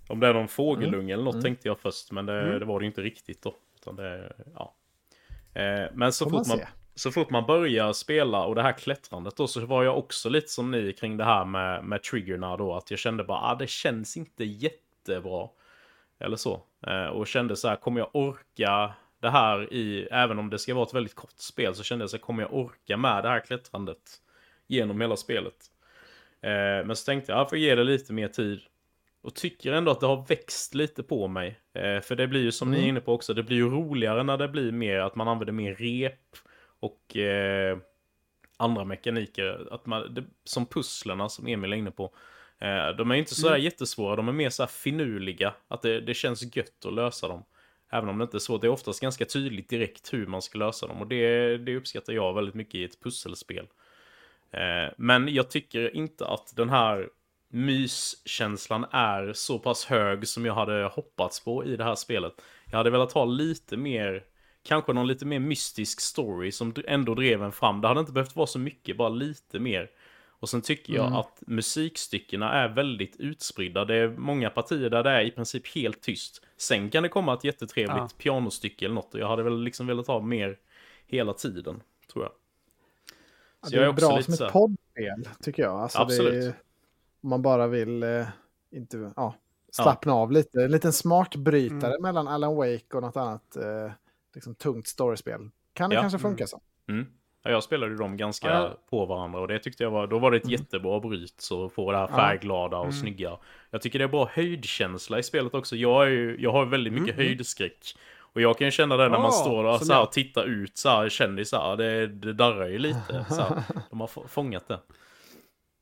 Om 0.08 0.20
det 0.20 0.26
är 0.28 0.34
någon 0.34 0.48
fågelunge 0.48 1.12
eller 1.12 1.24
något 1.24 1.34
Mm. 1.34 1.42
tänkte 1.44 1.68
jag 1.68 1.78
först, 1.80 2.12
men 2.12 2.26
det, 2.26 2.40
Mm. 2.42 2.58
det 2.58 2.64
var 2.64 2.80
det 2.80 2.84
ju 2.84 2.86
inte 2.90 3.02
riktigt 3.02 3.42
då. 3.42 3.54
Utan 3.80 3.96
det, 3.96 4.32
ja. 4.54 4.74
Eh, 5.54 5.90
men 5.94 6.12
så 6.12 6.24
Får 6.24 6.30
fort 6.38 6.46
man, 6.48 6.58
se. 6.58 6.66
Så 7.00 7.10
fort 7.10 7.30
man 7.30 7.46
börjar 7.46 7.92
spela 7.92 8.44
och 8.44 8.54
det 8.54 8.62
här 8.62 8.72
klättrandet 8.72 9.36
då 9.36 9.46
så 9.46 9.66
var 9.66 9.84
jag 9.84 9.98
också 9.98 10.28
lite 10.28 10.48
som 10.48 10.70
ni 10.70 10.92
kring 10.92 11.16
det 11.16 11.24
här 11.24 11.44
med, 11.44 11.84
med 11.84 12.02
triggerna 12.02 12.56
då. 12.56 12.74
Att 12.74 12.90
jag 12.90 13.00
kände 13.00 13.24
bara, 13.24 13.38
ah, 13.38 13.54
det 13.54 13.66
känns 13.70 14.16
inte 14.16 14.44
jättebra. 14.44 15.48
Eller 16.18 16.36
så. 16.36 16.62
Eh, 16.86 17.06
och 17.06 17.26
kände 17.26 17.56
så 17.56 17.68
här, 17.68 17.76
kommer 17.76 18.00
jag 18.00 18.10
orka 18.12 18.94
det 19.20 19.30
här 19.30 19.72
i, 19.72 20.08
även 20.10 20.38
om 20.38 20.50
det 20.50 20.58
ska 20.58 20.74
vara 20.74 20.86
ett 20.86 20.94
väldigt 20.94 21.14
kort 21.14 21.38
spel, 21.38 21.74
så 21.74 21.82
kände 21.82 22.02
jag 22.02 22.10
så 22.10 22.16
här, 22.16 22.22
kommer 22.22 22.42
jag 22.42 22.54
orka 22.54 22.96
med 22.96 23.24
det 23.24 23.28
här 23.28 23.40
klättrandet 23.40 24.20
genom 24.66 25.00
hela 25.00 25.16
spelet? 25.16 25.56
Eh, 26.42 26.86
men 26.86 26.96
så 26.96 27.04
tänkte 27.04 27.32
jag, 27.32 27.40
jag 27.40 27.48
får 27.48 27.58
ge 27.58 27.74
det 27.74 27.84
lite 27.84 28.12
mer 28.12 28.28
tid. 28.28 28.60
Och 29.22 29.34
tycker 29.34 29.72
ändå 29.72 29.90
att 29.90 30.00
det 30.00 30.06
har 30.06 30.26
växt 30.28 30.74
lite 30.74 31.02
på 31.02 31.28
mig. 31.28 31.60
Eh, 31.74 32.00
för 32.00 32.16
det 32.16 32.26
blir 32.26 32.42
ju 32.42 32.52
som 32.52 32.70
ni 32.70 32.76
är 32.76 32.80
Mm. 32.80 32.88
inne 32.88 33.00
på 33.00 33.12
också, 33.14 33.34
det 33.34 33.42
blir 33.42 33.56
ju 33.56 33.70
roligare 33.70 34.22
när 34.22 34.36
det 34.36 34.48
blir 34.48 34.72
mer 34.72 34.98
att 35.00 35.14
man 35.14 35.28
använder 35.28 35.52
mer 35.52 35.74
rep 35.74 36.36
och 36.80 37.16
eh, 37.16 37.78
andra 38.56 38.84
mekaniker. 38.84 39.68
Att 39.70 39.86
man, 39.86 40.14
det, 40.14 40.24
som 40.44 40.66
pusslerna 40.66 41.28
som 41.28 41.46
Emil 41.46 41.72
är 41.72 41.76
inne 41.76 41.90
på. 41.90 42.14
Eh, 42.58 42.88
de 42.88 43.10
är 43.10 43.14
inte 43.14 43.34
så 43.34 43.48
Mm. 43.48 43.60
jättesvåra, 43.60 44.16
de 44.16 44.28
är 44.28 44.32
mer 44.32 44.50
så 44.50 44.62
här 44.62 44.68
finurliga. 44.68 45.54
Att 45.68 45.82
det, 45.82 46.00
det 46.00 46.14
känns 46.14 46.56
gött 46.56 46.86
att 46.86 46.94
lösa 46.94 47.28
dem. 47.28 47.44
Även 47.92 48.08
om 48.08 48.18
det 48.18 48.22
inte 48.22 48.36
är 48.36 48.38
så, 48.38 48.58
det 48.58 48.66
är 48.66 48.70
oftast 48.70 49.00
ganska 49.00 49.24
tydligt 49.24 49.68
direkt 49.68 50.12
hur 50.12 50.26
man 50.26 50.42
ska 50.42 50.58
lösa 50.58 50.86
dem. 50.86 51.00
Och 51.00 51.06
det, 51.06 51.58
det 51.58 51.76
uppskattar 51.76 52.12
jag 52.12 52.34
väldigt 52.34 52.54
mycket 52.54 52.74
i 52.74 52.84
ett 52.84 53.00
pusselspel. 53.02 53.66
Eh, 54.50 54.92
men 54.96 55.34
jag 55.34 55.50
tycker 55.50 55.96
inte 55.96 56.26
att 56.26 56.56
den 56.56 56.70
här 56.70 57.08
myskänslan 57.48 58.86
är 58.90 59.32
så 59.32 59.58
pass 59.58 59.84
hög 59.84 60.28
som 60.28 60.46
jag 60.46 60.54
hade 60.54 60.84
hoppats 60.84 61.44
på 61.44 61.64
i 61.64 61.76
det 61.76 61.84
här 61.84 61.94
spelet. 61.94 62.32
Jag 62.70 62.76
hade 62.78 62.90
velat 62.90 63.12
ha 63.12 63.24
lite 63.24 63.76
mer, 63.76 64.24
kanske 64.70 64.92
någon 64.92 65.06
lite 65.06 65.26
mer 65.26 65.38
mystisk 65.38 66.00
story 66.00 66.52
som 66.52 66.74
ändå 66.86 67.14
drev 67.14 67.42
en 67.42 67.52
fram. 67.52 67.80
Det 67.80 67.88
hade 67.88 68.00
inte 68.00 68.12
behövt 68.12 68.36
vara 68.36 68.46
så 68.46 68.58
mycket, 68.58 68.96
bara 68.96 69.08
lite 69.08 69.58
mer. 69.58 69.90
Och 70.28 70.48
sen 70.48 70.60
tycker 70.62 70.92
jag 70.94 71.06
Mm. 71.06 71.18
att 71.18 71.42
musikstyckena 71.46 72.52
är 72.52 72.68
väldigt 72.68 73.16
utspridda. 73.16 73.84
Det 73.84 73.94
är 73.94 74.08
många 74.08 74.50
partier 74.50 74.90
där 74.90 75.02
det 75.02 75.10
är 75.10 75.20
i 75.20 75.30
princip 75.30 75.74
helt 75.74 76.00
tyst. 76.00 76.42
Sen 76.56 76.90
kan 76.90 77.02
det 77.02 77.08
komma 77.08 77.34
ett 77.34 77.44
jättetrevligt 77.44 77.96
Ja. 77.96 78.08
pianostycke 78.18 78.84
eller 78.84 78.94
något. 78.94 79.14
Och 79.14 79.20
jag 79.20 79.28
hade 79.28 79.42
väl 79.42 79.62
liksom 79.62 79.86
velat 79.86 80.06
ha 80.06 80.20
mer 80.20 80.58
hela 81.06 81.32
tiden, 81.32 81.82
tror 82.12 82.24
jag. 82.24 82.32
Ja, 83.62 83.68
det 83.70 83.76
är 83.76 83.88
är 83.88 83.92
bra 83.92 84.22
som 84.22 84.34
så 84.34 84.44
ett 84.46 84.52
poddspel, 84.52 85.28
tycker 85.42 85.62
jag. 85.62 85.80
Alltså, 85.80 85.98
Absolut. 85.98 86.44
Är, 86.44 86.54
om 87.22 87.30
man 87.30 87.42
bara 87.42 87.66
vill 87.66 88.02
eh, 88.02 88.26
inte, 88.70 89.12
ja, 89.16 89.34
slappna 89.72 90.12
av 90.12 90.32
lite. 90.32 90.62
En 90.62 90.70
liten 90.70 90.92
smakbrytare 90.92 91.90
Mm. 91.90 92.02
mellan 92.02 92.28
Alan 92.28 92.56
Wake 92.56 92.96
och 92.96 93.02
något 93.02 93.16
annat. 93.16 93.56
Eh, 93.56 93.92
liksom, 94.34 94.54
tungt 94.54 94.86
storiespel 94.86 95.50
kan 95.72 95.90
det 95.90 95.94
Ja. 95.96 96.00
kanske 96.00 96.18
funka 96.18 96.46
så. 96.46 96.60
Mm. 96.88 97.06
Ja, 97.42 97.50
jag 97.50 97.62
spelade 97.62 97.92
ju 97.92 97.98
dem 97.98 98.16
ganska 98.16 98.48
Ja. 98.48 98.76
på 98.90 99.06
varandra 99.06 99.40
och 99.40 99.48
det 99.48 99.58
tyckte 99.58 99.82
jag 99.82 99.90
var, 99.90 100.06
då 100.06 100.18
var 100.18 100.30
det 100.30 100.36
ett 100.36 100.44
Mm. 100.44 100.52
jättebra 100.52 101.00
bryt 101.00 101.40
så 101.40 101.68
få 101.68 101.92
det 101.92 101.98
här 101.98 102.06
färgglada 102.06 102.76
och 102.76 102.84
Mm. 102.84 102.96
snygga. 102.96 103.36
Jag 103.70 103.82
tycker 103.82 103.98
det 103.98 104.04
är 104.04 104.08
bra 104.08 104.28
höjdkänsla 104.32 105.18
i 105.18 105.22
spelet 105.22 105.54
också. 105.54 105.76
Jag, 105.76 106.06
är 106.06 106.10
ju, 106.10 106.36
jag 106.40 106.52
har 106.52 106.64
väldigt 106.66 106.92
mycket 106.92 107.14
Mm. 107.14 107.26
höjdskräck. 107.26 107.96
Och 108.32 108.40
jag 108.40 108.58
kan 108.58 108.66
ju 108.66 108.70
känna 108.70 108.96
det 108.96 109.02
när 109.08 109.18
man 109.18 109.24
Åh, 109.26 109.42
står 109.42 109.64
och 109.64 109.78
som 109.78 109.86
så 109.86 109.92
här, 109.92 110.00
jag. 110.00 110.12
tittar 110.12 110.44
ut 110.44 110.78
så 110.78 110.88
här, 110.88 111.08
känner 111.08 111.44
så 111.44 111.56
här, 111.56 111.76
det, 111.76 112.06
det 112.06 112.32
darrar 112.32 112.66
ju 112.68 112.78
lite. 112.78 113.24
Så 113.28 113.40
här. 113.42 113.62
De 113.90 114.00
har 114.00 114.06
få- 114.06 114.28
fångat 114.28 114.68
det. 114.68 114.80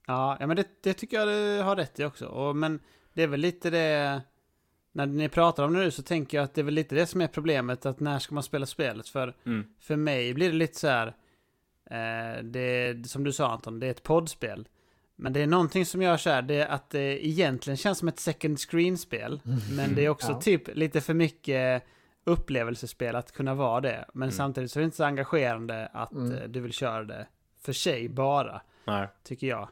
Ja, 0.07 0.37
ja 0.41 0.47
men 0.47 0.57
det, 0.57 0.67
det 0.83 0.93
tycker 0.95 1.17
jag 1.17 1.29
du 1.29 1.63
har 1.63 1.77
rätt 1.77 2.01
i 2.01 2.05
också. 2.05 2.27
Och, 2.27 2.57
men 2.57 2.81
det 3.13 3.23
är 3.23 3.27
väl 3.27 3.41
lite 3.41 3.71
det... 3.71 4.23
När 4.99 5.07
ni 5.07 5.29
pratar 5.29 5.65
om 5.65 5.73
det 5.73 5.79
nu 5.79 5.91
så 5.91 6.03
tänker 6.03 6.39
jag 6.39 6.45
att 6.45 6.55
det 6.55 6.61
är 6.61 6.63
väl 6.65 6.75
lite 6.75 6.95
det 6.95 7.07
som 7.07 7.21
är 7.21 7.27
problemet. 7.29 7.87
Att 7.87 8.01
när 8.01 8.19
ska 8.19 8.35
man 8.35 8.43
spela 8.43 8.67
spelet? 8.67 9.09
För, 9.09 9.35
Mm. 9.47 9.65
för 9.81 9.97
mig 9.97 10.35
blir 10.35 10.49
det 10.51 10.57
lite 10.57 10.79
så 10.79 10.89
här... 10.89 11.07
Eh, 11.91 12.43
det, 12.45 12.97
som 13.09 13.25
du 13.25 13.33
sa 13.33 13.51
Anton, 13.53 13.81
det 13.81 13.87
är 13.87 13.91
ett 13.91 14.03
poddspel. 14.03 14.69
Men 15.17 15.33
det 15.33 15.41
är 15.43 15.47
någonting 15.47 15.87
som 15.87 16.03
gör 16.03 16.17
så 16.17 16.31
här, 16.31 16.43
det 16.43 16.55
är 16.55 16.67
att 16.69 16.91
det 16.91 17.27
egentligen 17.27 17.77
känns 17.77 17.99
som 17.99 18.09
ett 18.09 18.19
second 18.21 18.59
screen-spel. 18.59 19.41
Men 19.77 19.95
det 19.95 20.05
är 20.05 20.09
också 20.09 20.33
Ja. 20.33 20.41
typ 20.41 20.77
lite 20.77 21.01
för 21.01 21.15
mycket 21.15 21.83
upplevelsespel 22.25 23.17
att 23.17 23.33
kunna 23.33 23.55
vara 23.55 23.81
det. 23.81 24.05
Men 24.15 24.23
Mm. 24.29 24.33
samtidigt 24.33 24.71
så 24.71 24.79
är 24.79 24.81
det 24.81 24.85
inte 24.85 24.97
så 24.97 25.05
engagerande 25.05 25.87
att 25.93 26.13
Mm. 26.13 26.33
eh, 26.39 26.43
du 26.49 26.61
vill 26.61 26.73
köra 26.73 27.05
det 27.05 27.27
för 27.61 27.73
sig 27.73 28.09
bara 28.09 28.61
Nej, 28.87 29.09
tycker 29.25 29.47
jag. 29.47 29.69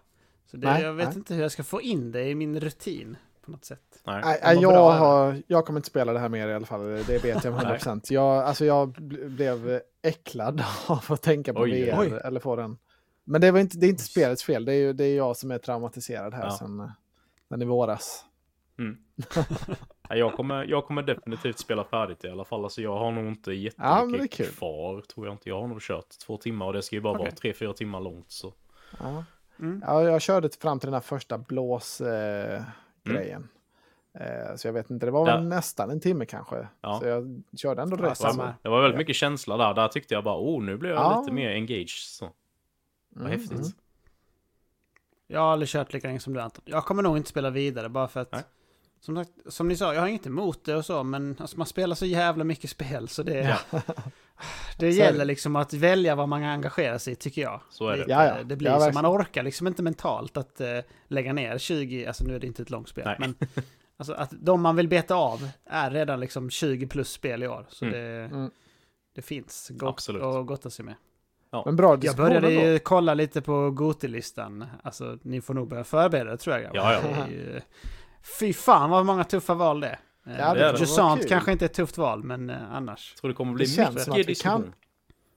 Så 0.51 0.57
det, 0.57 0.67
Nej, 0.73 0.83
jag 0.83 0.93
vet 0.95 1.09
nej. 1.09 1.17
inte 1.17 1.35
hur 1.35 1.43
jag 1.43 1.53
ska 1.53 1.63
få 1.65 1.83
in 1.83 2.13
det 2.13 2.29
i 2.29 2.35
min 2.35 2.61
rutin 2.61 3.17
på 3.47 3.51
något 3.53 3.65
sätt. 3.65 3.81
nej. 4.05 4.21
Nej, 4.25 4.59
jag, 4.63 4.73
bra. 4.73 4.91
har, 4.93 5.43
jag 5.47 5.67
kommer 5.67 5.79
inte 5.81 5.89
spela 5.89 6.13
det 6.13 6.19
här 6.19 6.29
mer 6.29 6.49
i 6.49 6.55
alla 6.55 6.67
fall, 6.67 6.81
det 6.87 7.25
vet 7.25 7.45
jag 7.45 7.55
med 7.55 7.67
100%. 7.81 8.01
jag, 8.13 8.45
alltså 8.45 8.65
jag 8.65 8.97
bl- 8.97 9.29
blev 9.29 9.81
äcklad 10.03 10.63
av 10.87 11.05
att 11.09 11.23
tänka 11.23 11.55
på 11.55 11.61
Oj, 11.61 11.91
VR 11.91 11.99
oj. 12.01 12.21
eller 12.25 12.41
få 12.41 12.57
den. 12.57 12.79
Men 13.25 13.41
det, 13.41 13.51
var 13.51 13.59
inte, 13.61 13.79
det 13.79 13.87
är 13.87 13.91
inte 13.91 14.03
spelets 14.03 14.45
fel, 14.45 14.65
det 14.65 14.73
är, 14.73 14.79
ju, 14.79 14.93
det 14.93 15.05
är 15.05 15.17
jag 15.17 15.37
som 15.37 15.51
är 15.51 15.59
traumatiserad 15.59 16.35
här 16.35 16.45
Ja. 16.45 16.51
sen, 16.51 16.81
eh, 16.81 16.87
sen 17.49 17.63
i 17.63 17.65
våras. 17.65 18.25
Mm. 18.79 18.97
Jag, 20.09 20.33
kommer, 20.33 20.65
jag 20.65 20.85
kommer 20.85 21.03
definitivt 21.03 21.59
spela 21.59 21.85
färdigt 21.85 22.25
i 22.25 22.29
alla 22.29 22.45
fall. 22.45 22.65
Alltså, 22.65 22.83
jag 22.83 22.99
har 22.99 23.11
nog 23.13 23.27
inte 23.27 23.53
Ja, 23.53 23.57
jättemycket 23.57 24.31
kul. 24.37 24.47
kvar, 24.47 25.01
tror 25.01 25.27
jag 25.27 25.35
inte. 25.35 25.49
Jag 25.49 25.61
har 25.61 25.69
nog 25.69 25.81
kört 25.83 26.09
två 26.27 26.37
timmar 26.37 26.67
och 26.67 26.73
det 26.73 26.83
ska 26.83 26.97
ju 26.97 27.03
bara 27.03 27.13
Okej. 27.15 27.25
vara 27.25 27.35
tre, 27.35 27.53
fyra 27.53 27.73
timmar 27.73 28.01
långt. 28.01 28.31
Så. 28.31 28.53
Ja. 29.01 29.25
Mm. 29.61 29.83
Ja, 29.87 30.03
jag 30.03 30.21
körde 30.23 30.49
fram 30.61 30.79
till 30.81 30.87
den 30.87 30.95
här 30.95 31.01
första. 31.01 31.35
Mm. 31.35 31.59
Eh, 32.01 32.63
grejen. 33.15 33.49
eh, 34.15 34.57
så 34.57 34.69
jag 34.69 34.73
vet 34.73 34.91
inte, 34.91 35.07
det 35.07 35.13
var 35.13 35.25
väl 35.27 35.35
Ja. 35.35 35.49
nästan 35.49 35.91
en 35.91 36.01
timme 36.01 36.25
kanske. 36.27 36.69
Ja. 36.81 36.99
Så 37.01 37.07
jag 37.07 37.43
körde 37.57 37.83
ändå 37.83 37.97
rätt. 37.97 38.09
Alltså. 38.25 38.39
var, 38.39 38.55
det 38.63 38.69
var 38.69 38.83
väldigt 38.83 38.99
mycket 38.99 39.17
känsla 39.17 39.57
där. 39.57 39.75
Där 39.75 39.89
tyckte 39.89 40.15
jag 40.15 40.25
bara, 40.25 40.39
oh, 40.39 40.63
nu 40.63 40.77
blir 40.77 40.91
jag 40.91 40.99
Ja. 40.99 41.21
lite 41.21 41.33
mer 41.33 41.51
engaged. 41.51 41.89
Så. 41.89 42.31
Vad 43.09 43.27
Mm, 43.27 43.41
häftigt. 43.41 43.59
mm. 43.59 43.73
Jag 45.27 45.41
har 45.41 45.53
aldrig 45.53 45.69
kört 45.69 45.93
lika 45.93 46.07
länge 46.09 46.21
som 46.21 46.33
du 46.35 46.41
Anton. 46.41 46.63
Jag 46.67 46.85
kommer 46.85 47.03
nog 47.03 47.17
inte 47.17 47.29
spela 47.31 47.51
vidare 47.51 47.89
bara 47.89 48.09
för 48.09 48.21
att 48.21 48.33
Nej. 48.33 48.43
som, 49.01 49.17
sagt, 49.17 49.31
som 49.47 49.69
ni 49.69 49.77
sa, 49.77 49.95
jag 49.95 50.01
har 50.01 50.09
inget 50.09 50.27
emot 50.27 50.65
det 50.65 50.77
och 50.77 50.85
så, 50.85 51.03
men 51.03 51.37
alltså, 51.41 51.59
man 51.59 51.67
spelar 51.67 51.95
så 51.95 52.07
jävla 52.07 52.45
mycket 52.45 52.71
spel 52.71 53.09
så 53.09 53.23
det, 53.23 53.59
Ja. 53.73 53.81
det 54.79 54.93
Så 54.93 54.99
gäller 54.99 55.25
liksom 55.25 55.57
att 55.57 55.73
välja 55.75 56.15
vad 56.15 56.29
man 56.29 56.43
engagerar 56.43 56.99
sig 56.99 57.13
i, 57.13 57.17
tycker 57.17 57.43
jag. 57.43 57.61
Så 57.71 57.89
är 57.89 57.97
det. 57.97 58.05
Ja, 58.09 58.25
ja. 58.25 58.43
det 58.45 58.57
blir 58.57 58.71
Ja, 58.71 58.81
så, 58.81 58.93
man 58.93 59.07
orkar 59.07 59.43
liksom 59.43 59.67
inte 59.67 59.83
mentalt 59.83 60.37
att 60.37 60.61
eh, 60.61 60.79
lägga 61.09 61.33
ner 61.33 61.59
20, 61.59 62.07
alltså 62.07 62.25
nu 62.25 62.35
är 62.35 62.39
det 62.41 62.47
inte 62.47 62.63
ett 62.63 62.71
långt 62.71 62.89
spel, 62.89 63.05
Nej. 63.07 63.17
men 63.19 63.35
alltså 63.97 64.13
att 64.13 64.31
de 64.33 64.61
man 64.63 64.77
vill 64.77 64.89
beta 64.89 65.15
av 65.15 65.49
är 65.65 65.91
redan 65.91 66.21
liksom 66.21 66.51
20 66.51 66.87
plus 66.87 67.11
spel 67.13 67.43
i 67.43 67.49
år. 67.49 67.67
Så 67.69 67.85
Mm. 67.85 67.99
det, 68.01 68.09
Mm. 68.37 68.51
det 69.15 69.23
finns 69.23 69.69
gott 69.75 69.89
Absolut. 69.89 70.23
att 70.23 70.47
gotta 70.47 70.71
sig 70.71 70.85
med. 70.85 70.95
Men 71.65 71.77
bra 71.77 71.99
Jag 72.03 72.17
började 72.17 72.51
ju 72.51 72.79
kolla 72.79 73.15
lite 73.15 73.43
på 73.43 73.71
Gotilistan. 73.71 74.65
Alltså, 74.83 75.19
ni 75.23 75.41
får 75.41 75.55
nog 75.55 75.69
börja 75.69 75.85
förbereda 75.85 76.37
tror 76.37 76.57
jag. 76.59 76.75
Ja, 76.77 76.93
ja. 76.93 77.27
Fy 78.41 78.53
fan 78.53 78.91
vad 78.91 79.07
många 79.07 79.25
tuffa 79.25 79.55
val 79.55 79.81
det 79.81 79.89
är. 79.89 79.99
Ja, 80.27 80.57
Eh, 80.57 80.73
var 80.73 80.79
Jusant 80.81 81.29
kanske 81.29 81.53
inte 81.53 81.65
är 81.65 81.67
ett 81.69 81.75
tufft 81.75 81.99
val, 81.99 82.23
men 82.25 82.51
eh, 82.51 82.75
annars. 82.75 83.13
Jag 83.15 83.21
tror 83.21 83.29
det 83.29 83.35
kommer 83.35 83.53
bli 83.53 83.67
Det 83.67 83.91
mycket 83.91 84.27
diskussion. 84.27 84.63
kan- 84.63 84.73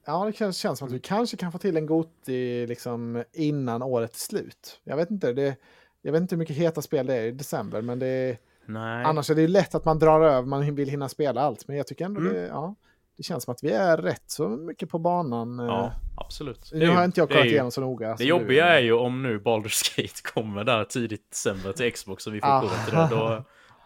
Ja, 0.05 0.25
det 0.25 0.33
känns, 0.37 0.57
känns 0.57 0.79
som 0.79 0.87
att 0.87 0.93
vi 0.93 0.99
kanske 0.99 1.37
kan 1.37 1.51
få 1.51 1.57
till 1.57 1.77
en 1.77 1.85
Goti 1.85 2.67
liksom 2.67 3.23
innan 3.33 3.83
året 3.83 4.13
är 4.15 4.19
slut. 4.19 4.79
Jag 4.83 4.95
vet 4.97 5.11
inte, 5.11 5.33
det, 5.33 5.55
jag 6.01 6.11
vet 6.11 6.21
inte 6.21 6.35
hur 6.35 6.39
mycket 6.39 6.55
heta 6.55 6.81
spel 6.81 7.05
det 7.07 7.15
är 7.15 7.23
i 7.23 7.31
december, 7.31 7.81
men 7.81 7.99
det 7.99 8.07
är, 8.07 8.37
Nej. 8.65 9.03
annars 9.05 9.29
är 9.29 9.35
det 9.35 9.41
ju 9.41 9.47
lätt 9.47 9.75
att 9.75 9.85
man 9.85 9.99
drar 9.99 10.21
över, 10.21 10.47
man 10.47 10.75
vill 10.75 10.89
hinna 10.89 11.09
spela 11.09 11.41
allt. 11.41 11.67
Men 11.67 11.77
jag 11.77 11.87
tycker 11.87 12.05
ändå 12.05 12.21
Mm. 12.21 12.33
det, 12.33 12.47
ja, 12.47 12.75
det 13.17 13.23
känns 13.23 13.43
som 13.43 13.51
att 13.51 13.63
vi 13.63 13.71
är 13.71 13.97
rätt 13.97 14.23
så 14.27 14.47
mycket 14.49 14.89
på 14.89 14.99
banan. 14.99 15.59
Ja, 15.59 15.85
eh. 15.85 15.91
absolut. 16.17 16.69
Nu 16.73 16.89
har 16.89 17.05
inte 17.05 17.19
jag 17.21 17.29
kollat 17.29 17.45
ju- 17.45 17.49
igenom 17.49 17.71
så 17.71 17.81
noga. 17.81 18.15
Det 18.15 18.23
jobbiga 18.25 18.65
du. 18.65 18.71
är 18.71 18.79
ju 18.79 18.93
om 18.93 19.23
nu 19.23 19.39
Baldur's 19.39 19.97
Gate 20.01 20.21
kommer 20.33 20.63
där 20.63 20.83
tidigt 20.83 21.29
december 21.31 21.71
till 21.73 21.93
Xbox 21.93 22.27
och 22.27 22.33
vi 22.35 22.39
får 22.39 22.47
Ah. 22.47 22.61
gå 22.61 22.67
till 22.85 22.95
det. 22.95 23.07
Då, 23.11 23.43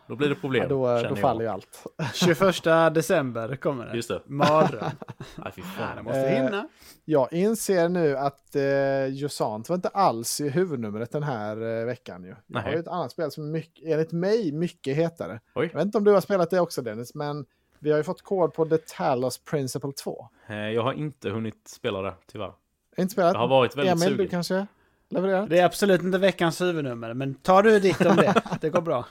då 0.08 0.16
blir 0.16 0.30
det 0.30 0.36
problem. 0.36 0.62
Ja, 0.64 0.70
då, 0.70 0.86
då 0.88 1.10
jag. 1.10 1.20
faller 1.20 1.41
ju 1.41 1.47
allt. 1.47 1.84
21 2.14 2.64
december 2.93 3.56
kommer 3.56 3.86
det. 3.86 3.95
Just 3.95 4.10
det. 4.10 4.22
Mardröm. 4.26 4.84
Nej, 5.36 5.51
fy 5.56 5.62
fan. 5.62 5.95
det 5.97 6.04
måste 6.04 6.20
Eh, 6.20 6.43
hinna. 6.43 6.68
Jag 7.06 7.34
inser 7.34 7.89
nu 7.89 8.18
att 8.18 8.56
eh, 8.56 9.08
Jusant 9.08 9.70
var 9.70 9.76
inte 9.76 9.88
alls 9.89 10.41
i 10.41 10.49
huvudnumret 10.49 11.12
den 11.12 11.24
här 11.24 11.80
eh, 11.80 11.86
veckan. 11.86 12.24
Ju. 12.24 12.30
Jag 12.30 12.38
Nej. 12.47 12.64
har 12.64 12.72
ju 12.72 12.80
ett 12.80 12.88
annat 12.88 13.12
spel 13.12 13.32
som 13.32 13.43
är 13.47 13.51
mycket, 13.51 13.86
enligt 13.88 14.12
mig 14.12 14.51
mycket 14.51 14.95
hetare. 14.95 15.39
Oj. 15.56 15.70
Jag 15.72 15.78
vet 15.80 15.86
inte 15.86 15.97
om 15.97 16.04
du 16.04 16.12
har 16.12 16.22
spelat 16.22 16.49
det 16.49 16.60
också 16.60 16.82
Dennis, 16.82 17.16
men 17.16 17.45
vi 17.80 17.91
har 17.91 17.97
ju 17.97 18.04
fått 18.04 18.22
kod 18.22 18.54
på 18.54 18.66
The 18.66 18.78
Talos 18.78 19.38
Principle 19.43 19.91
2. 19.91 20.28
Eh, 20.47 20.56
Jag 20.56 20.84
har 20.84 20.93
inte 20.93 21.30
hunnit 21.30 21.68
spela 21.68 22.01
det, 22.01 22.14
tyvärr. 22.32 22.51
Inte 22.97 23.12
spelat? 23.14 23.34
Jag 23.34 23.39
har 23.39 23.47
varit 23.47 23.78
väldigt 23.78 23.93
Emil, 23.93 24.10
du 24.10 24.16
sugen. 24.16 24.30
kanske 24.30 24.68
levererar? 25.10 25.47
Det 25.47 25.60
är 25.60 25.66
absolut 25.66 26.01
inte 26.01 26.18
veckans 26.18 26.62
huvudnummer, 26.62 27.14
men 27.14 27.36
tar 27.36 27.64
du 27.64 27.80
ditt 27.80 28.01
om 28.06 28.16
det. 28.16 28.41
Det 28.62 28.70
går 28.70 28.82
bra. 28.82 29.06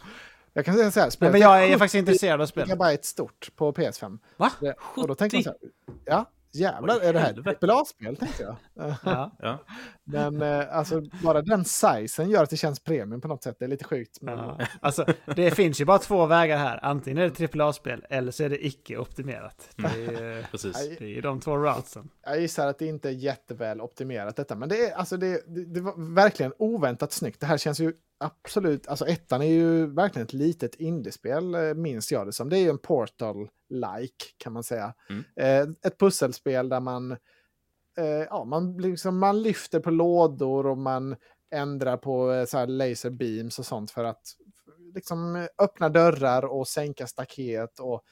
Jag 0.53 0.64
kan 0.64 0.74
säga 0.74 0.90
så 0.90 1.00
här, 1.00 1.07
Nej, 1.07 1.12
spelet 1.12 1.32
men 1.32 1.40
jag 1.40 1.62
är 1.64 1.66
70 1.68 1.78
faktiskt 1.78 1.94
intresserad 1.94 2.40
av 2.40 2.46
spel. 2.46 2.68
gigabyte 2.68 3.07
stort 3.07 3.50
på 3.57 3.72
PS5. 3.72 4.18
Va? 4.36 4.50
Det, 4.61 4.74
och 4.96 5.09
då 5.09 5.14
tänker 5.14 5.36
man 5.36 5.44
så 5.44 5.50
här, 5.50 5.59
ja, 6.05 6.30
jävlar, 6.55 7.00
är 7.00 7.12
det 7.12 7.18
här 7.18 7.48
ett 7.48 7.64
AAA-spel 7.64 8.16
tänkte 8.16 8.42
jag. 8.42 8.57
Ja. 9.05 9.30
Ja. 9.38 9.59
Men 10.05 10.42
eh, 10.42 10.76
alltså, 10.76 11.03
bara 11.22 11.42
den 11.42 11.64
sizen 11.64 12.30
gör 12.30 12.42
att 12.42 12.50
det 12.50 12.57
känns 12.57 12.80
premium 12.80 13.20
på 13.20 13.28
något 13.28 13.42
sätt. 13.42 13.57
Det 13.59 13.64
är 13.64 13.68
lite 13.68 13.84
sjukt. 13.84 14.18
Men, 14.20 14.38
Ja. 14.38 14.59
Alltså, 14.80 15.07
det 15.36 15.50
finns 15.50 15.80
ju 15.80 15.84
bara 15.84 15.98
två 15.98 16.26
vägar 16.26 16.57
här. 16.59 16.84
Antingen 16.84 17.18
är 17.18 17.30
det 17.36 17.61
AAA-spel 17.61 18.05
eller 18.11 18.32
så 18.32 18.44
är 18.44 18.48
det 18.48 18.66
icke-optimerat. 18.66 19.68
Det 19.76 19.84
är, 19.84 20.46
Precis. 20.50 20.76
Nej. 20.76 20.96
det 20.98 21.18
är 21.18 21.22
de 21.22 21.40
två 21.40 21.57
routsen. 21.57 22.09
Jag 22.26 22.40
gissar 22.40 22.66
att 22.66 22.78
det 22.78 22.86
inte 22.86 23.09
är 23.09 23.12
jätteväl 23.12 23.80
optimerat 23.80 24.36
detta, 24.36 24.55
men 24.55 24.68
det, 24.68 24.86
är, 24.86 24.94
alltså 24.94 25.16
det, 25.16 25.42
det, 25.46 25.64
det 25.64 25.80
var 25.80 26.14
verkligen 26.14 26.53
oväntat 26.59 27.12
snyggt. 27.12 27.40
Det 27.40 27.46
här 27.46 27.59
känns 27.59 27.80
ju 27.80 27.92
absolut, 28.23 28.89
alltså 28.89 29.07
ettan 29.07 29.43
är 29.43 29.47
ju 29.47 29.87
verkligen 29.87 30.27
ett 30.27 30.33
litet 30.33 30.75
indiespel, 30.75 31.55
eh, 31.55 31.75
minns 31.75 32.12
jag 32.12 32.27
det 32.27 32.33
som. 32.33 32.49
Det 32.49 32.57
är 32.57 32.61
ju 32.61 32.70
en 32.70 32.79
Portal-like 32.79 34.25
kan 34.39 34.53
man 34.53 34.62
säga. 34.64 34.95
Mm. 35.11 35.25
Eh, 35.37 35.75
ett 35.87 35.99
pusselspel 35.99 36.68
där 36.68 36.81
man, 36.81 37.12
eh, 37.99 38.07
ja, 38.07 38.45
man, 38.45 38.77
liksom, 38.77 39.18
man 39.18 39.43
lyfter 39.43 39.81
på 39.81 39.91
lådor 39.91 40.66
och 40.66 40.79
man 40.79 41.16
ändrar 41.51 41.97
på 41.97 42.33
eh, 42.33 42.45
så 42.45 42.59
här 42.59 42.66
laser 42.66 43.11
beams 43.11 43.59
och 43.59 43.66
sånt 43.66 43.91
för 43.91 44.05
att 44.05 44.23
liksom 44.95 45.37
eh, 45.37 45.47
öppna 45.59 45.89
dörrar 45.89 46.45
och 46.45 46.68
sänka 46.68 47.07
staket 47.07 47.79
och 47.79 48.03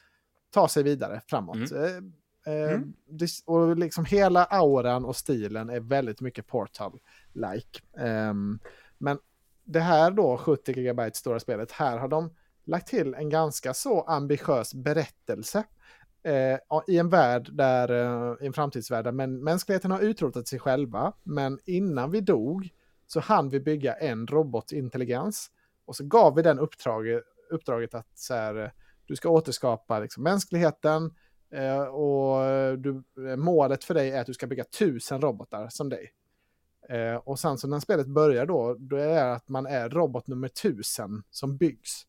ta 0.49 0.67
sig 0.67 0.83
vidare 0.83 1.21
framåt. 1.27 1.71
Eh, 1.71 2.01
Eh, 2.45 2.71
Mm. 2.71 2.93
det, 3.09 3.29
och 3.45 3.77
liksom 3.77 4.05
hela 4.05 4.45
auran 4.45 5.05
och 5.05 5.15
stilen 5.15 5.69
är 5.69 5.79
väldigt 5.79 6.21
mycket 6.21 6.47
Portal-like. 6.47 7.81
Ehm, 7.97 8.59
men 8.97 9.19
det 9.63 9.79
här 9.79 10.11
då, 10.11 10.37
70 10.37 10.73
GB 10.73 11.11
stora 11.13 11.39
spelet, 11.39 11.71
här 11.71 11.97
har 11.97 12.07
de 12.07 12.35
lagt 12.65 12.87
till 12.87 13.13
en 13.13 13.29
ganska 13.29 13.73
så 13.73 14.01
ambitiös 14.01 14.73
berättelse. 14.73 15.63
Eh, 16.23 16.59
I 16.87 16.97
en 16.97 17.09
värld 17.09 17.49
där, 17.53 17.89
eh, 17.91 18.43
i 18.43 18.45
en 18.45 18.53
framtidsvärld 18.53 19.05
där 19.05 19.11
men, 19.11 19.43
mänskligheten 19.43 19.91
har 19.91 19.99
utrotat 19.99 20.47
sig 20.47 20.59
själva, 20.59 21.13
men 21.23 21.59
innan 21.65 22.11
vi 22.11 22.21
dog 22.21 22.69
så 23.07 23.19
hann 23.19 23.49
vi 23.49 23.59
bygga 23.59 23.93
en 23.93 24.27
robotintelligens. 24.27 25.51
Och 25.85 25.95
så 25.95 26.05
gav 26.05 26.35
vi 26.35 26.41
den 26.41 26.59
uppdraget, 26.59 27.23
uppdraget 27.49 27.93
att 27.93 28.07
så 28.15 28.33
här, 28.33 28.63
eh, 28.63 28.69
du 29.05 29.15
ska 29.15 29.29
återskapa 29.29 29.99
liksom, 29.99 30.23
mänskligheten, 30.23 31.11
Eh, 31.53 31.81
och 31.81 32.43
eh, 32.45 32.73
du, 32.73 33.03
eh, 33.29 33.35
målet 33.35 33.83
för 33.83 33.93
dig 33.93 34.11
är 34.11 34.21
att 34.21 34.27
du 34.27 34.33
ska 34.33 34.47
bygga 34.47 34.63
tusen 34.63 35.21
robotar 35.21 35.69
som 35.69 35.89
dig. 35.89 36.11
Eh, 36.89 37.15
och 37.15 37.39
sen 37.39 37.57
så 37.57 37.67
när 37.67 37.79
spelet 37.79 38.07
börjar 38.07 38.45
då, 38.45 38.75
då 38.79 38.95
är 38.95 39.07
det 39.07 39.33
att 39.33 39.49
man 39.49 39.65
är 39.65 39.89
robot 39.89 40.27
nummer 40.27 40.47
tusen 40.47 41.23
som 41.29 41.57
byggs. 41.57 42.07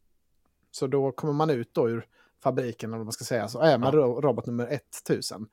Så 0.71 0.87
då 0.87 1.13
kommer 1.13 1.33
man 1.33 1.51
ut 1.51 1.75
då 1.75 1.89
ur 1.91 2.07
fabriken, 2.43 2.91
eller 2.91 2.99
vad 2.99 3.07
man 3.07 3.13
ska 3.13 3.25
säga, 3.25 3.49
så 3.49 3.59
är 3.61 3.79
man 3.79 3.95
Ja. 3.95 4.01
ro- 4.01 4.21
robot 4.21 4.47
nummer 4.47 4.67
1000. 4.71 5.47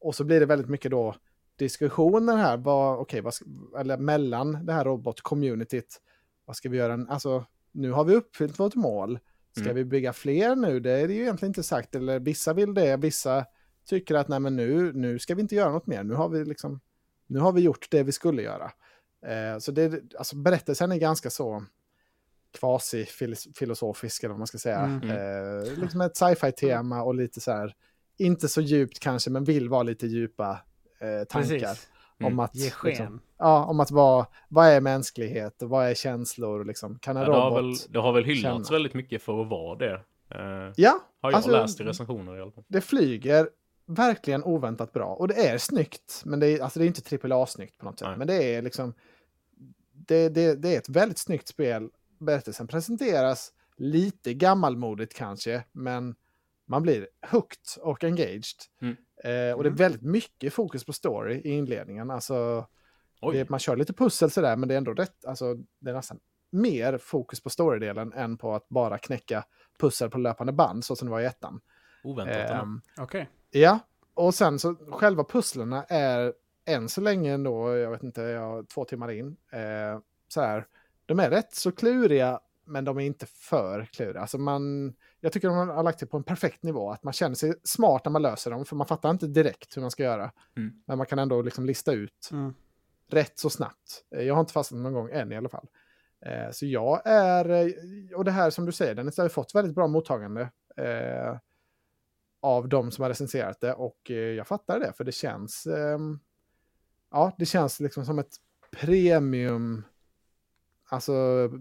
Och 0.00 0.14
så 0.14 0.24
blir 0.24 0.40
det 0.40 0.46
väldigt 0.46 0.68
mycket 0.68 0.90
då 0.90 1.14
diskussioner 1.56 2.36
här, 2.36 2.56
vad, 2.56 2.98
okej, 2.98 3.20
vad 3.20 3.34
eller 3.78 3.96
mellan 3.96 4.66
det 4.66 4.72
här 4.72 4.84
robot-communityt, 4.84 6.00
vad 6.44 6.56
ska 6.56 6.68
vi 6.68 6.76
göra? 6.78 7.06
Alltså, 7.08 7.44
nu 7.72 7.90
har 7.92 8.04
vi 8.04 8.14
uppfyllt 8.14 8.58
vårt 8.60 8.74
mål. 8.74 9.18
Ska 9.52 9.62
Mm. 9.64 9.74
vi 9.76 9.84
bygga 9.84 10.12
fler 10.12 10.56
nu? 10.56 10.80
Det 10.80 10.90
är 10.90 11.08
det 11.08 11.14
ju 11.14 11.20
egentligen 11.22 11.50
inte 11.50 11.62
sagt. 11.62 11.94
Eller 11.94 12.20
vissa 12.20 12.52
vill 12.52 12.74
det, 12.74 12.96
vissa 12.96 13.44
tycker 13.84 14.14
att 14.14 14.28
nej 14.28 14.40
men 14.40 14.56
nu, 14.56 14.92
nu 14.92 15.18
ska 15.18 15.34
vi 15.34 15.42
inte 15.42 15.54
göra 15.54 15.72
något 15.72 15.86
mer. 15.86 16.02
Nu 16.04 16.14
har 16.14 16.28
vi 16.28 16.44
liksom, 16.44 16.80
nu 17.30 17.40
har 17.40 17.52
vi 17.52 17.60
gjort 17.60 17.86
det 17.90 18.02
vi 18.02 18.12
skulle 18.12 18.42
göra. 18.42 18.70
Eh, 19.26 19.58
så 19.58 19.72
det, 19.72 20.02
alltså 20.18 20.36
berättelsen 20.36 20.92
är 20.92 20.96
ganska 20.96 21.30
så 21.30 21.64
quasi-filosofisk 22.60 24.22
eller 24.24 24.32
vad 24.32 24.38
man 24.38 24.46
ska 24.46 24.58
säga. 24.58 24.78
Mm. 24.78 25.10
Eh, 25.10 25.74
liksom 25.76 26.00
ett 26.00 26.16
sci-fi-tema 26.16 27.02
och 27.02 27.14
lite 27.14 27.40
så 27.40 27.52
här, 27.52 27.74
inte 28.18 28.48
så 28.48 28.60
djupt 28.60 28.98
kanske, 29.00 29.30
men 29.30 29.44
vill 29.44 29.68
vara 29.68 29.82
lite 29.82 30.06
djupa 30.06 30.60
eh, 31.00 31.24
tankar. 31.24 31.78
Mm. 32.20 32.32
Om 32.32 32.38
att, 32.40 32.54
Ge 32.56 32.70
sken. 32.70 32.88
liksom, 32.90 33.20
ja, 33.38 33.64
om 33.64 33.80
att 33.80 33.90
vad, 33.90 34.26
vad 34.48 34.66
är 34.66 34.80
mänsklighet 34.80 35.62
och 35.62 35.68
vad 35.68 35.86
är 35.86 35.94
känslor? 35.94 36.64
Liksom. 36.64 36.98
Kan 36.98 37.16
en 37.16 37.22
Ja, 37.22 37.28
det, 37.28 37.34
har 37.36 37.50
robot... 37.50 37.64
väl, 37.64 37.92
det 37.92 37.98
har 37.98 38.12
väl 38.12 38.24
hyllats 38.24 38.68
känna? 38.68 38.76
väldigt 38.76 38.94
mycket 38.94 39.22
för 39.22 39.42
att 39.42 39.48
vara 39.48 39.78
det. 39.78 39.94
Eh, 40.30 40.72
Ja, 40.76 41.00
har 41.20 41.30
jag 41.30 41.34
alltså, 41.36 41.50
läst 41.50 41.80
i 41.80 41.84
recensioner 41.84 42.36
i 42.36 42.40
alla 42.40 42.50
fall. 42.52 42.64
det 42.68 42.80
flyger 42.80 43.48
verkligen 43.86 44.44
oväntat 44.44 44.92
bra. 44.92 45.14
Och 45.14 45.28
det 45.28 45.48
är 45.48 45.58
snyggt, 45.58 46.22
men 46.24 46.40
det 46.40 46.46
är, 46.46 46.62
alltså 46.62 46.78
det 46.78 46.84
är 46.84 46.86
inte 46.86 47.28
AAA-snyggt 47.28 47.78
på 47.78 47.84
något 47.84 47.98
sätt. 47.98 48.08
Nej. 48.08 48.18
Men 48.18 48.26
det 48.26 48.54
är 48.54 48.62
liksom... 48.62 48.94
Det, 49.92 50.28
det, 50.28 50.54
det 50.54 50.74
är 50.74 50.78
ett 50.78 50.88
väldigt 50.88 51.18
snyggt 51.18 51.48
spel. 51.48 51.90
Berättelsen 52.18 52.66
presenteras 52.66 53.52
lite 53.76 54.34
gammalmodigt 54.34 55.14
kanske, 55.14 55.64
men 55.72 56.14
man 56.66 56.82
blir 56.82 57.08
hooked 57.30 57.82
och 57.82 58.04
engaged. 58.04 58.44
Mm. 58.80 58.96
Eh, 59.24 59.56
och 59.56 59.62
det 59.62 59.68
är 59.68 59.74
väldigt 59.74 60.02
mycket 60.02 60.52
fokus 60.52 60.84
på 60.84 60.92
story 60.92 61.34
i 61.34 61.50
inledningen. 61.50 62.10
Alltså, 62.10 62.66
det, 63.32 63.50
man 63.50 63.60
kör 63.60 63.76
lite 63.76 63.92
pussel 63.92 64.30
sådär, 64.30 64.56
men 64.56 64.68
det 64.68 64.74
är 64.74 64.78
ändå 64.78 64.94
rätt. 64.94 65.24
Alltså, 65.24 65.54
det 65.78 65.90
är 65.90 65.94
nästan 65.94 66.20
mer 66.50 66.98
fokus 66.98 67.42
på 67.42 67.50
storydelen 67.50 68.12
än 68.12 68.38
på 68.38 68.54
att 68.54 68.68
bara 68.68 68.98
knäcka 68.98 69.44
pussel 69.78 70.10
på 70.10 70.18
löpande 70.18 70.52
band, 70.52 70.84
så 70.84 70.96
som 70.96 71.08
det 71.08 71.12
var 71.12 71.20
i 71.20 71.24
ettan. 71.24 71.60
oväntat. 72.02 72.50
Ehm, 72.50 72.80
Okej. 72.98 73.28
Ja, 73.50 73.78
och 74.14 74.34
sen 74.34 74.58
så 74.58 74.74
själva 74.74 75.24
pusslerna 75.24 75.84
är 75.88 76.32
än 76.64 76.88
så 76.88 77.00
länge 77.00 77.34
ändå, 77.34 77.76
jag 77.76 77.90
vet 77.90 78.02
inte, 78.02 78.22
jag 78.22 78.68
två 78.68 78.84
timmar 78.84 79.10
in. 79.10 79.36
Eh, 79.52 80.00
så 80.28 80.40
här, 80.40 80.66
de 81.06 81.20
är 81.20 81.30
rätt 81.30 81.54
så 81.54 81.72
kluriga, 81.72 82.40
men 82.64 82.84
de 82.84 82.96
är 82.98 83.02
inte 83.02 83.26
för 83.26 83.84
kluriga. 83.92 84.20
Alltså 84.20 84.38
man, 84.38 84.94
jag 85.20 85.32
tycker 85.32 85.48
de 85.48 85.68
har 85.68 85.82
lagt 85.82 86.00
det 86.00 86.06
på 86.06 86.16
en 86.16 86.22
perfekt 86.24 86.62
nivå, 86.62 86.90
att 86.90 87.02
man 87.02 87.12
känner 87.12 87.34
sig 87.34 87.54
smart 87.64 88.04
när 88.04 88.12
man 88.12 88.22
löser 88.22 88.50
dem, 88.50 88.64
för 88.64 88.76
man 88.76 88.86
fattar 88.86 89.10
inte 89.10 89.26
direkt 89.26 89.76
hur 89.76 89.82
man 89.82 89.90
ska 89.90 90.02
göra. 90.02 90.30
Mm. 90.56 90.72
Men 90.86 90.98
man 90.98 91.06
kan 91.06 91.18
ändå 91.18 91.42
liksom 91.42 91.66
lista 91.66 91.92
ut 91.92 92.28
Mm. 92.32 92.54
rätt 93.10 93.38
så 93.38 93.50
snabbt. 93.50 94.04
Eh, 94.16 94.22
Jag 94.22 94.34
har 94.34 94.40
inte 94.40 94.52
fastnat 94.52 94.80
någon 94.80 94.92
gång 94.92 95.10
än 95.12 95.32
i 95.32 95.36
alla 95.36 95.48
fall. 95.48 95.66
Eh, 96.26 96.50
Så 96.52 96.66
jag 96.66 97.02
är, 97.04 97.50
eh, 97.50 97.72
och 98.16 98.24
det 98.24 98.30
här 98.30 98.50
som 98.50 98.66
du 98.66 98.72
säger, 98.72 98.94
den 98.94 99.06
har 99.16 99.28
fått 99.28 99.54
väldigt 99.54 99.74
bra 99.74 99.86
mottagande 99.86 100.40
eh, 100.76 101.36
av 102.40 102.68
de 102.68 102.90
som 102.90 103.02
har 103.02 103.08
recenserat 103.08 103.60
det 103.60 103.72
och 103.72 104.10
eh, 104.10 104.16
jag 104.16 104.46
fattar 104.46 104.80
det 104.80 104.92
för 104.92 105.04
det 105.04 105.12
känns, 105.12 105.66
ehm, 105.66 106.18
ja 107.10 107.32
det 107.38 107.46
känns 107.46 107.80
liksom 107.80 108.04
som 108.04 108.18
ett 108.18 108.36
premium, 108.70 109.84
alltså 110.88 111.12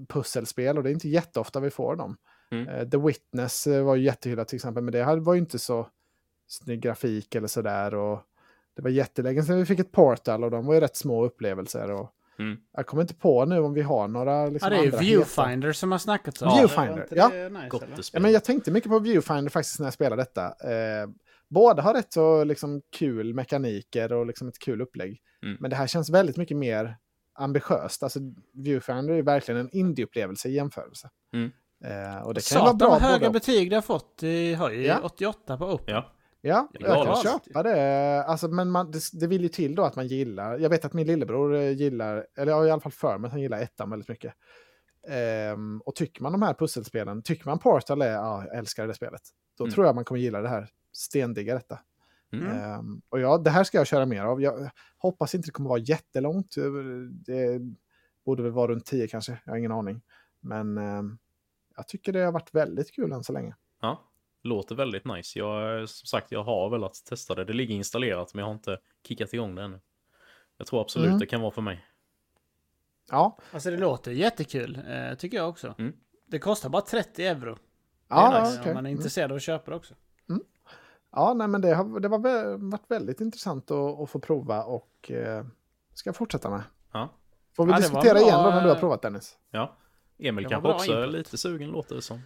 pusselspel 0.08 0.78
och 0.78 0.84
det 0.84 0.90
är 0.90 0.94
inte 0.94 1.10
jätteofta 1.10 1.60
vi 1.60 1.70
får 1.70 1.96
dem. 1.96 2.18
Mm. 2.52 2.68
Eh, 2.68 2.90
The 2.90 2.98
Witness 2.98 3.68
eh, 3.68 3.84
var 3.84 3.96
ju 3.96 4.04
jättehyllat 4.04 4.48
till 4.48 4.56
exempel, 4.56 4.84
men 4.84 4.92
det 4.92 5.04
här 5.04 5.18
var 5.18 5.34
ju 5.34 5.40
inte 5.40 5.60
så 5.60 5.90
snygg 6.48 6.82
grafik 6.82 7.36
eller 7.36 7.48
sådär 7.48 7.96
och 7.96 8.20
det 8.76 8.82
var 8.82 8.90
jättelänge 8.90 9.44
sedan 9.44 9.58
vi 9.58 9.66
fick 9.66 9.80
ett 9.80 9.92
Portal 9.92 10.44
och 10.44 10.52
de 10.52 10.66
var 10.66 10.74
ju 10.74 10.80
rätt 10.80 10.96
små 10.96 11.26
upplevelser. 11.26 11.92
Och 11.92 12.10
Mm. 12.40 12.58
Jag 12.74 12.88
kommer 12.88 13.02
inte 13.04 13.16
på 13.16 13.46
nu 13.46 13.60
om 13.60 13.74
vi 13.74 13.82
har 13.82 14.08
några 14.08 14.32
Ja, 14.36 14.50
liksom, 14.50 14.70
det 14.70 14.76
är 14.76 14.80
andra 14.80 14.98
heta- 14.98 15.04
Viewfinder 15.04 15.72
som 15.72 15.92
har 15.92 16.00
snackats 16.00 16.42
om. 16.42 16.58
Viewfinder, 16.58 17.08
ja. 17.12 17.30
Nice? 17.30 18.10
Ja, 18.14 18.20
men 18.20 18.32
jag 18.32 18.44
tänkte 18.44 18.72
mycket 18.72 18.90
på 18.92 19.00
Viewfinder 19.00 19.50
faktiskt 19.50 19.80
när 19.80 19.86
jag 19.88 19.94
spelade 19.94 20.22
detta. 20.22 20.46
Eh, 20.46 21.10
båda 21.50 21.82
har 21.82 21.94
rätt 21.94 22.14
så 22.14 22.44
liksom, 22.44 22.82
kul 22.98 23.34
mekaniker 23.34 24.14
och 24.14 24.26
liksom, 24.26 24.48
ett 24.48 24.60
kul 24.60 24.82
upplägg. 24.82 25.22
Mm. 25.46 25.58
Men 25.60 25.70
det 25.70 25.76
här 25.76 25.88
känns 25.88 26.10
väldigt 26.10 26.38
mycket 26.38 26.58
mer 26.58 26.98
ambitiöst. 27.40 28.04
Alltså, 28.04 28.20
Viewfinder 28.54 29.14
är 29.14 29.22
verkligen 29.22 29.60
en 29.62 29.70
indie-upplevelse 29.72 30.48
i 30.50 30.52
jämförelse. 30.54 31.10
Mm. 31.34 31.52
Eh, 31.86 32.22
och 32.22 32.34
det 32.34 32.50
kan 32.50 32.58
ju 32.58 32.60
vara 32.62 32.72
Satan 32.72 32.78
bra 32.78 32.90
vad 32.90 33.02
höga 33.02 33.30
betyg 33.30 33.70
det 33.70 33.76
har 33.76 33.82
fått. 33.82 34.18
Det 34.20 34.54
har 34.54 34.70
ju 34.70 34.86
Ja. 34.86 35.00
88 35.04 35.58
på 35.58 35.66
Open. 35.66 35.94
Ja, 35.96 36.12
Ja, 36.42 36.68
jag 36.74 37.06
kan 37.06 37.16
köpa 37.24 37.64
det. 37.64 38.24
Alltså, 38.24 38.48
men 38.48 38.72
man, 38.72 38.92
det, 38.92 39.00
det 39.14 39.28
vill 39.28 39.42
ju 39.42 39.50
till 39.50 39.76
då 39.76 39.84
att 39.84 39.96
man 39.96 40.08
gillar. 40.08 40.58
Jag 40.60 40.70
vet 40.70 40.86
att 40.86 40.94
min 40.94 41.08
lillebror 41.08 41.56
eh, 41.56 41.72
gillar, 41.72 42.28
eller 42.38 42.52
jag 42.52 42.58
har 42.58 42.66
i 42.68 42.72
alla 42.72 42.82
fall 42.82 42.92
för 42.92 43.18
mig 43.18 43.28
att 43.28 43.32
han 43.32 43.42
gillar 43.42 43.60
ettan 43.62 43.90
väldigt 43.90 44.10
mycket. 44.10 44.34
Ehm, 45.08 45.82
och 45.82 45.96
tycker 45.96 46.24
man 46.24 46.32
de 46.32 46.42
här 46.42 46.54
pusselspelen, 46.54 47.22
tycker 47.24 47.46
man 47.46 47.60
Portal 47.60 48.02
är, 48.02 48.12
ja, 48.12 48.44
jag 48.48 48.58
älskar 48.58 48.88
det 48.88 48.94
spelet. 48.94 49.22
Då 49.58 49.64
Mm. 49.64 49.74
tror 49.74 49.86
jag 49.86 49.96
man 49.96 50.06
kommer 50.06 50.22
gilla 50.22 50.42
det 50.42 50.50
här, 50.50 50.68
stendigga 50.92 51.54
detta. 51.54 51.80
Mm. 52.34 52.48
Ehm, 52.48 53.02
och 53.10 53.20
ja, 53.20 53.38
det 53.38 53.50
här 53.50 53.64
ska 53.64 53.78
jag 53.78 53.88
köra 53.88 54.06
mer 54.06 54.24
av. 54.24 54.42
Jag 54.42 54.70
hoppas 54.98 55.36
inte 55.36 55.48
det 55.48 55.52
kommer 55.52 55.70
vara 55.70 55.80
jättelångt. 55.80 56.56
Det 57.26 57.60
borde 58.26 58.44
väl 58.44 58.52
vara 58.52 58.72
runt 58.72 58.86
10 58.86 59.08
kanske, 59.08 59.40
jag 59.46 59.52
har 59.54 59.58
ingen 59.58 59.72
aning. 59.72 60.02
Men 60.40 60.78
ehm, 60.78 61.18
jag 61.76 61.88
tycker 61.88 62.14
det 62.14 62.20
har 62.20 62.32
varit 62.32 62.54
väldigt 62.56 62.92
kul 62.96 63.12
än 63.12 63.24
så 63.24 63.34
länge. 63.34 63.56
ja. 63.82 64.06
Låter 64.44 64.76
väldigt 64.76 65.06
nice. 65.06 65.40
Jag, 65.40 65.90
som 65.90 66.06
sagt, 66.08 66.32
jag 66.32 66.44
har 66.44 66.70
velat 66.70 66.94
testa 67.06 67.36
det. 67.36 67.46
Det 67.46 67.54
ligger 67.54 67.76
installerat, 67.76 68.34
men 68.34 68.40
jag 68.40 68.48
har 68.48 68.54
inte 68.54 68.78
kickat 69.08 69.34
igång 69.34 69.56
det 69.56 69.64
ännu. 69.64 69.80
Jag 70.58 70.68
tror 70.68 70.82
absolut 70.82 71.08
Mm. 71.08 71.20
det 71.20 71.26
kan 71.26 71.42
vara 71.42 71.52
för 71.52 71.62
mig. 71.62 71.86
Ja, 73.12 73.38
Alltså 73.52 73.72
det 73.72 73.78
låter 73.78 74.12
jättekul, 74.12 74.82
eh, 74.90 75.16
tycker 75.18 75.38
jag 75.38 75.50
också. 75.50 75.76
Mm. 75.78 75.94
Det 76.26 76.40
kostar 76.40 76.70
bara 76.70 76.82
30 76.82 77.26
euro. 77.26 77.58
ja, 78.08 78.32
Det 78.32 78.38
är 78.38 78.42
nice, 78.42 78.58
okej. 78.60 78.70
Om 78.72 78.76
man 78.76 78.86
är 78.86 78.90
Mm. 78.90 78.98
intresserad 78.98 79.32
av 79.32 79.36
att 79.36 79.42
köpa 79.44 79.72
det 79.72 79.78
också. 79.78 79.94
Ja, 81.12 81.34
nej, 81.34 81.48
men 81.48 81.62
det 81.62 81.74
har, 81.76 82.00
det 82.00 82.08
var 82.08 82.20
vä- 82.20 82.72
varit 82.72 82.92
väldigt 82.92 83.22
intressant 83.22 83.72
att, 83.72 84.00
att 84.00 84.10
få 84.10 84.20
prova 84.20 84.64
och 84.64 85.12
eh, 85.12 85.46
ska 85.94 86.14
fortsätta 86.14 86.50
med. 86.50 86.64
Ja. 86.92 87.10
Får 87.56 87.66
vi 87.66 87.72
Ja, 87.72 87.78
diskutera 87.78 88.20
igen 88.20 88.44
då 88.44 88.50
när 88.50 88.62
du 88.62 88.68
har 88.68 88.76
eh, 88.76 88.80
provat 88.80 89.02
Dennis? 89.02 89.38
ja. 89.52 89.78
Emil 90.18 90.48
kanske 90.48 90.70
också 90.70 90.92
är 90.92 90.98
input. 91.06 91.14
lite 91.18 91.38
sugen, 91.38 91.70
låter 91.70 91.96
det 91.96 92.02
som. 92.02 92.22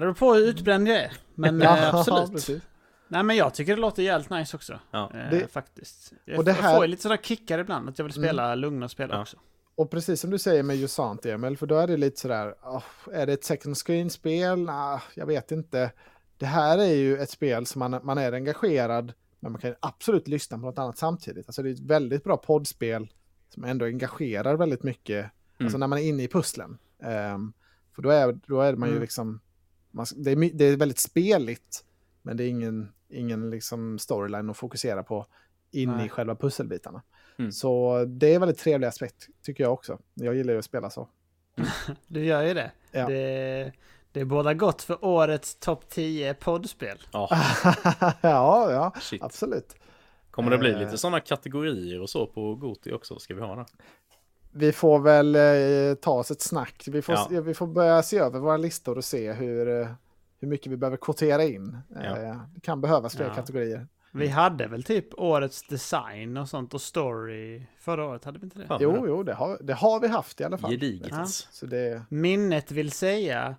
Ja, 0.00 0.06
det 0.06 0.12
beror 0.12 0.14
på 0.14 0.34
hur 0.34 0.46
utbränd 0.48 0.88
jag 0.88 0.96
är. 0.96 1.12
Men 1.34 1.62
eh, 1.62 1.94
absolut. 1.94 2.62
Nej 3.08 3.22
men 3.22 3.36
jag 3.36 3.54
tycker 3.54 3.74
det 3.76 3.80
låter 3.80 4.02
jävligt 4.02 4.30
nice 4.30 4.56
också. 4.56 4.78
Ja. 4.90 5.10
Eh, 5.14 5.30
Det- 5.30 5.52
faktiskt. 5.52 6.12
Jag, 6.24 6.38
och 6.38 6.44
det 6.44 6.50
jag 6.50 6.56
här- 6.62 6.74
får 6.76 6.84
ju 6.84 6.90
lite 6.90 7.02
sådär 7.02 7.16
kickar 7.16 7.58
ibland, 7.58 7.88
att 7.88 7.98
jag 7.98 8.04
vill 8.04 8.12
spela 8.14 8.54
lugna 8.54 8.88
spel 8.88 9.08
Ja. 9.12 9.20
också. 9.20 9.36
Och 9.74 9.90
precis 9.90 10.20
som 10.20 10.30
du 10.30 10.38
säger 10.38 10.62
med 10.62 10.76
Jusant, 10.76 11.26
Emil, 11.26 11.56
för 11.58 11.66
då 11.66 11.76
är 11.78 11.86
det 11.86 11.96
lite 11.96 12.20
sådär, 12.20 12.54
oh, 12.62 12.82
är 13.12 13.26
det 13.26 13.32
ett 13.32 13.44
second 13.44 13.76
screen-spel? 13.76 14.58
Nah, 14.64 15.00
jag 15.14 15.26
vet 15.26 15.52
inte. 15.52 15.92
Det 16.38 16.46
här 16.46 16.78
är 16.78 16.94
ju 16.94 17.16
ett 17.18 17.30
spel 17.30 17.66
som 17.66 17.78
man, 17.78 18.00
man 18.02 18.18
är 18.18 18.32
engagerad, 18.32 19.12
men 19.40 19.52
man 19.52 19.60
kan 19.60 19.74
absolut 19.80 20.28
lyssna 20.28 20.58
på 20.58 20.66
något 20.66 20.78
annat 20.78 20.98
samtidigt. 20.98 21.46
Alltså 21.48 21.62
det 21.62 21.70
är 21.70 21.72
ett 21.72 21.80
väldigt 21.80 22.24
bra 22.24 22.36
poddspel 22.36 23.08
som 23.48 23.64
ändå 23.64 23.84
engagerar 23.84 24.54
väldigt 24.56 24.82
mycket, 24.82 25.26
alltså 25.60 25.78
när 25.78 25.86
man 25.86 25.98
är 25.98 26.02
inne 26.02 26.22
i 26.22 26.28
pusslen. 26.28 26.78
Ehm, 27.02 27.52
för 27.94 28.02
då 28.02 28.10
är, 28.10 28.32
då 28.46 28.60
är 28.60 28.74
man 28.76 28.88
ju 28.88 28.92
Mm. 28.92 29.02
liksom, 29.02 29.40
man, 29.90 30.06
det, 30.16 30.30
är, 30.30 30.50
det 30.54 30.64
är 30.64 30.76
väldigt 30.76 30.98
speligt, 30.98 31.84
men 32.22 32.36
det 32.36 32.44
är 32.44 32.48
ingen, 32.48 32.92
ingen 33.08 33.50
liksom 33.50 33.98
storyline 33.98 34.50
att 34.50 34.56
fokusera 34.56 35.02
på 35.02 35.26
in 35.70 35.90
Nej. 35.90 36.06
i 36.06 36.08
själva 36.08 36.34
pusselbitarna. 36.34 37.02
Mm. 37.38 37.52
Så 37.52 38.04
det 38.04 38.26
är 38.30 38.34
en 38.34 38.40
väldigt 38.40 38.58
trevlig 38.58 38.86
aspekt, 38.88 39.28
tycker 39.42 39.64
jag 39.64 39.72
också. 39.72 39.98
Jag 40.14 40.34
gillar 40.34 40.52
ju 40.52 40.58
att 40.58 40.64
spela 40.64 40.90
så. 40.90 41.08
Du 42.06 42.24
gör 42.24 42.42
ju 42.42 42.54
det. 42.54 42.70
Ja. 42.92 43.06
Det, 43.06 43.72
det 44.12 44.20
är 44.20 44.24
båda 44.24 44.54
gott 44.54 44.82
för 44.82 45.04
årets 45.04 45.56
topp 45.56 45.88
10 45.88 46.34
poddspel. 46.34 46.98
Ja, 47.12 47.28
ja, 48.20 48.72
ja, 48.72 48.92
shit. 49.00 49.22
absolut. 49.22 49.74
Kommer 50.30 50.50
det 50.50 50.58
bli 50.58 50.72
Eh. 50.72 50.78
lite 50.78 50.98
sådana 50.98 51.20
kategorier 51.20 52.00
och 52.00 52.10
så 52.10 52.26
på 52.26 52.54
Goti 52.54 52.92
också? 52.92 53.18
Ska 53.18 53.34
vi 53.34 53.40
ha 53.40 53.56
det? 53.56 53.66
Vi 54.52 54.72
får 54.72 54.98
väl 54.98 55.34
eh, 55.36 55.94
ta 55.94 56.10
oss 56.12 56.30
ett 56.30 56.40
snack. 56.42 56.84
Vi 56.90 57.02
får, 57.02 57.14
Ja. 57.30 57.40
vi 57.40 57.54
får 57.54 57.66
börja 57.66 58.02
se 58.02 58.18
över 58.18 58.38
våra 58.38 58.56
listor 58.56 58.96
och 58.98 59.04
se 59.04 59.32
hur, 59.32 59.80
eh, 59.80 59.88
hur 60.40 60.48
mycket 60.48 60.72
vi 60.72 60.76
behöver 60.76 60.96
kvotera 60.96 61.44
in. 61.44 61.76
Eh, 61.96 62.04
Ja. 62.22 62.40
Det 62.54 62.60
kan 62.60 62.80
behövas 62.80 63.16
fler 63.16 63.26
Ja. 63.26 63.34
kategorier. 63.34 63.86
Vi 64.12 64.28
hade 64.28 64.66
väl 64.66 64.82
typ 64.82 65.14
årets 65.14 65.62
design 65.62 66.36
och 66.36 66.48
sånt 66.48 66.74
och 66.74 66.80
story 66.80 67.62
förra 67.80 68.04
året, 68.04 68.24
hade 68.24 68.38
vi 68.38 68.44
inte 68.44 68.58
det? 68.58 68.66
Jo, 68.80 69.04
jo, 69.06 69.22
det 69.22 69.34
har, 69.34 69.58
det 69.60 69.74
har 69.74 70.00
vi 70.00 70.08
haft 70.08 70.40
i 70.40 70.44
alla 70.44 70.58
fall. 70.58 70.70
Gediget. 70.70 71.08
Ja. 71.10 71.24
Så 71.26 71.66
det, 71.66 72.02
Minnet 72.08 72.70
vill 72.70 72.90
säga, 72.90 73.54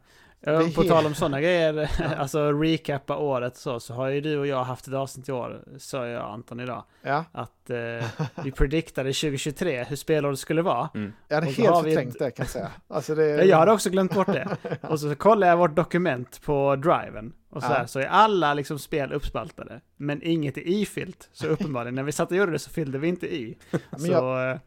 på 0.75 0.81
är- 0.83 0.87
tal 0.87 1.05
om 1.05 1.13
sådana 1.15 1.41
grejer, 1.41 1.89
alltså 2.17 2.51
recappa 2.51 3.17
året 3.17 3.57
så, 3.57 3.79
så 3.79 3.93
har 3.93 4.07
ju 4.07 4.21
du 4.21 4.37
och 4.37 4.47
jag 4.47 4.63
haft 4.63 4.87
ett 4.87 4.93
avsnitt 4.93 5.29
i 5.29 5.31
år, 5.31 5.63
sa 5.77 6.07
jag 6.07 6.21
Anton 6.21 6.59
idag, 6.59 6.83
ja, 7.01 7.25
att 7.31 7.69
eh, 7.69 8.25
vi 8.43 8.51
prediktade 8.51 9.13
2023 9.13 9.83
hur 9.83 9.95
spelåret 9.95 10.39
skulle 10.39 10.61
vara. 10.61 10.89
jag 11.27 11.35
hade 11.35 11.47
helt 11.51 11.83
förträngt 11.83 12.13
ett- 12.15 12.19
det 12.19 12.31
kan 12.31 12.43
jag 12.43 12.49
säga. 12.51 12.71
Alltså 12.87 13.15
det, 13.15 13.25
Ja, 13.27 13.43
Jag 13.43 13.57
hade 13.57 13.71
också 13.71 13.89
glömt 13.89 14.13
bort 14.13 14.27
det. 14.27 14.47
Och 14.81 14.99
så 14.99 15.15
kollar 15.15 15.47
jag 15.47 15.57
vårt 15.57 15.75
dokument 15.75 16.41
på 16.45 16.75
driven. 16.75 17.33
Och 17.49 17.63
så, 17.63 17.69
Ja. 17.71 17.75
här, 17.75 17.85
så 17.85 17.99
är 17.99 18.05
alla 18.05 18.53
liksom 18.53 18.79
spel 18.79 19.13
uppspaltade. 19.13 19.81
Men 19.97 20.23
inget 20.23 20.57
är 20.57 20.67
ifyllt. 20.67 21.29
Så 21.33 21.47
uppenbarligen, 21.47 21.95
när 21.95 22.03
vi 22.03 22.11
satt 22.11 22.31
och 22.31 22.37
gjorde 22.37 22.51
det 22.51 22.59
så 22.59 22.69
fyllde 22.69 22.97
vi 22.97 23.07
inte 23.07 23.35
i. 23.35 23.57
men 23.89 23.99
så, 23.99 24.11
jag- 24.11 24.51
eh, 24.51 24.57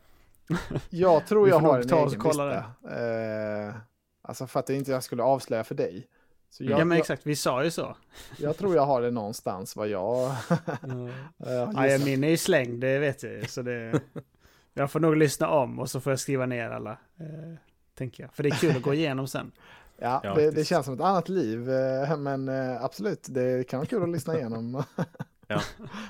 Jag 0.90 1.26
tror 1.26 1.48
jag 1.48 1.58
har 1.58 1.78
en 1.80 1.82
egen 1.90 2.04
och 2.04 2.14
kolla 2.18 2.44
lista. 2.46 2.64
Alltså 4.28 4.46
för 4.46 4.60
att 4.60 4.66
det 4.66 4.74
inte 4.74 4.90
jag 4.90 5.02
skulle 5.02 5.22
avslöja 5.22 5.64
för 5.64 5.74
dig. 5.74 6.06
Så 6.50 6.64
jag, 6.64 6.80
ja, 6.80 6.84
men 6.84 6.98
exakt. 6.98 7.26
Vi 7.26 7.36
sa 7.36 7.64
ju 7.64 7.70
så. 7.70 7.96
jag 8.38 8.56
tror 8.56 8.74
jag 8.74 8.86
har 8.86 9.02
det 9.02 9.10
någonstans 9.10 9.76
vad 9.76 9.88
jag... 9.88 10.34
Mm. 10.82 11.12
Ja, 11.36 11.98
min 12.04 12.24
är 12.24 12.28
ju 12.28 12.36
slängd, 12.36 12.80
det 12.80 12.98
vet 12.98 13.22
jag 13.22 13.32
ju. 13.32 13.44
Så 13.44 13.62
det, 13.62 14.00
jag 14.74 14.90
får 14.90 15.00
nog 15.00 15.16
lyssna 15.16 15.48
om 15.48 15.78
och 15.78 15.90
så 15.90 16.00
får 16.00 16.12
jag 16.12 16.20
skriva 16.20 16.46
ner 16.46 16.70
alla. 16.70 16.90
Eh, 16.90 17.54
tänker 17.94 18.22
jag. 18.22 18.34
För 18.34 18.42
det 18.42 18.48
är 18.48 18.54
kul 18.54 18.76
att 18.76 18.82
gå 18.82 18.94
igenom 18.94 19.28
sen. 19.28 19.52
Ja, 19.98 20.20
Ja, 20.24 20.34
det, 20.34 20.50
det 20.50 20.64
känns 20.64 20.84
som 20.84 20.94
ett 20.94 21.00
annat 21.00 21.28
liv, 21.28 21.70
eh, 21.70 22.16
men 22.16 22.48
eh, 22.48 22.84
absolut, 22.84 23.26
det 23.30 23.68
kan 23.68 23.78
vara 23.78 23.86
kul 23.86 24.02
att 24.02 24.08
lyssna 24.08 24.34
igenom. 24.34 24.82
Ja. 25.46 25.60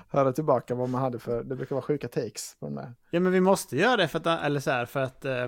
Höra 0.09 0.33
tillbaka 0.33 0.75
vad 0.75 0.89
man 0.89 1.01
hade 1.01 1.19
för, 1.19 1.45
det 1.45 1.57
brukar 1.57 1.75
vara 1.75 1.83
sjuka 1.83 2.09
takes 2.09 2.57
på 2.61 2.67
de 2.67 2.75
där. 2.75 2.95
Ja 3.11 3.21
men 3.21 3.33
vi 3.33 3.41
måste 3.41 3.77
göra 3.77 3.97
det 3.97 4.09
för 4.09 4.19
att, 4.19 4.45
eller 4.45 4.61
så 4.61 4.71
här, 4.71 4.87
för 4.87 5.01
att 5.01 5.25
eh, 5.25 5.47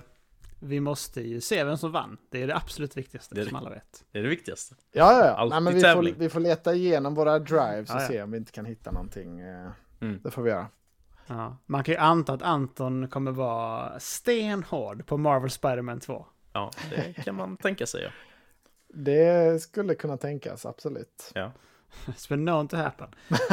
vi 0.61 0.81
måste 0.81 1.21
ju 1.21 1.41
se 1.41 1.65
vem 1.65 1.77
som 1.77 1.93
vann. 1.93 2.19
Det 2.31 2.43
är 2.43 2.47
det 2.47 2.57
absolut 2.57 2.97
viktigaste 2.97 3.35
Det 3.35 3.41
är 3.41 3.45
det. 3.45 3.49
som 3.49 3.57
alla 3.59 3.71
vet. 3.71 4.05
Det 4.13 4.19
är 4.19 4.23
det 4.23 4.29
viktigaste. 4.29 4.75
Ja, 4.93 5.13
ja, 5.13 5.25
ja. 5.27 5.45
Nej, 5.51 5.61
men 5.61 5.75
vi, 5.75 5.81
får, 5.81 5.87
tävling. 5.89 6.15
vi 6.19 6.29
får 6.29 6.41
leta 6.41 6.75
igenom 6.75 7.15
våra 7.15 7.39
drives 7.39 7.91
och 7.91 7.97
Ja, 7.97 8.01
ja. 8.03 8.09
se 8.09 8.23
om 8.23 8.31
vi 8.31 8.37
inte 8.39 8.53
kan 8.53 8.65
hitta 8.65 8.91
någonting. 8.93 9.41
eh, 9.41 9.69
Mm. 10.01 10.21
Det 10.25 10.31
får 10.31 10.43
vi 10.43 10.51
göra. 10.51 10.67
Ja. 11.27 11.57
Man 11.67 11.85
kan 11.85 11.95
ju 11.95 11.99
anta 12.01 12.33
att 12.33 12.43
Anton 12.43 13.09
kommer 13.09 13.31
vara 13.33 14.01
stenhård 14.01 15.07
på 15.07 15.17
Marvel 15.17 15.51
Spider-Man 15.51 16.01
2. 16.01 16.27
Ja, 16.53 16.71
det 16.91 17.13
kan 17.25 17.35
man 17.35 17.57
tänka 17.57 17.87
sig. 17.87 18.03
Ja. 18.03 18.11
Det 18.89 19.63
skulle 19.63 19.95
kunna 19.95 20.17
tänkas, 20.17 20.67
absolut. 20.67 21.31
Ja. 21.35 21.53
It's 22.07 22.29
been 22.29 22.47
known 22.47 22.69
to 22.69 22.77
happen. 22.77 23.09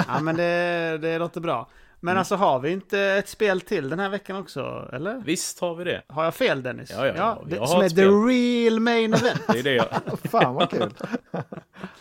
Ja 0.08 0.20
men 0.22 0.36
det, 0.36 0.98
det 1.02 1.18
låter 1.20 1.42
bra. 1.42 1.70
Men 2.04 2.12
Mm. 2.12 2.20
alltså 2.20 2.36
har 2.36 2.60
vi 2.60 2.72
inte 2.72 3.00
ett 3.00 3.28
spel 3.30 3.62
till 3.62 3.90
den 3.90 4.00
här 4.00 4.10
veckan 4.10 4.36
också? 4.38 4.90
Eller? 4.94 5.22
Visst 5.26 5.60
har 5.60 5.76
vi 5.76 5.84
det. 5.84 6.02
Har 6.08 6.24
jag 6.24 6.34
fel 6.36 6.64
Dennis? 6.64 6.92
Ja, 6.92 7.08
ja, 7.08 7.14
ja. 7.18 7.42
det, 7.48 7.56
Jag 7.56 7.70
som 7.70 7.78
har 7.78 7.84
är 7.86 7.90
the 7.90 8.06
real 8.06 8.80
main 8.80 9.14
event. 9.14 9.42
Det 9.48 9.60
är 9.60 9.64
det 9.64 9.74
jag... 9.74 9.86
Fan 10.32 10.54
vad 10.56 10.70
kul. 10.70 10.94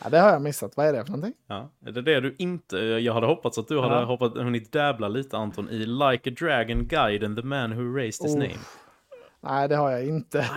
ja, 0.02 0.08
det 0.10 0.18
har 0.18 0.30
jag 0.30 0.42
missat. 0.42 0.72
Vad 0.76 0.86
är 0.86 0.92
det 0.92 1.04
för 1.04 1.10
någonting? 1.12 1.32
Ja, 1.48 1.70
det 1.80 1.98
är 2.00 2.02
det 2.02 2.20
du 2.20 2.34
inte... 2.38 2.76
Jag 2.78 3.14
hade 3.14 3.26
hoppats 3.26 3.58
att 3.58 3.68
du 3.68 3.80
hade 3.80 3.94
Ja. 3.94 4.04
hoppat, 4.04 4.34
hunnit 4.36 4.72
dabbla 4.72 5.08
lite 5.08 5.36
Anton 5.36 5.68
i 5.68 5.78
Like 5.86 6.30
a 6.30 6.34
Dragon 6.40 6.86
Guide 6.86 7.24
and 7.24 7.36
the 7.36 7.42
Man 7.42 7.72
Who 7.76 7.96
Raised 7.96 8.26
His 8.26 8.34
Oh. 8.36 8.38
Name. 8.38 8.54
Nej, 9.40 9.68
det 9.68 9.76
har 9.76 9.90
jag 9.90 10.06
inte. 10.06 10.50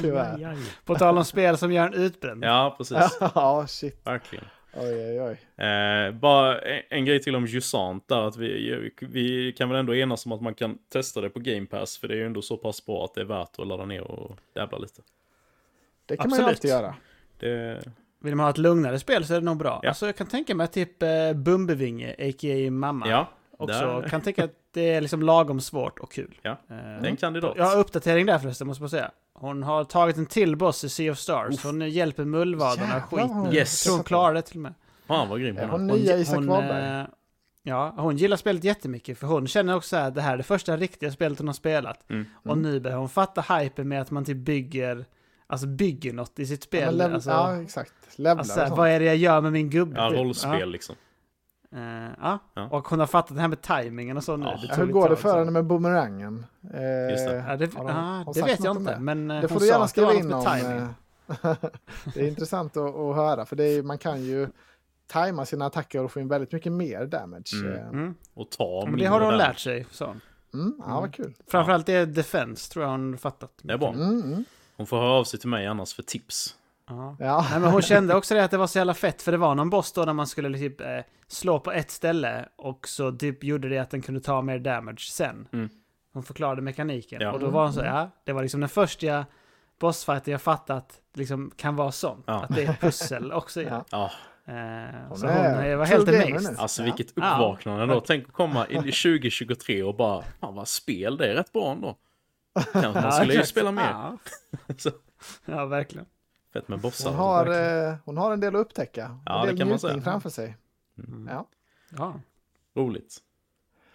Tyvärr. 0.00 0.56
På 0.84 0.94
tal 0.94 1.18
om 1.18 1.24
spel 1.24 1.56
som 1.58 1.72
gör 1.72 1.86
en 1.86 1.94
utbränd. 1.94 2.44
Ja, 2.44 2.74
precis. 2.78 3.18
ja, 3.34 3.66
shit. 3.68 4.00
Verkligen. 4.06 4.44
Oj, 4.76 4.94
oj, 4.94 5.20
oj. 5.20 5.64
Eh, 5.66 6.12
bara 6.14 6.58
en, 6.60 6.82
en 6.90 7.04
grej 7.04 7.22
till 7.22 7.36
om 7.36 7.46
Jusant 7.46 8.08
där, 8.08 8.28
att 8.28 8.36
vi, 8.36 8.90
vi 9.00 9.52
kan 9.52 9.68
väl 9.68 9.78
ändå 9.78 9.94
enas 9.94 10.26
om 10.26 10.32
att 10.32 10.40
man 10.40 10.54
kan 10.54 10.78
testa 10.88 11.20
det 11.20 11.30
på 11.30 11.40
Game 11.40 11.66
Pass, 11.66 11.98
för 11.98 12.08
det 12.08 12.14
är 12.14 12.18
ju 12.18 12.26
ändå 12.26 12.42
så 12.42 12.56
pass 12.56 12.86
bra 12.86 13.04
att 13.04 13.14
det 13.14 13.20
är 13.20 13.24
värt 13.24 13.58
att 13.58 13.66
ladda 13.66 13.84
ner 13.84 14.00
och 14.02 14.36
dabbla 14.52 14.78
lite. 14.78 15.02
Det 16.06 16.16
kan 16.16 16.30
man 16.30 16.38
ju 16.38 16.44
Absolut. 16.44 16.56
alltid 16.56 16.70
göra. 16.70 16.94
Det, 17.38 17.82
Vill 18.18 18.34
man 18.34 18.44
ha 18.44 18.50
ett 18.50 18.58
lugnare 18.58 18.98
spel 18.98 19.24
så 19.26 19.34
är 19.34 19.40
det 19.40 19.44
nog 19.46 19.56
bra. 19.56 19.80
Ja. 19.82 19.88
Alltså 19.88 20.06
jag 20.06 20.16
kan 20.16 20.26
tänka 20.26 20.54
mig 20.54 20.68
typ 20.68 21.02
eh, 21.02 21.32
Bumbevinge, 21.34 22.10
a.k.a. 22.18 22.70
mamma, 22.70 23.08
ja, 23.08 23.28
också 23.56 24.00
där- 24.00 24.08
kan 24.08 24.20
tänka 24.20 24.44
att 24.44 24.54
det 24.74 24.94
är 24.94 25.00
liksom 25.00 25.22
lagom 25.22 25.60
svårt 25.60 25.98
och 25.98 26.12
kul. 26.12 26.38
Ja, 26.42 26.50
Eh, 26.50 26.56
det 26.68 26.74
är 26.74 27.04
en 27.06 27.16
kandidat. 27.16 27.54
Jag 27.56 27.64
har 27.64 27.76
uppdatering 27.78 28.26
där 28.26 28.38
förresten, 28.38 28.66
måste 28.66 28.82
man 28.82 28.90
säga. 28.90 29.10
Hon 29.34 29.62
har 29.62 29.84
tagit 29.84 30.16
en 30.16 30.26
till 30.26 30.56
boss 30.56 30.84
i 30.84 30.88
Sea 30.88 31.12
of 31.12 31.18
Stars. 31.18 31.64
Hon 31.64 31.90
hjälper 31.90 32.24
mullvadarna 32.24 33.00
skit. 33.02 33.30
vad 33.30 33.54
Yes. 33.54 33.86
Jag 33.86 33.90
tror 33.90 33.96
hon 33.96 34.04
klarar 34.04 34.34
det 34.34 34.42
till 34.42 34.56
och 34.56 34.62
med. 34.62 34.74
Fan 35.06 35.28
vad 35.28 35.40
grym 35.40 35.56
Är 35.58 35.66
hon 35.66 35.70
hon 35.80 35.90
är. 35.90 35.94
nya 35.94 36.16
Isak 36.18 36.34
hon, 36.36 36.46
Wahlberg? 36.46 37.00
eh, 37.00 37.06
Ja, 37.66 37.94
hon 37.96 38.16
gillar 38.16 38.36
spelet 38.36 38.64
jättemycket 38.64 39.18
för 39.18 39.26
hon 39.26 39.46
känner 39.46 39.76
också 39.76 39.96
att 39.96 40.14
det 40.14 40.20
här 40.20 40.32
är 40.32 40.36
det 40.36 40.42
första 40.42 40.76
riktiga 40.76 41.10
spelet 41.10 41.38
hon 41.38 41.48
har 41.48 41.54
spelat. 41.54 42.10
Mm. 42.10 42.24
Och 42.44 42.58
nu 42.58 42.80
börjar 42.80 42.96
hon 42.96 43.08
fatta 43.08 43.40
hypen 43.58 43.88
med 43.88 44.00
att 44.00 44.10
man 44.10 44.24
typ 44.24 44.36
bygger, 44.36 45.04
alltså 45.46 45.66
bygger 45.66 46.12
något 46.12 46.38
i 46.38 46.46
sitt 46.46 46.60
Ja, 46.60 46.66
spel. 46.66 46.96
level, 46.98 47.14
alltså, 47.14 47.30
ja, 47.30 47.62
exakt. 47.62 47.92
Levlar 48.16 48.38
alltså, 48.38 48.74
vad 48.76 48.88
är 48.88 49.00
det 49.00 49.06
jag 49.06 49.16
gör 49.16 49.40
med 49.40 49.52
min 49.52 49.70
gubbe? 49.70 50.00
Ja, 50.00 50.10
typ? 50.10 50.18
rollspel 50.18 50.70
liksom. 50.70 50.96
Ja. 51.74 51.80
Eh, 51.80 52.10
ja. 52.20 52.38
Ja. 52.54 52.68
och 52.70 52.88
hon 52.88 53.00
har 53.00 53.06
fattat 53.06 53.34
det 53.36 53.40
här 53.40 53.48
med 53.48 53.62
timingen 53.62 54.16
och 54.16 54.24
så 54.24 54.36
nu. 54.36 54.44
Ja. 54.46 54.50
Det 54.62 54.66
Ja, 54.68 54.74
Hur 54.74 54.86
går 54.86 55.08
det 55.08 55.16
för 55.16 55.38
henne 55.38 55.50
med 55.50 55.64
boomerangen? 55.64 56.46
Eh, 56.74 57.10
Just 57.10 57.26
det. 57.26 57.44
Ja, 57.48 57.56
det, 57.56 57.66
de- 57.66 57.86
ja, 57.86 57.92
har 57.92 58.34
det 58.34 58.42
vet 58.42 58.64
jag 58.64 58.76
inte, 58.76 58.98
men 58.98 59.30
eh, 59.30 59.40
Det 59.40 59.48
får 59.48 59.60
du 59.60 59.66
gärna 59.66 59.88
skriva 59.88 60.14
in 60.14 60.32
om. 60.32 60.44
timing. 60.44 60.76
eh, 60.76 61.54
det 62.14 62.20
är 62.20 62.28
intressant 62.28 62.76
att, 62.76 62.94
att 62.96 63.16
höra, 63.16 63.46
för 63.46 63.56
det 63.56 63.64
är, 63.64 63.82
man 63.82 63.98
kan 63.98 64.22
ju 64.22 64.48
tajma 65.06 65.44
sina 65.46 65.66
attacker 65.66 66.04
och 66.04 66.12
få 66.12 66.20
in 66.20 66.28
väldigt 66.28 66.52
mycket 66.52 66.72
mer 66.72 67.06
damage. 67.06 67.54
Mm. 67.54 67.72
eh. 67.72 67.88
Mm. 67.88 68.14
Och 68.34 68.50
ta 68.50 68.84
Men 68.88 68.98
det 68.98 69.06
har 69.06 69.20
hon 69.20 69.30
där. 69.30 69.38
lärt 69.38 69.58
sig, 69.58 69.86
så. 69.90 70.04
Mm, 70.54 70.74
ja, 70.86 71.00
vad 71.00 71.14
kul. 71.14 71.34
Framförallt 71.46 71.86
det 71.86 71.92
är 71.92 72.06
defense, 72.06 72.72
tror 72.72 72.84
jag 72.84 72.90
hon 72.90 73.18
fattat. 73.18 73.50
Det 73.62 73.72
är 73.72 73.78
bra. 73.78 73.92
Mm, 73.92 74.22
mm. 74.22 74.44
Hon 74.76 74.86
får 74.86 74.96
höra 74.96 75.10
av 75.12 75.24
sig 75.24 75.40
till 75.40 75.48
mig 75.48 75.66
annars 75.66 75.94
för 75.94 76.02
tips. 76.02 76.56
Ja. 76.88 77.16
Ja. 77.20 77.46
Nej, 77.50 77.60
men 77.60 77.70
hon 77.70 77.82
kände 77.82 78.14
också 78.14 78.34
det 78.34 78.44
att 78.44 78.50
det 78.50 78.56
var 78.56 78.66
så 78.66 78.78
jävla 78.78 78.94
fett, 78.94 79.22
för 79.22 79.32
det 79.32 79.38
var 79.38 79.54
någon 79.54 79.70
boss 79.70 79.92
då 79.92 80.02
när 80.04 80.12
man 80.12 80.26
skulle 80.26 80.58
typ 80.58 80.80
eh, 80.80 80.86
slå 81.28 81.60
på 81.60 81.72
ett 81.72 81.90
ställe 81.90 82.48
och 82.56 82.88
så 82.88 83.12
typ 83.12 83.44
gjorde 83.44 83.68
det 83.68 83.78
att 83.78 83.90
den 83.90 84.02
kunde 84.02 84.20
ta 84.20 84.42
mer 84.42 84.58
damage 84.58 85.00
sen. 85.10 85.48
Mm. 85.52 85.68
Hon 86.12 86.22
förklarade 86.22 86.62
mekaniken. 86.62 87.20
Ja. 87.22 87.32
Och 87.32 87.40
då 87.40 87.50
var 87.50 87.62
hon 87.64 87.72
så, 87.72 87.80
ja, 87.80 88.10
det 88.24 88.32
var 88.32 88.42
liksom 88.42 88.60
den 88.60 88.68
första 88.68 89.26
bossfighten 89.80 90.32
jag 90.32 90.42
fattat 90.42 91.00
liksom 91.14 91.50
kan 91.56 91.76
vara 91.76 91.92
sån. 91.92 92.22
Ja. 92.26 92.42
Att 92.44 92.54
det 92.54 92.62
är 92.64 92.70
ett 92.70 92.80
pussel 92.80 93.32
också. 93.32 93.62
Ja. 93.62 93.84
Ja, 93.90 94.10
Eh, 94.46 94.54
Hon 95.08 95.18
så 95.18 95.26
är 95.26 95.54
hon 95.54 95.64
eh, 95.70 95.76
var 95.76 95.84
helt 95.86 96.08
amazed. 96.08 96.58
alltså 96.58 96.82
vilket 96.82 97.06
Ja. 97.16 97.22
uppvaknande 97.34 97.86
då. 97.94 98.00
Tänk 98.00 98.26
att 98.28 98.32
komma 98.32 98.66
in 98.66 98.78
i 98.84 98.92
2023 99.02 99.82
och 99.82 99.96
bara, 99.96 100.22
fan 100.40 100.54
vad 100.54 100.68
spel, 100.68 101.16
det 101.16 101.26
är 101.30 101.34
rätt 101.34 101.52
bra 101.52 101.72
ändå. 101.72 101.96
Kanske 102.72 103.00
man 103.02 103.12
skulle 103.12 103.34
ju 103.34 103.42
spela 103.42 103.72
mer. 103.72 104.18
Ja 105.44 105.66
verkligen. 105.66 106.06
Fett 106.54 106.68
med 106.68 106.80
bossar. 106.80 107.10
Hon, 107.10 107.18
har, 107.18 107.46
eh, 107.88 107.94
hon 108.04 108.16
har 108.16 108.32
en 108.32 108.40
del 108.40 108.56
att 108.56 108.60
upptäcka. 108.60 109.18
Ja, 109.26 109.40
en 109.40 109.46
det 109.46 109.52
del 109.52 109.58
kan 109.58 109.68
man 109.68 109.78
säga. 109.78 110.00
framför 110.00 110.30
sig. 110.30 110.56
Mm. 110.98 111.28
Ja. 111.32 111.48
Ja. 111.90 112.20
Roligt. 112.76 113.18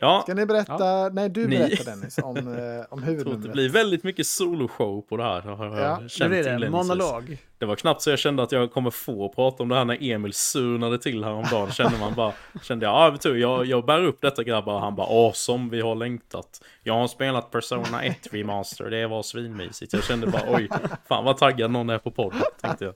Ja, 0.01 0.21
Ska 0.23 0.33
ni 0.33 0.45
berätta, 0.45 1.09
nej 1.09 1.29
du 1.29 1.47
Ni. 1.47 1.57
berättar 1.57 1.83
Dennis, 1.91 2.17
om, 2.17 2.37
eh, 2.37 2.43
om 2.43 2.99
att 2.99 3.05
det 3.05 3.11
huvudnumret. 3.11 3.51
blir 3.53 3.69
väldigt 3.69 4.03
mycket 4.03 4.27
soloshow 4.27 5.01
på 5.01 5.17
det 5.17 5.23
här. 5.23 5.41
Har 5.41 5.65
jag 5.65 5.77
Ja, 5.77 6.07
känt 6.07 6.31
det 6.31 6.39
inledningsvis. 6.39 6.71
monolog. 6.71 7.37
Det 7.57 7.65
var 7.65 7.75
knappt 7.75 8.01
så 8.01 8.09
jag 8.09 8.19
kände 8.19 8.43
att 8.43 8.51
jag 8.51 8.71
kommer 8.73 8.89
få 8.91 9.29
prata 9.29 9.63
om 9.63 9.69
det 9.69 9.75
här 9.75 9.85
när 9.85 9.97
Emil 10.11 10.33
surnade 10.33 10.97
till 10.97 11.23
häromdagen. 11.23 11.71
Kände 11.71 11.99
man 11.99 12.13
bara, 12.15 12.31
kände 12.61 12.85
jag, 12.85 12.93
ja 13.13 13.17
du, 13.23 13.39
jag, 13.39 13.65
jag 13.65 13.85
bär 13.85 14.03
upp 14.05 14.21
detta 14.21 14.43
grabbar. 14.43 14.73
Och 14.73 14.79
han 14.81 14.95
bara, 14.95 15.07
awesome, 15.07 15.69
vi 15.71 15.81
har 15.81 15.95
längtat. 15.95 16.61
Jag 16.83 16.93
har 16.93 17.07
spelat 17.07 17.51
Persona 17.51 18.03
1 18.03 18.17
Remaster, 18.31 18.85
det 18.89 19.07
var 19.07 19.23
svinmysigt. 19.23 19.93
Jag 19.93 20.03
kände 20.03 20.27
bara, 20.27 20.41
oj, 20.49 20.69
fan 21.07 21.25
vad 21.25 21.37
taggad 21.37 21.71
någon 21.71 21.89
är 21.89 21.97
på 21.97 22.11
podden, 22.11 22.41
tänkte 22.61 22.85
jag. 22.85 22.93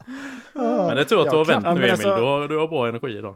Men 0.87 0.95
det 0.95 1.05
tror 1.05 1.19
jag 1.21 1.27
att 1.27 1.31
du 1.31 1.37
har 1.37 1.45
Ja, 1.45 1.53
vänt 1.53 1.65
Ja, 1.65 1.73
nu 1.73 1.79
Emil, 1.79 1.91
alltså- 1.91 2.15
du, 2.15 2.21
har, 2.21 2.47
du 2.47 2.57
har 2.57 2.67
bra 2.67 2.87
energi 2.87 3.17
idag. 3.17 3.35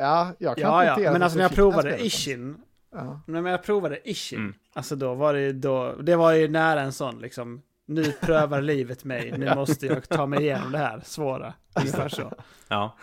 Ja, 0.00 0.32
jag 0.38 0.56
kan 0.56 0.86
Ja, 0.86 1.00
ja, 1.00 1.12
men 1.12 1.22
alltså 1.22 1.36
när 1.38 1.44
jag 1.44 1.50
det 1.50 1.54
provade. 1.54 1.98
Ishin, 2.04 2.56
Ja. 2.92 3.20
när 3.26 3.50
jag 3.50 3.62
provade 3.62 4.08
Ishin, 4.10 4.38
Mm. 4.38 4.54
alltså 4.72 4.96
då 4.96 5.14
var 5.14 5.34
det 5.34 5.40
ju 5.40 5.52
då, 5.52 5.94
det 6.02 6.16
var 6.16 6.32
ju 6.32 6.48
nära 6.48 6.80
en 6.80 6.92
sån 6.92 7.18
liksom, 7.18 7.62
nu 7.86 8.12
prövar 8.12 8.60
livet 8.62 9.04
mig, 9.04 9.32
nu 9.38 9.54
måste 9.56 9.86
jag 9.86 10.08
ta 10.08 10.26
mig 10.26 10.40
igenom 10.42 10.72
det 10.72 10.78
här 10.78 11.00
svåra. 11.04 11.54
Ungefär 11.80 12.08
så. 12.08 12.32
Ja. 12.68 12.96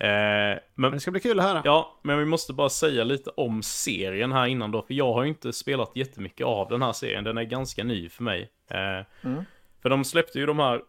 Eh, 0.00 0.08
Men 0.08 0.60
men, 0.74 0.92
det 0.92 1.00
ska 1.00 1.10
bli 1.10 1.20
kul 1.20 1.40
att 1.40 1.46
höra. 1.46 1.62
ja, 1.64 1.98
men 2.02 2.18
vi 2.18 2.24
måste 2.24 2.52
bara 2.52 2.68
säga 2.68 3.04
lite 3.04 3.30
om 3.30 3.62
serien 3.62 4.32
här 4.32 4.46
innan 4.46 4.70
då. 4.70 4.82
För 4.82 4.94
jag 4.94 5.12
har 5.12 5.22
ju 5.22 5.28
inte 5.28 5.52
spelat 5.52 5.90
jättemycket 5.94 6.46
av 6.46 6.68
den 6.68 6.82
här 6.82 6.92
serien. 6.92 7.24
Den 7.24 7.38
är 7.38 7.42
ganska 7.42 7.84
ny 7.84 8.08
för 8.08 8.22
mig. 8.22 8.50
Eh, 8.70 9.04
Mm. 9.28 9.44
För 9.82 9.88
de 9.90 10.04
släppte 10.04 10.38
ju 10.38 10.46
de 10.46 10.58
här 10.58 10.80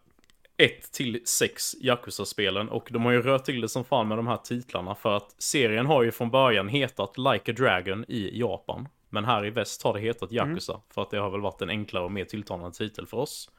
1 0.60 0.92
till 0.92 1.20
6 1.24 1.76
Yakuza-spelen 1.80 2.68
och 2.68 2.88
de 2.90 3.04
har 3.04 3.12
ju 3.12 3.22
rört 3.22 3.44
till 3.44 3.60
det 3.60 3.68
som 3.68 3.84
fan 3.84 4.08
med 4.08 4.18
de 4.18 4.26
här 4.26 4.36
titlarna 4.36 4.94
för 4.94 5.16
att 5.16 5.34
serien 5.38 5.86
har 5.86 6.02
ju 6.02 6.12
från 6.12 6.30
början 6.30 6.68
hetat 6.68 7.18
Like 7.18 7.52
a 7.52 7.54
Dragon 7.58 8.04
i 8.08 8.38
Japan. 8.40 8.88
Men 9.08 9.24
här 9.24 9.46
i 9.46 9.50
väst 9.50 9.82
har 9.82 9.94
det 9.94 10.00
hetat 10.00 10.32
Yakuza 10.32 10.80
för 10.94 11.02
att 11.02 11.10
det 11.10 11.18
har 11.18 11.30
väl 11.30 11.40
varit 11.40 11.62
en 11.62 11.70
enklare 11.70 12.04
och 12.04 12.12
mer 12.12 12.24
tilltalande 12.24 12.76
titel 12.76 13.06
för 13.06 13.16
oss. 13.16 13.50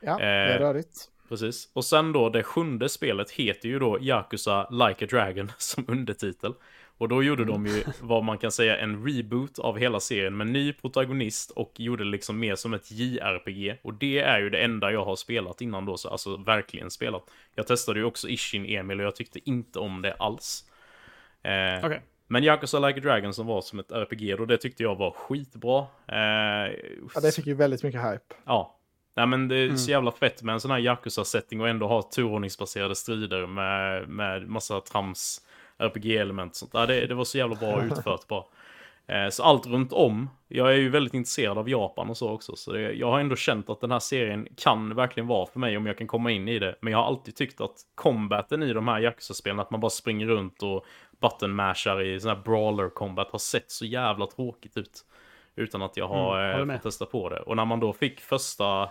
Ja, 0.00 0.18
det 0.18 0.24
är 0.24 0.54
Eh, 0.54 0.58
rörigt. 0.58 1.08
Precis. 1.28 1.68
Och 1.72 1.84
sen 1.84 2.12
då 2.12 2.28
det 2.28 2.42
sjunde 2.42 2.88
spelet 2.88 3.30
heter 3.30 3.68
ju 3.68 3.78
då 3.78 3.98
Yakuza 4.00 4.68
Like 4.70 5.04
a 5.04 5.08
Dragon 5.10 5.52
som 5.58 5.84
undertitel. 5.88 6.54
Och 7.02 7.08
då 7.08 7.22
gjorde 7.22 7.44
de 7.44 7.66
ju 7.66 7.82
vad 8.00 8.24
man 8.24 8.38
kan 8.38 8.52
säga 8.52 8.78
en 8.78 9.06
reboot 9.06 9.58
av 9.58 9.78
hela 9.78 10.00
serien 10.00 10.36
med 10.36 10.46
ny 10.46 10.72
protagonist 10.72 11.50
och 11.50 11.72
gjorde 11.76 12.04
det 12.04 12.10
liksom 12.10 12.38
mer 12.38 12.54
som 12.54 12.74
ett 12.74 12.90
JRPG. 12.90 13.76
Och 13.82 13.94
det 13.94 14.18
är 14.18 14.40
ju 14.40 14.50
det 14.50 14.58
enda 14.58 14.92
jag 14.92 15.04
har 15.04 15.16
spelat 15.16 15.60
innan 15.60 15.84
då, 15.86 15.96
så 15.96 16.08
alltså 16.08 16.36
verkligen 16.36 16.90
spelat. 16.90 17.22
Jag 17.54 17.66
testade 17.66 17.98
ju 17.98 18.04
också 18.04 18.28
Ishin 18.28 18.66
Emil 18.66 19.00
och 19.00 19.06
jag 19.06 19.16
tyckte 19.16 19.50
inte 19.50 19.78
om 19.78 20.02
det 20.02 20.14
alls. 20.14 20.64
Eh, 21.42 21.84
Okej. 21.86 22.02
Men 22.26 22.44
Yakuza 22.44 22.78
Like 22.78 23.00
a 23.00 23.02
Dragon 23.02 23.34
som 23.34 23.46
var 23.46 23.60
som 23.60 23.78
ett 23.78 23.92
RPG 23.92 24.36
då, 24.38 24.44
det 24.44 24.56
tyckte 24.58 24.82
jag 24.82 24.96
var 24.96 25.10
skitbra. 25.10 25.78
Eh, 26.08 26.72
Ja, 27.14 27.20
det 27.22 27.34
fick 27.36 27.46
ju 27.46 27.54
väldigt 27.54 27.82
mycket 27.82 28.00
hype. 28.00 28.34
Ja. 28.44 28.78
Nej 29.16 29.26
men 29.26 29.48
det 29.48 29.56
är 29.56 29.64
Mm. 29.64 29.76
så 29.78 29.90
jävla 29.90 30.10
fett 30.12 30.42
med 30.42 30.52
en 30.52 30.60
sån 30.60 30.70
här 30.70 30.78
Yakuza-setting 30.78 31.60
och 31.60 31.68
ändå 31.68 31.86
ha 31.88 32.02
turordningsbaserade 32.02 32.94
strider 32.94 33.46
med, 33.46 34.08
med 34.08 34.48
massa 34.48 34.80
trams 34.80 35.40
RPG-element 35.82 36.54
sånt. 36.56 36.70
Ja, 36.74 36.86
det, 36.86 37.06
det 37.06 37.14
var 37.14 37.24
så 37.24 37.38
jävla 37.38 37.56
bra 37.56 37.84
utfört 37.84 38.28
bara. 38.28 38.44
Eh, 39.06 39.28
så 39.30 39.42
allt 39.42 39.66
runt 39.66 39.92
om. 39.92 40.30
Jag 40.48 40.72
är 40.72 40.76
ju 40.76 40.88
väldigt 40.88 41.14
intresserad 41.14 41.58
av 41.58 41.68
Japan 41.70 42.10
och 42.10 42.16
så 42.16 42.30
också. 42.30 42.56
Så 42.56 42.72
det, 42.72 42.92
jag 42.92 43.10
har 43.10 43.20
ändå 43.20 43.36
känt 43.36 43.70
att 43.70 43.80
den 43.80 43.90
här 43.90 43.98
serien 43.98 44.48
kan 44.56 44.94
verkligen 44.94 45.26
vara 45.26 45.46
för 45.46 45.58
mig 45.60 45.76
om 45.76 45.86
jag 45.86 45.98
kan 45.98 46.06
komma 46.06 46.30
in 46.30 46.48
i 46.48 46.58
det. 46.58 46.76
Men 46.80 46.92
jag 46.92 46.98
har 46.98 47.06
alltid 47.06 47.36
tyckt 47.36 47.60
att 47.60 47.76
combaten 47.94 48.62
i 48.62 48.72
de 48.72 48.88
här 48.88 49.00
Yakuza-spelen, 49.00 49.60
att 49.60 49.70
man 49.70 49.80
bara 49.80 49.90
springer 49.90 50.26
runt 50.26 50.62
och 50.62 50.86
button 51.20 51.60
i 52.02 52.20
sån 52.20 52.28
här 52.28 52.42
brawler 52.44 52.88
combat 52.88 53.30
har 53.30 53.38
sett 53.38 53.70
så 53.70 53.84
jävla 53.86 54.26
tråkigt 54.26 54.76
ut. 54.76 55.04
Utan 55.56 55.82
att 55.82 55.96
jag 55.96 56.08
har 56.08 56.38
Mm, 56.44 56.60
eh, 56.60 56.66
med. 56.66 56.76
fått 56.76 56.82
testa 56.82 57.06
på 57.06 57.28
det. 57.28 57.40
Och 57.40 57.56
när 57.56 57.64
man 57.64 57.80
då 57.80 57.92
fick 57.92 58.20
första 58.20 58.90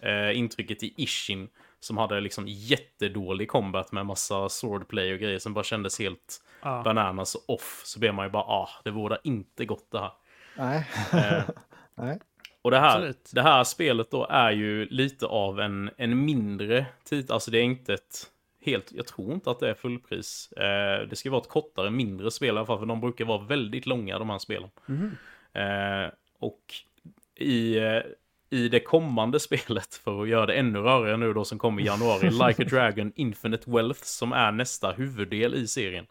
eh, 0.00 0.38
intrycket 0.38 0.82
i 0.82 0.94
Ishin, 0.96 1.48
som 1.80 1.96
hade 1.96 2.20
liksom 2.20 2.44
jättedålig 2.48 3.48
combat 3.48 3.92
med 3.92 4.06
massa 4.06 4.48
swordplay 4.48 5.12
och 5.12 5.18
grejer 5.20 5.38
som 5.38 5.54
bara 5.54 5.64
kändes 5.64 5.98
helt 5.98 6.42
Ja. 6.62 6.82
bananas 6.84 7.36
off, 7.48 7.82
så 7.84 7.98
blev 8.00 8.14
man 8.14 8.26
ju 8.26 8.30
bara 8.30 8.42
ah, 8.42 8.68
det 8.84 8.90
vore 8.90 9.18
inte 9.24 9.64
gott 9.64 9.90
det 9.90 9.98
här. 9.98 10.10
Nej. 10.56 10.88
Eh, 11.12 11.42
Nej. 11.94 12.18
och 12.62 12.70
det 12.70 12.78
här, 12.78 12.96
Absolut. 12.96 13.30
det 13.32 13.42
här 13.42 13.64
spelet 13.64 14.10
då 14.10 14.26
är 14.30 14.50
ju 14.50 14.86
lite 14.86 15.26
av 15.26 15.60
en, 15.60 15.90
en 15.96 16.24
mindre 16.24 16.86
tid, 17.04 17.30
alltså 17.30 17.50
det 17.50 17.58
är 17.58 17.62
inte 17.62 17.94
ett 17.94 18.30
helt, 18.64 18.92
jag 18.92 19.06
tror 19.06 19.32
inte 19.32 19.50
att 19.50 19.60
det 19.60 19.70
är 19.70 19.74
fullpris. 19.74 20.52
Eh, 20.52 21.08
det 21.08 21.16
ska 21.16 21.30
vara 21.30 21.40
ett 21.40 21.48
kortare, 21.48 21.90
mindre 21.90 22.30
spel 22.30 22.46
i 22.48 22.50
alla 22.50 22.66
fall, 22.66 22.78
för 22.78 22.86
de 22.86 23.00
brukar 23.00 23.24
vara 23.24 23.42
väldigt 23.42 23.86
långa 23.86 24.18
de 24.18 24.30
här 24.30 24.38
spelen. 24.38 24.70
Mhm. 24.86 25.16
Eh, 25.52 26.10
och 26.38 26.74
i, 27.34 27.78
eh, 27.78 28.02
i 28.50 28.68
det 28.68 28.80
kommande 28.80 29.40
spelet, 29.40 29.94
för 29.94 30.22
att 30.22 30.28
göra 30.28 30.46
det 30.46 30.54
ännu 30.54 30.78
rörigare 30.78 31.16
nu 31.16 31.32
då 31.32 31.44
som 31.44 31.58
kommer 31.58 31.82
i 31.82 31.86
januari, 31.86 32.30
Like 32.48 32.62
a 32.62 32.66
Dragon 32.70 33.12
Infinite 33.16 33.70
Wealth, 33.70 34.02
som 34.02 34.32
är 34.32 34.52
nästa 34.52 34.92
huvuddel 34.92 35.54
i 35.54 35.66
serien. 35.66 36.06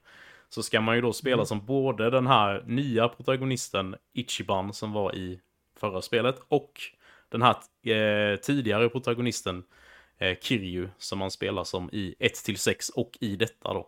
Så 0.49 0.63
ska 0.63 0.81
man 0.81 0.95
ju 0.95 1.01
då 1.01 1.13
spela 1.13 1.35
Mm. 1.35 1.45
som 1.45 1.65
både 1.65 2.09
den 2.09 2.27
här 2.27 2.63
nya 2.67 3.07
protagonisten 3.07 3.95
Ichiban 4.13 4.73
som 4.73 4.91
var 4.93 5.15
i 5.15 5.39
förra 5.79 6.01
spelet 6.01 6.35
och 6.47 6.71
den 7.29 7.41
här 7.41 7.55
eh, 7.95 8.37
tidigare 8.39 8.89
protagonisten 8.89 9.63
eh, 10.17 10.37
Kiryu 10.41 10.89
som 10.97 11.19
man 11.19 11.31
spelar 11.31 11.63
som 11.63 11.89
i 11.93 12.15
1-6 12.19 12.91
och 12.95 13.11
i 13.21 13.35
detta 13.35 13.73
då. 13.73 13.87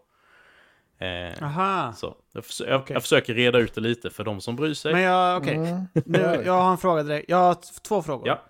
Eh, 1.00 1.44
Aha. 1.44 1.94
så 1.94 2.16
jag, 2.34 2.46
förs- 2.46 2.62
jag, 2.68 2.82
Okej. 2.82 2.94
jag 2.94 3.02
försöker 3.02 3.34
reda 3.34 3.60
ut 3.60 3.74
det 3.74 3.82
lite 3.82 4.10
för 4.10 4.24
de 4.24 4.42
som 4.42 4.56
bryr 4.56 4.74
sig. 4.74 4.94
Men 4.94 5.02
jag, 5.02 5.42
okej. 5.42 5.56
Mm. 5.56 5.82
Nu, 6.06 6.42
jag 6.46 6.54
har 6.62 6.72
en 6.72 6.78
fråga 6.78 7.04
direkt. 7.04 7.30
Jag 7.30 7.38
har 7.38 7.82
två 7.82 8.02
frågor. 8.04 8.28
Ja. 8.28 8.44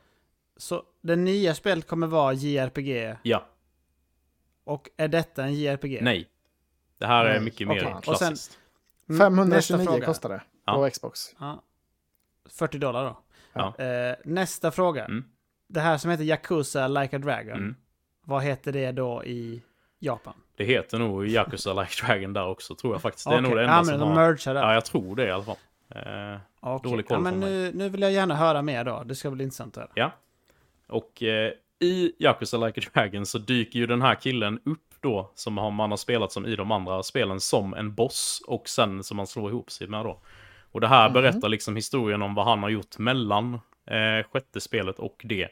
Så 0.57 0.83
det 1.01 1.15
nya 1.15 1.55
spelet 1.55 1.87
kommer 1.87 2.07
vara 2.07 2.33
JRPG 2.33 3.15
Ja, 3.23 3.45
och 4.63 4.89
är 4.97 5.07
detta 5.07 5.43
en 5.43 5.53
JRPG? 5.53 5.99
nej. 6.01 6.27
Det 6.99 7.05
här 7.05 7.25
är 7.25 7.39
mycket 7.39 7.67
okej. 7.67 7.83
mer 7.83 7.95
Och 7.95 8.03
sen- 8.03 8.13
klassiskt. 8.27 8.57
Mm, 9.09 9.19
529 9.19 9.55
nästa 9.55 9.77
fråga. 9.93 10.05
kostar 10.05 10.29
det 10.29 10.41
Ja. 10.65 10.73
på 10.75 10.89
Xbox. 10.89 11.19
Ja. 11.39 11.63
40 12.49 12.77
dollar 12.77 13.03
då. 13.05 13.19
Ja. 13.53 13.75
Eh, 13.85 14.15
nästa 14.25 14.71
fråga. 14.71 15.05
Mm. 15.05 15.23
Det 15.67 15.79
här 15.79 15.97
som 15.97 16.11
heter 16.11 16.23
Yakuza 16.23 16.87
Like 16.87 17.15
a 17.15 17.19
Dragon. 17.19 17.57
Mm. 17.57 17.75
Vad 18.25 18.43
heter 18.43 18.71
det 18.71 18.91
då 18.91 19.23
i 19.25 19.61
Japan? 19.99 20.33
Det 20.55 20.63
heter 20.63 20.99
nog 20.99 21.27
Yakuza 21.27 21.73
Like 21.73 22.05
Dragon 22.05 22.33
där 22.33 22.47
också, 22.47 22.75
tror 22.75 22.93
jag 22.93 23.01
faktiskt. 23.01 23.25
Det 23.29 23.33
är 23.33 23.39
Okej. 23.39 23.49
nog 23.49 23.55
det 23.57 23.61
enda 23.61 23.73
ja, 23.73 23.77
men 23.77 23.85
som 23.85 23.99
de 23.99 24.09
har... 24.17 24.53
där. 24.53 24.61
Ja, 24.61 24.73
jag 24.73 24.85
tror 24.85 25.15
det 25.15 25.27
i 25.27 25.31
alla 25.31 25.43
fall. 25.43 25.55
Eh, 25.95 26.37
Okej. 26.59 26.91
dålig 26.91 27.07
koll 27.07 27.15
ja, 27.17 27.21
men 27.21 27.39
nu, 27.39 27.71
nu 27.73 27.89
vill 27.89 28.01
jag 28.01 28.11
gärna 28.11 28.35
höra 28.35 28.61
mer 28.61 28.83
då. 28.83 29.03
Det 29.05 29.15
ska 29.15 29.31
bli 29.31 29.43
intressant 29.43 29.77
att 29.77 29.81
höra. 29.83 29.91
ja. 29.95 30.11
Och 30.87 31.23
eh, 31.23 31.51
i 31.79 32.11
Yakuza 32.19 32.57
Like 32.57 32.81
Dragon 32.93 33.25
så 33.25 33.37
dyker 33.37 33.79
ju 33.79 33.85
den 33.87 34.01
här 34.01 34.15
killen 34.15 34.59
upp 34.65 34.83
då, 35.01 35.31
som 35.35 35.57
har- 35.57 35.71
man 35.71 35.89
har 35.89 35.97
spelat 35.97 36.31
som 36.31 36.45
i 36.45 36.55
de 36.55 36.71
andra 36.71 37.03
spelen, 37.03 37.39
som 37.39 37.73
en 37.73 37.93
boss 37.95 38.41
och 38.47 38.69
sen 38.69 39.03
som 39.03 39.17
man 39.17 39.27
slår 39.27 39.49
ihop 39.49 39.71
sig 39.71 39.87
med 39.87 40.05
då. 40.05 40.19
Och 40.71 40.81
det 40.81 40.87
här 40.87 41.09
Mhm. 41.09 41.13
berättar 41.13 41.49
liksom 41.49 41.75
historien 41.75 42.21
om 42.21 42.35
vad 42.35 42.45
han 42.45 42.63
har 42.63 42.69
gjort 42.69 42.97
mellan 42.97 43.53
eh, 43.87 44.27
sjätte 44.31 44.61
spelet 44.61 44.99
och 44.99 45.21
det. 45.23 45.47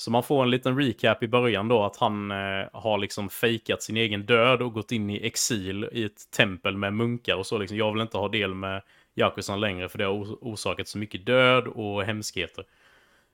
Så 0.00 0.10
man 0.10 0.22
får 0.22 0.42
en 0.42 0.50
liten 0.50 0.78
recap 0.78 1.22
i 1.22 1.28
början 1.28 1.68
då 1.68 1.84
att 1.84 1.96
han 1.96 2.30
eh, 2.30 2.68
har 2.72 2.98
liksom 2.98 3.28
fejkat 3.28 3.82
sin 3.82 3.96
egen 3.96 4.26
död 4.26 4.62
och 4.62 4.72
gått 4.72 4.92
in 4.92 5.10
i 5.10 5.26
exil 5.26 5.88
i 5.92 6.04
ett 6.04 6.30
tempel 6.36 6.76
med 6.76 6.94
munkar 6.94 7.36
och 7.36 7.46
så 7.46 7.58
liksom. 7.58 7.76
Jag 7.76 7.92
vill 7.92 8.02
inte 8.02 8.18
ha 8.18 8.28
del 8.28 8.54
med 8.54 8.82
Yakuzan 9.14 9.60
längre 9.60 9.88
för 9.88 9.98
det 9.98 10.04
har 10.04 10.12
os- 10.12 10.38
orsakat 10.40 10.88
så 10.88 10.98
mycket 10.98 11.26
död 11.26 11.66
och 11.66 12.02
hemskheter. 12.04 12.64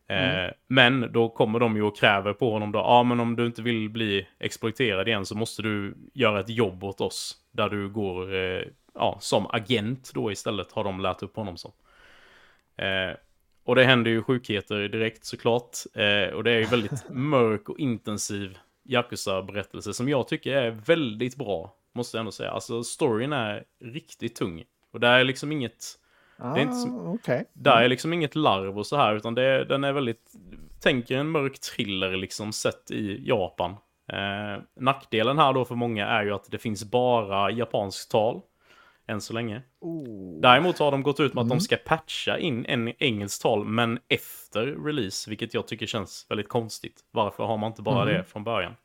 Eh, 0.08 0.50
men 0.66 1.12
då 1.12 1.28
kommer 1.28 1.58
de 1.58 1.76
ju 1.76 1.82
och 1.82 1.96
kräver 1.98 2.32
på 2.32 2.50
honom 2.50 2.72
då, 2.72 2.78
ja 2.78 2.84
ah, 2.84 3.02
men 3.02 3.20
om 3.20 3.36
du 3.36 3.46
inte 3.46 3.62
vill 3.62 3.90
bli 3.90 4.26
exploaterad 4.38 5.08
igen 5.08 5.26
så 5.26 5.34
måste 5.34 5.62
du 5.62 5.96
göra 6.14 6.40
ett 6.40 6.48
jobb 6.48 6.84
åt 6.84 7.00
oss. 7.00 7.36
Där 7.52 7.68
du 7.68 7.88
går, 7.88 8.34
eh, 8.34 8.62
ja, 8.94 9.16
som 9.20 9.46
agent 9.50 10.10
då 10.14 10.32
istället 10.32 10.72
har 10.72 10.84
de 10.84 11.00
lärt 11.00 11.22
upp 11.22 11.36
honom 11.36 11.56
som. 11.56 11.72
Eh, 12.76 13.16
och 13.66 13.74
det 13.74 13.84
händer 13.84 14.10
ju 14.10 14.22
sjukheter 14.22 14.88
direkt 14.88 15.24
såklart. 15.24 15.76
Eh, 15.94 16.34
och 16.34 16.44
det 16.44 16.50
är 16.50 16.58
ju 16.58 16.64
väldigt 16.64 17.04
mörk 17.10 17.68
och 17.68 17.78
intensiv 17.78 18.58
Yakuza-berättelse 18.84 19.94
som 19.94 20.08
jag 20.08 20.28
tycker 20.28 20.52
är 20.56 20.70
väldigt 20.70 21.36
bra. 21.36 21.74
Måste 21.94 22.16
jag 22.16 22.20
ändå 22.20 22.32
säga. 22.32 22.50
Alltså 22.50 22.82
storyn 22.84 23.32
är 23.32 23.64
riktigt 23.84 24.34
tung. 24.36 24.64
Och 24.92 25.00
det 25.00 25.06
är 25.08 25.24
liksom 25.24 25.52
inget... 25.52 25.84
Ah, 26.38 26.56
är 26.56 26.60
inte 26.62 26.74
så- 26.74 27.14
Okej. 27.14 27.44
Där 27.52 27.82
är 27.82 27.88
liksom 27.88 28.12
inget 28.12 28.34
larv 28.34 28.78
och 28.78 28.86
så 28.86 28.96
här, 28.96 29.14
utan 29.14 29.34
det, 29.34 29.64
den 29.64 29.84
är 29.84 29.92
väldigt... 29.92 30.32
Tänker 30.80 31.16
en 31.18 31.28
mörk 31.30 31.58
thriller 31.60 32.16
liksom 32.16 32.52
sett 32.52 32.90
i 32.90 33.28
Japan. 33.28 33.70
Eh, 34.12 34.62
nackdelen 34.80 35.38
här 35.38 35.52
då 35.52 35.64
för 35.64 35.74
många 35.74 36.06
är 36.06 36.24
ju 36.24 36.32
att 36.34 36.50
det 36.50 36.58
finns 36.58 36.84
bara 36.90 37.50
japanskt 37.50 38.10
tal. 38.10 38.40
Än 39.08 39.20
så 39.20 39.32
länge. 39.32 39.62
Oh. 39.80 40.40
Däremot 40.40 40.78
har 40.78 40.90
de 40.90 41.02
gått 41.02 41.20
ut 41.20 41.34
med 41.34 41.40
att 41.42 41.46
Mm. 41.46 41.58
de 41.58 41.64
ska 41.64 41.76
patcha 41.76 42.38
in 42.38 42.66
en 42.66 42.92
engelskt 43.02 43.42
tal, 43.42 43.64
men 43.64 43.98
efter 44.08 44.66
release, 44.66 45.30
vilket 45.30 45.54
jag 45.54 45.66
tycker 45.68 45.86
känns 45.86 46.26
väldigt 46.28 46.48
konstigt. 46.48 47.00
Varför 47.10 47.44
har 47.44 47.56
man 47.56 47.70
inte 47.70 47.82
bara 47.82 48.02
Mm. 48.02 48.14
det 48.14 48.24
från 48.24 48.44
början? 48.44 48.76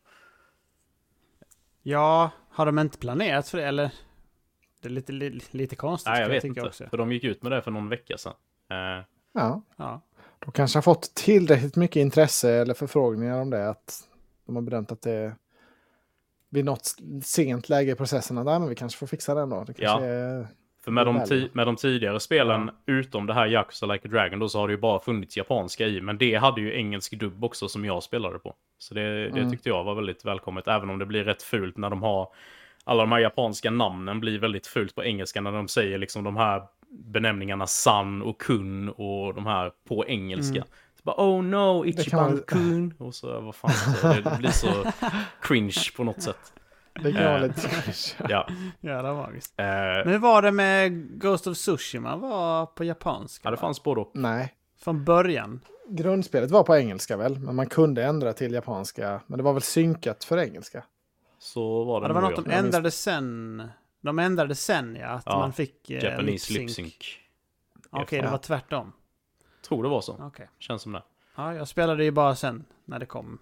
Ja, 1.84 2.30
har 2.50 2.66
de 2.66 2.80
inte 2.80 2.98
planerat 2.98 3.50
för 3.50 3.58
det 3.58 3.66
eller? 3.66 3.92
Det 4.82 4.88
är 4.88 4.92
lite, 4.92 5.12
li, 5.12 5.40
lite 5.52 5.76
konstigt 5.76 6.12
Nej, 6.12 6.22
jag 6.22 6.30
vet 6.30 6.44
inte. 6.44 6.62
också. 6.62 6.88
För 6.90 6.98
de 6.98 7.12
gick 7.12 7.24
ut 7.24 7.44
med 7.44 7.52
det 7.52 7.62
för 7.62 7.72
någon 7.72 7.90
vecka 7.90 8.18
sedan. 8.18 8.34
Eh, 8.70 9.06
Ja, 9.34 9.62
Ja. 9.76 10.02
de 10.40 10.52
kanske 10.52 10.78
har 10.78 10.82
fått 10.82 11.16
tillräckligt 11.16 11.76
mycket 11.76 11.96
intresse 12.02 12.52
eller 12.54 12.74
förfrågningar 12.74 13.42
om 13.42 13.50
det. 13.50 13.70
Att 13.70 14.10
de 14.46 14.56
har 14.56 14.64
bedömt 14.64 14.92
att 14.92 15.02
det 15.02 15.12
är 15.12 15.36
vid 16.52 16.66
något 16.66 16.96
sent 17.24 17.70
läge 17.70 17.92
i 17.92 17.96
processen. 17.96 18.38
Att 18.38 18.46
men 18.46 18.70
vi 18.70 18.76
kanske 18.76 19.00
får 19.00 19.08
fixa 19.08 19.36
den 19.36 19.50
då. 19.50 19.66
Ja. 19.78 20.02
är... 20.04 20.48
För 20.84 20.92
med 20.92 21.06
de, 21.06 21.48
med 21.54 21.68
de 21.68 21.76
tidigare 21.76 22.20
spelen, 22.20 22.72
utom 22.86 23.26
det 23.28 23.34
här 23.34 23.48
Yakuza 23.48 23.86
Like 23.86 24.08
a 24.08 24.12
Dragon, 24.12 24.40
då 24.40 24.50
så 24.50 24.60
har 24.60 24.68
det 24.68 24.72
ju 24.72 24.80
bara 24.80 25.00
funnits 25.00 25.38
japanska 25.38 25.88
i. 25.88 26.02
Men 26.02 26.18
det 26.18 26.36
hade 26.36 26.62
ju 26.62 26.76
engelsk 26.76 27.20
dubb 27.20 27.44
också 27.44 27.68
som 27.68 27.86
jag 27.86 28.04
spelade 28.04 28.40
på. 28.40 28.54
Så 28.78 28.94
det, 28.94 29.02
det 29.02 29.40
Mm. 29.40 29.52
tyckte 29.52 29.70
jag 29.70 29.84
var 29.84 29.96
väldigt 29.96 30.26
välkommet, 30.26 30.68
även 30.68 30.90
om 30.90 31.00
det 31.00 31.06
blir 31.06 31.24
rätt 31.24 31.44
fult 31.44 31.78
när 31.78 31.90
de 31.90 32.04
har... 32.04 32.28
Alla 32.84 33.04
de 33.04 33.12
här 33.12 33.20
japanska 33.20 33.72
namnen 33.72 34.20
blir 34.20 34.40
väldigt 34.40 34.68
fult 34.68 34.96
på 34.96 35.04
engelska 35.04 35.42
när 35.42 35.52
de 35.52 35.68
säger 35.68 35.98
liksom 35.98 36.24
de 36.24 36.38
här 36.38 36.62
benämningarna 36.90 37.68
san 37.68 38.22
och 38.22 38.42
kun 38.42 38.90
och 38.90 39.34
de 39.34 39.46
här 39.46 39.72
på 39.88 40.08
engelska. 40.08 40.58
Mm. 40.58 40.70
Bara, 41.04 41.16
oh 41.18 41.44
no, 41.44 41.86
Ichiban 41.86 42.44
kun. 42.48 42.94
Och 42.98 43.16
så, 43.16 43.42
vad 43.42 43.56
fan, 43.56 43.72
så, 43.72 44.08
det 44.08 44.38
blir 44.40 44.52
så 44.52 44.68
cringe 45.42 45.74
på 45.98 46.04
något 46.04 46.22
sätt. 46.22 46.54
Det 47.04 47.14
kan 47.14 47.24
vara 47.24 47.38
lite... 47.38 47.70
Ja. 48.30 48.48
Jävla 48.82 49.14
magiskt. 49.14 49.54
Eh, 49.58 49.66
Men 49.66 50.08
hur 50.10 50.18
var 50.18 50.42
det 50.42 50.52
med 50.52 50.92
Ghost 51.20 51.48
of 51.48 51.58
Tsushima? 51.58 52.16
var 52.16 52.66
på 52.66 52.84
japanska? 52.84 53.42
ja, 53.48 53.52
det 53.52 53.58
fanns 53.58 53.84
både 53.84 54.02
och. 54.02 54.12
Nej. 54.14 54.54
Från 54.80 55.06
början? 55.06 55.60
Grundspelet 55.90 56.52
var 56.52 56.64
på 56.64 56.76
engelska 56.76 57.18
väl, 57.18 57.40
men 57.40 57.56
man 57.56 57.70
kunde 57.70 58.04
ändra 58.04 58.34
till 58.34 58.54
japanska. 58.54 59.22
Men 59.28 59.38
det 59.38 59.44
var 59.44 59.54
väl 59.54 59.62
synkat 59.62 60.24
för 60.24 60.38
engelska. 60.38 60.84
Så 61.40 61.84
var 61.84 62.02
det 62.02 62.04
Ja, 62.04 62.08
det 62.08 62.14
var 62.14 62.22
något 62.22 62.34
ja. 62.38 62.44
de 62.44 62.52
ändrade 62.52 62.92
sen. 62.92 63.64
De 64.02 64.20
ändrade 64.20 64.56
sen 64.56 64.98
ja, 65.00 65.08
att 65.08 65.24
Ja, 65.26 65.40
man 65.40 65.54
fick 65.54 65.90
eh, 65.90 66.04
Japanese 66.04 66.54
lip 66.54 66.72
sync. 66.72 66.94
Okej, 67.90 68.20
det 68.20 68.26
Ja. 68.26 68.32
var 68.32 68.38
tvärtom. 68.38 68.94
Tror 69.72 69.84
det 69.84 69.90
var 69.90 70.02
så. 70.02 70.18
Okej. 70.22 70.50
Känns 70.60 70.82
som 70.82 70.92
det. 70.92 71.04
Ja, 71.36 71.54
jag 71.56 71.68
spelade 71.68 72.04
ju 72.04 72.12
bara 72.12 72.36
sen 72.36 72.66
när 72.86 73.00
det 73.00 73.06
kom 73.06 73.40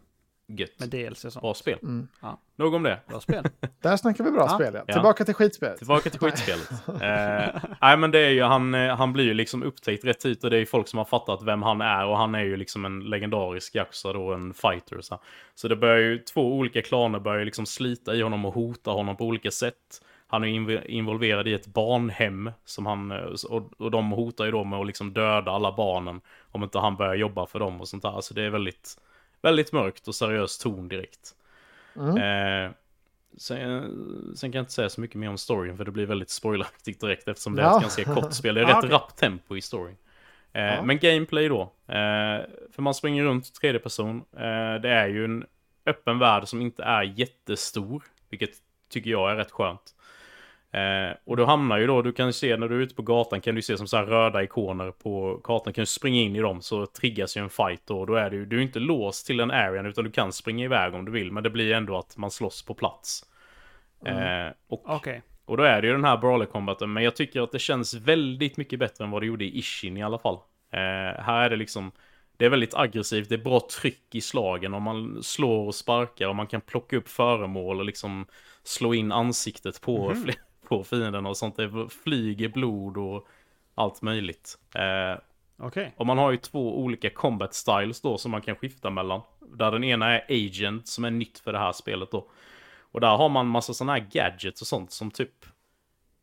Gött. 0.47 0.79
med 0.79 0.89
DLC 0.89 1.25
och 1.25 1.33
sånt. 1.33 1.41
Bra 1.41 1.53
spel. 1.53 1.79
Mm. 1.83 2.07
Nog 2.55 2.73
om 2.73 2.83
det. 2.83 2.99
Bra 3.07 3.19
spel. 3.19 3.43
Där 3.81 3.97
snackar 3.97 4.23
vi 4.23 4.31
bra 4.31 4.41
Ja. 4.49 4.55
spel 4.55 4.73
ja. 4.73 4.83
Ja. 4.87 4.93
Tillbaka 4.93 5.25
till 5.25 5.33
skitspelet. 5.33 5.77
Tillbaka 5.77 6.09
till 6.09 6.19
skitspelet. 6.31 6.71
eh, 6.87 7.61
nej 7.81 7.97
men 7.97 8.11
det 8.11 8.19
är 8.19 8.29
ju, 8.29 8.43
han, 8.43 8.73
eh, 8.75 8.95
han 8.95 9.13
blir 9.13 9.25
ju 9.25 9.33
liksom 9.33 9.63
upptäckt 9.63 10.05
rätt 10.05 10.19
tid 10.19 10.43
och 10.43 10.49
det 10.49 10.55
är 10.55 10.59
ju 10.59 10.65
folk 10.65 10.87
som 10.87 10.97
har 10.97 11.05
fattat 11.05 11.43
vem 11.43 11.61
han 11.61 11.81
är 11.81 12.05
och 12.05 12.17
han 12.17 12.35
är 12.35 12.43
ju 12.43 12.57
liksom 12.57 12.85
en 12.85 12.99
legendarisk 12.99 13.75
Yakuza 13.75 14.13
då, 14.13 14.33
en 14.33 14.53
fighter. 14.53 15.01
Så, 15.01 15.19
så 15.55 15.67
det 15.67 15.75
börjar 15.75 15.97
ju, 15.97 16.17
två 16.17 16.53
olika 16.57 16.81
klaner 16.81 17.19
börjar 17.19 17.39
ju 17.39 17.45
liksom 17.45 17.65
slita 17.65 18.15
i 18.15 18.21
honom 18.21 18.45
och 18.45 18.53
hota 18.53 18.91
honom 18.91 19.17
på 19.17 19.25
olika 19.25 19.51
sätt. 19.51 20.01
Han 20.31 20.43
är 20.43 20.47
inv- 20.47 20.85
involverad 20.85 21.47
i 21.47 21.53
ett 21.53 21.67
barnhem 21.67 22.51
som 22.65 22.85
han, 22.85 23.11
eh, 23.11 23.17
och, 23.49 23.91
de 23.91 24.11
hotar 24.11 24.45
ju 24.45 24.51
då 24.51 24.63
med 24.63 24.79
att 24.79 24.87
liksom 24.87 25.13
döda 25.13 25.51
alla 25.51 25.71
barnen 25.71 26.21
om 26.51 26.63
inte 26.63 26.79
han 26.79 26.95
börjar 26.95 27.15
jobba 27.15 27.45
för 27.45 27.59
dem 27.59 27.81
och 27.81 27.87
sånt 27.87 28.03
där. 28.03 28.21
Så 28.21 28.33
det 28.33 28.43
är 28.43 28.49
väldigt, 28.49 28.97
väldigt 29.41 29.71
mörkt 29.73 30.07
och 30.07 30.15
seriös 30.15 30.57
ton 30.57 30.87
direkt. 30.87 31.35
Mm. 31.95 32.17
Eh, 32.65 32.71
Sen, 33.37 34.33
sen 34.35 34.51
kan 34.51 34.57
jag 34.59 34.61
inte 34.63 34.71
säga 34.73 34.89
så 34.89 35.01
mycket 35.01 35.15
mer 35.15 35.29
om 35.29 35.37
storyn 35.37 35.77
för 35.77 35.85
det 35.85 35.91
blir 35.91 36.05
väldigt 36.05 36.29
spoileraktigt 36.29 37.01
direkt 37.01 37.27
eftersom 37.27 37.55
det 37.55 37.61
är 37.61 37.65
Ja. 37.65 37.75
ett 37.75 37.81
ganska 37.81 38.03
kort 38.03 38.33
spel. 38.33 38.55
Det 38.55 38.61
är 38.61 38.65
rätt 38.67 38.75
okej. 38.77 38.89
rappt 38.89 39.17
tempo 39.19 39.57
i 39.57 39.61
story. 39.61 39.93
Eh, 40.53 40.61
Ja. 40.63 40.81
Men 40.81 40.97
gameplay 40.99 41.47
då. 41.47 41.61
Eh, 41.87 42.41
för 42.71 42.81
man 42.81 42.93
springer 42.93 43.23
runt 43.23 43.53
tredje 43.53 43.79
person. 43.79 44.23
Det 44.81 44.89
är 44.89 45.07
ju 45.07 45.25
en 45.25 45.45
öppen 45.85 46.19
värld 46.19 46.47
som 46.47 46.61
inte 46.61 46.83
är 46.83 47.03
jättestor. 47.03 48.03
Vilket 48.29 48.51
tycker 48.89 49.09
jag 49.09 49.31
är 49.31 49.35
rätt 49.35 49.51
skönt. 49.51 49.95
Eh, 50.71 51.17
och 51.25 51.37
då 51.37 51.45
hamnar 51.45 51.77
ju 51.77 51.87
då, 51.87 52.01
du 52.01 52.11
kan 52.11 52.33
se 52.33 52.57
när 52.57 52.67
du 52.67 52.75
är 52.75 52.79
ute 52.79 52.95
på 52.95 53.01
gatan 53.01 53.41
kan 53.41 53.55
du 53.55 53.61
se 53.61 53.77
som 53.77 53.87
så 53.87 53.97
här 53.97 54.05
röda 54.05 54.43
ikoner 54.43 54.91
på 54.91 55.41
kartan. 55.43 55.73
Kan 55.73 55.81
du 55.81 55.85
springa 55.85 56.21
in 56.21 56.35
i 56.35 56.39
dem 56.39 56.61
så 56.61 56.85
triggas 56.85 57.37
ju 57.37 57.41
en 57.41 57.49
fight 57.49 57.81
då. 57.85 57.99
Och 57.99 58.07
då 58.07 58.15
är 58.15 58.29
du, 58.29 58.45
du 58.45 58.57
är 58.57 58.61
inte 58.61 58.79
låst 58.79 59.27
till 59.27 59.37
den 59.37 59.51
arean 59.51 59.85
utan 59.85 60.03
du 60.03 60.11
kan 60.11 60.33
springa 60.33 60.65
iväg 60.65 60.93
om 60.93 61.05
du 61.05 61.11
vill. 61.11 61.31
Men 61.31 61.43
det 61.43 61.49
blir 61.49 61.71
ändå 61.73 61.97
att 61.97 62.17
man 62.17 62.31
slåss 62.31 62.65
på 62.65 62.73
plats. 62.73 63.25
Eh, 64.05 64.53
och 64.69 64.83
Okej. 64.89 65.21
och 65.45 65.57
då 65.57 65.63
är 65.63 65.81
det 65.81 65.87
ju 65.87 65.93
den 65.93 66.05
här 66.05 66.17
brawler 66.17 66.45
combaten, 66.45 66.93
men 66.93 67.03
jag 67.03 67.15
tycker 67.15 67.41
att 67.41 67.51
det 67.51 67.59
känns 67.59 67.93
väldigt 67.93 68.57
mycket 68.57 68.79
bättre 68.79 69.03
än 69.03 69.11
vad 69.11 69.21
det 69.21 69.25
gjorde 69.25 69.45
i 69.45 69.57
Ishin 69.57 69.97
i 69.97 70.03
alla 70.03 70.19
fall. 70.19 70.35
Eh, 70.71 71.23
här 71.23 71.45
är 71.45 71.49
det 71.49 71.55
liksom, 71.55 71.91
det 72.37 72.45
är 72.45 72.49
väldigt 72.49 72.73
aggressivt, 72.73 73.29
det 73.29 73.35
är 73.35 73.43
bra 73.43 73.59
tryck 73.81 74.15
i 74.15 74.21
slagen 74.21 74.73
och 74.73 74.81
man 74.81 75.23
slår 75.23 75.67
och 75.67 75.75
sparkar 75.75 76.27
och 76.27 76.35
man 76.35 76.47
kan 76.47 76.61
plocka 76.61 76.97
upp 76.97 77.09
föremål 77.09 77.79
och 77.79 77.85
liksom 77.85 78.25
slå 78.63 78.93
in 78.93 79.11
ansiktet 79.11 79.81
på, 79.81 80.09
Mhm. 80.09 80.31
På 80.69 80.83
fienderna 80.83 81.29
och 81.29 81.37
sånt. 81.37 81.55
Det 81.55 81.89
flyger 82.03 82.49
blod 82.49 82.97
och 82.97 83.27
allt 83.75 84.01
möjligt. 84.01 84.57
Eh, 84.75 85.19
Okej. 85.57 85.93
och 85.97 86.05
man 86.05 86.17
har 86.17 86.31
ju 86.31 86.37
två 86.37 86.79
olika 86.79 87.09
combat 87.09 87.53
styles 87.53 88.01
då 88.01 88.17
som 88.17 88.31
man 88.31 88.41
kan 88.41 88.55
skifta 88.55 88.89
mellan. 88.89 89.21
Där 89.55 89.71
den 89.71 89.83
ena 89.83 90.07
är 90.19 90.25
agent 90.47 90.87
som 90.87 91.05
är 91.05 91.11
nytt 91.11 91.39
för 91.39 91.53
det 91.53 91.59
här 91.59 91.71
spelet 91.71 92.11
då. 92.11 92.27
Och 92.91 93.01
där 93.01 93.17
har 93.17 93.29
man 93.29 93.47
massa 93.47 93.73
sådana 93.73 93.93
här 93.93 94.07
gadgets 94.11 94.61
och 94.61 94.67
sånt 94.67 94.91
som 94.91 95.11
typ 95.11 95.31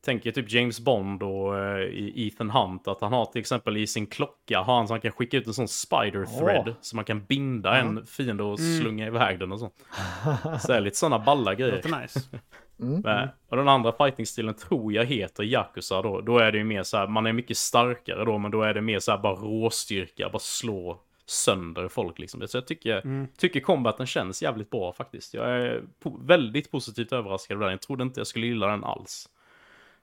Tänker 0.05 0.33
typ 0.33 0.53
James 0.53 0.81
Bond 0.81 1.23
och 1.23 1.59
eh, 1.59 1.89
Ethan 2.27 2.51
Hunt 2.51 2.89
att 2.89 3.01
han 3.01 3.13
har 3.13 3.25
till 3.27 3.41
exempel 3.41 3.77
i 3.77 3.87
sin 3.87 4.07
klocka 4.07 4.61
har 4.61 4.77
han 4.77 4.89
så 4.89 4.95
han 4.95 5.01
kan 5.01 5.13
skicka 5.13 5.37
ut 5.37 5.47
en 5.47 5.55
sån 5.55 5.69
spider 5.69 6.39
thread 6.39 6.69
Åh. 6.69 6.75
så 6.81 6.97
man 6.97 7.05
kan 7.05 7.25
binda 7.25 7.77
en 7.77 8.07
fiende 8.07 8.43
och 8.43 8.59
Mm. 8.61 8.81
slunga 8.81 9.07
iväg 9.07 9.39
den 9.39 9.53
och 9.53 9.61
sånt. 9.61 9.75
Så 10.61 10.69
det 10.69 10.77
är 10.77 10.81
lite 10.81 10.97
sådana 10.97 11.19
balla 11.25 11.55
grejer. 11.55 11.75
Låter 11.77 12.01
nice. 12.03 12.21
Mm. 12.81 13.01
Men, 13.01 13.29
och 13.49 13.57
den 13.57 13.69
andra 13.69 13.93
fightingstilen 13.93 14.55
tror 14.55 14.93
jag 14.93 15.05
heter 15.05 15.43
Yakuza 15.45 16.03
då. 16.03 16.21
Då 16.21 16.39
är 16.39 16.53
det 16.53 16.59
ju 16.59 16.65
mer 16.65 16.83
så 16.83 16.97
här, 16.97 17.07
man 17.07 17.27
är 17.27 17.33
mycket 17.33 17.57
starkare 17.57 18.25
då, 18.25 18.39
men 18.39 18.51
då 18.51 18.63
är 18.63 18.75
det 18.75 18.81
mer 18.81 18.99
så 18.99 19.11
här 19.11 19.19
bara 19.19 19.35
råstyrka, 19.35 20.29
bara 20.29 20.39
slå 20.39 21.01
sönder 21.27 21.89
folk 21.89 22.19
liksom. 22.19 22.49
Så 22.49 22.57
jag 22.57 22.67
tycker, 22.67 22.97
Mm. 23.01 23.27
tycker 23.37 23.61
combaten 23.61 24.07
känns 24.07 24.43
jävligt 24.43 24.71
bra 24.71 24.93
faktiskt. 24.93 25.35
Jag 25.35 25.51
är 25.51 25.83
po- 26.03 26.27
väldigt 26.27 26.71
positivt 26.71 27.13
överraskad 27.13 27.55
av 27.57 27.61
den. 27.61 27.71
Jag 27.71 27.81
trodde 27.81 28.03
inte 28.03 28.21
jag 28.21 28.27
skulle 28.27 28.47
gilla 28.47 28.67
den 28.67 28.85
alls. 28.85 29.29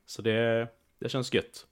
Så 0.05 0.21
det, 0.21 0.67
det 0.99 1.09
känns 1.09 1.33
gött. 1.33 1.67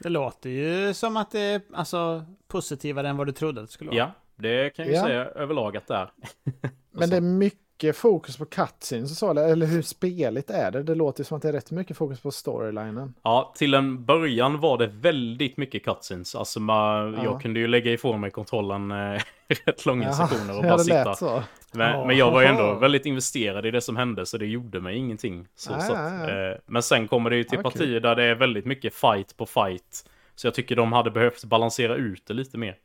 Det 0.00 0.08
låter 0.08 0.50
ju 0.50 0.94
som 0.94 1.16
att 1.16 1.30
det 1.30 1.40
är 1.40 1.60
alltså, 1.74 2.24
positivare 2.48 3.08
än 3.08 3.16
vad 3.16 3.26
du 3.26 3.32
trodde 3.32 3.60
att 3.60 3.66
det 3.66 3.72
skulle 3.72 3.90
vara. 3.90 3.98
Ja, 3.98 4.12
det 4.36 4.70
kan 4.76 4.84
jag 4.84 4.92
ju 4.92 4.98
Ja. 5.00 5.04
säga 5.06 5.24
överlag 5.24 5.76
att 5.76 5.86
det 5.86 5.94
är. 5.94 6.10
Men 6.90 7.10
det 7.10 7.16
är 7.16 7.20
mycket 7.20 7.58
fokus 7.94 8.36
på 8.36 8.44
cutscenes 8.44 9.10
och 9.10 9.16
så, 9.16 9.30
eller- 9.30 9.66
hur 9.66 9.82
speligt 9.82 10.50
är 10.50 10.70
det? 10.70 10.82
Det 10.82 10.94
låter 10.94 11.24
som 11.24 11.36
att 11.36 11.42
det 11.42 11.48
är 11.48 11.52
rätt 11.52 11.70
mycket 11.70 11.96
fokus 11.96 12.20
på 12.20 12.30
storylinen. 12.30 13.14
Ja, 13.22 13.52
till 13.56 13.74
en 13.74 14.04
början 14.04 14.60
var 14.60 14.78
det 14.78 14.86
väldigt 14.86 15.56
mycket 15.56 15.84
cutscenes. 15.84 16.34
Alltså 16.34 16.60
man, 16.60 17.14
Ja. 17.14 17.24
jag 17.24 17.42
kunde 17.42 17.60
ju 17.60 17.66
lägga 17.66 17.92
ifrån 17.92 18.20
mig 18.20 18.30
kontrollen 18.30 18.90
eh, 18.90 19.20
rätt 19.66 19.86
långa 19.86 20.04
Jaha, 20.04 20.28
sekunder 20.28 20.58
och 20.58 20.64
ja, 20.64 20.68
bara 20.70 20.78
sitta. 20.78 21.14
så. 21.14 21.42
Men, 21.72 21.90
Ja. 21.90 22.04
men 22.04 22.16
jag 22.16 22.30
var 22.30 22.40
ju 22.40 22.46
ändå 22.46 22.74
väldigt 22.74 23.06
investerad 23.06 23.66
i 23.66 23.70
det 23.70 23.80
som 23.80 23.96
hände 23.96 24.26
så 24.26 24.38
det 24.38 24.46
gjorde 24.46 24.80
mig 24.80 24.96
ingenting. 24.96 25.46
Så, 25.56 25.72
Ja, 25.72 25.80
så 25.80 25.92
att, 25.92 25.98
ja, 26.12 26.28
ja. 26.28 26.50
eh, 26.52 26.56
men 26.66 26.82
sen 26.82 27.08
kommer 27.08 27.30
det 27.30 27.36
ju 27.36 27.44
till 27.44 27.58
Ja, 27.64 27.70
partier 27.70 28.00
där 28.00 28.16
det 28.16 28.24
är 28.24 28.34
väldigt 28.34 28.64
mycket 28.64 28.94
fight 28.94 29.36
på 29.36 29.46
fight. 29.46 30.08
Så 30.34 30.46
jag 30.46 30.54
tycker 30.54 30.76
de 30.76 30.92
hade 30.92 31.10
behövt 31.10 31.44
balansera 31.44 31.94
ut 31.96 32.26
det 32.26 32.34
lite 32.34 32.58
mer. 32.58 32.76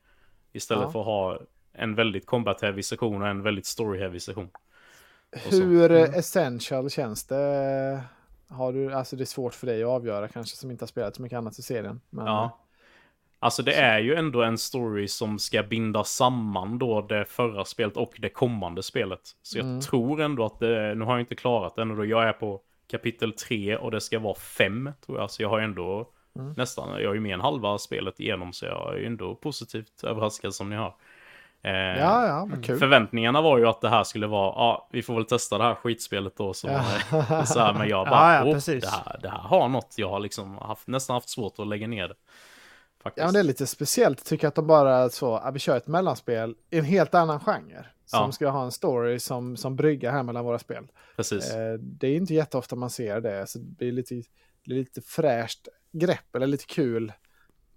Istället 0.53 0.83
Ja. 0.83 0.91
för 0.91 0.99
att 0.99 1.05
ha 1.05 1.39
en 1.73 1.95
väldigt 1.95 2.25
combat-heavy 2.25 2.81
sektion 2.81 3.21
och 3.21 3.27
en 3.27 3.41
väldigt 3.41 3.65
story-heavy 3.65 4.19
sektion. 4.19 4.49
Och. 5.33 5.51
Hur 5.51 5.91
Mm. 5.91 6.13
essential 6.13 6.89
känns 6.89 7.23
det? 7.27 8.01
Har 8.47 8.73
du, 8.73 8.93
alltså 8.93 9.15
det 9.15 9.23
är 9.23 9.25
svårt 9.25 9.53
för 9.53 9.67
dig 9.67 9.83
att 9.83 9.89
avgöra 9.89 10.27
kanske 10.27 10.57
som 10.57 10.71
inte 10.71 10.83
har 10.83 10.87
spelat 10.87 11.15
så 11.15 11.21
mycket 11.21 11.37
annat 11.37 11.59
i 11.59 11.61
serien. 11.61 12.01
Men, 12.09 12.25
Ja. 12.25 12.59
Alltså 13.39 13.63
det 13.63 13.73
är 13.73 13.99
ju 13.99 14.15
ändå 14.15 14.43
en 14.43 14.57
story 14.57 15.07
som 15.07 15.39
ska 15.39 15.63
binda 15.63 16.03
samman 16.03 16.77
då 16.79 17.01
det 17.01 17.25
förra 17.25 17.65
spelet 17.65 17.97
och 17.97 18.13
det 18.19 18.29
kommande 18.29 18.83
spelet. 18.83 19.19
Så 19.41 19.57
jag 19.57 19.65
Mm. 19.65 19.81
tror 19.81 20.21
ändå 20.21 20.45
att 20.45 20.59
det, 20.59 20.95
nu 20.95 21.05
har 21.05 21.11
jag 21.13 21.19
inte 21.19 21.35
klarat 21.35 21.77
ännu 21.77 21.95
då. 21.95 22.05
Jag 22.05 22.23
är 22.23 22.33
på 22.33 22.61
kapitel 22.91 23.33
3 23.33 23.77
och 23.77 23.91
det 23.91 24.01
ska 24.01 24.19
vara 24.19 24.35
5 24.35 24.89
tror 25.05 25.19
jag. 25.19 25.31
Så 25.31 25.41
jag 25.43 25.49
har 25.49 25.59
ändå 25.59 26.09
Mm. 26.35 26.53
nästan, 26.57 26.89
jag 26.89 27.09
är 27.09 27.13
ju 27.13 27.19
mer 27.19 27.33
än 27.33 27.41
halva 27.41 27.77
spelet 27.77 28.19
igenom 28.19 28.53
så 28.53 28.65
jag 28.65 28.93
är 28.93 28.97
ju 28.99 29.05
ändå 29.05 29.35
positivt 29.35 30.03
överraskad 30.03 30.55
som 30.55 30.69
ni 30.69 30.75
har. 30.75 30.95
Eh, 31.65 31.71
ja, 31.73 32.27
ja, 32.27 32.49
kul. 32.63 32.79
Förväntningarna 32.79 33.41
var 33.41 33.57
ju 33.57 33.67
att 33.67 33.81
det 33.81 33.89
här 33.89 34.03
skulle 34.03 34.27
vara, 34.27 34.53
ja, 34.55 34.87
vi 34.91 35.03
får 35.03 35.15
väl 35.15 35.25
testa 35.25 35.57
det 35.57 35.63
här 35.63 35.75
skitspelet 35.75 36.37
då. 36.37 36.53
Som, 36.53 36.69
Ja. 36.71 37.45
så 37.45 37.59
här, 37.59 37.73
men 37.73 37.87
jag 37.89 38.07
bara, 38.09 38.33
Ja, 38.33 38.39
ja, 38.39 38.43
"Åh, 38.45 38.53
precis. 38.53 38.83
det, 38.83 38.89
här, 38.89 39.19
det 39.21 39.29
här 39.29 39.37
har 39.37 39.67
något. 39.69 39.93
Jag 39.97 40.09
har 40.09 40.19
liksom 40.19 40.57
haft, 40.57 40.87
nästan 40.87 41.13
haft 41.13 41.29
svårt 41.29 41.59
att 41.59 41.67
lägga 41.67 41.87
ner 41.87 42.07
det. 42.07 42.15
Faktiskt. 43.03 43.21
Ja, 43.21 43.25
men 43.25 43.33
det 43.33 43.39
är 43.39 43.43
lite 43.43 43.67
speciellt. 43.67 44.25
Tycker 44.25 44.47
att 44.47 44.55
de 44.55 44.67
bara 44.67 45.09
så, 45.09 45.41
ja, 45.43 45.51
vi 45.51 45.59
kör 45.59 45.77
ett 45.77 45.87
mellanspel 45.87 46.55
i 46.69 46.77
en 46.79 46.85
helt 46.85 47.15
annan 47.15 47.39
genre. 47.39 47.85
Som 48.05 48.19
Ja. 48.19 48.31
ska 48.31 48.49
ha 48.49 48.63
en 48.63 48.71
story 48.71 49.19
som, 49.19 49.57
som 49.57 49.75
brygga 49.75 50.11
här 50.11 50.23
mellan 50.23 50.45
våra 50.45 50.59
spel. 50.59 50.87
Precis. 51.15 51.53
Eh, 51.53 51.73
det 51.73 52.07
är 52.07 52.15
inte 52.15 52.33
jätteofta 52.33 52.75
man 52.75 52.89
ser 52.89 53.21
det. 53.21 53.47
Så 53.47 53.59
det 53.59 53.65
blir 53.77 53.91
lite, 53.91 54.21
lite 54.63 55.01
fräscht 55.01 55.67
grepp 55.91 56.35
eller 56.35 56.47
lite 56.47 56.65
kul. 56.65 57.13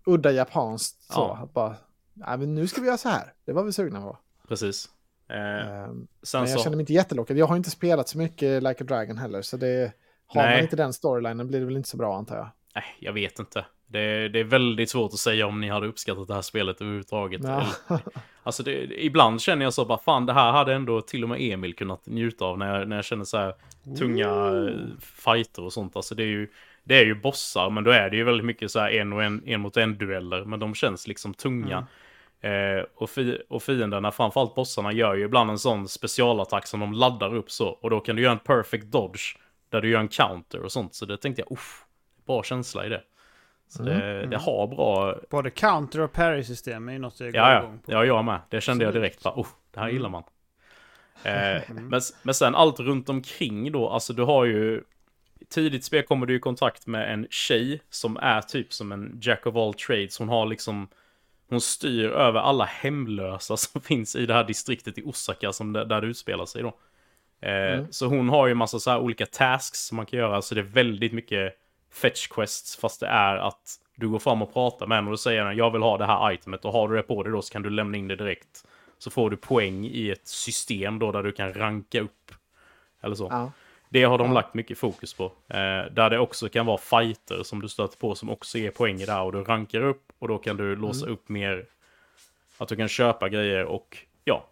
Udda 0.06 0.30
japanskt 0.32 1.02
så. 1.02 1.20
Ja. 1.20 1.38
Att 1.42 1.52
bara, 1.52 1.74
ja, 2.20 2.36
men 2.36 2.54
nu 2.54 2.66
ska 2.66 2.80
vi 2.80 2.86
göra 2.86 2.96
så 2.98 3.08
här. 3.08 3.32
Det 3.44 3.52
var 3.52 3.62
vi 3.64 3.72
sugna 3.72 4.00
på. 4.00 4.18
Precis. 4.48 4.88
Eh, 5.28 5.36
Eh, 5.38 5.86
sen 6.22 6.40
men 6.40 6.50
jag 6.50 6.58
så, 6.58 6.64
känner 6.64 6.76
mig 6.76 6.82
inte 6.82 6.92
jättelockad. 6.92 7.36
Jag 7.38 7.46
har 7.46 7.56
inte 7.56 7.70
spelat 7.70 8.08
så 8.08 8.18
mycket 8.18 8.62
Like 8.62 8.84
a 8.84 8.86
Dragon 8.88 9.18
heller. 9.18 9.42
Så 9.42 9.56
det, 9.56 9.92
har 10.26 10.42
Nej. 10.42 10.54
man 10.56 10.62
inte 10.62 10.76
den 10.76 10.92
storylinen 10.92 11.48
blir 11.48 11.58
det 11.60 11.66
väl 11.66 11.76
inte 11.76 11.88
så 11.88 11.96
bra 11.96 12.16
antar 12.16 12.36
jag. 12.36 12.48
nej, 12.74 12.84
jag 13.00 13.12
vet 13.12 13.38
inte. 13.38 13.64
Det, 13.86 13.98
är- 14.00 14.28
det 14.28 14.40
är 14.40 14.44
väldigt 14.44 14.90
svårt 14.90 15.12
att 15.12 15.18
säga 15.18 15.46
om 15.46 15.60
ni 15.60 15.68
hade 15.68 15.86
uppskattat 15.86 16.28
det 16.28 16.34
här 16.34 16.42
spelet 16.42 16.80
överhuvudtaget. 16.80 17.40
Ja. 17.44 17.66
Eller, 17.88 18.00
alltså 18.42 18.62
det, 18.62 19.04
ibland 19.04 19.40
känner 19.40 19.64
jag 19.64 19.74
så 19.74 19.84
bara, 19.84 19.98
fan 19.98 20.26
det 20.26 20.32
här 20.32 20.52
hade 20.52 20.74
ändå 20.74 21.00
till 21.00 21.22
och 21.22 21.28
med 21.28 21.40
Emil 21.40 21.74
kunnat 21.76 22.06
njuta 22.06 22.44
av 22.44 22.58
när 22.58 22.78
jag, 22.78 22.88
när 22.88 22.96
jag 22.96 23.04
känner 23.04 23.24
så 23.24 23.36
här 23.38 23.54
tunga 23.98 24.28
eh, 24.28 24.74
fighter 25.00 25.62
och 25.62 25.72
sånt. 25.72 25.96
Alltså 25.96 26.14
det 26.14 26.22
är 26.22 26.26
ju, 26.26 26.48
det 26.84 26.98
är 26.98 27.04
ju 27.04 27.14
bossar, 27.14 27.70
men 27.70 27.84
då 27.84 27.90
är 27.90 28.10
det 28.10 28.16
ju 28.16 28.24
väldigt 28.24 28.46
mycket 28.46 28.70
så 28.70 28.80
här 28.80 28.90
en 28.90 29.12
och 29.12 29.22
en, 29.24 29.42
en 29.46 29.60
mot 29.60 29.76
en 29.76 29.98
dueller, 29.98 30.44
men 30.44 30.60
de 30.60 30.74
känns 30.74 31.06
liksom 31.08 31.34
tunga. 31.34 31.86
Eh, 32.46 32.84
och, 32.94 33.10
fi, 33.10 33.42
och 33.48 33.62
fienderna, 33.62 34.12
framförallt 34.12 34.54
bossarna, 34.54 34.92
gör 34.92 35.14
ju 35.14 35.24
ibland 35.24 35.50
en 35.50 35.58
sån 35.58 35.88
specialattack 35.88 36.66
som 36.66 36.80
de 36.80 36.92
laddar 36.92 37.34
upp 37.34 37.50
så. 37.50 37.68
Och 37.68 37.90
då 37.90 38.00
kan 38.00 38.16
du 38.16 38.22
göra 38.22 38.32
en 38.32 38.38
perfect 38.38 38.86
dodge, 38.86 39.36
där 39.70 39.80
du 39.80 39.90
gör 39.90 40.00
en 40.00 40.08
counter 40.08 40.60
och 40.62 40.72
sånt. 40.72 40.94
Så 40.94 41.06
det 41.06 41.16
tänkte 41.16 41.42
jag, 41.42 41.52
uff, 41.52 41.84
bra 42.26 42.42
känsla 42.42 42.86
i 42.86 42.88
det. 42.88 43.02
Så 43.68 43.82
det, 43.82 44.26
det 44.26 44.36
har 44.36 44.66
bra... 44.66 45.16
Både 45.30 45.50
counter 45.50 46.00
och 46.00 46.12
parry-system 46.12 46.88
är 46.88 46.92
ju 46.92 46.98
något 46.98 47.20
jag 47.20 47.32
går 47.32 47.40
Ja, 47.42 47.58
igång 47.58 47.78
på. 47.78 47.92
ja, 47.92 48.04
jag 48.04 48.24
med. 48.24 48.40
Det 48.50 48.60
kände 48.60 48.84
jag 48.84 48.88
Absolut. 48.88 49.02
direkt, 49.02 49.22
bara, 49.22 49.34
oh, 49.34 49.46
det 49.74 49.80
här 49.80 49.88
gillar 49.88 50.08
man. 50.08 50.22
Eh, 51.22 51.62
men, 51.68 52.00
men 52.22 52.34
sen 52.34 52.54
allt 52.54 52.80
runt 52.80 53.08
omkring 53.08 53.72
då, 53.72 53.88
alltså 53.88 54.12
du 54.12 54.22
har 54.22 54.44
ju... 54.44 54.82
Tidigt 55.48 55.84
spel 55.84 56.02
kommer 56.02 56.26
du 56.26 56.36
i 56.36 56.40
kontakt 56.40 56.86
med 56.86 57.12
en 57.12 57.26
tjej 57.30 57.82
som 57.90 58.16
är 58.16 58.40
typ 58.40 58.72
som 58.72 58.92
en 58.92 59.18
jack 59.22 59.46
of 59.46 59.56
all 59.56 59.74
trades. 59.74 60.18
Hon 60.18 60.28
har 60.28 60.46
liksom... 60.46 60.88
Hon 61.48 61.60
styr 61.60 62.10
över 62.10 62.40
alla 62.40 62.64
hemlösa 62.64 63.56
som 63.56 63.80
finns 63.82 64.16
i 64.16 64.26
det 64.26 64.34
här 64.34 64.44
distriktet 64.44 64.98
i 64.98 65.02
Osaka 65.02 65.52
som 65.52 65.72
där, 65.72 65.84
där 65.84 66.00
det 66.00 66.06
utspelar 66.06 66.46
sig 66.46 66.62
då. 66.62 66.68
Eh, 67.48 67.78
Så 67.90 68.06
hon 68.06 68.28
har 68.28 68.46
ju 68.46 68.54
massa 68.54 68.78
så 68.78 68.90
här 68.90 68.98
olika 69.00 69.26
tasks 69.26 69.86
som 69.86 69.96
man 69.96 70.06
kan 70.06 70.18
göra. 70.18 70.42
Så 70.42 70.54
det 70.54 70.60
är 70.60 70.62
väldigt 70.62 71.12
mycket 71.12 71.54
fetch 71.92 72.26
quests. 72.26 72.76
Fast 72.76 73.00
det 73.00 73.06
är 73.06 73.36
att 73.36 73.80
du 73.96 74.08
går 74.08 74.18
fram 74.18 74.42
och 74.42 74.52
pratar 74.52 74.86
med 74.86 74.98
henne 74.98 75.06
och 75.06 75.12
då 75.12 75.16
säger 75.16 75.44
den 75.44 75.56
jag 75.56 75.70
vill 75.70 75.82
ha 75.82 75.98
det 75.98 76.06
här 76.06 76.32
itemet. 76.32 76.64
Och 76.64 76.72
har 76.72 76.88
du 76.88 76.96
det 76.96 77.02
på 77.02 77.22
dig 77.22 77.32
då 77.32 77.42
så 77.42 77.52
kan 77.52 77.62
du 77.62 77.70
lämna 77.70 77.98
in 77.98 78.08
det 78.08 78.16
direkt. 78.16 78.64
Så 78.98 79.10
får 79.10 79.30
du 79.30 79.36
poäng 79.36 79.84
i 79.86 80.10
ett 80.10 80.28
system 80.28 80.98
då 80.98 81.12
där 81.12 81.22
du 81.22 81.32
kan 81.32 81.54
ranka 81.54 82.00
upp. 82.00 82.32
Eller 83.02 83.14
så. 83.14 83.28
Ja. 83.30 83.52
Det 83.96 84.04
har 84.04 84.18
de 84.18 84.26
Ja. 84.26 84.32
lagt 84.34 84.54
mycket 84.54 84.78
fokus 84.78 85.14
på. 85.14 85.24
Eh, 85.24 85.92
där 85.92 86.10
det 86.10 86.18
också 86.18 86.48
kan 86.48 86.66
vara 86.66 86.78
fighter 86.78 87.42
som 87.42 87.62
du 87.62 87.68
stöter 87.68 87.96
på 87.98 88.14
som 88.14 88.30
också 88.30 88.58
ger 88.58 88.70
poäng 88.70 89.00
i 89.00 89.06
det 89.06 89.12
här. 89.12 89.22
Och 89.22 89.32
du 89.32 89.42
rankar 89.42 89.80
upp 89.82 90.12
och 90.18 90.28
då 90.28 90.38
kan 90.38 90.56
du 90.56 90.76
låsa 90.76 91.06
upp 91.06 91.28
mer. 91.28 91.66
Att 92.58 92.68
du 92.68 92.76
kan 92.76 92.88
köpa 92.88 93.28
grejer 93.28 93.64
och 93.64 93.98
ja. 94.24 94.46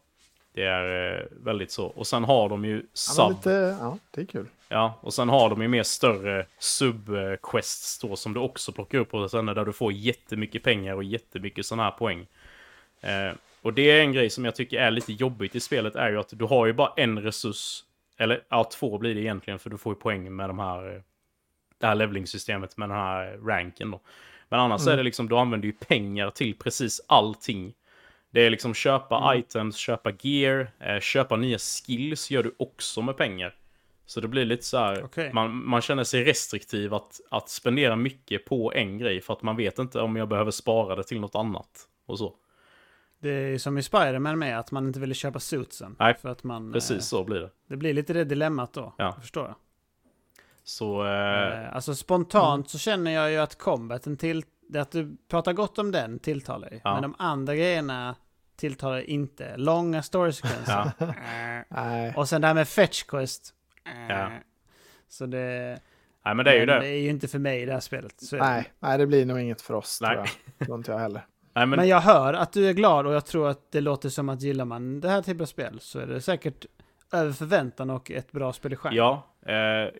Det 0.54 0.62
är 0.64 1.12
eh, 1.20 1.26
väldigt 1.30 1.70
så. 1.70 1.86
Och 1.86 2.06
sen 2.06 2.24
har 2.24 2.48
de 2.48 2.64
ju 2.64 2.76
Ja, 2.76 2.82
sub. 2.92 3.24
men 3.24 3.32
lite, 3.36 3.76
ja, 3.80 3.98
det 4.10 4.20
är 4.20 4.24
kul. 4.26 4.46
Ja, 4.68 4.98
och 5.00 5.14
sen 5.14 5.28
har 5.28 5.50
de 5.50 5.62
ju 5.62 5.68
mer 5.68 5.82
större 5.82 6.46
sub-quests 6.58 7.98
då 8.08 8.16
som 8.16 8.34
du 8.34 8.40
också 8.40 8.72
plockar 8.72 8.98
upp 8.98 9.14
och 9.14 9.30
sen 9.30 9.46
där 9.46 9.64
du 9.64 9.72
får 9.72 9.92
jättemycket 9.92 10.62
pengar 10.62 10.94
och 10.94 11.04
jättemycket 11.04 11.66
sådana 11.66 11.82
här 11.82 11.90
poäng. 11.90 12.26
Eh, 13.00 13.32
och 13.62 13.72
det 13.74 13.90
är 13.90 14.00
en 14.00 14.12
grej 14.12 14.30
som 14.30 14.44
jag 14.44 14.54
tycker 14.54 14.78
är 14.80 14.90
lite 14.90 15.12
jobbigt 15.12 15.54
i 15.54 15.60
spelet 15.60 15.96
är 15.96 16.10
ju 16.10 16.18
att 16.20 16.28
du 16.32 16.44
har 16.44 16.66
ju 16.66 16.72
bara 16.72 16.92
en 16.96 17.18
resurs, 17.22 17.84
Eller 18.24 18.44
ja, 18.48 18.64
två 18.64 18.98
blir 18.98 19.14
det 19.14 19.20
egentligen 19.20 19.58
för 19.58 19.70
du 19.70 19.78
får 19.78 19.92
ju 19.94 20.00
poäng 20.00 20.36
med 20.36 20.48
de 20.48 20.58
här, 20.58 20.94
eh, 20.96 21.02
det 21.78 21.86
här 21.86 21.94
leveling-systemet 21.94 22.76
med 22.76 22.88
den 22.88 22.96
här 22.96 23.36
ranken 23.46 23.90
då. 23.90 24.00
Men 24.48 24.60
annars 24.60 24.82
Mm. 24.82 24.92
är 24.92 24.96
det 24.96 25.02
liksom, 25.02 25.28
du 25.28 25.36
använder 25.36 25.66
ju 25.66 25.72
pengar 25.72 26.30
till 26.30 26.58
precis 26.58 27.00
allting. 27.08 27.74
Det 28.30 28.40
är 28.40 28.50
liksom 28.50 28.74
köpa 28.74 29.18
Mm. 29.18 29.38
items, 29.40 29.76
köpa 29.76 30.12
gear, 30.20 30.68
eh, 30.80 31.00
köpa 31.00 31.36
nya 31.36 31.58
skills 31.58 32.30
gör 32.30 32.42
du 32.42 32.54
också 32.58 33.02
med 33.02 33.16
pengar. 33.16 33.54
Så 34.06 34.20
det 34.20 34.28
blir 34.28 34.44
lite 34.44 34.62
så 34.64 34.78
här, 34.78 35.04
Okej. 35.04 35.30
man, 35.32 35.66
man 35.68 35.80
känner 35.80 36.04
sig 36.04 36.24
restriktiv 36.24 36.94
att, 36.94 37.20
att 37.30 37.48
spendera 37.48 37.96
mycket 37.96 38.44
på 38.44 38.72
en 38.74 38.98
grej 38.98 39.20
för 39.20 39.32
att 39.32 39.42
man 39.42 39.56
vet 39.56 39.78
inte 39.78 40.00
om 40.00 40.16
jag 40.16 40.28
behöver 40.28 40.50
spara 40.50 40.96
det 40.96 41.04
till 41.04 41.20
något 41.20 41.34
annat. 41.34 41.68
Och 42.06 42.18
så. 42.18 42.34
Det 43.24 43.30
är 43.30 43.48
ju 43.48 43.58
som 43.58 43.78
i 43.78 43.82
Spider-Man 43.82 44.38
med 44.38 44.58
att 44.58 44.70
man 44.70 44.86
inte 44.86 45.00
ville 45.00 45.14
köpa 45.14 45.40
suitsen. 45.40 45.96
Nej, 45.98 46.14
för 46.14 46.28
att 46.28 46.44
man, 46.44 46.72
Precis 46.72 46.96
eh, 46.96 47.00
så 47.00 47.24
blir 47.24 47.40
det. 47.40 47.50
det 47.68 47.76
blir 47.76 47.94
lite 47.94 48.12
det 48.12 48.24
dilemmat 48.24 48.72
då. 48.72 48.94
Ja. 48.98 49.16
Förstår 49.20 49.46
jag. 49.46 49.54
Så, 50.64 51.06
eh, 51.06 51.64
Eh, 51.64 51.74
alltså 51.76 51.94
spontant 51.94 52.70
så 52.70 52.78
känner 52.78 53.10
jag 53.10 53.30
ju 53.30 53.36
att 53.38 53.58
combaten 53.58 54.16
till... 54.16 54.44
det 54.68 54.80
Att 54.80 54.90
du 54.90 55.16
pratar 55.28 55.52
gott 55.52 55.78
om 55.78 55.90
den 55.92 56.18
tilltalar 56.18 56.70
ju. 56.70 56.80
Ja. 56.84 56.92
Men 56.94 57.02
de 57.02 57.14
andra 57.18 57.54
grejerna 57.54 58.16
tilltalar 58.56 59.00
inte. 59.10 59.56
Långa 59.56 60.02
storysekvenser. 60.02 60.90
Ja. 60.98 61.06
Eh, 61.06 61.62
Nej. 61.68 62.14
och 62.16 62.28
sen 62.28 62.40
det 62.40 62.46
här 62.46 62.54
med 62.54 62.68
fetch 62.68 63.02
quest. 63.02 63.54
Eh, 63.86 64.08
Ja. 64.16 64.30
Så 65.08 65.26
det... 65.26 65.78
nej 66.24 66.34
men 66.34 66.44
det 66.44 66.50
är 66.50 66.60
ju 66.60 66.66
det. 66.66 66.80
det 66.80 66.88
är 66.88 67.00
ju 67.00 67.10
inte 67.10 67.28
för 67.28 67.38
mig 67.38 67.62
i 67.62 67.66
det 67.66 67.72
här 67.72 67.80
spelet. 67.80 68.20
Så 68.20 68.36
är 68.36 68.40
det. 68.40 68.46
Nej, 68.46 68.72
nej, 68.80 68.98
det 68.98 69.06
blir 69.06 69.26
nog 69.26 69.40
inget 69.40 69.60
för 69.60 69.74
oss 69.74 70.00
Nej. 70.02 70.10
tror 70.14 70.28
jag. 70.58 70.66
Tror 70.66 70.78
inte 70.78 70.92
jag 70.92 70.98
heller. 70.98 71.26
Nej, 71.54 71.66
men, 71.66 71.76
Men 71.76 71.88
jag 71.88 72.00
hör 72.00 72.34
att 72.34 72.52
du 72.52 72.68
är 72.68 72.72
glad 72.72 73.06
och 73.06 73.14
jag 73.14 73.26
tror 73.26 73.48
att 73.48 73.72
det 73.72 73.80
låter 73.80 74.08
som 74.08 74.28
att 74.28 74.42
gillar 74.42 74.64
man 74.64 75.00
det 75.00 75.08
här 75.08 75.22
typen 75.22 75.42
av 75.42 75.46
spel 75.46 75.78
så 75.80 75.98
är 75.98 76.06
det 76.06 76.20
säkert 76.20 76.66
över 77.12 77.32
förväntan 77.32 77.90
och 77.90 78.10
ett 78.10 78.32
bra 78.32 78.52
spel 78.52 78.72
i 78.72 78.76
stjärn. 78.76 78.94
Ja, 78.94 79.22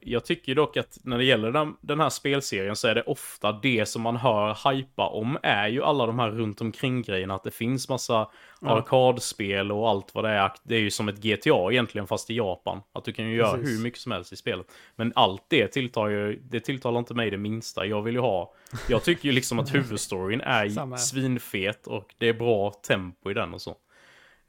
jag 0.03 0.25
tycker 0.25 0.55
dock 0.55 0.77
att 0.77 0.99
när 1.05 1.19
det 1.19 1.25
gäller 1.25 1.75
den, 1.81 2.01
här 2.01 2.11
spelserien 2.11 2.77
så 2.77 2.89
är 2.89 2.95
det 2.95 3.03
ofta 3.03 3.53
det 3.53 3.87
som 3.87 4.03
man 4.03 4.16
hör 4.16 4.73
hypa 4.73 5.07
om 5.09 5.39
är 5.43 5.69
ju 5.69 5.83
alla 5.83 6.07
de 6.07 6.19
här 6.19 6.31
runt 6.31 6.61
omkring 6.61 7.03
grejerna. 7.03 7.35
Att 7.35 7.43
det 7.45 7.51
finns 7.51 7.89
massa 7.89 8.29
Ja. 8.61 8.71
arkadspel 8.71 9.73
och 9.73 9.89
allt 9.89 10.15
vad 10.15 10.25
det 10.25 10.31
är. 10.31 10.53
Det 10.62 10.75
är 10.75 10.81
ju 10.81 10.91
som 10.91 11.09
ett 11.09 11.16
GTA 11.23 11.73
egentligen 11.73 12.07
fast 12.07 12.31
i 12.31 12.35
Japan. 12.37 12.81
Att 12.93 13.05
du 13.05 13.12
kan 13.12 13.29
ju 13.31 13.37
göra 13.37 13.57
Precis. 13.57 13.79
hur 13.79 13.83
mycket 13.83 14.01
som 14.01 14.12
helst 14.12 14.33
i 14.33 14.37
spelet. 14.37 14.66
Men 14.97 15.12
allt 15.15 15.45
det 15.49 15.69
tilltar 15.69 16.09
ju, 16.09 16.41
det 16.43 16.61
tilltalar 16.61 16.99
inte 16.99 17.15
mig 17.15 17.31
det 17.31 17.37
minsta. 17.39 17.87
Jag 17.87 18.03
vill 18.03 18.15
ju 18.15 18.21
ha, 18.21 18.55
jag 18.89 19.05
tycker 19.05 19.25
ju 19.27 19.33
liksom 19.33 19.59
att 19.59 19.75
huvudstoryn 19.75 20.41
är 20.41 20.97
svinfet 20.97 21.87
och 21.87 22.15
det 22.19 22.29
är 22.29 22.35
bra 22.35 22.71
tempo 22.71 23.31
i 23.31 23.35
den 23.35 23.55
och 23.55 23.62
så. 23.62 23.77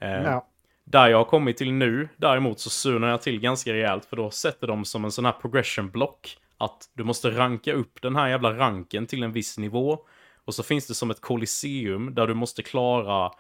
Eh, 0.02 0.10
Ja. 0.24 0.48
Där 0.86 1.08
jag 1.08 1.18
har 1.18 1.26
kommit 1.26 1.58
till 1.58 1.72
nu, 1.74 2.10
däremot 2.18 2.60
så 2.60 2.70
surnar 2.70 3.08
jag 3.08 3.22
till 3.22 3.40
ganska 3.40 3.74
rejält 3.74 4.06
för 4.06 4.16
då 4.16 4.32
sätter 4.32 4.68
de 4.68 4.86
som 4.86 5.06
en 5.06 5.12
sån 5.12 5.26
här 5.26 5.32
progression 5.32 5.90
block 5.92 6.38
att 6.58 6.90
du 6.94 7.04
måste 7.04 7.30
ranka 7.32 7.74
upp 7.74 8.02
den 8.02 8.16
här 8.16 8.28
jävla 8.28 8.54
ranken 8.58 9.08
till 9.08 9.24
en 9.24 9.32
viss 9.32 9.58
nivå. 9.58 10.00
Och 10.46 10.56
så 10.56 10.64
finns 10.64 10.88
det 10.88 10.94
som 10.94 11.12
ett 11.12 11.22
kolosseum 11.22 12.16
där 12.16 12.28
du 12.28 12.34
måste 12.34 12.64
klara 12.64 13.32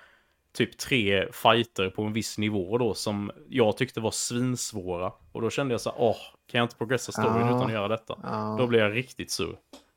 typ 0.53 0.77
tre 0.77 1.31
fighter 1.31 1.89
på 1.89 2.03
en 2.03 2.13
viss 2.13 2.38
nivå 2.38 2.77
då 2.77 2.93
som 2.93 3.31
jag 3.49 3.77
tyckte 3.77 3.99
var 3.99 4.11
svinsvåra. 4.11 5.11
Och 5.31 5.41
då 5.41 5.49
kände 5.49 5.73
jag 5.73 5.81
så 5.81 5.89
här, 5.89 5.99
åh, 6.01 6.17
kan 6.51 6.57
jag 6.59 6.65
inte 6.65 6.76
progressa 6.76 7.11
storyn 7.11 7.39
Ja. 7.39 7.47
utan 7.47 7.61
att 7.65 7.72
göra 7.72 7.88
detta? 7.88 8.15
Ja. 8.23 8.55
Då 8.59 8.67
blir 8.67 8.80
jag 8.80 8.95
riktigt 8.95 9.31
sur. 9.31 9.55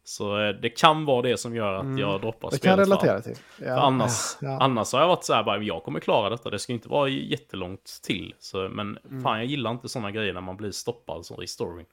Så 0.09 0.41
eh, 0.41 0.49
det 0.49 0.69
kan 0.71 1.05
vara 1.05 1.23
det 1.23 1.37
som 1.37 1.55
gör 1.57 1.75
att 1.75 1.99
jag 1.99 2.21
droppar 2.21 2.51
Det 2.51 2.59
kan 2.59 2.73
spelet 2.75 2.89
relatera 2.89 3.21
till. 3.21 3.37
Ja. 3.59 3.65
för 3.65 3.71
annars, 3.75 4.37
Ja. 4.41 4.59
annars 4.63 4.93
har 4.93 5.01
jag 5.01 5.09
varit 5.09 5.25
så 5.25 5.35
här 5.35 5.43
bara, 5.45 5.59
jag 5.63 5.83
kommer 5.85 6.01
klara 6.01 6.31
detta. 6.31 6.51
Det 6.51 6.59
ska 6.59 6.73
inte 6.73 6.89
vara 6.89 7.09
jättelångt 7.09 8.01
till. 8.03 8.35
Så, 8.39 8.69
men 8.69 8.99
Mm. 9.11 9.23
fan, 9.23 9.37
jag 9.39 9.47
gillar 9.47 9.71
inte 9.71 9.89
sådana 9.89 10.11
grejer 10.11 10.33
när 10.33 10.41
man 10.41 10.57
blir 10.57 10.71
stoppad 10.71 11.27
så, 11.27 11.43
i 11.43 11.47
storyn. 11.47 11.87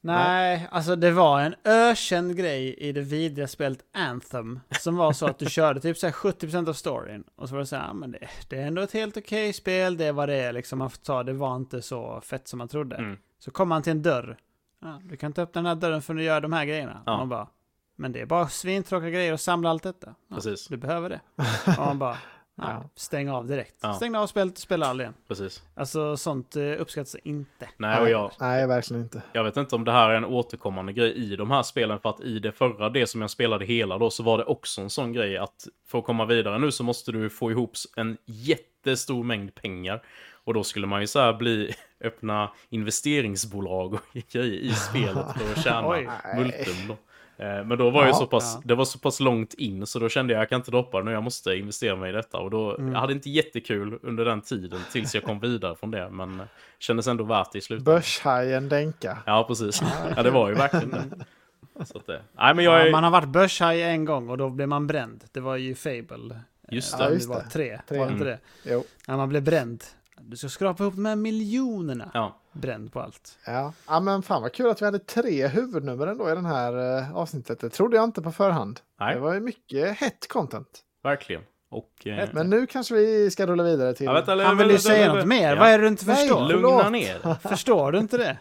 Nej, 0.00 0.68
alltså 0.70 0.96
det 0.96 1.10
var 1.10 1.40
en 1.40 1.54
ökänd 1.64 2.36
grej 2.36 2.74
i 2.74 2.92
det 2.92 3.00
vidriga 3.00 3.48
spelet 3.48 3.78
Anthem. 3.92 4.60
Som 4.80 4.96
var 4.96 5.12
så 5.12 5.26
att 5.26 5.38
du 5.38 5.46
körde 5.50 5.80
typ 5.80 5.96
så 5.98 6.06
här 6.06 6.12
70% 6.12 6.68
av 6.68 6.72
storyn. 6.72 7.24
Och 7.36 7.48
så 7.48 7.54
var 7.54 7.60
det 7.60 7.66
så 7.66 7.76
här, 7.76 7.86
ja, 7.86 7.92
men 7.92 8.10
det, 8.12 8.28
det 8.48 8.56
är 8.56 8.66
ändå 8.66 8.82
ett 8.82 8.92
helt 8.92 9.16
okej 9.16 9.52
spel, 9.52 9.96
det 9.96 10.12
vad 10.12 10.28
det 10.28 10.52
liksom. 10.52 10.78
Man 10.78 10.90
får 10.90 10.98
ta, 10.98 11.22
det 11.22 11.32
var 11.32 11.56
inte 11.56 11.82
så 11.82 12.20
fett 12.20 12.48
som 12.48 12.58
man 12.58 12.68
trodde. 12.68 12.96
Mm. 12.96 13.16
Så 13.38 13.50
kom 13.50 13.68
man 13.68 13.82
till 13.82 13.90
en 13.90 14.02
dörr. 14.02 14.36
Ja, 14.80 15.00
du 15.04 15.16
kan 15.16 15.26
inte 15.26 15.42
öppna 15.42 15.58
den 15.62 15.66
här 15.66 15.74
dörren 15.74 16.02
förrän 16.02 16.16
du 16.16 16.22
gör 16.22 16.40
de 16.40 16.52
här 16.52 16.64
grejerna. 16.64 17.02
Ja. 17.06 17.12
Och 17.12 17.18
man 17.18 17.28
bara, 17.28 17.48
men 17.96 18.12
det 18.12 18.20
är 18.20 18.26
bara 18.26 18.48
svintråkiga 18.48 19.10
grejer 19.10 19.32
att 19.32 19.40
samla 19.40 19.70
allt 19.70 19.82
detta. 19.82 20.14
Ja, 20.28 20.34
Precis. 20.36 20.66
Du 20.68 20.76
behöver 20.76 21.08
det. 21.10 21.20
Och 21.78 21.86
man 21.86 21.98
bara, 21.98 22.16
ja, 22.56 22.64
Ja. 22.70 22.84
stäng 22.94 23.28
av 23.30 23.46
direkt. 23.46 23.74
Ja. 23.80 23.94
Stäng 23.94 24.16
av 24.16 24.26
spelet 24.26 24.52
och 24.54 24.58
spela 24.58 24.86
aldrig 24.86 25.04
igen. 25.04 25.14
Precis. 25.28 25.62
Alltså 25.74 26.16
sånt 26.16 26.56
eh, 26.56 26.62
uppskattas 26.62 27.14
inte. 27.24 27.68
Nej, 27.76 28.00
och 28.00 28.10
jag, 28.10 28.30
Nej, 28.40 28.66
verkligen 28.66 29.02
inte. 29.02 29.22
jag 29.32 29.44
vet 29.44 29.56
inte 29.56 29.74
om 29.76 29.84
det 29.84 29.92
här 29.92 30.10
är 30.10 30.14
en 30.16 30.24
återkommande 30.24 30.92
grej 30.92 31.12
i 31.32 31.36
de 31.36 31.50
här 31.50 31.62
spelen. 31.62 32.00
För 32.00 32.08
att 32.10 32.20
i 32.20 32.38
det 32.38 32.52
förra, 32.52 32.90
det 32.90 33.06
som 33.06 33.20
jag 33.20 33.30
spelade 33.30 33.64
hela 33.64 33.98
då, 33.98 34.10
så 34.10 34.22
var 34.22 34.38
det 34.38 34.44
också 34.44 34.80
en 34.80 34.90
sån 34.90 35.12
grej 35.12 35.36
att 35.38 35.66
för 35.86 35.98
att 35.98 36.04
komma 36.04 36.24
vidare 36.24 36.58
nu 36.58 36.72
så 36.72 36.84
måste 36.84 37.12
du 37.12 37.30
få 37.30 37.50
ihop 37.50 37.72
en 37.96 38.16
jättestor 38.24 39.24
mängd 39.24 39.54
pengar. 39.54 40.02
Och 40.44 40.54
då 40.54 40.64
skulle 40.64 40.86
man 40.86 41.00
ju 41.00 41.06
så 41.06 41.20
här 41.20 41.32
bli, 41.32 41.74
öppna 42.04 42.50
investeringsbolag 42.70 43.94
och 43.94 44.00
grejer 44.32 44.60
i 44.60 44.72
spelet 44.74 45.26
för 45.36 45.52
att 45.52 45.64
tjäna 45.64 45.88
Oj. 45.88 46.08
multum 46.36 46.74
då. 46.88 46.96
Eh, 47.44 47.64
Men 47.64 47.78
då 47.78 47.90
var 47.90 48.06
Ja, 48.06 48.12
så 48.14 48.26
pass, 48.26 48.52
ja. 48.56 48.62
det 48.64 48.74
var 48.74 48.84
så 48.84 48.98
pass 48.98 49.20
långt 49.20 49.54
in 49.54 49.86
så 49.86 49.98
då 49.98 50.08
kände 50.08 50.32
jag 50.32 50.40
jag 50.40 50.48
kan 50.48 50.56
inte 50.60 50.70
droppa 50.70 50.98
det 50.98 51.04
nu, 51.04 51.12
jag 51.12 51.22
måste 51.22 51.54
investera 51.54 51.96
mig 51.96 52.10
i 52.10 52.12
detta. 52.12 52.38
Och 52.38 52.50
då, 52.50 52.76
Mm. 52.76 52.92
jag 52.92 53.00
hade 53.00 53.12
inte 53.12 53.30
jättekul 53.30 53.98
under 54.02 54.24
den 54.24 54.40
tiden 54.40 54.80
tills 54.92 55.14
jag 55.14 55.24
kom 55.24 55.40
vidare 55.40 55.76
från 55.76 55.90
det, 55.90 56.10
men 56.10 56.40
eh, 56.40 56.46
kändes 56.78 57.06
ändå 57.06 57.24
värt 57.24 57.52
det 57.52 57.58
i 57.58 57.60
slutändan. 57.60 57.94
Börshajen 57.94 58.68
Denka. 58.68 59.18
Ja, 59.26 59.44
precis. 59.48 59.82
Ja, 60.16 60.22
det 60.22 60.30
var 60.30 60.48
ju 60.48 60.54
verkligen 60.54 60.90
det. 60.90 61.84
Så 61.86 61.98
att 61.98 62.06
det. 62.06 62.22
Nej, 62.32 62.54
men 62.54 62.64
jag 62.64 62.80
är... 62.80 62.84
Ja, 62.86 62.92
man 62.92 63.04
har 63.04 63.10
varit 63.10 63.28
börshaj 63.28 63.82
en 63.82 64.04
gång 64.04 64.28
och 64.28 64.38
då 64.38 64.50
blev 64.50 64.68
man 64.68 64.86
bränd. 64.86 65.24
Det 65.32 65.40
var 65.40 65.56
ju 65.56 65.74
Fable. 65.74 66.40
Just 66.70 66.92
Eh, 66.94 66.98
det. 66.98 67.04
Ja, 67.04 67.10
just 67.10 67.28
det 67.28 67.34
var 67.34 67.40
tre. 67.42 67.80
Tre. 67.88 67.98
Var 67.98 68.06
det 68.06 68.12
inte 68.12 68.24
Mm. 68.24 68.38
det? 68.64 68.70
Jo. 68.72 68.84
När 69.08 69.16
man 69.16 69.28
blev 69.28 69.42
bränd. 69.42 69.84
Du 70.20 70.36
ska 70.36 70.48
skrapa 70.48 70.82
ihop 70.82 70.94
de 70.94 71.04
här 71.04 71.16
miljonerna. 71.16 72.10
Ja, 72.14 72.40
Bränd 72.52 72.92
på 72.92 73.00
allt. 73.00 73.38
Ja. 73.46 73.72
ja, 73.88 74.00
men 74.00 74.22
fan 74.22 74.42
vad 74.42 74.52
kul 74.52 74.70
att 74.70 74.82
vi 74.82 74.86
hade 74.86 74.98
tre 74.98 75.46
huvudnummer 75.46 76.06
ändå 76.06 76.30
i 76.30 76.34
den 76.34 76.46
här 76.46 76.98
eh, 76.98 77.16
avsnittet. 77.16 77.60
Det 77.60 77.68
trodde 77.70 77.96
jag 77.96 78.04
inte 78.04 78.22
på 78.22 78.32
förhand. 78.32 78.80
nej, 79.00 79.14
Det 79.14 79.20
var 79.20 79.34
ju 79.34 79.40
mycket 79.40 79.98
hett 79.98 80.28
content. 80.28 80.80
verkligen. 81.02 81.42
Och... 81.70 82.06
Eh, 82.06 82.28
Men 82.32 82.50
nu 82.50 82.66
kanske 82.66 82.94
vi 82.94 83.30
ska 83.30 83.46
rulla 83.46 83.62
vidare 83.62 83.94
till... 83.94 84.06
ja, 84.06 84.12
vänta, 84.12 84.44
Han 84.44 84.58
vill 84.58 84.70
ju 84.70 84.78
säga 84.78 85.14
något 85.14 85.26
mer. 85.26 85.48
Ja. 85.54 85.58
Vad 85.60 85.68
är 85.68 85.78
det 85.78 85.84
du 85.84 85.88
inte 85.88 86.06
Nej, 86.06 86.16
förstår? 86.16 86.40
lugn. 86.48 86.62
Lugna 86.62 86.78
Förlåt. 86.78 86.92
ner. 86.92 87.34
Förstår 87.48 87.92
du 87.92 87.98
inte 87.98 88.16
det? 88.18 88.38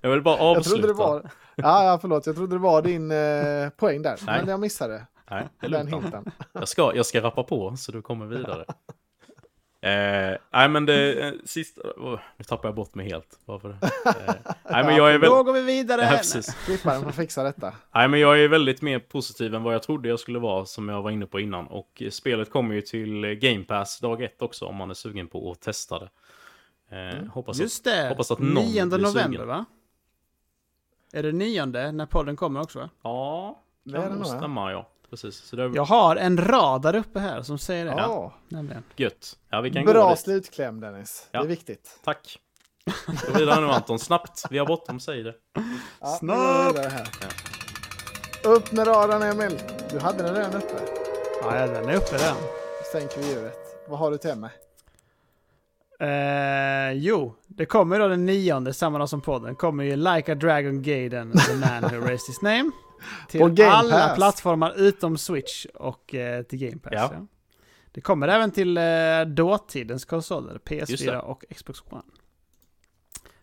Jag 0.00 0.10
vill 0.10 0.22
bara 0.22 0.36
jag 0.36 0.46
avsluta. 0.56 0.68
trodde 0.70 0.86
det 0.86 0.92
var... 0.98 1.30
Ja, 1.56 1.84
ja, 1.84 1.98
förlåt. 2.00 2.26
Jag 2.26 2.36
trodde 2.36 2.54
det 2.54 2.58
var 2.60 2.82
din 2.82 3.10
eh, 3.10 3.68
poäng 3.76 4.02
där. 4.02 4.18
Nej. 4.26 4.40
Men 4.40 4.48
jag 4.48 4.60
missade 4.60 5.06
Nej, 5.30 5.48
det 5.60 5.66
är 5.66 5.70
den 5.70 5.86
hinten. 5.86 6.30
Jag 6.52 6.68
ska, 6.68 6.94
jag 6.94 7.06
ska 7.06 7.20
rappa 7.22 7.42
på 7.42 7.76
så 7.76 7.92
du 7.92 8.02
kommer 8.02 8.26
vidare. 8.26 8.64
Eh, 9.82 10.36
nej 10.52 10.68
men 10.68 10.86
det 10.86 11.22
eh, 11.28 11.32
sista, 11.44 11.80
oh, 11.80 12.18
nu 12.36 12.44
tappar 12.44 12.68
jag 12.68 12.74
bort 12.76 12.94
mig 12.94 13.06
helt. 13.08 13.38
Varför? 13.44 13.70
Eh, 13.70 13.74
nej 14.70 14.84
men 14.84 14.96
jag 14.96 15.14
är 15.14 15.18
väl... 15.18 15.30
Då 15.30 15.42
går 15.42 15.52
vi 15.52 15.60
vidare. 15.62 16.02
Ja, 16.10 16.16
precis. 16.16 16.54
Klipparen 16.64 17.02
får 17.02 17.10
fixa 17.10 17.42
detta. 17.42 17.74
Nej 17.94 18.08
men 18.08 18.20
jag 18.20 18.40
är 18.40 18.48
väldigt 18.48 18.82
mer 18.82 18.98
positiv 18.98 19.54
än 19.54 19.62
vad 19.62 19.74
jag 19.74 19.82
trodde 19.82 20.08
jag 20.08 20.20
skulle 20.20 20.38
vara 20.38 20.66
som 20.66 20.88
jag 20.88 21.02
var 21.02 21.10
inne 21.10 21.26
på 21.26 21.40
innan. 21.40 21.66
Och 21.66 22.02
spelet 22.10 22.50
kommer 22.50 22.74
ju 22.74 22.80
till 22.80 23.26
Game 23.26 23.64
Pass 23.64 23.98
dag 24.00 24.22
ett 24.22 24.42
också 24.42 24.64
om 24.64 24.76
man 24.76 24.90
är 24.90 24.94
sugen 24.94 25.28
på 25.28 25.50
att 25.52 25.60
testa 25.60 25.98
det. 25.98 26.08
Eh, 26.90 27.26
hoppas 27.32 27.56
att, 27.56 27.62
Just 27.62 27.84
det. 27.84 28.08
hoppas 28.08 28.30
att 28.30 28.38
någon 28.38 28.64
9 28.64 28.86
blir 28.86 28.98
november 28.98 29.22
sugen. 29.22 29.46
va? 29.48 29.64
Är 31.12 31.22
det 31.22 31.32
nionde 31.32 31.92
när 31.92 32.06
podden 32.06 32.36
kommer 32.36 32.60
också? 32.60 32.78
Va? 32.78 32.88
Ja, 33.02 33.62
Det 33.84 33.92
kan 33.92 34.12
nog 34.12 34.26
stämma 34.26 34.72
ja. 34.72 34.88
Precis, 35.10 35.36
så 35.36 35.56
det 35.56 35.62
är 35.62 35.70
Jag 35.74 35.84
har 35.84 36.16
en 36.16 36.36
radar 36.38 36.96
uppe 36.96 37.20
här 37.20 37.42
som 37.42 37.58
säger 37.58 37.84
det. 37.84 37.90
Ja. 37.90 38.32
Nämligen. 38.48 38.82
gött. 38.96 39.36
Ja, 39.50 39.60
vi 39.60 39.70
kan 39.70 39.84
gå 39.84 39.92
Bra 39.92 40.10
dit. 40.10 40.18
slutkläm 40.18 40.80
Dennis. 40.80 41.28
Ja. 41.32 41.40
Det 41.40 41.46
är 41.46 41.48
viktigt. 41.48 42.00
Tack. 42.04 42.38
Gå 43.26 43.38
vidare 43.38 43.60
nu 43.60 43.66
Anton, 43.66 43.98
snabbt. 43.98 44.44
Vi 44.50 44.58
har 44.58 44.66
bråttom, 44.66 45.00
säg 45.00 45.22
det. 45.22 45.34
Ja, 46.00 46.06
Snabbt. 46.06 46.76
vidare 46.76 46.88
här. 46.88 47.08
Upp 48.44 48.72
med 48.72 48.86
radarn 48.86 49.22
Emil. 49.22 49.58
Du 49.92 49.98
hade 49.98 50.22
den 50.22 50.34
redan 50.34 50.54
uppe. 50.54 50.74
Ja, 51.42 51.56
ja, 51.56 51.66
den 51.66 51.88
är 51.88 51.94
uppe 51.96 52.18
den. 52.18 52.36
Sänker 52.92 53.18
vi 53.20 53.28
djuret. 53.32 53.58
Vad 53.88 53.98
har 53.98 54.10
du 54.10 54.18
till 54.18 54.34
mig? 54.36 54.50
Eh, 56.00 56.92
jo, 56.92 57.34
det 57.46 57.66
kommer 57.66 57.98
då 58.00 58.08
den 58.08 58.26
nionde, 58.26 58.72
samma 58.74 58.98
dag 58.98 59.08
som 59.08 59.20
podden, 59.20 59.54
kommer 59.56 59.84
ju 59.84 59.96
Like 59.96 60.32
a 60.32 60.34
Dragon 60.34 60.82
Gaiden, 60.82 61.32
The 61.32 61.54
Man 61.56 61.82
Who 61.82 62.06
Raised 62.06 62.26
His 62.28 62.42
Name. 62.42 62.70
Till 63.28 63.62
alla 63.64 64.06
Pass. 64.08 64.16
plattformar 64.16 64.74
utom 64.76 65.18
Switch 65.18 65.66
och 65.74 66.14
eh, 66.14 66.42
till 66.42 66.58
Game 66.58 66.78
Pass. 66.78 66.92
Ja. 66.94 67.10
Ja. 67.14 67.26
Det 67.92 68.00
kommer 68.00 68.28
även 68.28 68.50
till 68.50 68.76
eh, 68.78 68.82
dåtidens 69.26 70.04
konsoler, 70.04 70.60
Just 70.70 70.92
PS4 71.02 71.10
det. 71.10 71.18
och 71.18 71.44
Xbox 71.56 71.80
One. 71.90 72.02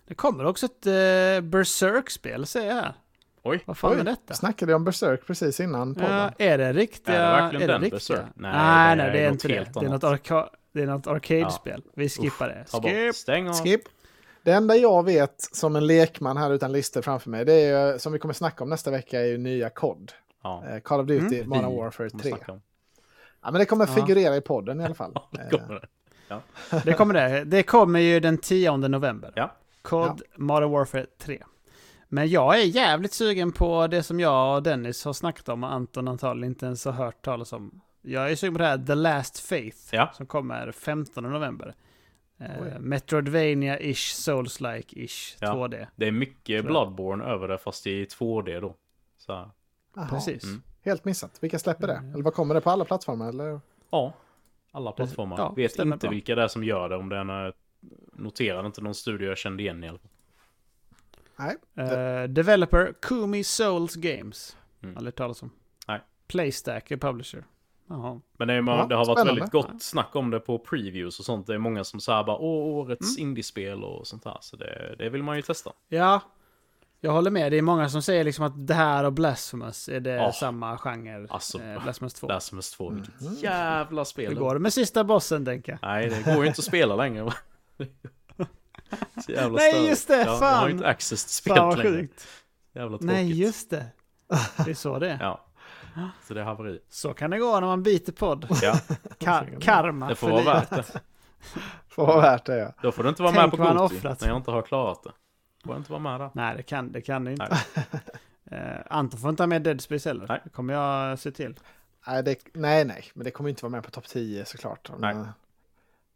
Det 0.08 0.16
kommer 0.16 0.46
också 0.46 0.66
ett 0.66 0.86
eh, 0.86 1.42
Berserk-spel, 1.50 2.46
säger 2.46 2.68
jag 2.68 2.76
här. 2.76 2.94
Oj. 3.44 3.64
Vad 3.66 3.78
fan 3.78 3.92
Oj, 3.94 4.00
är 4.00 4.04
detta? 4.04 4.34
Snackade 4.34 4.72
jag 4.72 4.76
om 4.80 4.84
Berserk 4.84 5.28
precis 5.28 5.60
innan 5.60 5.96
podden? 5.96 6.12
Ja, 6.12 6.32
är 6.46 6.58
det 6.58 6.74
riktiga? 6.74 7.16
Är 7.16 7.36
det 7.36 7.42
verkligen 7.42 7.64
är 7.64 7.68
det 7.68 7.74
den 7.74 7.82
riktiga? 7.82 7.98
Berserk? 7.98 8.26
Nej, 8.36 8.52
Nej, 8.52 8.96
det 8.98 9.04
nej, 9.04 9.10
är 9.10 9.14
det 9.14 9.20
är 9.20 9.26
något 9.32 9.34
inte 9.34 9.48
det. 9.48 9.80
Det 9.80 9.86
är 9.86 9.90
något, 9.90 10.04
arka- 10.04 10.50
det 10.74 10.82
är 10.82 10.86
något 10.88 11.08
arcade-spel. 11.08 11.82
Vi 11.96 12.10
skippar 12.10 12.48
det. 12.50 12.66
Ta 12.72 12.80
bort. 12.80 12.92
Skip! 12.92 13.16
Stäng 13.16 13.48
av. 13.50 13.54
Skip. 13.54 13.82
Det 14.48 14.54
enda 14.54 14.76
jag 14.76 15.04
vet 15.06 15.42
som 15.52 15.76
en 15.76 15.88
lekman 15.88 16.38
här 16.38 16.54
utan 16.54 16.72
listor 16.72 17.02
framför 17.02 17.30
mig, 17.30 17.46
det 17.46 17.54
är 17.54 17.92
ju, 17.94 18.00
som 18.00 18.14
vi 18.14 18.20
kommer 18.20 18.34
snacka 18.34 18.64
om 18.64 18.70
nästa 18.70 18.92
vecka, 18.92 19.20
är 19.22 19.26
ju 19.26 19.38
nya 19.38 19.70
COD. 19.70 20.12
Ja. 20.44 20.64
Eh, 20.70 20.80
Call 20.80 21.00
of 21.00 21.08
Duty 21.08 21.36
Mm. 21.38 21.50
Modern 21.50 21.76
Warfare 21.78 22.10
kommer 22.10 22.24
3. 22.24 22.30
snacka 22.32 22.52
om. 22.52 22.62
Ja, 23.44 23.52
men 23.52 23.60
det 23.60 23.66
kommer 23.66 23.88
Ja. 23.88 23.94
figurera 23.94 24.36
i 24.36 24.42
podden 24.42 24.82
i 24.82 24.86
alla 24.86 24.96
fall. 24.96 25.12
Ja, 25.32 25.40
Eh, 25.42 25.50
det 25.50 25.58
kommer 25.58 25.74
det. 25.80 25.88
Det 26.86 26.94
kommer 26.94 27.14
det. 27.14 27.44
Det 27.44 27.64
kommer 27.64 28.00
ju 28.00 28.20
den 28.20 28.38
10 28.38 28.78
november. 28.78 29.32
Ja. 29.36 29.52
COD 29.82 30.22
Modern 30.36 30.72
Warfare 30.72 31.06
3. 31.20 31.44
Men 32.10 32.30
jag 32.30 32.60
är 32.60 32.64
jävligt 32.66 33.14
sugen 33.14 33.52
på 33.52 33.88
det 33.88 34.04
som 34.04 34.20
jag 34.20 34.56
och 34.56 34.64
Dennis 34.64 35.06
har 35.06 35.14
snackat 35.14 35.50
om 35.50 35.64
och 35.64 35.74
Anton 35.74 36.08
antagligen 36.08 36.52
inte 36.52 36.66
ens 36.66 36.86
har 36.86 36.92
hört 36.92 37.22
talas 37.26 37.54
om. 37.54 37.82
Jag 38.02 38.32
är 38.32 38.36
sugen 38.36 38.54
på 38.54 38.60
det 38.60 38.66
här 38.68 38.78
The 38.78 38.96
Last 38.96 39.40
Faith 39.40 39.78
Ja. 39.92 40.12
som 40.18 40.26
kommer 40.26 40.72
15 40.72 41.24
november. 41.24 41.76
Eh, 42.40 42.80
Metroidvania-ish, 42.80 44.14
Souls-like-ish, 44.16 45.38
Ja. 45.40 45.54
2D. 45.54 45.88
Det 45.96 46.08
är 46.08 46.12
mycket. 46.12 46.66
Bloodborne 46.66 47.24
över 47.26 47.48
det 47.48 47.58
fast 47.58 47.88
i 47.88 48.06
2D 48.06 48.60
då. 48.62 48.76
Så, 49.18 49.52
Precis. 50.10 50.44
Mm. 50.44 50.62
Helt 50.82 51.06
missat. 51.06 51.44
Vilka 51.44 51.60
släpper 51.60 51.88
det? 51.88 51.94
Mm. 51.94 52.14
Eller 52.14 52.24
vad 52.24 52.34
kommer 52.34 52.56
det 52.56 52.62
på 52.62 52.70
alla 52.70 52.86
plattformar? 52.86 53.30
Eller? 53.30 53.60
ja, 53.90 54.14
alla 54.72 54.92
plattformar. 54.92 55.38
Ja, 55.38 55.54
Vet 55.56 55.80
inte 55.80 55.98
bra. 55.98 56.10
vilka 56.10 56.36
det 56.36 56.44
är 56.44 56.48
som 56.48 56.64
gör 56.64 56.90
det. 56.90 56.96
Om 56.96 57.10
det 57.10 57.16
är 57.18 57.46
en, 57.46 57.54
noterade 58.14 58.66
inte 58.68 58.82
någon 58.82 58.96
studio 58.96 59.28
jag 59.28 59.38
kände 59.38 59.64
igen 59.64 59.84
i 59.84 59.90
alla 59.90 59.98
fall. 60.00 60.10
Nej. 61.36 61.56
Eh, 61.88 62.24
developer 62.30 62.94
Kumi 63.02 63.44
Souls 63.44 63.96
Games. 63.96 64.58
Mm. 64.84 64.98
Aldrig 64.98 65.16
talas 65.16 65.44
om. 65.44 65.50
Nej. 65.88 66.02
Playstack 66.28 66.92
är 66.92 66.98
publisher. 66.98 67.44
Jaha. 67.90 68.22
Men 68.38 68.48
det, 68.48 68.54
är, 68.54 68.58
Ja, 68.58 68.86
det 68.90 68.96
har 68.96 69.06
varit 69.06 69.18
spännande. 69.20 69.42
väldigt 69.42 69.52
gott 69.52 69.84
snack 69.84 70.16
om 70.16 70.30
det 70.30 70.40
på 70.40 70.60
previews 70.60 71.20
och 71.20 71.26
sånt. 71.26 71.48
Det 71.48 71.54
är 71.54 71.58
många 71.58 71.84
som 71.84 72.00
säger 72.00 72.24
bara 72.24 72.38
åh, 72.38 72.78
årets 72.78 73.18
Mm. 73.18 73.30
indiespel 73.30 73.84
och 73.84 74.08
sånt 74.08 74.24
där. 74.24 74.38
Så 74.42 74.56
det, 74.56 74.96
det 74.98 75.10
vill 75.10 75.24
man 75.24 75.36
ju 75.36 75.42
testa. 75.42 75.72
Ja, 75.88 76.22
jag 77.02 77.12
håller 77.12 77.32
med. 77.32 77.52
Det 77.52 77.58
är 77.58 77.62
många 77.62 77.90
som 77.90 78.02
säger 78.02 78.24
liksom 78.24 78.46
att 78.46 78.68
det 78.68 78.74
här 78.74 79.04
och 79.04 79.14
Blasphemous 79.14 79.90
är 79.90 80.00
det 80.00 80.12
Ja. 80.16 80.32
samma 80.32 80.78
genre. 80.78 81.28
Alltså, 81.30 81.62
eh, 81.64 81.84
Blasphemous 81.84 82.14
2. 82.14 82.28
Blasphemous 82.28 82.72
2, 82.72 82.90
vilket 82.90 83.22
Mhm. 83.22 83.34
jävla 83.42 84.06
spel. 84.06 84.30
Hur 84.34 84.40
går 84.40 84.54
det 84.54 84.60
med 84.60 84.74
sista 84.74 85.04
bossen, 85.04 85.46
tänker 85.46 85.72
jag? 85.72 85.80
Nej, 85.90 86.10
det 86.10 86.34
går 86.34 86.44
ju 86.44 86.48
inte 86.50 86.60
att 86.60 86.66
spela 86.66 86.96
längre. 86.96 87.32
Så 89.26 89.32
jävla 89.32 89.58
Nej, 89.58 89.88
just 89.88 90.08
det, 90.08 90.14
Ja, 90.16 90.24
Jag 90.24 90.32
har 90.32 90.40
fan. 90.40 90.66
ju 90.68 90.72
inte 90.74 90.88
access 90.88 91.26
till 91.26 91.34
spelet 91.34 91.78
längre. 91.78 91.98
sjukt. 91.98 92.28
Jävla 92.74 92.90
tråkigt. 92.98 93.08
Nej, 93.08 93.40
just 93.40 93.70
det. 93.70 93.86
Det 94.66 94.72
är 94.72 94.76
så 94.76 95.00
det 95.00 95.10
är. 95.10 95.18
Ja. 95.22 95.47
Så 96.24 96.34
det 96.34 96.42
är 96.42 96.46
haveri. 96.46 96.80
Så 96.90 97.14
kan 97.14 97.30
det 97.32 97.40
gå 97.40 97.60
när 97.60 97.68
man 97.68 97.84
byter 97.84 98.12
podd. 98.12 98.48
Ja, 98.62 98.74
Ka- 99.20 99.60
karma 99.60 100.08
det 100.10 100.16
får 100.16 100.28
för 100.28 100.34
vara 100.34 100.44
värt 100.60 100.70
det. 100.70 100.84
Får 101.88 102.08
vara 102.08 102.22
värt 102.22 102.46
det 102.46 102.58
ja. 102.58 102.72
Då 102.82 102.92
får 102.92 103.04
du 103.04 103.10
inte 103.10 103.22
vara 103.24 103.34
Tänk 103.34 103.54
med 103.58 103.68
på 103.68 103.74
Goti 103.80 103.96
offrat. 103.98 104.22
när 104.22 104.28
jag 104.28 104.38
inte 104.38 104.52
har 104.52 104.62
klarat 104.62 105.04
det. 105.04 105.12
Får 105.64 105.74
jag 105.74 105.80
inte 105.80 105.92
vara 105.92 106.02
med 106.02 106.20
där. 106.20 106.30
Nej, 106.34 106.56
det 106.58 106.64
kan 106.64 106.92
det 106.92 107.02
kan 107.02 107.24
det 107.24 107.32
inte. 107.32 107.58
Eh, 108.52 108.78
Anton 108.90 109.20
får 109.20 109.30
inte 109.30 109.44
ha 109.44 109.48
med 109.48 109.62
Dead 109.62 109.82
Space 109.82 110.10
heller. 110.10 110.26
Nej. 110.30 110.42
Det 110.44 110.50
kommer 110.50 110.74
jag 110.74 111.20
se 111.20 111.32
till. 111.32 111.60
Nej, 112.08 112.24
det, 112.24 112.36
nej, 112.54 112.86
nej, 112.86 113.04
men 113.14 113.24
det 113.24 113.32
kommer 113.32 113.50
inte 113.50 113.64
vara 113.64 113.72
med 113.72 113.84
på 113.84 113.92
topp 113.92 114.08
10 114.08 114.46
såklart. 114.46 114.92
Nej. 114.98 115.16
nej, 115.16 115.28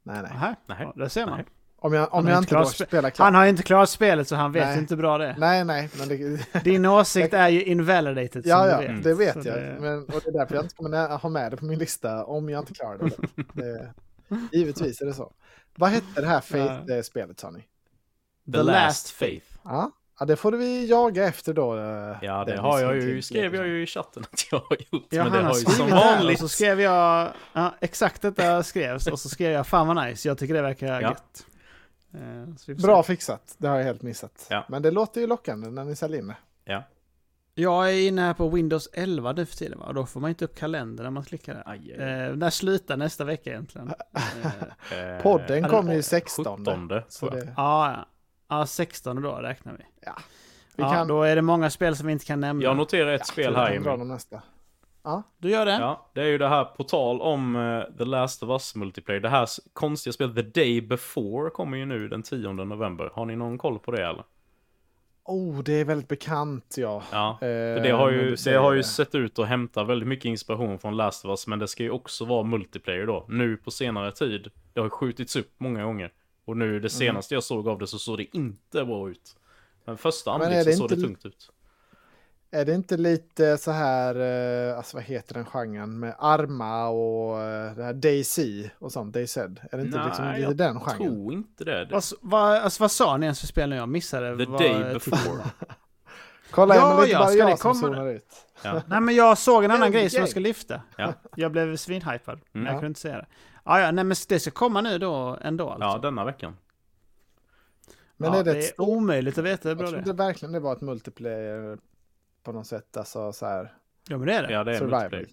nej. 0.03 0.31
Aha. 0.35 0.55
Nej. 0.65 0.77
Ja, 0.81 0.93
där 0.95 1.07
ser 1.07 1.25
man. 1.25 1.35
Nej. 1.37 1.45
Om 1.83 1.93
jag, 1.93 2.01
Han 2.01 2.09
om 2.11 2.25
har 2.25 2.31
jag 2.31 2.41
inte 2.43 2.55
spe- 2.55 2.85
spelar 2.85 3.09
klart. 3.09 3.25
Han 3.25 3.35
har 3.35 3.45
inte 3.45 3.63
klarat 3.63 3.89
spelet 3.89 4.27
så 4.27 4.35
han 4.35 4.51
vet 4.51 4.67
Nej. 4.67 4.77
inte 4.77 4.93
hur 4.95 5.01
bra 5.01 5.17
det 5.17 5.25
är. 5.27 5.35
Nej, 5.37 5.65
nej, 5.65 5.89
men 5.99 6.07
det, 6.07 6.39
Din 6.63 6.85
åsikt 6.85 7.33
är 7.33 7.49
ju 7.49 7.63
invalidated 7.63 8.41
ja, 8.45 8.67
ja, 8.67 8.77
vet. 8.77 9.03
det 9.03 9.13
vet 9.13 9.33
Så 9.43 9.49
jag. 9.49 9.57
det- 9.57 9.77
Men, 9.79 9.99
och 10.03 10.21
det 10.23 10.29
är 10.29 10.33
därför 10.33 10.55
jag 10.55 10.65
inte 10.65 10.75
kommer 10.75 11.17
ha 11.17 11.29
med 11.29 11.51
det 11.51 11.57
på 11.57 11.65
min 11.65 11.79
lista 11.79 12.25
om 12.25 12.49
jag 12.49 12.61
inte 12.61 12.73
klarar 12.73 12.97
det. 12.97 13.15
det 13.53 13.93
givetvis 14.57 15.01
är 15.01 15.05
det 15.05 15.13
så. 15.13 15.31
Vad 15.75 15.89
hette 15.89 16.21
det 16.21 16.27
här 16.27 16.41
Faith-spelet 16.41 17.39
sa 17.39 17.49
ni? 17.51 17.63
The, 18.53 18.63
Last 18.63 19.09
Faith. 19.09 19.45
Ja. 19.63 19.91
ja, 20.19 20.25
det 20.25 20.35
får 20.35 20.51
vi 20.51 20.85
jaga 20.89 21.27
efter 21.27 21.53
då. 21.53 21.77
eh, 21.77 22.17
Ja, 22.21 22.45
det 22.45 22.57
har 22.57 22.79
jag 22.79 22.95
ju, 22.95 23.21
skrev 23.21 23.55
jag 23.55 23.67
ju 23.67 23.83
i 23.83 23.85
chatten 23.85 24.23
att 24.31 24.47
jag 24.51 24.59
har 24.59 24.77
gjort. 24.91 25.07
Ja, 25.09 25.23
men 25.23 25.33
det 25.33 25.41
har 25.41 25.55
ju 25.55 25.65
som 25.65 25.89
vanligt. 25.89 26.39
så 26.39 26.47
skrev 26.47 26.81
jag, 26.81 27.29
ja, 27.53 27.75
exakt 27.79 28.21
detta 28.21 28.63
skrevs 28.63 29.07
och 29.07 29.19
så 29.19 29.29
skrev 29.29 29.51
jag 29.51 29.67
fan 29.67 29.87
vad 29.87 30.05
nice, 30.05 30.27
jag 30.27 30.37
tycker 30.37 30.53
det 30.53 30.61
verkar 30.61 30.87
Ja. 30.87 31.01
gött. 31.01 31.15
Eh, 31.15 31.37
så 31.37 31.45
vi 31.45 31.99
får 31.99 32.00
Bra 32.83 33.03
se. 33.03 33.07
fixat, 33.13 33.55
det 33.57 33.67
har 33.67 33.77
jag 33.77 33.83
helt 33.83 34.01
missat. 34.01 34.47
Ja. 34.49 34.65
Men 34.69 34.81
det 34.81 34.91
låter 34.91 35.21
ju 35.21 35.27
lockande 35.27 35.69
när 35.69 35.83
ni 35.85 35.95
säljer 35.95 36.19
in 36.19 36.27
det. 36.27 36.35
Ja. 36.63 36.83
Jag 37.55 37.89
är 37.93 38.07
inne 38.07 38.21
här 38.21 38.33
på 38.33 38.49
Windows 38.49 38.89
11 38.93 39.31
nu 39.33 39.45
för 39.45 39.55
tiden 39.55 39.79
va? 39.79 39.85
och 39.85 39.93
då 39.93 40.05
får 40.05 40.19
man 40.19 40.29
inte 40.29 40.45
upp 40.45 40.55
kalendern 40.55 41.03
när 41.03 41.11
man 41.11 41.23
klickar 41.23 41.53
där. 41.53 41.63
Aj, 41.65 41.95
aj. 41.99 42.09
Eh, 42.09 42.33
där 42.33 42.49
slutar 42.49 42.97
nästa 42.97 43.23
vecka 43.23 43.49
egentligen. 43.49 43.91
Eh, 44.91 44.97
Eh, 44.99 45.21
Podden 45.21 45.61
ja, 45.61 45.69
kommer 45.69 45.91
ju 45.91 45.97
det- 45.97 46.03
16. 46.03 46.45
17 46.57 46.89
Så 47.07 47.19
tror 47.27 47.37
jag. 47.39 47.47
det, 47.47 47.53
ja, 47.57 47.91
ja. 47.91 48.05
ja, 48.57 48.65
16 48.65 49.21
då 49.21 49.31
räknar 49.35 49.73
vi. 49.73 49.83
vi 50.75 50.83
ja, 50.83 50.91
kan, 50.93 51.07
Då 51.07 51.23
är 51.23 51.35
det 51.35 51.41
många 51.41 51.69
spel 51.69 51.95
som 51.95 52.07
vi 52.07 52.13
inte 52.13 52.25
kan 52.25 52.39
nämna. 52.39 52.63
Jag 52.63 52.77
noterar 52.77 53.11
ett 53.13 53.21
ja, 53.21 53.25
spel 53.25 53.55
här 53.55 53.73
kan 53.73 53.83
dra 53.83 53.93
Emil. 53.93 54.07
dem 54.07 54.19
nästa. 55.03 55.23
Du 55.37 55.49
gör 55.49 55.65
det? 55.65 55.71
Ja, 55.71 56.09
det 56.13 56.21
är 56.21 56.25
ju 56.27 56.37
det 56.37 56.47
här 56.47 56.63
på 56.65 56.83
tal 56.83 57.21
om 57.21 57.55
eh, 57.55 57.97
The 57.97 58.05
Last 58.05 58.43
of 58.43 58.49
Us 58.49 58.75
Multiplayer. 58.75 59.19
Det 59.21 59.29
här 59.29 59.47
konstiga 59.73 60.13
spelet 60.13 60.35
The 60.35 60.61
Day 60.61 60.81
Before 60.81 61.49
kommer 61.49 61.77
ju 61.77 61.85
nu 61.85 62.07
den 62.07 62.23
10 62.23 62.53
november. 62.53 63.11
Har 63.13 63.25
ni 63.25 63.35
någon 63.35 63.57
koll 63.57 63.79
på 63.79 63.91
det 63.91 64.05
eller? 64.07 64.23
Oh, 65.23 65.59
det 65.63 65.73
är 65.73 65.85
väldigt 65.85 66.07
bekant 66.07 66.75
ja. 66.77 67.03
Ja. 67.11 67.37
För 67.39 67.79
det 67.83 67.89
har 67.91 68.11
ju, 68.11 68.35
det 68.35 68.53
har 68.55 68.71
ju 68.71 68.77
det. 68.77 68.83
sett 68.83 69.15
ut 69.15 69.39
att 69.39 69.47
hämta 69.47 69.83
väldigt 69.83 70.07
mycket 70.07 70.25
inspiration 70.25 70.79
från 70.79 70.97
Last 70.97 71.25
of 71.25 71.29
Us, 71.29 71.47
men 71.47 71.59
det 71.59 71.67
ska 71.67 71.83
ju 71.83 71.89
också 71.89 72.25
vara 72.25 72.43
multiplayer 72.43 73.05
då. 73.07 73.25
Nu 73.29 73.57
på 73.57 73.71
senare 73.71 74.11
tid, 74.11 74.51
det 74.73 74.79
har 74.79 74.85
ju 74.85 74.89
skjutits 74.89 75.35
upp 75.35 75.51
många 75.57 75.83
gånger. 75.83 76.11
Och 76.45 76.57
nu 76.57 76.69
Mm. 76.69 76.81
det 76.81 76.89
senaste 76.89 77.33
jag 77.33 77.43
såg 77.43 77.67
av 77.67 77.79
det 77.79 77.87
så 77.87 77.99
såg 77.99 78.17
det 78.17 78.37
inte 78.37 78.85
bra 78.85 79.09
ut. 79.09 79.35
Men 79.85 79.97
första 79.97 80.31
anblick 80.31 80.63
så 80.63 80.71
såg 80.71 80.89
det 80.89 80.95
tungt 80.95 81.25
ut. 81.25 81.49
Är 82.53 82.65
det 82.65 82.73
inte 82.73 82.97
lite 82.97 83.57
så 83.57 83.71
här, 83.71 84.15
eh, 84.71 84.77
alltså 84.77 84.97
vad 84.97 85.03
heter 85.03 85.33
den 85.33 85.45
genren 85.45 85.99
med 85.99 86.15
Arma 86.19 86.87
och 86.89 87.39
eh, 87.41 87.75
det 87.75 87.83
här 87.83 87.93
Daisy 87.93 88.69
och 88.79 88.91
sånt, 88.91 89.13
DayZ? 89.13 89.37
Är 89.37 89.47
det 89.71 89.81
inte 89.81 89.97
Nej, 89.97 90.07
liksom 90.07 90.25
lite 90.27 90.41
jag 90.41 90.55
den 90.57 90.79
genren? 90.79 90.97
Tror 90.97 91.33
inte 91.33 91.63
det. 91.63 91.85
det. 91.85 91.91
Vad, 91.93 92.03
vad, 92.21 92.57
alltså, 92.57 92.83
vad 92.83 92.91
sa 92.91 93.17
ni 93.17 93.25
ens 93.25 93.39
för 93.39 93.47
spel 93.47 93.69
nu? 93.69 93.75
Jag 93.75 93.89
missade. 93.89 94.37
The 94.37 94.51
vad 94.51 94.59
Day 94.61 94.93
Before. 94.93 95.37
var. 95.37 95.45
Kolla, 96.51 96.75
Ja, 96.75 96.81
ja, 96.81 96.95
men 96.95 96.99
lite 97.01 97.11
ja, 97.13 97.19
bara 97.19 97.27
ska 97.29 97.37
jag 97.39 97.49
det 97.49 97.57
som 97.57 97.75
zonar 97.75 98.07
ut. 98.07 98.25
Ja. 98.63 98.81
Nej 98.87 99.01
men 99.01 99.15
jag 99.15 99.37
såg 99.37 99.63
en 99.63 99.71
annan 99.71 99.91
grej 99.91 100.09
som 100.09 100.19
jag 100.19 100.29
ska 100.29 100.39
lyfta. 100.39 100.81
Ja. 100.97 101.13
Jag 101.35 101.51
blev 101.51 101.75
svinhypad. 101.77 102.39
Men 102.51 102.61
Mm. 102.61 102.65
jag 102.73 102.75
kunde 102.81 102.87
inte 102.87 102.99
säga 102.99 103.17
det. 103.17 103.25
Ja, 103.65 103.79
ja, 103.81 103.91
nej 103.91 104.03
men 104.03 104.15
det 104.29 104.39
ska 104.39 104.51
komma 104.51 104.81
nu 104.81 104.97
då 104.97 105.37
ändå 105.41 105.69
alltså. 105.69 105.87
ja, 105.87 105.97
denna 105.97 106.25
veckan. 106.25 106.57
Men 108.17 108.33
ja, 108.33 108.39
är 108.39 108.43
det, 108.43 108.53
det 108.53 108.65
är 108.69 108.81
omöjligt 108.81 109.37
att 109.37 109.43
veta 109.43 109.69
hur 109.69 109.75
Jag 109.75 109.77
bra 109.77 109.87
det 109.87 110.03
trodde 110.03 110.23
är. 110.23 110.27
verkligen 110.27 110.51
det 110.51 110.59
var 110.59 110.73
ett 110.73 110.81
multiplayer 110.81 111.77
på 112.43 112.51
något 112.51 112.67
sätt, 112.67 112.97
alltså 112.97 113.33
så 113.33 113.45
här 113.45 113.73
Ja 114.09 114.17
men 114.17 114.27
det 114.27 114.33
är 114.33 114.43
det. 114.47 114.53
Ja, 114.53 114.63
det 114.63 114.71
är 114.75 114.79
survival. 114.79 115.25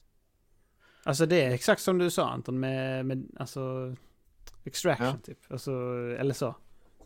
Alltså 1.05 1.27
det 1.27 1.45
är 1.45 1.51
exakt 1.51 1.83
som 1.83 1.99
du 1.99 2.11
sa 2.11 2.31
Anton 2.31 2.61
med, 2.61 3.07
med 3.07 3.27
alltså 3.39 3.95
extraction 4.65 5.07
Ja. 5.07 5.15
typ. 5.25 5.39
Alltså, 5.53 5.71
eller 6.19 6.35
så. 6.35 6.55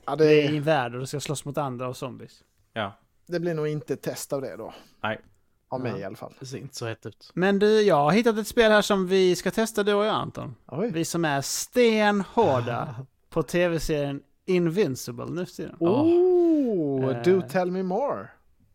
Ja, 0.07 0.16
Det 0.16 0.27
är 0.27 0.45
i 0.45 0.49
det, 0.49 0.57
en 0.57 0.62
värld 0.62 0.95
och 0.95 1.01
du 1.01 1.07
ska 1.07 1.20
slåss 1.20 1.45
mot 1.45 1.59
andra 1.59 1.89
och 1.89 1.97
zombies. 1.97 2.45
Ja, 2.73 2.93
det 3.27 3.41
blir 3.41 3.55
nog 3.55 3.69
inte 3.69 3.93
ett 3.95 4.03
test 4.03 4.33
av 4.33 4.41
det 4.41 4.57
då. 4.57 4.74
Nej. 5.03 5.20
Av 5.69 5.81
mig 5.81 5.93
Ja. 5.93 5.99
i 5.99 6.05
alla 6.05 6.16
fall. 6.16 6.35
det 6.41 6.47
ser 6.47 6.59
inte 6.59 6.77
så 6.77 6.87
hett 6.87 7.07
ut. 7.07 7.31
Men 7.35 7.59
du, 7.59 7.81
jag 7.83 7.97
har 7.97 8.12
hittat 8.12 8.39
ett 8.39 8.47
spel 8.47 8.73
här 8.73 8.83
som 8.83 9.07
vi 9.07 9.37
ska 9.37 9.51
testa 9.51 9.83
du 9.83 9.95
och 9.95 10.05
jag 10.05 10.15
Anton. 10.15 10.55
Oj. 10.66 10.91
Vi 10.93 11.05
som 11.05 11.24
är 11.24 11.41
stenhårda 11.41 12.95
på 13.31 13.43
tv-serien 13.43 14.23
Invincible 14.45 15.27
nu 15.27 15.47
för 15.47 15.53
tiden. 15.53 15.77
Oh, 15.81 17.11
Eh. 17.16 17.23
do 17.23 17.43
tell 17.49 17.70
me 17.70 17.83
more. 17.83 18.29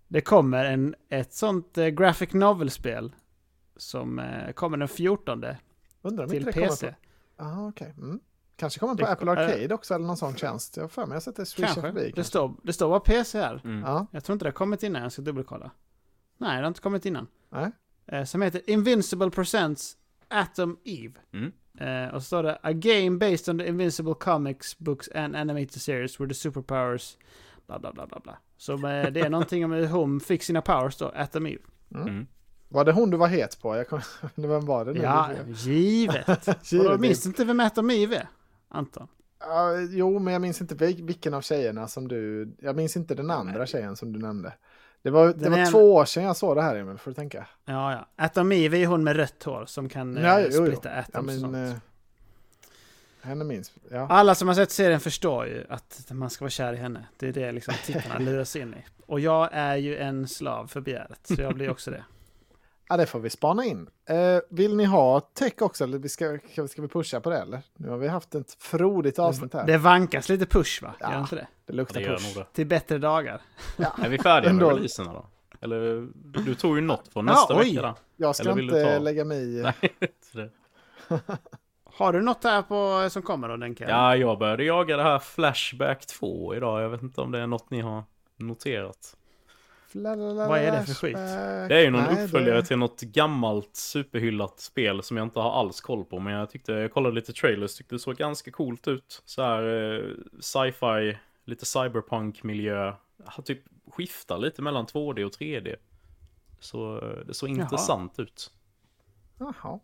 Det 0.08 0.22
kommer 0.22 0.66
en, 0.66 0.96
ett 1.10 1.34
sånt 1.34 1.78
eh, 1.78 1.88
graphic 1.88 2.34
novel-spel 2.34 3.16
som 3.78 4.20
eh, 4.20 4.52
kommer 4.52 4.78
den 4.78 4.88
14 4.88 5.46
Undrar 6.02 6.28
till 6.28 6.44
det 6.46 6.52
PC. 6.52 6.88
på... 7.38 7.44
Aha, 7.44 7.68
okej. 7.70 7.94
Mm. 7.98 8.20
Kanske 8.56 8.80
kommer 8.80 8.96
på 8.96 9.02
Det- 9.02 9.12
Apple 9.12 9.32
äh, 9.32 9.38
Arcade 9.40 9.74
också 9.76 9.94
eller 9.94 10.06
någon 10.06 10.18
sån 10.18 10.36
tjänst. 10.36 10.78
Jag 10.78 10.84
har 10.84 10.88
för 10.90 11.02
mig 11.02 11.10
jag 11.10 11.16
har 11.16 11.20
sett 11.22 11.36
det 11.36 11.46
swisha 11.46 11.66
Kanske. 11.68 11.82
förbi. 11.82 12.00
Det 12.06 12.12
kanske. 12.12 12.24
står, 12.30 12.54
det 12.64 12.74
står 12.74 12.90
bara 12.90 13.00
PC 13.00 13.40
här. 13.40 13.62
Mm. 13.64 13.80
Ja, 13.82 14.08
Jag 14.12 14.24
tror 14.24 14.34
inte 14.34 14.46
det 14.46 14.50
har 14.50 14.54
kommit 14.54 14.84
innan, 14.84 15.02
jag 15.04 15.12
ska 15.12 15.22
dubbelkolla. 15.22 15.72
Nej, 16.38 16.56
det 16.58 16.62
har 16.64 16.68
inte 16.68 16.82
kommit 16.82 17.06
innan. 17.06 17.28
nej. 17.50 17.72
Eh, 18.06 18.24
som 18.24 18.42
heter 18.42 18.62
Invincible 18.70 19.30
Presents 19.30 19.98
Atom 20.28 20.78
Eve. 20.84 21.14
Mm. 21.34 21.52
Eh, 21.80 22.14
och 22.14 22.22
så 22.22 22.26
står 22.26 22.44
det 22.44 22.60
A 22.64 22.72
game 22.74 23.18
based 23.18 23.50
on 23.54 23.60
the 23.60 23.68
Invincible 23.68 24.14
comics, 24.14 24.78
books 24.80 25.10
and 25.16 25.36
animated 25.36 25.82
series 25.82 26.20
where 26.20 26.28
the 26.30 26.34
superpowers 26.36 27.18
bla 27.68 27.80
bla 27.80 27.92
bla 27.94 28.08
bla 28.08 28.20
bla. 28.20 28.38
Så 28.58 28.74
eh, 28.74 29.12
det 29.12 29.20
är 29.20 29.30
någonting 29.30 29.66
om 29.66 29.72
hur 29.72 29.88
hon 29.88 30.20
fick 30.20 30.44
sina 30.44 30.62
powers 30.62 30.98
då, 30.98 31.12
Atom 31.16 31.46
Eve. 31.46 31.62
Mm. 31.96 32.28
Var 32.70 32.86
det 32.86 32.92
hon 32.92 33.10
du 33.10 33.18
var 33.18 33.28
het 33.28 33.62
på? 33.62 33.76
Jag 33.78 33.88
kom... 33.90 34.02
Vem 34.36 34.66
var 34.66 34.86
det 34.86 34.94
nu? 34.94 35.00
Ja, 35.02 35.30
givet. 35.56 36.28
Och 36.30 36.36
då 36.46 36.54
Givet. 36.64 37.00
minns 37.00 37.24
du 37.24 37.30
inte 37.30 37.46
vem 37.46 37.60
Atom 37.60 37.90
Eve 37.92 38.16
är? 38.16 38.28
Anton? 38.70 39.08
Ja, 39.40 39.80
jo, 39.90 40.20
men 40.20 40.34
jag 40.34 40.42
minns 40.42 40.62
inte 40.62 40.76
vil- 40.76 41.06
vilken 41.06 41.34
av 41.34 41.42
tjejerna 41.42 41.88
som 41.88 42.08
du... 42.08 42.52
Jag 42.60 42.76
minns 42.76 42.98
inte 42.98 43.16
den 43.16 43.32
andra 43.32 43.66
tjejen 43.66 43.96
som 43.96 44.14
du 44.14 44.20
nämnde. 44.20 44.54
Det 45.02 45.10
var, 45.10 45.34
det 45.34 45.50
var 45.50 45.58
en- 45.58 45.72
två 45.72 45.94
år 45.96 46.06
sedan 46.06 46.24
jag 46.24 46.36
såg 46.38 46.56
det 46.56 46.62
här, 46.62 46.76
Emil, 46.76 46.98
får 46.98 47.12
du 47.12 47.16
tänka. 47.16 47.48
Ja, 47.66 47.92
ja. 47.92 48.08
Atom 48.26 48.52
Eve 48.52 48.78
är 48.78 48.88
hon 48.88 49.04
med 49.04 49.16
rött 49.16 49.44
hår 49.44 49.66
som 49.68 49.90
kan 49.90 50.18
eh, 50.18 50.24
Ja, 50.24 50.40
jo, 50.40 50.48
jo. 50.52 50.66
splitta 50.66 50.90
Ja, 50.90 51.00
atoms 51.00 51.44
och 51.44 51.50
men, 51.50 51.72
sånt. 51.72 51.84
Henne 53.28 53.44
minns. 53.44 53.72
Ja. 53.92 54.08
Alla 54.10 54.36
som 54.36 54.48
har 54.48 54.56
sett 54.56 54.72
serien 54.72 55.00
förstår 55.00 55.48
ju 55.48 55.66
att 55.70 56.08
man 56.12 56.30
ska 56.30 56.46
vara 56.46 56.50
kär 56.50 56.74
i 56.74 56.78
henne. 56.78 57.06
Det 57.18 57.28
är 57.28 57.34
det 57.34 57.52
liksom 57.52 57.74
tittarna 57.86 58.20
luras 58.20 58.56
in 58.56 58.74
i. 58.74 58.78
Och 59.06 59.20
jag 59.20 59.50
är 59.52 59.76
ju 59.76 59.98
en 59.98 60.28
slav 60.28 60.68
för 60.68 60.82
begäret, 60.82 61.20
så 61.24 61.42
jag 61.42 61.54
blir 61.54 61.70
också 61.70 61.92
det. 61.92 62.04
ja, 62.90 62.98
det 62.98 63.06
får 63.06 63.20
vi 63.20 63.30
spana 63.30 63.66
in. 63.66 63.90
Eh, 64.10 64.40
vill 64.50 64.76
ni 64.76 64.86
ha 64.86 65.20
tech 65.20 65.54
också? 65.60 65.84
Eller 65.84 65.98
vi 65.98 66.10
ska, 66.10 66.40
ska, 66.70 66.82
vi 66.82 66.88
pusha 66.88 67.20
på 67.20 67.30
det 67.30 67.38
eller? 67.38 67.62
Nu 67.76 67.90
har 67.90 67.98
vi 67.98 68.08
haft 68.08 68.36
ett 68.36 68.58
frodigt 68.60 69.20
avsnitt 69.20 69.54
här. 69.54 69.66
Det 69.68 69.78
vankas 69.78 70.30
lite 70.30 70.46
push 70.46 70.84
va? 70.84 70.94
Ja. 71.00 71.12
Gör 71.12 71.20
inte 71.20 71.36
det? 71.36 71.42
Det 71.42 71.48
Det 71.66 71.74
luktar 71.74 72.00
gör 72.02 72.16
push. 72.16 72.36
nog 72.36 72.46
det. 72.46 72.54
Till 72.54 72.68
bättre 72.68 72.98
dagar. 72.98 73.42
Är 74.04 74.10
vi 74.10 74.18
färdiga 74.18 74.54
med 74.54 74.68
releaserna 74.68 75.14
då? 75.14 75.26
Eller 75.62 76.08
du 76.44 76.56
tog 76.56 76.76
ju 76.76 76.82
något 76.82 77.08
från 77.08 77.26
nästa 77.26 77.60
oj. 77.60 77.70
vecka 77.70 77.82
då. 77.82 77.96
Jag 78.16 78.36
ska 78.36 78.44
Eller 78.44 78.54
vill 78.56 78.68
du 78.68 78.80
inte 78.80 78.94
ta- 78.94 79.00
lägga 79.00 79.26
mig 79.26 79.58
i. 79.60 79.62
Nej, 79.62 79.74
det- 80.34 80.50
Har 81.98 82.14
du 82.14 82.22
något 82.22 82.44
här 82.44 82.62
på, 82.62 83.10
som 83.10 83.22
kommer 83.22 83.50
då, 83.50 83.58
Denke? 83.58 83.86
Ja, 83.90 84.16
jag 84.16 84.40
började 84.40 84.64
jaga 84.64 84.98
det 84.98 85.04
här 85.04 85.20
Flashback 85.20 86.06
2 86.06 86.56
idag. 86.56 86.82
Jag 86.82 86.90
vet 86.90 87.02
inte 87.02 87.22
om 87.22 87.32
det 87.32 87.40
är 87.40 87.48
något 87.48 87.70
ni 87.70 87.82
har 87.82 88.04
noterat. 88.38 89.18
Vad 89.92 90.58
är 90.60 90.72
det 90.72 90.86
för 90.86 90.94
skit? 90.94 91.16
Det 91.70 91.76
är 91.76 91.82
ju 91.84 91.90
någon 91.92 92.04
Nej, 92.04 92.24
uppföljare 92.26 92.56
det- 92.56 92.66
till 92.66 92.78
något 92.78 93.02
gammalt 93.02 93.76
superhyllat 93.76 94.60
spel 94.60 95.04
som 95.04 95.18
jag 95.18 95.26
inte 95.26 95.40
har 95.40 95.52
alls 95.60 95.82
koll 95.82 96.06
på. 96.06 96.20
Men 96.20 96.34
jag 96.34 96.50
tyckte, 96.50 96.72
jag 96.74 96.94
kollade 96.94 97.16
lite 97.16 97.34
trailers, 97.34 97.76
tyckte 97.76 97.96
det 97.96 98.00
såg 98.00 98.16
ganska 98.16 98.52
coolt 98.52 98.88
ut. 98.88 99.22
Så 99.26 99.42
här 99.44 99.94
eh, 99.94 100.02
sci-fi, 100.40 101.18
lite 101.46 101.66
cyberpunk-miljö. 101.66 102.94
Har 103.26 103.44
Typ 103.44 103.60
skiftar 103.92 104.38
lite 104.38 104.62
mellan 104.62 104.86
2D 104.86 105.24
och 105.24 105.32
3D. 105.32 105.76
Så 106.60 106.98
eh, 106.98 107.26
det 107.26 107.34
såg 107.34 107.50
Jaha. 107.50 107.62
intressant 107.62 108.20
ut. 108.20 108.52
Jaha. 109.40 109.80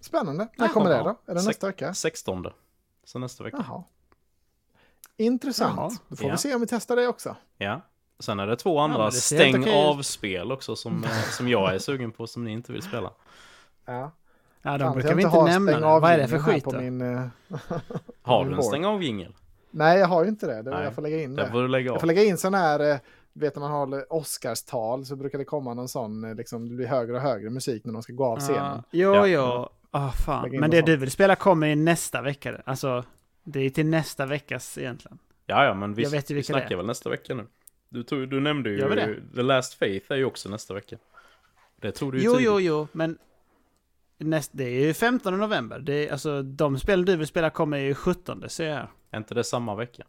Spännande. 0.00 0.44
När 0.56 0.66
Jaha. 0.66 0.72
kommer 0.72 0.90
det 0.90 0.96
då? 0.98 1.08
Är 1.26 1.34
det 1.34 1.40
Sex- 1.40 1.46
nästa 1.46 1.66
vecka? 1.66 1.94
16. 1.94 2.46
Så 3.04 3.18
nästa 3.18 3.44
vecka. 3.44 3.64
Jaha. 3.68 3.84
Intressant. 5.16 5.76
Jaha. 5.76 5.90
Då 6.08 6.16
får 6.16 6.26
Ja. 6.26 6.32
vi 6.32 6.38
se 6.38 6.54
om 6.54 6.60
vi 6.60 6.66
testar 6.66 6.96
det 6.96 7.08
också. 7.08 7.36
Ja. 7.58 7.80
Sen 8.20 8.40
är 8.40 8.46
det 8.46 8.56
två 8.56 8.78
andra 8.78 8.98
men 8.98 9.06
det 9.06 9.12
stäng 9.12 9.68
av-spel 9.70 10.52
också 10.52 10.76
som, 10.76 11.04
eh, 11.04 11.10
som 11.30 11.48
jag 11.48 11.74
är 11.74 11.78
sugen 11.78 12.12
på 12.12 12.26
som 12.26 12.44
ni 12.44 12.52
inte 12.52 12.72
vill 12.72 12.82
spela. 12.82 13.10
Ja. 13.84 14.10
Ja, 14.62 14.78
de 14.78 14.84
Fan, 14.84 14.92
brukar 14.92 15.08
jag 15.08 15.16
vi 15.16 15.22
inte 15.22 15.44
nämna. 15.44 16.00
Vad 16.00 16.10
är 16.10 16.18
det 16.18 16.28
för 16.28 16.38
skit 16.38 16.64
på 16.64 16.70
då? 16.70 16.80
Min, 16.80 17.00
eh, 17.00 17.26
Har 18.22 18.44
du 18.44 18.54
en 18.56 18.62
stäng 18.62 18.84
av-jingel? 18.84 19.34
Nej, 19.70 19.98
jag 19.98 20.06
har 20.06 20.22
ju 20.22 20.28
inte 20.28 20.46
det. 20.46 20.62
det 20.62 20.70
Nej. 20.70 20.84
jag 20.84 20.94
får 20.94 21.02
lägga 21.02 21.22
in 21.22 21.36
det. 21.36 21.50
får 21.50 21.62
du 21.62 21.68
lägga 21.68 21.86
Jag 21.86 21.94
av. 21.94 21.98
får 22.00 22.06
lägga 22.06 22.22
in 22.24 22.38
sån 22.38 22.54
här, 22.54 22.80
eh, 22.92 22.96
vet 23.32 23.54
när 23.56 23.60
man 23.60 23.70
har 23.90 24.12
Oscarstal 24.12 25.06
så 25.06 25.16
brukar 25.16 25.38
det 25.38 25.44
komma 25.44 25.74
någon 25.74 25.88
sån, 25.88 26.34
liksom, 26.36 26.68
det 26.68 26.74
blir 26.74 26.86
högre 26.86 27.14
och 27.16 27.20
högre 27.22 27.50
musik 27.50 27.84
när 27.84 27.92
de 27.92 28.02
ska 28.02 28.12
gå 28.12 28.24
av 28.26 28.38
scenen. 28.40 28.62
Ja, 28.62 28.82
jo, 28.90 29.14
Ja. 29.14 29.26
jo. 29.26 29.68
Ah, 29.90 30.10
fan. 30.10 30.42
Lägg 30.42 30.54
in 30.54 30.60
Men 30.60 30.70
det 30.70 30.82
du 30.82 30.96
vill 30.96 31.10
spela 31.10 31.36
kommer 31.36 31.66
i 31.66 31.76
nästa 31.76 32.22
vecka. 32.22 32.62
Alltså, 32.64 33.04
det 33.44 33.60
är 33.60 33.70
till 33.70 33.86
nästa 33.86 34.26
veckas 34.26 34.78
egentligen. 34.78 35.18
Ja, 35.46 35.64
ja, 35.64 35.74
men 35.74 35.94
vi, 35.94 36.02
Jag 36.02 36.10
vet 36.10 36.30
ju 36.30 36.34
vi 36.34 36.40
det 36.40 36.44
snackar 36.46 36.76
väl 36.76 36.86
nästa 36.86 37.10
vecka 37.10 37.34
nu. 37.34 37.46
Du, 37.88 38.02
tog, 38.02 38.28
du 38.30 38.40
nämnde 38.40 38.70
ju 38.70 39.22
The 39.34 39.42
Last 39.42 39.74
Faith 39.74 40.12
är 40.12 40.16
ju 40.16 40.24
också 40.24 40.48
nästa 40.48 40.74
vecka. 40.74 40.96
Det 41.76 41.92
tog 41.92 42.12
du 42.12 42.18
ju 42.18 42.24
Jo, 42.24 42.32
tidigt. 42.32 42.46
jo, 42.46 42.60
jo, 42.60 42.88
men 42.92 43.18
näst, 44.18 44.50
det 44.54 44.64
är 44.64 44.86
ju 44.86 44.94
15 44.94 45.38
november. 45.38 45.78
Det 45.78 46.08
är, 46.08 46.12
alltså, 46.12 46.42
de 46.42 46.78
spel 46.78 47.04
du 47.04 47.16
vill 47.16 47.26
spela 47.26 47.50
kommer 47.50 47.78
ju 47.78 47.94
17, 47.94 48.44
ser 48.48 48.70
jag. 48.70 48.86
Är 49.10 49.18
inte 49.18 49.34
det 49.34 49.44
samma 49.44 49.74
vecka? 49.74 50.04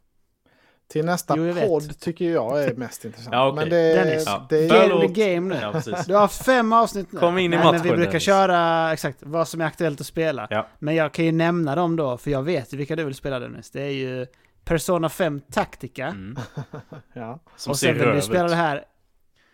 Till 0.92 1.06
nästa 1.06 1.38
Jo, 1.38 1.46
jag 1.46 1.54
vet. 1.54 1.68
podd 1.68 2.00
tycker 2.00 2.32
jag 2.32 2.64
är 2.64 2.74
mest 2.76 3.06
intressant. 3.06 3.34
Ja, 3.34 3.48
okej. 3.48 3.56
Men 3.56 3.70
det, 3.70 3.94
Dennis. 3.94 4.24
Ja. 4.26 4.46
det 4.50 4.58
är, 4.70 5.04
in 5.04 5.14
the 5.14 5.36
game 5.36 5.56
nu. 5.56 5.62
Ja. 5.62 6.04
Du 6.08 6.16
har 6.16 6.28
fem 6.28 6.74
avsnitt 6.74 7.12
nu. 7.12 7.20
Kom 7.20 7.38
in 7.38 7.54
i 7.54 7.58
Nej, 7.58 7.72
men 7.72 7.82
vi 7.82 7.90
brukar 7.90 8.06
Dennis. 8.06 8.24
köra 8.24 8.94
exakt 8.94 9.18
vad 9.22 9.48
som 9.48 9.62
är 9.62 9.66
aktuellt 9.66 10.02
att 10.02 10.08
spela. 10.08 10.48
Ja. 10.50 10.68
Men 10.80 10.96
jag 10.96 11.12
kan 11.12 11.26
ju 11.26 11.32
nämna 11.32 11.76
dem 11.76 11.96
då, 11.96 12.18
för 12.18 12.32
jag 12.32 12.44
vet 12.44 12.74
ju 12.74 12.78
vilka 12.78 12.96
du 12.96 13.04
vill 13.04 13.16
spela 13.16 13.40
Dennis. 13.40 13.72
Det 13.72 13.82
är 13.82 13.92
ju 13.92 14.26
Persona 14.64 15.10
5 15.10 15.42
Tactica. 15.52 16.06
Mm. 16.06 16.38
ja. 17.14 17.40
Som 17.56 17.72
och 17.72 17.78
sen 17.78 17.98
vill 17.98 18.08
du 18.08 18.22
spela 18.22 18.48
det 18.48 18.56
här. 18.56 18.84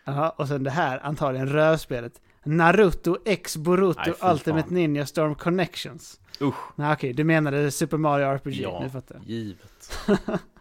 Jaha, 0.04 0.30
och 0.30 0.48
sen 0.48 0.64
det 0.64 0.70
här 0.70 1.00
antagligen 1.06 1.48
rövspelet. 1.48 2.12
Naruto 2.44 3.16
X 3.24 3.56
Boruto 3.56 4.00
Nej, 4.06 4.32
Ultimate 4.32 4.68
fan. 4.68 4.74
Ninja 4.74 5.06
Storm 5.06 5.34
Connections. 5.34 6.20
Usch, 6.40 6.54
Nej 6.76 6.92
okej, 6.92 7.12
du 7.12 7.24
menade 7.24 7.70
Super 7.70 7.96
Mario 7.96 8.26
RPG. 8.26 8.54
Ja. 8.54 8.80
Nu 8.82 8.90
fattar 8.90 9.14
jag. 9.14 9.24
givet. 9.24 9.98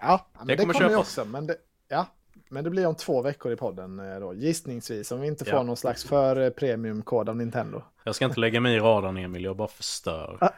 Ja, 0.00 0.26
men 0.38 0.46
det, 0.46 0.52
Det 0.52 0.56
kommer 0.62 0.74
kommer 0.74 0.86
ju 0.86 0.90
köpas. 0.94 1.08
också. 1.18 1.24
Men 1.24 1.46
det, 1.46 1.56
ja, 1.88 2.06
men 2.48 2.64
det 2.64 2.70
blir 2.70 2.86
om 2.86 2.94
två 2.94 3.22
veckor 3.22 3.52
i 3.52 3.56
podden 3.56 3.98
eh, 4.14 4.20
då, 4.20 4.34
gissningsvis. 4.34 5.12
Om 5.12 5.20
vi 5.20 5.26
inte 5.26 5.44
får 5.44 5.54
Ja. 5.54 5.62
någon 5.62 5.76
slags 5.76 6.04
för 6.04 6.36
eh, 6.40 6.50
premiumkod 6.50 7.28
av 7.28 7.36
Nintendo. 7.36 7.82
Jag 8.04 8.14
ska 8.14 8.24
inte 8.24 8.40
lägga 8.40 8.60
mig 8.60 8.76
i 8.76 8.78
radarn 8.80 9.16
Emil, 9.16 9.44
jag 9.44 9.56
bara 9.56 9.68
förstör. 9.68 10.38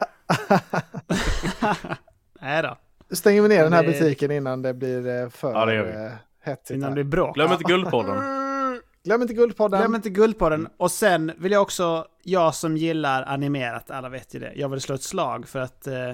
Nej 2.41 2.61
då. 2.63 2.77
Stänger 3.15 3.41
vi 3.41 3.47
ner 3.47 3.63
den 3.63 3.73
här 3.73 3.83
Det- 3.83 3.91
butiken 3.91 4.31
innan 4.31 4.61
det 4.61 4.73
blir 4.73 5.07
eh, 5.23 5.29
för 5.29 5.51
Ja, 5.53 5.65
det 5.65 6.11
hetsigt. 6.43 6.71
Innan 6.77 6.89
det 6.89 6.93
blir 6.93 7.03
bråk. 7.03 7.35
Glöm 7.35 7.51
inte 7.51 7.63
Guldpodden. 7.63 8.17
Glöm 9.03 9.21
inte 9.21 9.33
Guldpodden. 9.33 9.79
Glöm 9.79 9.95
inte 9.95 10.09
Guldpodden. 10.09 10.67
Och 10.77 10.91
sen 10.91 11.31
vill 11.37 11.51
jag 11.51 11.61
också, 11.61 12.07
jag 12.23 12.55
som 12.55 12.77
gillar 12.77 13.23
animerat, 13.23 13.91
alla 13.91 14.09
vet 14.09 14.33
ju 14.35 14.39
det. 14.39 14.53
Jag 14.55 14.69
vill 14.69 14.81
slå 14.81 14.95
ett 14.95 15.03
slag 15.03 15.47
för 15.47 15.59
att 15.59 15.87
eh, 15.87 16.11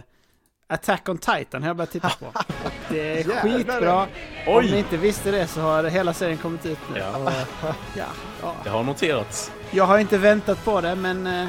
Attack 0.72 1.10
on 1.10 1.18
Titan 1.18 1.62
har 1.62 1.70
jag 1.70 1.76
börjat 1.78 1.92
titta 1.92 2.10
på. 2.10 2.26
Och 2.26 2.44
det 2.90 3.20
är 3.20 3.24
skitbra. 3.24 4.02
Om 4.02 4.08
Oj! 4.48 4.72
ni 4.72 4.78
inte 4.78 4.98
visste 4.98 5.32
det 5.32 5.48
så 5.48 5.62
har 5.62 5.84
hela 5.84 6.14
serien 6.14 6.38
kommit 6.38 6.66
ut 6.66 6.80
nu. 6.94 7.00
Ja. 7.00 7.18
Och, 7.18 7.32
ja, 7.98 8.06
ja. 8.42 8.56
Det 8.64 8.70
har 8.70 8.84
noterats. 8.84 9.52
Jag 9.72 9.86
har 9.86 9.98
inte 9.98 10.18
väntat 10.18 10.66
på 10.66 10.82
det, 10.82 10.96
men 10.96 11.28
eh, 11.28 11.48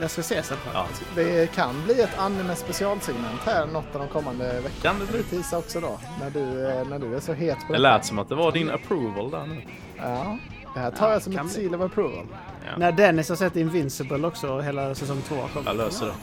jag 0.00 0.10
ska 0.10 0.22
se 0.22 0.42
sen. 0.42 0.58
Ja. 0.74 0.86
Det 1.14 1.54
kan 1.54 1.84
bli 1.84 2.00
ett 2.00 2.18
anime 2.18 2.56
specialsegment 2.56 3.40
här 3.44 3.66
något 3.66 3.94
av 3.94 4.00
de 4.00 4.08
kommande 4.08 4.44
veckorna. 4.44 4.82
Kan 4.82 4.98
det 4.98 5.06
bli? 5.06 5.18
du 5.18 5.22
tisa 5.22 5.58
också 5.58 5.80
då? 5.80 6.00
När 6.20 6.30
du, 6.30 6.70
eh, 6.70 6.88
när 6.88 6.98
du 6.98 7.16
är 7.16 7.20
så 7.20 7.32
het 7.32 7.58
på 7.66 7.72
Det 7.72 7.78
lät 7.78 8.04
som 8.04 8.18
att 8.18 8.28
det 8.28 8.34
var 8.34 8.52
din 8.52 8.70
approval 8.70 9.30
där 9.30 9.46
nu. 9.46 9.62
Ja, 9.96 10.38
det 10.74 10.80
här 10.80 10.90
tar 10.90 11.06
Ja, 11.06 11.12
jag 11.12 11.22
som 11.22 11.36
ett 11.38 11.50
seal 11.50 11.74
of 11.74 11.80
approval. 11.80 12.26
Ja. 12.64 12.76
När 12.76 12.92
Dennis 12.92 13.28
har 13.28 13.36
sett 13.36 13.56
Invincible 13.56 14.26
också, 14.26 14.60
hela 14.60 14.94
säsong 14.94 15.22
två 15.28 15.36
kommer. 15.52 15.66
Jag 15.66 15.76
löser 15.76 16.06
det. 16.06 16.14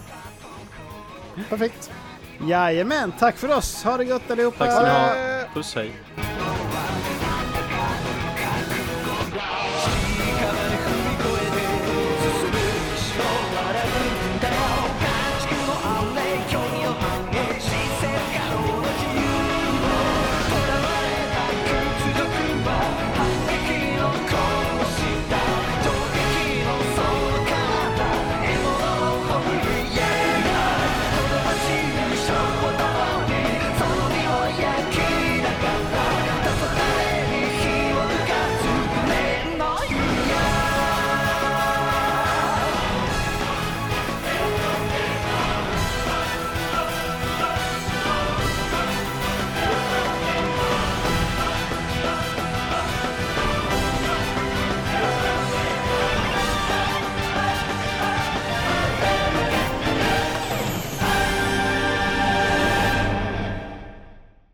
Perfekt. 1.50 1.92
Jajamän, 2.48 3.14
tack 3.20 3.38
för 3.38 3.58
oss. 3.58 3.84
Ha 3.84 3.98
det 3.98 4.06
gott 4.06 4.32
allihopa. 4.32 4.66
Tack 4.66 4.72
ska 4.74 4.84
ni 4.84 4.90
ha. 4.90 5.14
Puss 5.54 5.76
hej. 5.76 5.92